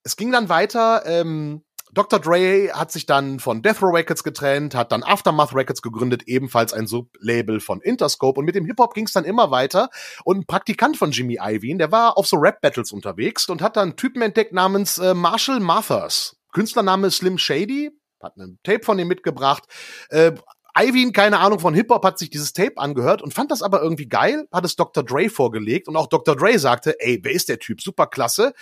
Es 0.04 0.16
ging 0.16 0.32
dann 0.32 0.50
weiter, 0.50 1.04
ähm, 1.06 1.64
Dr. 1.96 2.20
Dre 2.20 2.72
hat 2.74 2.92
sich 2.92 3.06
dann 3.06 3.40
von 3.40 3.62
Death 3.62 3.82
Row 3.82 3.94
Records 3.94 4.24
getrennt, 4.24 4.76
hat 4.76 4.92
dann 4.92 5.02
Aftermath 5.02 5.56
Records 5.56 5.82
gegründet, 5.82 6.24
ebenfalls 6.26 6.74
ein 6.74 6.88
Sublabel 6.88 7.62
von 7.62 7.80
Interscope. 7.80 8.40
Und 8.40 8.46
mit 8.46 8.56
dem 8.56 8.66
Hip-Hop 8.66 8.94
ging 8.94 9.06
es 9.06 9.14
dann 9.14 9.24
immer 9.24 9.50
weiter. 9.50 9.90
Und 10.26 10.40
ein 10.40 10.46
Praktikant 10.46 10.98
von 10.98 11.12
Jimmy 11.12 11.38
Iovine, 11.40 11.78
der 11.78 11.92
war 11.94 12.18
auf 12.18 12.28
so 12.28 12.36
Rap-Battles 12.36 12.92
unterwegs 12.92 13.48
und 13.48 13.62
hat 13.62 13.78
dann 13.78 13.90
einen 13.90 13.96
Typen 13.96 14.22
entdeckt 14.22 14.52
namens 14.52 14.98
äh, 14.98 15.14
Marshall 15.14 15.62
Mathers. 15.62 16.36
Künstlername 16.52 17.12
Slim 17.12 17.38
Shady, 17.38 17.92
hat 18.22 18.36
ein 18.38 18.60
Tape 18.64 18.84
von 18.84 19.00
ihm 19.00 19.08
mitgebracht. 19.08 19.64
Äh, 20.10 20.34
Iovine, 20.78 21.12
keine 21.14 21.40
Ahnung 21.40 21.60
von 21.60 21.74
Hip-Hop, 21.74 22.04
hat 22.04 22.20
sich 22.20 22.30
dieses 22.30 22.54
Tape 22.54 22.78
angehört 22.78 23.22
und 23.22 23.34
fand 23.34 23.52
das 23.52 23.62
aber 23.62 23.82
irgendwie 23.82 24.08
geil, 24.08 24.48
hat 24.52 24.66
es 24.66 24.76
Dr. 24.76 25.04
Dre 25.04 25.30
vorgelegt 25.30 25.88
und 25.88 25.96
auch 25.96 26.08
Dr. 26.08 26.36
Dre 26.36 26.60
sagte, 26.60 27.00
ey, 27.00 27.20
wer 27.24 27.32
ist 27.32 27.48
der 27.48 27.60
Typ? 27.60 27.82
Super 27.82 28.08
klasse. 28.08 28.54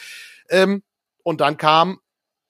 Ähm, 0.50 0.84
und 1.24 1.42
dann 1.42 1.58
kam 1.58 2.00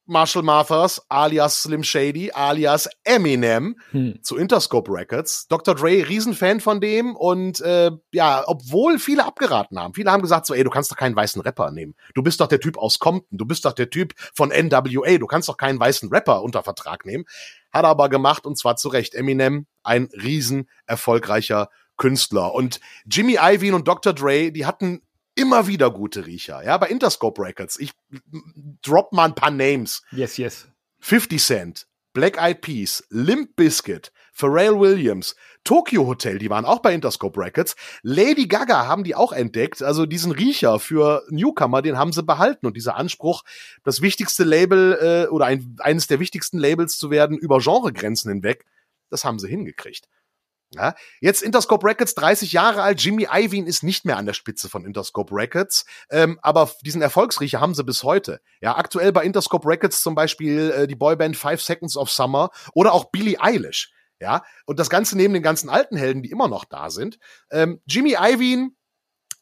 Marshall 0.06 0.44
Mathers 0.44 1.02
alias 1.10 1.64
Slim 1.64 1.84
Shady 1.84 2.32
alias 2.34 2.90
Eminem 3.04 3.76
Hm. 3.92 4.20
zu 4.22 4.38
Interscope 4.38 4.92
Records. 4.92 5.48
Dr. 5.48 5.76
Dre, 5.76 6.08
Riesenfan 6.08 6.60
von 6.60 6.82
dem 6.82 7.16
und 7.16 7.62
äh, 7.62 7.92
ja, 8.12 8.44
obwohl 8.48 9.00
viele 9.00 9.26
abgeraten 9.26 9.80
haben. 9.80 9.94
Viele 9.94 10.12
haben 10.12 10.22
gesagt 10.22 10.46
so, 10.46 10.54
ey, 10.54 10.64
du 10.64 10.70
kannst 10.70 10.92
doch 10.92 10.98
keinen 10.98 11.16
weißen 11.16 11.42
Rapper 11.42 11.72
nehmen. 11.72 11.96
Du 12.14 12.22
bist 12.24 12.40
doch 12.40 12.48
der 12.48 12.60
Typ 12.60 12.78
aus 12.78 13.00
Compton, 13.00 13.38
du 13.38 13.46
bist 13.46 13.66
doch 13.66 13.74
der 13.74 13.90
Typ 13.90 14.14
von 14.34 14.50
NWA, 14.50 15.18
du 15.18 15.28
kannst 15.28 15.48
doch 15.50 15.58
keinen 15.58 15.80
weißen 15.80 16.10
Rapper 16.10 16.42
unter 16.44 16.64
Vertrag 16.64 17.06
nehmen. 17.06 17.26
Hat 17.72 17.86
er 17.86 17.90
aber 17.90 18.10
gemacht 18.10 18.46
und 18.46 18.58
zwar 18.58 18.76
zu 18.76 18.90
Recht. 18.90 19.16
Eminem, 19.16 19.66
ein 19.84 20.10
riesen 20.14 20.70
erfolgreicher 20.86 21.70
Künstler. 21.98 22.54
Und 22.54 22.80
Jimmy 23.06 23.38
Iovine 23.42 23.76
und 23.76 23.88
Dr. 23.88 24.14
Dre, 24.14 24.52
die 24.52 24.66
hatten 24.66 25.02
immer 25.36 25.68
wieder 25.68 25.92
gute 25.92 26.26
Riecher. 26.26 26.64
Ja, 26.64 26.78
bei 26.78 26.88
Interscope 26.88 27.42
Records. 27.42 27.80
Ich 27.80 27.92
drop 28.82 29.14
mal 29.14 29.26
ein 29.26 29.36
paar 29.36 29.52
Names. 29.52 30.02
Yes, 30.12 30.38
yes. 30.38 30.68
50 31.00 31.44
Cent, 31.44 31.88
Black 32.14 32.38
Eyed 32.38 32.62
Peas, 32.62 33.04
Limp 33.10 33.56
Bizkit, 33.56 34.12
Pharrell 34.32 34.80
Williams, 34.80 35.36
Tokyo 35.64 36.08
Hotel, 36.08 36.40
die 36.40 36.50
waren 36.50 36.66
auch 36.66 36.80
bei 36.80 36.94
Interscope 36.94 37.40
Records. 37.40 37.76
Lady 38.02 38.48
Gaga 38.48 38.88
haben 38.88 39.04
die 39.04 39.16
auch 39.16 39.32
entdeckt. 39.32 39.82
Also 39.82 40.06
diesen 40.06 40.32
Riecher 40.32 40.80
für 40.80 41.24
Newcomer, 41.30 41.82
den 41.82 41.98
haben 41.98 42.12
sie 42.12 42.24
behalten. 42.24 42.66
Und 42.66 42.76
dieser 42.76 42.96
Anspruch, 42.96 43.44
das 43.84 44.02
wichtigste 44.02 44.44
Label 44.44 45.26
äh, 45.28 45.32
oder 45.32 45.46
ein, 45.46 45.76
eines 45.80 46.08
der 46.08 46.20
wichtigsten 46.20 46.58
Labels 46.58 46.98
zu 46.98 47.12
werden 47.12 47.38
über 47.38 47.60
Genregrenzen 47.60 48.32
hinweg, 48.32 48.66
das 49.10 49.24
haben 49.24 49.40
sie 49.40 49.48
hingekriegt. 49.48 50.08
Ja, 50.76 50.96
jetzt 51.22 51.44
Interscope 51.44 51.86
Records, 51.86 52.16
30 52.16 52.52
Jahre 52.52 52.82
alt. 52.82 53.02
Jimmy 53.02 53.28
Iovine 53.32 53.68
ist 53.68 53.84
nicht 53.84 54.06
mehr 54.06 54.18
an 54.18 54.26
der 54.26 54.34
Spitze 54.34 54.70
von 54.70 54.86
Interscope 54.86 55.34
Records, 55.34 55.86
ähm, 56.10 56.40
aber 56.42 56.72
diesen 56.82 57.02
Erfolgsriecher 57.02 57.62
haben 57.62 57.76
sie 57.76 57.84
bis 57.84 58.04
heute. 58.04 58.42
Ja, 58.62 58.76
aktuell 58.76 59.12
bei 59.12 59.24
Interscope 59.24 59.68
Records 59.68 60.02
zum 60.02 60.16
Beispiel 60.16 60.72
äh, 60.72 60.88
die 60.88 60.96
Boyband 60.96 61.38
Five 61.38 61.62
Seconds 61.62 61.96
of 61.96 62.10
Summer 62.10 62.50
oder 62.74 62.94
auch 62.94 63.12
Billie 63.12 63.40
Eilish. 63.40 63.92
Ja, 64.20 64.44
und 64.66 64.80
das 64.80 64.90
Ganze 64.90 65.18
neben 65.18 65.34
den 65.34 65.44
ganzen 65.44 65.70
alten 65.70 65.98
Helden, 65.98 66.24
die 66.24 66.32
immer 66.32 66.48
noch 66.48 66.66
da 66.66 66.90
sind. 66.90 67.20
Ähm, 67.52 67.82
Jimmy 67.86 68.16
Iovine, 68.18 68.70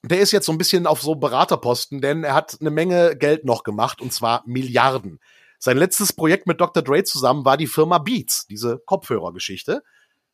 der 0.04 0.20
ist 0.20 0.32
jetzt 0.32 0.48
so 0.48 0.52
ein 0.52 0.58
bisschen 0.58 0.88
auf 0.88 1.02
so 1.02 1.16
Beraterposten, 1.16 2.02
denn 2.02 2.24
er 2.24 2.34
hat 2.34 2.58
eine 2.60 2.72
Menge 2.72 3.16
Geld 3.16 3.46
noch 3.46 3.64
gemacht 3.64 4.02
und 4.02 4.12
zwar 4.12 4.44
Milliarden. 4.48 5.20
Sein 5.60 5.78
letztes 5.78 6.14
Projekt 6.14 6.48
mit 6.48 6.60
Dr. 6.60 6.82
Dre 6.82 7.04
zusammen 7.04 7.46
war 7.46 7.56
die 7.56 7.68
Firma 7.68 8.00
Beats, 8.00 8.48
diese 8.48 8.80
Kopfhörergeschichte 8.86 9.84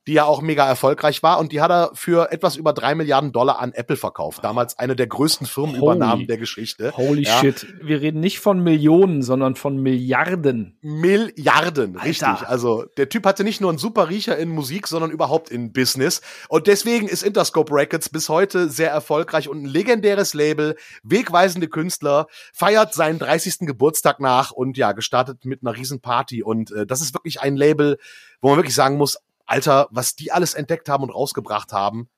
die 0.07 0.13
ja 0.13 0.23
auch 0.25 0.41
mega 0.41 0.65
erfolgreich 0.67 1.21
war 1.21 1.37
und 1.39 1.51
die 1.51 1.61
hat 1.61 1.69
er 1.69 1.91
für 1.93 2.31
etwas 2.31 2.55
über 2.55 2.73
drei 2.73 2.95
Milliarden 2.95 3.31
Dollar 3.33 3.59
an 3.59 3.73
Apple 3.73 3.97
verkauft. 3.97 4.43
Damals 4.43 4.79
eine 4.79 4.95
der 4.95 5.07
größten 5.07 5.45
Firmenübernahmen 5.45 6.15
Holy. 6.19 6.27
der 6.27 6.37
Geschichte. 6.37 6.93
Holy 6.95 7.23
Ja. 7.23 7.39
shit. 7.39 7.67
Wir 7.81 8.01
reden 8.01 8.19
nicht 8.21 8.39
von 8.39 8.61
Millionen, 8.63 9.21
sondern 9.21 9.55
von 9.55 9.77
Milliarden. 9.77 10.77
Milliarden, 10.81 11.95
Alter. 11.97 12.05
richtig. 12.07 12.47
Also 12.47 12.85
der 12.97 13.09
Typ 13.09 13.25
hatte 13.25 13.43
nicht 13.43 13.59
nur 13.61 13.69
einen 13.69 13.77
super 13.79 14.09
Riecher 14.09 14.37
in 14.37 14.49
Musik, 14.49 14.87
sondern 14.87 15.11
überhaupt 15.11 15.49
in 15.49 15.73
Business. 15.73 16.21
Und 16.47 16.67
deswegen 16.67 17.07
ist 17.07 17.23
Interscope 17.23 17.73
Records 17.73 18.09
bis 18.09 18.29
heute 18.29 18.69
sehr 18.69 18.91
erfolgreich 18.91 19.49
und 19.49 19.63
ein 19.63 19.65
legendäres 19.65 20.33
Label, 20.33 20.75
wegweisende 21.03 21.67
Künstler, 21.67 22.27
feiert 22.53 22.93
seinen 22.93 23.19
30. 23.19 23.59
Geburtstag 23.67 24.19
nach 24.19 24.51
und 24.51 24.77
ja, 24.77 24.93
gestartet 24.93 25.43
mit 25.45 25.61
einer 25.63 25.75
riesen 25.75 25.99
Party. 25.99 26.43
Und 26.43 26.71
äh, 26.71 26.85
das 26.85 27.01
ist 27.01 27.13
wirklich 27.13 27.41
ein 27.41 27.57
Label, 27.57 27.97
wo 28.41 28.49
man 28.49 28.57
wirklich 28.57 28.75
sagen 28.75 28.97
muss, 28.97 29.17
Alter, 29.47 29.87
was 29.91 30.15
die 30.15 30.31
alles 30.31 30.53
entdeckt 30.53 30.89
haben 30.89 31.03
und 31.03 31.09
rausgebracht 31.09 31.71
haben, 31.71 32.09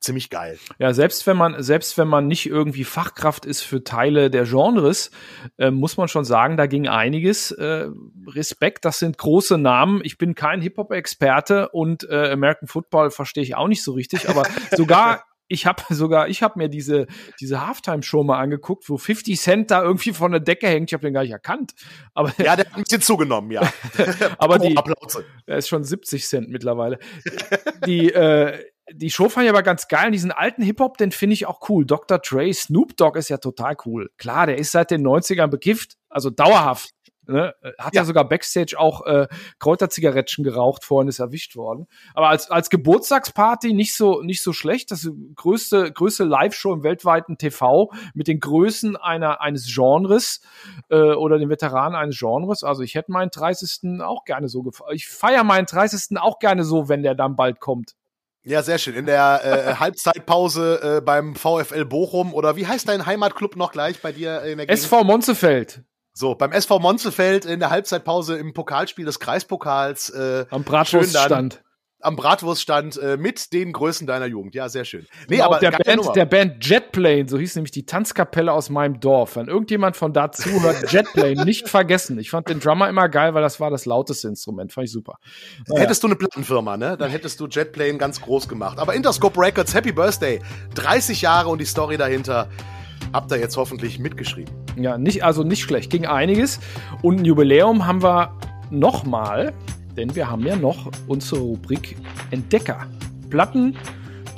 ziemlich 0.00 0.30
geil. 0.30 0.58
Ja, 0.78 0.94
selbst 0.94 1.26
wenn 1.26 1.36
man, 1.36 1.62
selbst 1.62 1.98
wenn 1.98 2.08
man 2.08 2.26
nicht 2.26 2.46
irgendwie 2.46 2.84
Fachkraft 2.84 3.44
ist 3.44 3.62
für 3.62 3.82
Teile 3.82 4.30
der 4.30 4.44
Genres, 4.44 5.10
äh, 5.58 5.70
muss 5.70 5.96
man 5.96 6.08
schon 6.08 6.24
sagen, 6.24 6.56
da 6.56 6.66
ging 6.66 6.88
einiges. 6.88 7.50
Äh, 7.50 7.88
Respekt, 8.28 8.84
das 8.84 8.98
sind 8.98 9.18
große 9.18 9.58
Namen. 9.58 10.00
Ich 10.04 10.16
bin 10.16 10.34
kein 10.34 10.60
Hip-Hop-Experte 10.60 11.70
und 11.70 12.08
äh, 12.08 12.30
American 12.30 12.68
Football 12.68 13.10
verstehe 13.10 13.42
ich 13.42 13.56
auch 13.56 13.68
nicht 13.68 13.82
so 13.82 13.92
richtig, 13.92 14.28
aber 14.28 14.44
sogar 14.76 15.24
ich 15.48 15.66
habe 15.66 15.82
sogar, 15.94 16.28
ich 16.28 16.42
habe 16.42 16.58
mir 16.58 16.68
diese, 16.68 17.06
diese 17.40 17.66
Halftime-Show 17.66 18.22
mal 18.22 18.38
angeguckt, 18.38 18.88
wo 18.88 18.96
50 18.96 19.40
Cent 19.40 19.70
da 19.70 19.82
irgendwie 19.82 20.12
von 20.12 20.32
der 20.32 20.40
Decke 20.40 20.68
hängt. 20.68 20.90
Ich 20.90 20.94
habe 20.94 21.06
den 21.06 21.14
gar 21.14 21.22
nicht 21.22 21.32
erkannt. 21.32 21.74
Aber, 22.14 22.32
Ja, 22.38 22.56
der 22.56 22.66
hat 22.66 22.74
ein 22.76 22.82
bisschen 22.82 23.02
zugenommen, 23.02 23.50
ja. 23.50 23.62
aber 24.38 24.58
die, 24.58 24.76
Applause. 24.76 25.24
er 25.46 25.58
ist 25.58 25.68
schon 25.68 25.84
70 25.84 26.26
Cent 26.26 26.48
mittlerweile. 26.48 26.98
Die, 27.86 28.12
äh, 28.12 28.64
die 28.92 29.10
Show 29.10 29.28
fand 29.28 29.44
ich 29.44 29.50
aber 29.50 29.62
ganz 29.62 29.88
geil. 29.88 30.06
Und 30.06 30.12
diesen 30.12 30.32
alten 30.32 30.62
Hip-Hop, 30.62 30.96
den 30.96 31.10
finde 31.10 31.34
ich 31.34 31.46
auch 31.46 31.68
cool. 31.68 31.84
Dr. 31.84 32.18
Dre, 32.18 32.52
Snoop 32.52 32.96
Dogg 32.96 33.18
ist 33.18 33.28
ja 33.28 33.38
total 33.38 33.76
cool. 33.84 34.10
Klar, 34.16 34.46
der 34.46 34.58
ist 34.58 34.72
seit 34.72 34.90
den 34.90 35.06
90ern 35.06 35.48
bekifft, 35.48 35.96
also 36.08 36.30
dauerhaft. 36.30 36.90
Ne? 37.28 37.54
Hat 37.78 37.94
ja. 37.94 38.02
Ja. 38.02 38.04
sogar 38.04 38.28
Backstage 38.28 38.76
auch 38.78 39.04
äh, 39.06 39.26
Kräuterzigarettchen 39.58 40.44
geraucht, 40.44 40.84
vorhin 40.84 41.08
ist 41.08 41.18
erwischt 41.18 41.56
worden. 41.56 41.86
Aber 42.14 42.28
als, 42.28 42.50
als 42.50 42.70
Geburtstagsparty 42.70 43.72
nicht 43.72 43.94
so, 43.94 44.22
nicht 44.22 44.42
so 44.42 44.52
schlecht. 44.52 44.90
Das 44.90 45.08
größte, 45.34 45.92
größte 45.92 46.24
Live-Show 46.24 46.72
im 46.72 46.82
weltweiten 46.82 47.38
TV 47.38 47.90
mit 48.14 48.28
den 48.28 48.40
Größen 48.40 48.96
einer, 48.96 49.40
eines 49.40 49.72
Genres 49.72 50.40
äh, 50.88 50.96
oder 50.96 51.38
den 51.38 51.48
Veteranen 51.48 51.96
eines 51.96 52.18
Genres. 52.18 52.62
Also 52.62 52.82
ich 52.82 52.94
hätte 52.94 53.12
meinen 53.12 53.30
30. 53.30 54.00
auch 54.00 54.24
gerne 54.24 54.48
so 54.48 54.62
gefeiert. 54.62 54.94
Ich 54.94 55.08
feiere 55.08 55.44
meinen 55.44 55.66
30. 55.66 56.18
auch 56.18 56.38
gerne 56.38 56.64
so, 56.64 56.88
wenn 56.88 57.02
der 57.02 57.14
dann 57.14 57.36
bald 57.36 57.60
kommt. 57.60 57.94
Ja, 58.46 58.62
sehr 58.62 58.78
schön. 58.78 58.94
In 58.94 59.06
der 59.06 59.40
äh, 59.44 59.74
Halbzeitpause 59.80 60.98
äh, 60.98 61.00
beim 61.00 61.34
VfL 61.34 61.84
Bochum 61.84 62.32
oder 62.32 62.54
wie 62.54 62.66
heißt 62.66 62.88
dein 62.88 63.04
Heimatclub 63.04 63.56
noch 63.56 63.72
gleich 63.72 64.00
bei 64.00 64.12
dir 64.12 64.42
in 64.42 64.58
der 64.58 64.66
Gegend? 64.66 64.70
SV 64.70 65.02
Monzefeld 65.02 65.82
So, 66.18 66.34
beim 66.34 66.50
SV 66.50 66.78
Monzefeld 66.78 67.44
in 67.44 67.60
der 67.60 67.68
Halbzeitpause 67.68 68.38
im 68.38 68.54
Pokalspiel 68.54 69.04
des 69.04 69.20
Kreispokals. 69.20 70.08
Äh, 70.08 70.46
am 70.48 70.64
Bratwurststand. 70.64 71.62
am 72.00 72.16
Bratwurststand 72.16 72.96
äh, 72.96 73.18
mit 73.18 73.52
den 73.52 73.74
Größen 73.74 74.06
deiner 74.06 74.24
Jugend. 74.24 74.54
Ja, 74.54 74.70
sehr 74.70 74.86
schön. 74.86 75.06
Nee, 75.28 75.42
aber 75.42 75.58
der 75.58 75.72
Band, 75.72 76.16
der 76.16 76.24
Band 76.24 76.66
Jetplane, 76.66 77.28
so 77.28 77.36
hieß 77.36 77.56
nämlich 77.56 77.70
die 77.70 77.84
Tanzkapelle 77.84 78.50
aus 78.50 78.70
meinem 78.70 78.98
Dorf. 78.98 79.36
Wenn 79.36 79.48
irgendjemand 79.48 79.94
von 79.94 80.14
da 80.14 80.32
zuhört, 80.32 80.90
Jetplane, 80.90 81.44
nicht 81.44 81.68
vergessen. 81.68 82.18
Ich 82.18 82.30
fand 82.30 82.48
den 82.48 82.60
Drummer 82.60 82.88
immer 82.88 83.10
geil, 83.10 83.34
weil 83.34 83.42
das 83.42 83.60
war 83.60 83.68
das 83.68 83.84
lauteste 83.84 84.26
Instrument. 84.28 84.72
Fand 84.72 84.86
ich 84.86 84.92
super. 84.92 85.18
Naja. 85.66 85.82
Hättest 85.82 86.02
du 86.02 86.06
eine 86.06 86.16
Plattenfirma, 86.16 86.78
ne? 86.78 86.96
Dann 86.96 87.10
hättest 87.10 87.38
du 87.40 87.46
Jetplane 87.46 87.98
ganz 87.98 88.22
groß 88.22 88.48
gemacht. 88.48 88.78
Aber 88.78 88.94
Interscope 88.94 89.38
Records, 89.38 89.74
Happy 89.74 89.92
Birthday. 89.92 90.40
30 90.76 91.20
Jahre 91.20 91.50
und 91.50 91.60
die 91.60 91.66
Story 91.66 91.98
dahinter 91.98 92.48
habt 93.12 93.30
ihr 93.32 93.38
jetzt 93.38 93.58
hoffentlich 93.58 93.98
mitgeschrieben. 93.98 94.65
Ja, 94.76 94.98
nicht, 94.98 95.24
also 95.24 95.42
nicht 95.42 95.62
schlecht. 95.62 95.90
Ging 95.90 96.06
einiges. 96.06 96.60
Und 97.02 97.20
ein 97.20 97.24
Jubiläum 97.24 97.86
haben 97.86 98.02
wir 98.02 98.32
nochmal 98.70 99.52
denn 99.96 100.14
wir 100.14 100.30
haben 100.30 100.44
ja 100.46 100.56
noch 100.56 100.90
unsere 101.06 101.40
Rubrik 101.40 101.96
Entdecker. 102.30 102.86
Platten, 103.30 103.76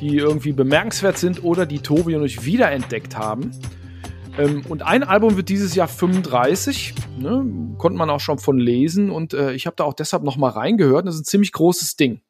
die 0.00 0.16
irgendwie 0.16 0.52
bemerkenswert 0.52 1.18
sind 1.18 1.44
oder 1.44 1.66
die 1.66 1.80
Tobi 1.80 2.14
und 2.16 2.24
ich 2.24 2.44
wiederentdeckt 2.44 3.16
haben. 3.16 3.50
Ähm, 4.38 4.64
und 4.68 4.82
ein 4.82 5.02
Album 5.02 5.36
wird 5.36 5.48
dieses 5.48 5.74
Jahr 5.74 5.88
35, 5.88 6.94
ne? 7.18 7.74
konnte 7.76 7.98
man 7.98 8.08
auch 8.08 8.20
schon 8.20 8.38
von 8.38 8.58
lesen 8.58 9.10
und 9.10 9.34
äh, 9.34 9.52
ich 9.52 9.66
habe 9.66 9.76
da 9.76 9.84
auch 9.84 9.94
deshalb 9.94 10.22
noch 10.22 10.36
mal 10.36 10.50
reingehört. 10.50 11.06
Das 11.06 11.16
ist 11.16 11.22
ein 11.22 11.24
ziemlich 11.24 11.52
großes 11.52 11.96
Ding. 11.96 12.22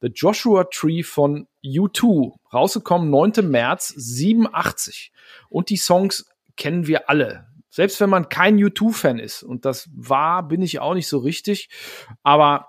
The 0.00 0.08
Joshua 0.08 0.64
Tree 0.64 1.02
von 1.02 1.46
U2, 1.64 2.32
rausgekommen 2.52 3.10
9. 3.10 3.50
März 3.50 3.88
87. 3.96 5.12
Und 5.48 5.70
die 5.70 5.76
Songs 5.76 6.26
kennen 6.56 6.86
wir 6.86 7.08
alle. 7.08 7.46
Selbst 7.70 8.00
wenn 8.00 8.10
man 8.10 8.28
kein 8.28 8.58
U2-Fan 8.58 9.18
ist, 9.18 9.42
und 9.42 9.64
das 9.64 9.88
war, 9.94 10.46
bin 10.46 10.60
ich 10.62 10.80
auch 10.80 10.94
nicht 10.94 11.08
so 11.08 11.18
richtig, 11.18 11.70
aber 12.22 12.68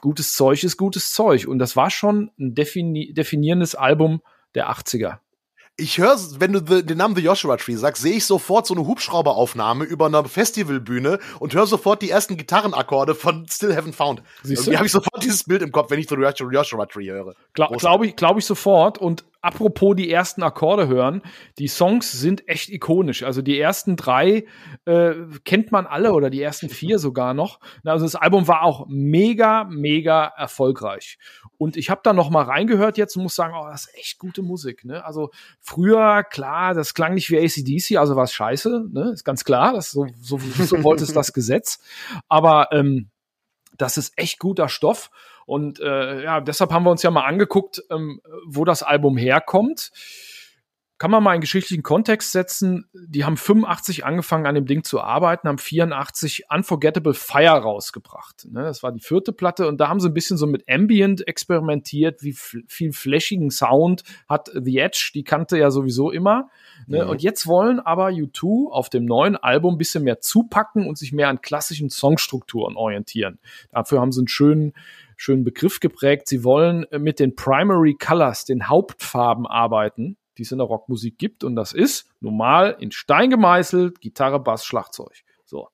gutes 0.00 0.34
Zeug 0.34 0.62
ist 0.62 0.76
gutes 0.76 1.12
Zeug. 1.12 1.48
Und 1.48 1.58
das 1.58 1.74
war 1.74 1.90
schon 1.90 2.30
ein 2.38 2.54
defini 2.54 3.14
definierendes 3.14 3.74
Album 3.74 4.20
der 4.54 4.70
80er 4.70 5.20
ich 5.80 5.98
höre, 5.98 6.16
wenn 6.38 6.52
du 6.52 6.60
den 6.60 6.98
Namen 6.98 7.16
The 7.16 7.22
Joshua 7.22 7.56
Tree 7.56 7.74
sagst, 7.74 8.02
sehe 8.02 8.14
ich 8.14 8.24
sofort 8.24 8.66
so 8.66 8.74
eine 8.74 8.86
Hubschrauberaufnahme 8.86 9.84
über 9.84 10.06
einer 10.06 10.24
Festivalbühne 10.24 11.18
und 11.38 11.54
höre 11.54 11.66
sofort 11.66 12.02
die 12.02 12.10
ersten 12.10 12.36
Gitarrenakkorde 12.36 13.14
von 13.14 13.46
Still 13.48 13.72
Haven't 13.72 13.94
Found. 13.94 14.22
Siehst 14.42 14.66
du? 14.66 14.74
habe 14.76 14.86
ich 14.86 14.92
sofort 14.92 15.22
dieses 15.22 15.44
Bild 15.44 15.62
im 15.62 15.72
Kopf, 15.72 15.90
wenn 15.90 15.98
ich 15.98 16.08
The 16.08 16.16
Joshua 16.16 16.86
Tree 16.86 17.10
höre. 17.10 17.34
Gla 17.54 17.68
Glaube 17.68 18.06
ich, 18.06 18.16
glaub 18.16 18.38
ich 18.38 18.44
sofort. 18.44 18.98
Und 18.98 19.24
apropos 19.42 19.94
die 19.96 20.10
ersten 20.10 20.42
Akkorde 20.42 20.88
hören, 20.88 21.22
die 21.58 21.68
Songs 21.68 22.12
sind 22.12 22.46
echt 22.48 22.68
ikonisch. 22.68 23.22
Also 23.22 23.42
die 23.42 23.58
ersten 23.58 23.96
drei 23.96 24.44
äh, 24.84 25.14
kennt 25.44 25.72
man 25.72 25.86
alle 25.86 26.12
oder 26.12 26.30
die 26.30 26.42
ersten 26.42 26.68
vier 26.68 26.98
sogar 26.98 27.34
noch. 27.34 27.60
Also 27.84 28.04
das 28.04 28.16
Album 28.16 28.48
war 28.48 28.62
auch 28.62 28.86
mega, 28.88 29.64
mega 29.64 30.26
erfolgreich. 30.36 31.18
Und 31.56 31.76
ich 31.76 31.90
habe 31.90 32.00
da 32.04 32.12
noch 32.12 32.30
mal 32.30 32.44
reingehört 32.44 32.98
jetzt 32.98 33.16
und 33.16 33.22
muss 33.22 33.34
sagen, 33.34 33.54
oh, 33.58 33.68
das 33.70 33.86
ist 33.86 33.98
echt 33.98 34.18
gute 34.18 34.42
Musik. 34.42 34.84
Ne? 34.84 35.04
Also 35.04 35.30
früher, 35.60 36.22
klar, 36.24 36.74
das 36.74 36.94
klang 36.94 37.14
nicht 37.14 37.30
wie 37.30 37.38
ACDC, 37.38 37.98
also 37.98 38.16
war 38.16 38.24
es 38.24 38.32
scheiße, 38.32 38.88
ne? 38.92 39.10
ist 39.12 39.24
ganz 39.24 39.44
klar, 39.44 39.72
das 39.72 39.90
so, 39.90 40.06
so, 40.20 40.38
so 40.38 40.82
wollte 40.84 41.04
es 41.04 41.12
das 41.12 41.32
Gesetz. 41.32 41.80
Aber 42.28 42.68
ähm, 42.72 43.10
das 43.76 43.96
ist 43.96 44.12
echt 44.16 44.38
guter 44.38 44.68
Stoff. 44.68 45.10
Und 45.50 45.80
äh, 45.80 46.22
ja, 46.22 46.40
deshalb 46.40 46.70
haben 46.70 46.84
wir 46.84 46.92
uns 46.92 47.02
ja 47.02 47.10
mal 47.10 47.24
angeguckt, 47.24 47.82
ähm, 47.90 48.20
wo 48.46 48.64
das 48.64 48.84
Album 48.84 49.16
herkommt 49.16 49.90
kann 51.00 51.10
man 51.10 51.22
mal 51.22 51.30
einen 51.30 51.40
geschichtlichen 51.40 51.82
Kontext 51.82 52.30
setzen. 52.30 52.84
Die 52.92 53.24
haben 53.24 53.38
85 53.38 54.04
angefangen 54.04 54.46
an 54.46 54.54
dem 54.54 54.66
Ding 54.66 54.84
zu 54.84 55.00
arbeiten, 55.00 55.48
haben 55.48 55.56
84 55.56 56.44
Unforgettable 56.54 57.14
Fire 57.14 57.58
rausgebracht. 57.58 58.46
Ne, 58.50 58.64
das 58.64 58.82
war 58.82 58.92
die 58.92 59.00
vierte 59.00 59.32
Platte 59.32 59.66
und 59.66 59.80
da 59.80 59.88
haben 59.88 59.98
sie 59.98 60.08
ein 60.08 60.12
bisschen 60.14 60.36
so 60.36 60.46
mit 60.46 60.68
Ambient 60.68 61.26
experimentiert, 61.26 62.22
wie 62.22 62.34
viel 62.34 62.92
flashigen 62.92 63.50
Sound 63.50 64.04
hat 64.28 64.50
The 64.54 64.76
Edge, 64.76 65.12
die 65.14 65.24
kannte 65.24 65.56
ja 65.56 65.70
sowieso 65.70 66.10
immer. 66.10 66.50
Ne? 66.86 67.02
Mhm. 67.02 67.08
Und 67.08 67.22
jetzt 67.22 67.46
wollen 67.46 67.80
aber 67.80 68.08
U2 68.08 68.70
auf 68.70 68.90
dem 68.90 69.06
neuen 69.06 69.36
Album 69.36 69.76
ein 69.76 69.78
bisschen 69.78 70.04
mehr 70.04 70.20
zupacken 70.20 70.86
und 70.86 70.98
sich 70.98 71.14
mehr 71.14 71.30
an 71.30 71.40
klassischen 71.40 71.88
Songstrukturen 71.88 72.76
orientieren. 72.76 73.38
Dafür 73.70 74.02
haben 74.02 74.12
sie 74.12 74.20
einen 74.20 74.28
schönen 74.28 74.74
schönen 75.20 75.44
Begriff 75.44 75.80
geprägt. 75.80 76.28
Sie 76.28 76.44
wollen 76.44 76.86
mit 76.98 77.20
den 77.20 77.34
Primary 77.34 77.94
Colors, 77.94 78.44
den 78.44 78.68
Hauptfarben 78.68 79.46
arbeiten 79.46 80.16
die 80.40 80.44
es 80.44 80.52
in 80.52 80.58
der 80.58 80.66
Rockmusik 80.66 81.18
gibt. 81.18 81.44
Und 81.44 81.54
das 81.54 81.74
ist 81.74 82.08
normal 82.20 82.74
in 82.80 82.92
Stein 82.92 83.28
gemeißelt, 83.28 84.00
Gitarre, 84.00 84.40
Bass, 84.40 84.64
Schlagzeug. 84.64 85.12
So. 85.44 85.68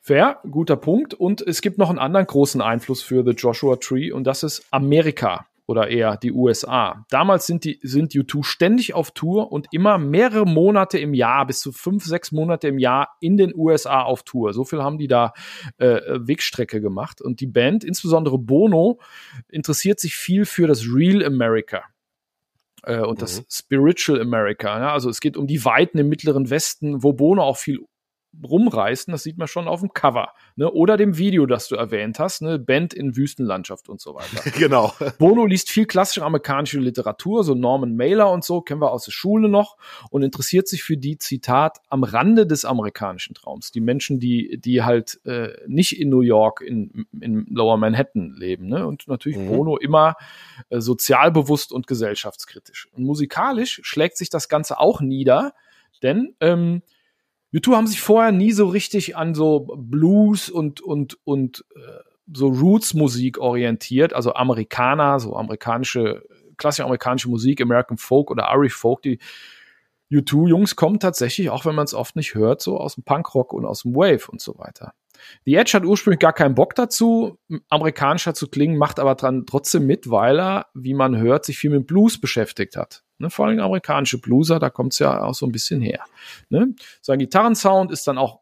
Fair, 0.00 0.40
guter 0.50 0.76
Punkt. 0.76 1.14
Und 1.14 1.42
es 1.42 1.62
gibt 1.62 1.78
noch 1.78 1.88
einen 1.88 2.00
anderen 2.00 2.26
großen 2.26 2.60
Einfluss 2.60 3.02
für 3.02 3.24
The 3.24 3.30
Joshua 3.30 3.76
Tree 3.76 4.10
und 4.10 4.24
das 4.24 4.42
ist 4.42 4.66
Amerika 4.72 5.46
oder 5.66 5.88
eher 5.88 6.16
die 6.16 6.32
USA. 6.32 7.04
Damals 7.10 7.46
sind 7.46 7.64
die 7.64 7.80
sind 7.82 8.12
U2 8.12 8.44
ständig 8.44 8.94
auf 8.94 9.10
Tour 9.10 9.50
und 9.50 9.66
immer 9.72 9.98
mehrere 9.98 10.46
Monate 10.46 10.98
im 10.98 11.12
Jahr, 11.12 11.46
bis 11.46 11.60
zu 11.60 11.72
fünf, 11.72 12.04
sechs 12.04 12.32
Monate 12.32 12.68
im 12.68 12.78
Jahr 12.78 13.16
in 13.20 13.36
den 13.36 13.52
USA 13.54 14.02
auf 14.02 14.22
Tour. 14.22 14.52
So 14.52 14.64
viel 14.64 14.82
haben 14.82 14.98
die 14.98 15.08
da 15.08 15.32
äh, 15.78 16.00
Wegstrecke 16.18 16.80
gemacht. 16.80 17.20
Und 17.20 17.40
die 17.40 17.46
Band, 17.46 17.84
insbesondere 17.84 18.38
Bono, 18.38 19.00
interessiert 19.48 19.98
sich 19.98 20.14
viel 20.14 20.44
für 20.44 20.66
das 20.66 20.84
Real 20.84 21.24
America 21.24 21.82
äh, 22.84 23.00
und 23.00 23.18
mhm. 23.18 23.20
das 23.20 23.44
Spiritual 23.50 24.20
America. 24.20 24.92
Also 24.92 25.10
es 25.10 25.20
geht 25.20 25.36
um 25.36 25.46
die 25.46 25.64
Weiten 25.64 25.98
im 25.98 26.08
Mittleren 26.08 26.48
Westen, 26.48 27.02
wo 27.02 27.12
Bono 27.12 27.42
auch 27.42 27.56
viel 27.56 27.80
rumreißen, 28.42 29.12
das 29.12 29.22
sieht 29.22 29.38
man 29.38 29.48
schon 29.48 29.68
auf 29.68 29.80
dem 29.80 29.92
Cover. 29.92 30.32
Ne? 30.56 30.70
Oder 30.70 30.96
dem 30.96 31.18
Video, 31.18 31.46
das 31.46 31.68
du 31.68 31.76
erwähnt 31.76 32.18
hast, 32.18 32.42
ne? 32.42 32.58
Band 32.58 32.94
in 32.94 33.16
Wüstenlandschaft 33.16 33.88
und 33.88 34.00
so 34.00 34.14
weiter. 34.14 34.50
genau. 34.58 34.92
Bono 35.18 35.46
liest 35.46 35.70
viel 35.70 35.86
klassische 35.86 36.24
amerikanische 36.24 36.78
Literatur, 36.78 37.44
so 37.44 37.54
Norman 37.54 37.96
Mailer 37.96 38.30
und 38.30 38.44
so, 38.44 38.60
kennen 38.60 38.80
wir 38.80 38.92
aus 38.92 39.04
der 39.04 39.12
Schule 39.12 39.48
noch, 39.48 39.76
und 40.10 40.22
interessiert 40.22 40.68
sich 40.68 40.82
für 40.82 40.96
die, 40.96 41.18
Zitat, 41.18 41.78
am 41.88 42.04
Rande 42.04 42.46
des 42.46 42.64
amerikanischen 42.64 43.34
Traums. 43.34 43.70
Die 43.70 43.80
Menschen, 43.80 44.20
die, 44.20 44.58
die 44.58 44.82
halt 44.82 45.20
äh, 45.24 45.48
nicht 45.66 46.00
in 46.00 46.08
New 46.08 46.20
York, 46.20 46.60
in, 46.60 47.06
in 47.20 47.46
Lower 47.50 47.76
Manhattan 47.76 48.34
leben. 48.36 48.68
Ne? 48.68 48.86
Und 48.86 49.08
natürlich 49.08 49.38
mhm. 49.38 49.48
Bono 49.48 49.76
immer 49.76 50.16
äh, 50.68 50.80
sozialbewusst 50.80 51.72
und 51.72 51.86
gesellschaftskritisch. 51.86 52.88
Und 52.92 53.04
musikalisch 53.04 53.80
schlägt 53.82 54.16
sich 54.16 54.30
das 54.30 54.48
Ganze 54.48 54.78
auch 54.78 55.00
nieder, 55.00 55.54
denn 56.02 56.34
ähm, 56.40 56.82
U2 57.56 57.74
haben 57.74 57.86
sich 57.86 58.00
vorher 58.00 58.32
nie 58.32 58.52
so 58.52 58.66
richtig 58.68 59.16
an 59.16 59.34
so 59.34 59.66
Blues 59.76 60.50
und, 60.50 60.80
und, 60.80 61.18
und 61.24 61.64
äh, 61.74 61.80
so 62.32 62.48
Roots-Musik 62.48 63.38
orientiert, 63.38 64.12
also 64.12 64.34
Amerikaner, 64.34 65.20
so 65.20 65.36
amerikanische, 65.36 66.24
klassische 66.56 66.84
amerikanische 66.84 67.30
Musik, 67.30 67.60
American 67.60 67.96
Folk 67.96 68.30
oder 68.30 68.48
Irish 68.52 68.74
Folk, 68.74 69.02
die 69.02 69.18
U2-Jungs 70.10 70.76
kommen 70.76 71.00
tatsächlich, 71.00 71.50
auch 71.50 71.64
wenn 71.64 71.74
man 71.74 71.84
es 71.84 71.94
oft 71.94 72.14
nicht 72.14 72.34
hört, 72.34 72.60
so 72.60 72.78
aus 72.78 72.94
dem 72.94 73.04
Punkrock 73.04 73.52
und 73.52 73.64
aus 73.64 73.82
dem 73.82 73.94
Wave 73.94 74.30
und 74.30 74.40
so 74.40 74.58
weiter. 74.58 74.92
The 75.44 75.54
Edge 75.54 75.72
hat 75.74 75.84
ursprünglich 75.84 76.20
gar 76.20 76.32
keinen 76.32 76.54
Bock 76.54 76.74
dazu, 76.74 77.38
amerikanischer 77.68 78.34
zu 78.34 78.48
klingen, 78.48 78.76
macht 78.76 79.00
aber 79.00 79.14
dran 79.14 79.46
trotzdem 79.46 79.86
mit, 79.86 80.10
weil 80.10 80.38
er, 80.38 80.66
wie 80.74 80.94
man 80.94 81.16
hört, 81.16 81.44
sich 81.44 81.58
viel 81.58 81.70
mit 81.70 81.86
Blues 81.86 82.20
beschäftigt 82.20 82.76
hat. 82.76 83.02
Ne, 83.18 83.30
vor 83.30 83.46
allem 83.46 83.60
amerikanische 83.60 84.18
Blueser, 84.18 84.58
da 84.58 84.68
kommt 84.68 84.92
es 84.92 84.98
ja 84.98 85.22
auch 85.22 85.34
so 85.34 85.46
ein 85.46 85.52
bisschen 85.52 85.80
her. 85.80 86.04
Ne? 86.50 86.74
Sein 87.00 87.18
Gitarrensound 87.18 87.90
ist 87.90 88.06
dann 88.06 88.18
auch 88.18 88.40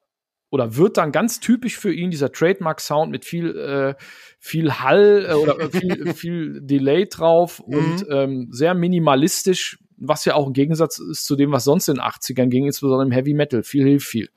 oder 0.50 0.76
wird 0.76 0.96
dann 0.96 1.10
ganz 1.10 1.40
typisch 1.40 1.78
für 1.78 1.92
ihn 1.92 2.10
dieser 2.10 2.30
Trademark-Sound 2.30 3.10
mit 3.10 3.24
viel, 3.24 3.56
äh, 3.56 3.94
viel 4.38 4.72
Hall 4.72 5.26
äh, 5.28 5.34
oder 5.34 5.56
viel, 5.70 6.14
viel 6.14 6.60
Delay 6.60 7.06
drauf 7.08 7.62
mhm. 7.66 7.74
und 7.76 8.06
ähm, 8.10 8.48
sehr 8.50 8.74
minimalistisch, 8.74 9.78
was 9.96 10.24
ja 10.24 10.34
auch 10.34 10.46
im 10.46 10.52
Gegensatz 10.52 10.98
ist 10.98 11.24
zu 11.24 11.36
dem, 11.36 11.52
was 11.52 11.64
sonst 11.64 11.88
in 11.88 11.96
den 11.96 12.04
80ern 12.04 12.48
ging, 12.48 12.66
insbesondere 12.66 13.06
im 13.06 13.12
Heavy 13.12 13.34
Metal. 13.34 13.62
Viel 13.62 13.84
hilft 13.84 14.06
viel 14.06 14.28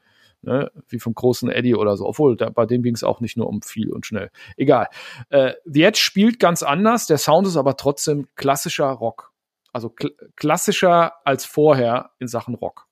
ne? 0.42 0.72
wie 0.90 1.00
vom 1.00 1.14
großen 1.14 1.50
Eddie 1.50 1.76
oder 1.76 1.96
so. 1.98 2.06
Obwohl, 2.06 2.36
da, 2.36 2.50
bei 2.50 2.66
dem 2.66 2.82
ging 2.82 2.96
es 2.96 3.04
auch 3.04 3.22
nicht 3.22 3.38
nur 3.38 3.48
um 3.48 3.62
viel 3.62 3.92
und 3.92 4.06
schnell. 4.06 4.32
Egal. 4.56 4.88
Äh, 5.30 5.54
The 5.66 5.84
Edge 5.84 6.00
spielt 6.00 6.40
ganz 6.40 6.64
anders, 6.64 7.08
der 7.08 7.18
Sound 7.18 7.48
ist 7.48 7.58
aber 7.58 7.78
trotzdem 7.78 8.28
klassischer 8.36 8.88
Rock. 8.88 9.32
Also 9.74 9.90
kl 9.90 10.10
klassischer 10.36 11.14
als 11.26 11.46
vorher 11.46 12.12
in 12.20 12.28
Sachen 12.28 12.56
Rock. 12.56 12.88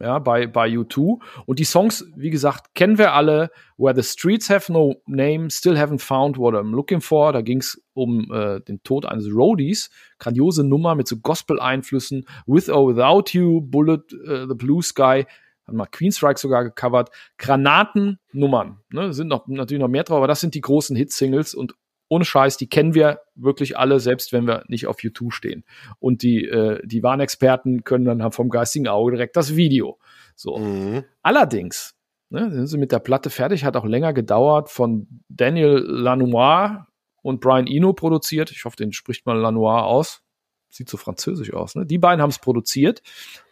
Ja, 0.00 0.18
bei, 0.18 0.48
bei 0.48 0.68
U2. 0.68 1.20
Und 1.46 1.60
die 1.60 1.64
Songs, 1.64 2.04
wie 2.16 2.30
gesagt, 2.30 2.74
kennen 2.74 2.98
wir 2.98 3.12
alle. 3.12 3.50
Where 3.76 3.94
the 3.94 4.02
Streets 4.02 4.50
Have 4.50 4.72
No 4.72 4.96
Name, 5.06 5.50
Still 5.50 5.76
Haven't 5.76 6.00
Found 6.00 6.36
What 6.36 6.54
I'm 6.54 6.74
Looking 6.74 7.00
For. 7.00 7.32
Da 7.32 7.42
ging 7.42 7.58
es 7.58 7.80
um 7.92 8.28
äh, 8.32 8.60
den 8.60 8.82
Tod 8.82 9.06
eines 9.06 9.26
Roadies. 9.26 9.90
Grandiose 10.18 10.64
Nummer 10.64 10.96
mit 10.96 11.06
so 11.06 11.16
Gospel-Einflüssen. 11.18 12.26
With 12.46 12.68
or 12.70 12.88
Without 12.88 13.30
You, 13.38 13.60
Bullet, 13.60 14.02
uh, 14.12 14.48
The 14.48 14.54
Blue 14.54 14.82
Sky 14.82 15.26
hat 15.66 15.74
mal 15.74 15.86
Queenstrike 15.86 16.38
sogar 16.38 16.64
gecovert. 16.64 17.10
Granatennummern, 17.38 18.80
ne, 18.90 19.12
sind 19.12 19.28
noch, 19.28 19.46
natürlich 19.46 19.80
noch 19.80 19.88
mehr 19.88 20.04
drauf, 20.04 20.18
aber 20.18 20.28
das 20.28 20.40
sind 20.40 20.54
die 20.54 20.60
großen 20.60 20.94
Hit-Singles 20.96 21.54
und 21.54 21.74
ohne 22.14 22.24
Scheiß, 22.24 22.56
die 22.56 22.68
kennen 22.68 22.94
wir 22.94 23.20
wirklich 23.34 23.76
alle, 23.76 24.00
selbst 24.00 24.32
wenn 24.32 24.46
wir 24.46 24.64
nicht 24.68 24.86
auf 24.86 25.02
YouTube 25.02 25.32
stehen. 25.32 25.64
Und 25.98 26.22
die, 26.22 26.44
äh, 26.44 26.80
die 26.86 27.02
Warnexperten 27.02 27.84
können 27.84 28.04
dann 28.04 28.32
vom 28.32 28.48
geistigen 28.48 28.88
Auge 28.88 29.12
direkt 29.12 29.36
das 29.36 29.56
Video. 29.56 29.98
So. 30.34 30.58
Mhm. 30.58 31.04
Allerdings, 31.22 31.94
ne, 32.30 32.50
sind 32.50 32.66
sie 32.66 32.78
mit 32.78 32.92
der 32.92 32.98
Platte 33.00 33.30
fertig, 33.30 33.64
hat 33.64 33.76
auch 33.76 33.84
länger 33.84 34.12
gedauert 34.12 34.70
von 34.70 35.06
Daniel 35.28 35.78
Lanois, 35.86 36.86
und 37.24 37.40
Brian 37.40 37.66
Eno 37.66 37.94
produziert. 37.94 38.50
Ich 38.50 38.66
hoffe, 38.66 38.76
den 38.76 38.92
spricht 38.92 39.24
man 39.24 39.38
Lanois 39.38 39.82
aus. 39.82 40.22
Sieht 40.68 40.90
so 40.90 40.98
französisch 40.98 41.54
aus, 41.54 41.74
ne? 41.74 41.86
Die 41.86 41.98
beiden 41.98 42.20
haben 42.20 42.30
es 42.30 42.38
produziert, 42.38 43.00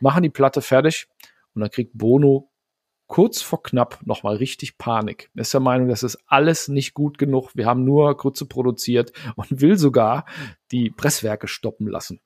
machen 0.00 0.22
die 0.22 0.28
Platte 0.28 0.60
fertig 0.60 1.08
und 1.54 1.62
dann 1.62 1.70
kriegt 1.70 1.96
Bono 1.96 2.50
kurz 3.12 3.42
vor 3.42 3.62
knapp 3.62 3.98
nochmal 4.06 4.36
richtig 4.36 4.78
Panik. 4.78 5.30
Er 5.34 5.42
ist 5.42 5.52
der 5.52 5.60
Meinung, 5.60 5.88
das 5.88 6.02
ist 6.02 6.18
alles 6.28 6.68
nicht 6.68 6.94
gut 6.94 7.18
genug. 7.18 7.50
Wir 7.54 7.66
haben 7.66 7.84
nur 7.84 8.16
Grütze 8.16 8.46
produziert 8.46 9.12
und 9.36 9.60
will 9.60 9.76
sogar 9.76 10.24
die 10.70 10.88
Presswerke 10.88 11.46
stoppen 11.46 11.88
lassen. 11.88 12.22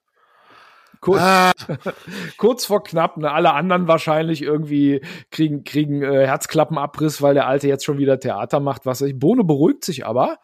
Kurz, 1.01 1.21
ah. 1.21 1.53
kurz 2.39 2.67
vor 2.67 2.85
knapp, 2.85 3.17
ne, 3.17 3.33
alle 3.33 3.53
anderen 3.53 3.89
wahrscheinlich 3.89 4.43
irgendwie 4.43 5.01
kriegen, 5.33 5.65
kriegen 5.65 6.03
äh, 6.03 6.25
Herzklappenabriss, 6.25 7.21
weil 7.21 7.35
der 7.35 7.49
Alte 7.49 7.67
jetzt 7.67 7.85
schon 7.85 7.99
wieder 7.99 8.21
Theater 8.21 8.61
macht, 8.61 8.87
was 8.87 9.01
ich. 9.01 9.19
Bono 9.19 9.43
beruhigt 9.43 9.85
sich 9.85 10.07
aber 10.07 10.39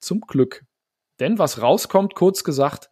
zum 0.00 0.20
Glück. 0.20 0.66
Denn 1.18 1.38
was 1.38 1.62
rauskommt, 1.62 2.14
kurz 2.14 2.44
gesagt, 2.44 2.90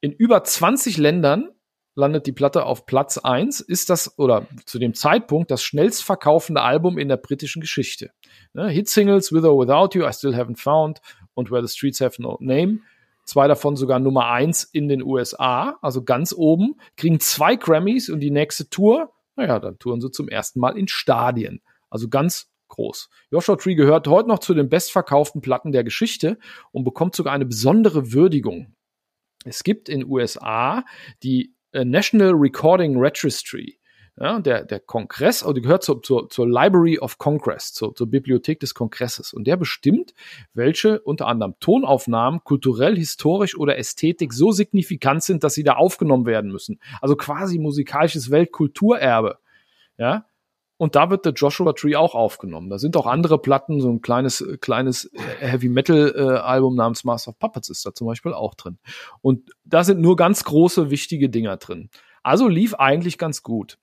in 0.00 0.10
über 0.10 0.42
20 0.42 0.96
Ländern 0.96 1.50
landet 1.94 2.26
die 2.26 2.32
Platte 2.32 2.64
auf 2.64 2.86
Platz 2.86 3.18
1, 3.18 3.60
ist 3.60 3.90
das, 3.90 4.18
oder 4.18 4.46
zu 4.66 4.78
dem 4.78 4.94
Zeitpunkt, 4.94 5.50
das 5.50 5.62
schnellst 5.62 6.02
verkaufende 6.02 6.62
Album 6.62 6.98
in 6.98 7.08
der 7.08 7.16
britischen 7.16 7.60
Geschichte. 7.60 8.10
Ne, 8.52 8.68
Hit-Singles 8.68 9.32
With 9.32 9.44
or 9.44 9.58
Without 9.58 9.96
You, 9.96 10.06
I 10.06 10.12
Still 10.12 10.34
Haven't 10.34 10.58
Found 10.58 11.00
und 11.34 11.50
Where 11.50 11.66
the 11.66 11.72
Streets 11.72 12.00
Have 12.00 12.20
No 12.20 12.36
Name. 12.40 12.80
Zwei 13.24 13.48
davon 13.48 13.76
sogar 13.76 14.00
Nummer 14.00 14.26
1 14.26 14.64
in 14.64 14.88
den 14.88 15.02
USA, 15.02 15.78
also 15.80 16.04
ganz 16.04 16.34
oben, 16.36 16.76
kriegen 16.96 17.20
zwei 17.20 17.56
Grammys 17.56 18.10
und 18.10 18.20
die 18.20 18.30
nächste 18.30 18.68
Tour, 18.68 19.12
naja, 19.36 19.58
dann 19.58 19.78
touren 19.78 20.00
sie 20.00 20.10
zum 20.10 20.28
ersten 20.28 20.60
Mal 20.60 20.76
in 20.76 20.88
Stadien. 20.88 21.62
Also 21.88 22.08
ganz 22.08 22.50
groß. 22.68 23.08
Joshua 23.30 23.56
Tree 23.56 23.76
gehört 23.76 24.08
heute 24.08 24.28
noch 24.28 24.40
zu 24.40 24.52
den 24.52 24.68
bestverkauften 24.68 25.40
Platten 25.40 25.72
der 25.72 25.84
Geschichte 25.84 26.38
und 26.72 26.84
bekommt 26.84 27.14
sogar 27.14 27.32
eine 27.32 27.46
besondere 27.46 28.12
Würdigung. 28.12 28.74
Es 29.44 29.62
gibt 29.62 29.88
in 29.88 30.04
USA 30.04 30.84
die 31.22 31.54
National 31.82 32.32
Recording 32.32 32.96
Registry. 32.98 33.78
Ja, 34.16 34.38
der, 34.38 34.64
der 34.64 34.78
Kongress, 34.78 35.44
oder 35.44 35.60
gehört 35.60 35.82
zur, 35.82 36.00
zur, 36.00 36.30
zur 36.30 36.48
Library 36.48 37.00
of 37.00 37.18
Congress, 37.18 37.72
zur, 37.72 37.96
zur 37.96 38.08
Bibliothek 38.08 38.60
des 38.60 38.72
Kongresses. 38.72 39.32
Und 39.32 39.48
der 39.48 39.56
bestimmt, 39.56 40.14
welche 40.52 41.00
unter 41.00 41.26
anderem 41.26 41.56
Tonaufnahmen 41.58 42.44
kulturell, 42.44 42.96
historisch 42.96 43.56
oder 43.56 43.76
Ästhetik 43.76 44.32
so 44.32 44.52
signifikant 44.52 45.24
sind, 45.24 45.42
dass 45.42 45.54
sie 45.54 45.64
da 45.64 45.72
aufgenommen 45.72 46.26
werden 46.26 46.52
müssen. 46.52 46.78
Also 47.00 47.16
quasi 47.16 47.58
musikalisches 47.58 48.30
Weltkulturerbe. 48.30 49.38
Ja, 49.98 50.26
und 50.84 50.96
da 50.96 51.08
wird 51.08 51.24
der 51.24 51.32
Joshua 51.32 51.72
Tree 51.72 51.96
auch 51.96 52.14
aufgenommen. 52.14 52.68
Da 52.68 52.78
sind 52.78 52.94
auch 52.98 53.06
andere 53.06 53.38
Platten, 53.40 53.80
so 53.80 53.88
ein 53.88 54.02
kleines, 54.02 54.44
kleines 54.60 55.10
Heavy 55.38 55.70
Metal 55.70 56.12
äh, 56.14 56.38
Album 56.40 56.74
namens 56.74 57.04
Master 57.04 57.30
of 57.30 57.38
Puppets 57.38 57.70
ist 57.70 57.86
da 57.86 57.94
zum 57.94 58.06
Beispiel 58.06 58.34
auch 58.34 58.54
drin. 58.54 58.78
Und 59.22 59.50
da 59.64 59.82
sind 59.82 60.02
nur 60.02 60.14
ganz 60.16 60.44
große, 60.44 60.90
wichtige 60.90 61.30
Dinger 61.30 61.56
drin. 61.56 61.88
Also 62.22 62.48
lief 62.48 62.74
eigentlich 62.74 63.16
ganz 63.16 63.42
gut. 63.42 63.78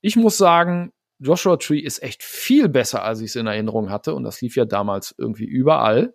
Ich 0.00 0.16
muss 0.16 0.38
sagen, 0.38 0.94
Joshua 1.18 1.58
Tree 1.58 1.80
ist 1.80 2.02
echt 2.02 2.22
viel 2.22 2.70
besser, 2.70 3.02
als 3.02 3.20
ich 3.20 3.26
es 3.26 3.36
in 3.36 3.46
Erinnerung 3.46 3.90
hatte. 3.90 4.14
Und 4.14 4.24
das 4.24 4.40
lief 4.40 4.56
ja 4.56 4.64
damals 4.64 5.14
irgendwie 5.18 5.44
überall. 5.44 6.14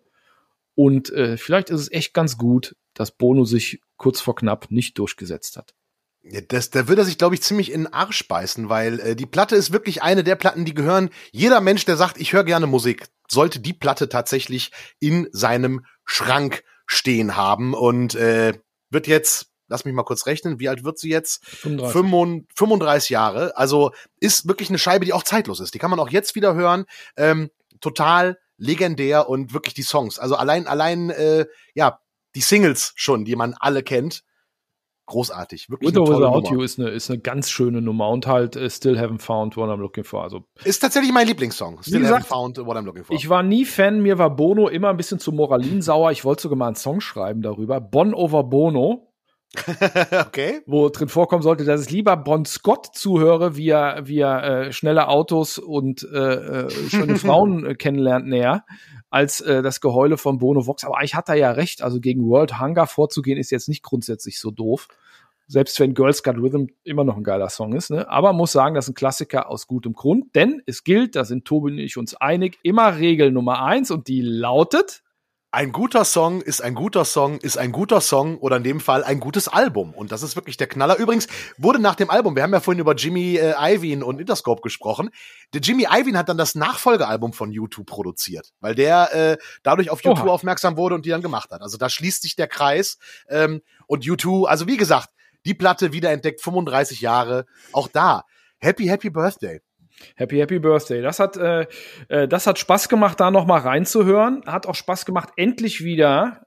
Und 0.73 1.11
äh, 1.11 1.38
vielleicht 1.38 1.69
ist 1.69 1.81
es 1.81 1.91
echt 1.91 2.15
ganz 2.15 2.39
gut, 2.39 2.76
dass 2.95 3.11
Bono 3.11 3.45
sich 3.45 3.81
kurz 3.98 4.19
vor 4.19 4.35
knapp 4.35 4.72
nicht 4.72 4.98
durchgesetzt 4.98 5.57
hat. 5.57 5.76
Ja, 6.29 6.41
das, 6.41 6.69
da 6.69 6.87
würde 6.87 7.01
er 7.01 7.05
sich, 7.05 7.17
glaube 7.17 7.35
ich, 7.35 7.41
ziemlich 7.41 7.71
in 7.71 7.83
den 7.83 7.93
Arsch 7.93 8.27
beißen, 8.27 8.69
weil 8.69 8.99
äh, 8.99 9.15
die 9.15 9.25
Platte 9.25 9.55
ist 9.55 9.71
wirklich 9.71 10.01
eine 10.01 10.23
der 10.23 10.35
Platten, 10.35 10.65
die 10.65 10.73
gehören. 10.73 11.09
Jeder 11.31 11.61
Mensch, 11.61 11.85
der 11.85 11.97
sagt, 11.97 12.17
ich 12.17 12.33
höre 12.33 12.43
gerne 12.43 12.67
Musik, 12.67 13.07
sollte 13.29 13.59
die 13.59 13.73
Platte 13.73 14.09
tatsächlich 14.09 14.71
in 14.99 15.27
seinem 15.31 15.85
Schrank 16.05 16.63
stehen 16.85 17.35
haben 17.35 17.73
und 17.73 18.15
äh, 18.15 18.53
wird 18.89 19.07
jetzt 19.07 19.47
lass 19.67 19.85
mich 19.85 19.93
mal 19.93 20.03
kurz 20.03 20.25
rechnen, 20.25 20.59
wie 20.59 20.69
alt 20.69 20.83
wird 20.83 20.97
sie 20.97 21.09
jetzt? 21.09 21.45
35. 21.45 22.47
35 22.55 23.09
Jahre. 23.09 23.57
Also 23.57 23.91
ist 24.19 24.47
wirklich 24.47 24.69
eine 24.69 24.79
Scheibe, 24.79 25.05
die 25.05 25.13
auch 25.13 25.23
zeitlos 25.23 25.59
ist. 25.59 25.73
Die 25.73 25.79
kann 25.79 25.91
man 25.91 25.99
auch 25.99 26.09
jetzt 26.09 26.35
wieder 26.35 26.55
hören. 26.55 26.85
Ähm, 27.15 27.49
total 27.81 28.39
legendär 28.57 29.29
und 29.29 29.53
wirklich 29.53 29.73
die 29.73 29.83
Songs. 29.83 30.19
Also 30.19 30.35
allein, 30.35 30.67
allein, 30.67 31.09
äh, 31.09 31.45
ja, 31.75 31.99
die 32.35 32.41
Singles 32.41 32.93
schon, 32.95 33.25
die 33.25 33.35
man 33.35 33.55
alle 33.59 33.83
kennt. 33.83 34.23
Großartig, 35.07 35.69
wirklich. 35.69 35.89
With 35.89 35.97
or 35.97 36.07
Without 36.07 36.53
You 36.53 36.61
ist 36.61 36.79
eine, 36.79 36.89
ist 36.89 37.09
eine 37.09 37.19
ganz 37.19 37.49
schöne 37.49 37.81
Nummer 37.81 38.09
und 38.09 38.27
halt 38.27 38.57
uh, 38.57 38.69
Still 38.69 38.99
Haven't 38.99 39.21
Found 39.21 39.57
What 39.57 39.69
I'm 39.69 39.77
Looking 39.77 40.03
For. 40.03 40.21
Also 40.21 40.43
ist 40.63 40.79
tatsächlich 40.79 41.13
mein 41.13 41.25
Lieblingssong. 41.27 41.81
Still 41.81 42.01
gesagt, 42.01 42.25
Haven't 42.25 42.27
Found 42.27 42.57
What 42.57 42.77
I'm 42.77 42.84
Looking 42.84 43.05
For. 43.05 43.15
Ich 43.15 43.29
war 43.29 43.41
nie 43.41 43.65
Fan, 43.65 44.01
mir 44.01 44.17
war 44.17 44.35
Bono 44.35 44.67
immer 44.67 44.89
ein 44.89 44.97
bisschen 44.97 45.19
zu 45.19 45.31
moralinsauer. 45.31 46.11
Ich 46.11 46.25
wollte 46.25 46.43
sogar 46.43 46.57
mal 46.57 46.67
einen 46.67 46.75
Song 46.75 46.99
schreiben 46.99 47.41
darüber. 47.41 47.79
Bon 47.79 48.13
over 48.13 48.43
Bono 48.43 49.07
okay. 50.27 50.61
Wo 50.65 50.89
drin 50.89 51.07
vorkommen 51.07 51.41
sollte, 51.41 51.63
dass 51.63 51.85
ich 51.85 51.89
lieber 51.89 52.17
Bon 52.17 52.45
Scott 52.45 52.89
zuhöre, 52.93 53.55
wie 53.55 53.69
er, 53.69 54.07
wie 54.07 54.19
er 54.19 54.43
äh, 54.43 54.71
schnelle 54.73 55.07
Autos 55.07 55.57
und 55.57 56.03
äh, 56.03 56.17
äh, 56.17 56.69
schöne 56.89 57.15
Frauen 57.17 57.65
äh, 57.65 57.75
kennenlernt 57.75 58.27
näher, 58.27 58.65
als 59.09 59.41
äh, 59.41 59.61
das 59.61 59.81
Geheule 59.81 60.17
von 60.17 60.38
Bono 60.38 60.65
Vox. 60.67 60.84
Aber 60.84 60.97
eigentlich 60.97 61.15
hat 61.15 61.29
er 61.29 61.35
ja 61.35 61.51
recht. 61.51 61.81
Also 61.81 61.99
gegen 61.99 62.27
World 62.27 62.59
Hunger 62.59 62.88
vorzugehen, 62.88 63.38
ist 63.38 63.51
jetzt 63.51 63.69
nicht 63.69 63.84
grundsätzlich 63.84 64.39
so 64.39 64.51
doof. 64.51 64.88
Selbst 65.49 65.79
wenn 65.79 65.93
Girls 65.93 66.23
Got 66.23 66.38
Rhythm 66.38 66.65
immer 66.84 67.05
noch 67.05 67.15
ein 67.15 67.23
geiler 67.23 67.49
Song 67.49 67.73
ist. 67.73 67.89
Ne? 67.89 68.09
Aber 68.09 68.34
muss 68.34 68.51
sagen, 68.51 68.75
das 68.75 68.85
ist 68.85 68.91
ein 68.91 68.95
Klassiker 68.95 69.49
aus 69.49 69.65
gutem 69.65 69.93
Grund. 69.93 70.35
Denn 70.35 70.61
es 70.65 70.84
gilt, 70.84 71.15
da 71.15 71.23
sind 71.23 71.45
Tobi 71.45 71.71
und 71.71 71.77
ich 71.77 71.97
uns 71.97 72.15
einig, 72.15 72.59
immer 72.63 72.97
Regel 72.97 73.31
Nummer 73.31 73.63
eins 73.63 73.89
und 73.89 74.09
die 74.09 74.21
lautet, 74.21 75.03
ein 75.51 75.71
guter 75.71 76.03
Song 76.03 76.41
ist 76.41 76.61
ein 76.61 76.75
guter 76.75 77.05
Song, 77.05 77.37
ist 77.39 77.57
ein 77.57 77.71
guter 77.71 78.01
Song 78.01 78.37
oder 78.39 78.57
in 78.57 78.63
dem 78.63 78.79
Fall 78.81 79.03
ein 79.03 79.19
gutes 79.19 79.47
Album. 79.47 79.93
Und 79.93 80.11
das 80.11 80.21
ist 80.21 80.35
wirklich 80.35 80.57
der 80.57 80.67
Knaller. 80.67 80.97
Übrigens 80.97 81.27
wurde 81.57 81.79
nach 81.79 81.95
dem 81.95 82.09
Album, 82.09 82.35
wir 82.35 82.43
haben 82.43 82.51
ja 82.51 82.59
vorhin 82.59 82.81
über 82.81 82.95
Jimmy 82.95 83.37
äh, 83.37 83.53
Iovine 83.57 84.05
und 84.05 84.19
Interscope 84.19 84.61
gesprochen, 84.61 85.09
der 85.53 85.61
Jimmy 85.61 85.87
Iovine 85.89 86.17
hat 86.17 86.27
dann 86.27 86.37
das 86.37 86.55
Nachfolgealbum 86.55 87.31
von 87.31 87.51
YouTube 87.51 87.87
produziert, 87.87 88.53
weil 88.59 88.75
der 88.75 89.13
äh, 89.13 89.37
dadurch 89.63 89.89
auf 89.89 90.03
YouTube 90.03 90.27
aufmerksam 90.27 90.75
wurde 90.75 90.95
und 90.95 91.05
die 91.05 91.09
dann 91.11 91.21
gemacht 91.21 91.49
hat. 91.51 91.61
Also 91.61 91.77
da 91.77 91.89
schließt 91.89 92.23
sich 92.23 92.35
der 92.35 92.47
Kreis. 92.47 92.97
Ähm, 93.29 93.61
und 93.87 94.03
YouTube, 94.03 94.47
also 94.49 94.67
wie 94.67 94.77
gesagt, 94.77 95.09
die 95.45 95.53
Platte 95.53 95.93
wiederentdeckt, 95.93 96.41
35 96.41 96.99
Jahre, 96.99 97.45
auch 97.71 97.87
da. 97.87 98.25
Happy, 98.59 98.85
happy 98.87 99.09
Birthday. 99.09 99.61
Happy 100.15 100.37
Happy 100.37 100.59
Birthday. 100.59 101.01
Das 101.01 101.19
hat, 101.19 101.37
äh, 101.37 101.65
äh, 102.09 102.27
das 102.27 102.47
hat 102.47 102.59
Spaß 102.59 102.89
gemacht, 102.89 103.19
da 103.19 103.31
noch 103.31 103.45
mal 103.45 103.59
reinzuhören. 103.59 104.43
Hat 104.45 104.67
auch 104.67 104.75
Spaß 104.75 105.05
gemacht, 105.05 105.29
endlich 105.35 105.83
wieder 105.83 106.45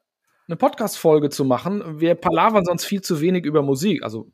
eine 0.49 0.57
Podcast-Folge 0.57 1.31
zu 1.31 1.45
machen. 1.45 2.01
Wir 2.01 2.15
palavern 2.15 2.65
sonst 2.65 2.85
viel 2.85 3.03
zu 3.03 3.21
wenig 3.21 3.45
über 3.45 3.63
Musik. 3.63 4.03
Also 4.03 4.31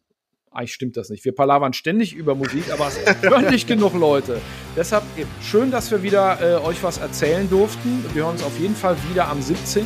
eigentlich 0.51 0.73
stimmt 0.73 0.97
das 0.97 1.11
nicht. 1.11 1.25
Wir 1.25 1.35
palavern 1.35 1.75
ständig 1.75 2.15
über 2.15 2.35
Musik, 2.35 2.73
aber 2.73 2.89
es 2.89 2.99
hören 3.23 3.51
nicht 3.51 3.69
genug 3.69 3.95
Leute. 3.95 4.41
Deshalb 4.75 5.05
schön, 5.43 5.71
dass 5.71 5.91
wir 5.91 6.03
wieder 6.03 6.41
äh, 6.41 6.65
euch 6.65 6.83
was 6.83 6.99
erzählen 6.99 7.49
durften. 7.51 8.05
Wir 8.15 8.25
hören 8.25 8.33
uns 8.33 8.43
auf 8.43 8.59
jeden 8.59 8.75
Fall 8.75 8.97
wieder 9.11 9.29
am 9.29 9.39
17.03. 9.39 9.85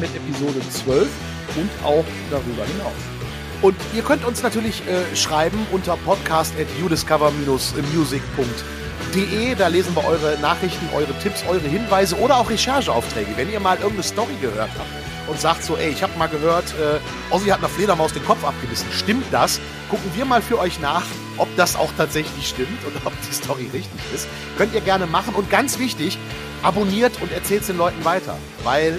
mit 0.00 0.14
Episode 0.14 0.60
12 0.68 1.08
und 1.56 1.70
auch 1.84 2.04
darüber 2.30 2.64
hinaus. 2.64 3.19
Und 3.62 3.76
ihr 3.94 4.02
könnt 4.02 4.24
uns 4.24 4.42
natürlich 4.42 4.82
äh, 4.88 5.14
schreiben 5.14 5.64
unter 5.70 5.96
podcast 5.98 6.54
at 6.58 6.66
udiscover-music.de. 6.82 9.54
Da 9.54 9.68
lesen 9.68 9.94
wir 9.94 10.02
eure 10.04 10.38
Nachrichten, 10.40 10.88
eure 10.94 11.12
Tipps, 11.22 11.44
eure 11.46 11.60
Hinweise 11.60 12.18
oder 12.18 12.38
auch 12.38 12.48
Rechercheaufträge. 12.48 13.36
Wenn 13.36 13.52
ihr 13.52 13.60
mal 13.60 13.76
irgendeine 13.76 14.04
Story 14.04 14.34
gehört 14.40 14.70
habt 14.78 14.88
und 15.28 15.38
sagt 15.38 15.62
so, 15.62 15.76
ey, 15.76 15.90
ich 15.90 16.02
habe 16.02 16.16
mal 16.18 16.28
gehört, 16.28 16.72
äh, 16.80 17.00
Ozzy 17.34 17.48
hat 17.48 17.58
einer 17.58 17.68
Fledermaus 17.68 18.14
den 18.14 18.24
Kopf 18.24 18.42
abgebissen. 18.44 18.86
Stimmt 18.92 19.26
das? 19.30 19.60
Gucken 19.90 20.10
wir 20.14 20.24
mal 20.24 20.40
für 20.40 20.58
euch 20.58 20.80
nach, 20.80 21.04
ob 21.36 21.54
das 21.56 21.76
auch 21.76 21.92
tatsächlich 21.98 22.48
stimmt 22.48 22.82
und 22.86 22.96
ob 23.04 23.12
die 23.28 23.34
Story 23.34 23.68
richtig 23.72 24.00
ist. 24.14 24.26
Könnt 24.56 24.74
ihr 24.74 24.80
gerne 24.80 25.06
machen. 25.06 25.34
Und 25.34 25.50
ganz 25.50 25.78
wichtig, 25.78 26.16
abonniert 26.62 27.20
und 27.20 27.30
erzählt 27.32 27.60
es 27.60 27.66
den 27.66 27.76
Leuten 27.76 28.02
weiter, 28.06 28.38
weil 28.64 28.98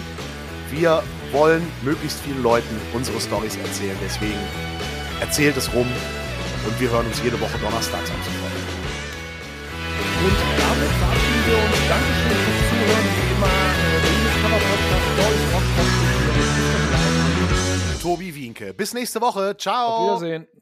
wir 0.69 1.01
wollen 1.31 1.65
möglichst 1.81 2.19
vielen 2.21 2.43
Leuten 2.43 2.79
unsere 2.93 3.19
Stories 3.19 3.55
erzählen. 3.57 3.97
Deswegen 4.03 4.39
erzählt 5.19 5.57
es 5.57 5.73
rum 5.73 5.87
und 6.67 6.79
wir 6.79 6.89
hören 6.89 7.07
uns 7.07 7.21
jede 7.23 7.39
Woche 7.39 7.57
donnerstags 7.59 8.09
ab 8.09 8.17
sofort. 8.23 8.51
Und 10.23 10.37
damit 10.59 10.91
verabschieden 10.99 11.43
wir 11.47 11.57
uns. 11.57 11.77
Dankeschön 11.89 12.37
fürs 12.45 12.63
Zuhören. 12.69 13.05
Wie 13.15 13.27
immer, 13.35 13.55
Cover 14.41 14.61
Podcast, 14.69 15.07
Stories, 15.13 15.43
Tobi 18.01 18.29
Wienke. 18.35 18.73
Bis 18.73 18.93
nächste 18.93 19.21
Woche. 19.21 19.55
Ciao. 19.57 19.87
Auf 19.87 20.21
Wiedersehen. 20.21 20.60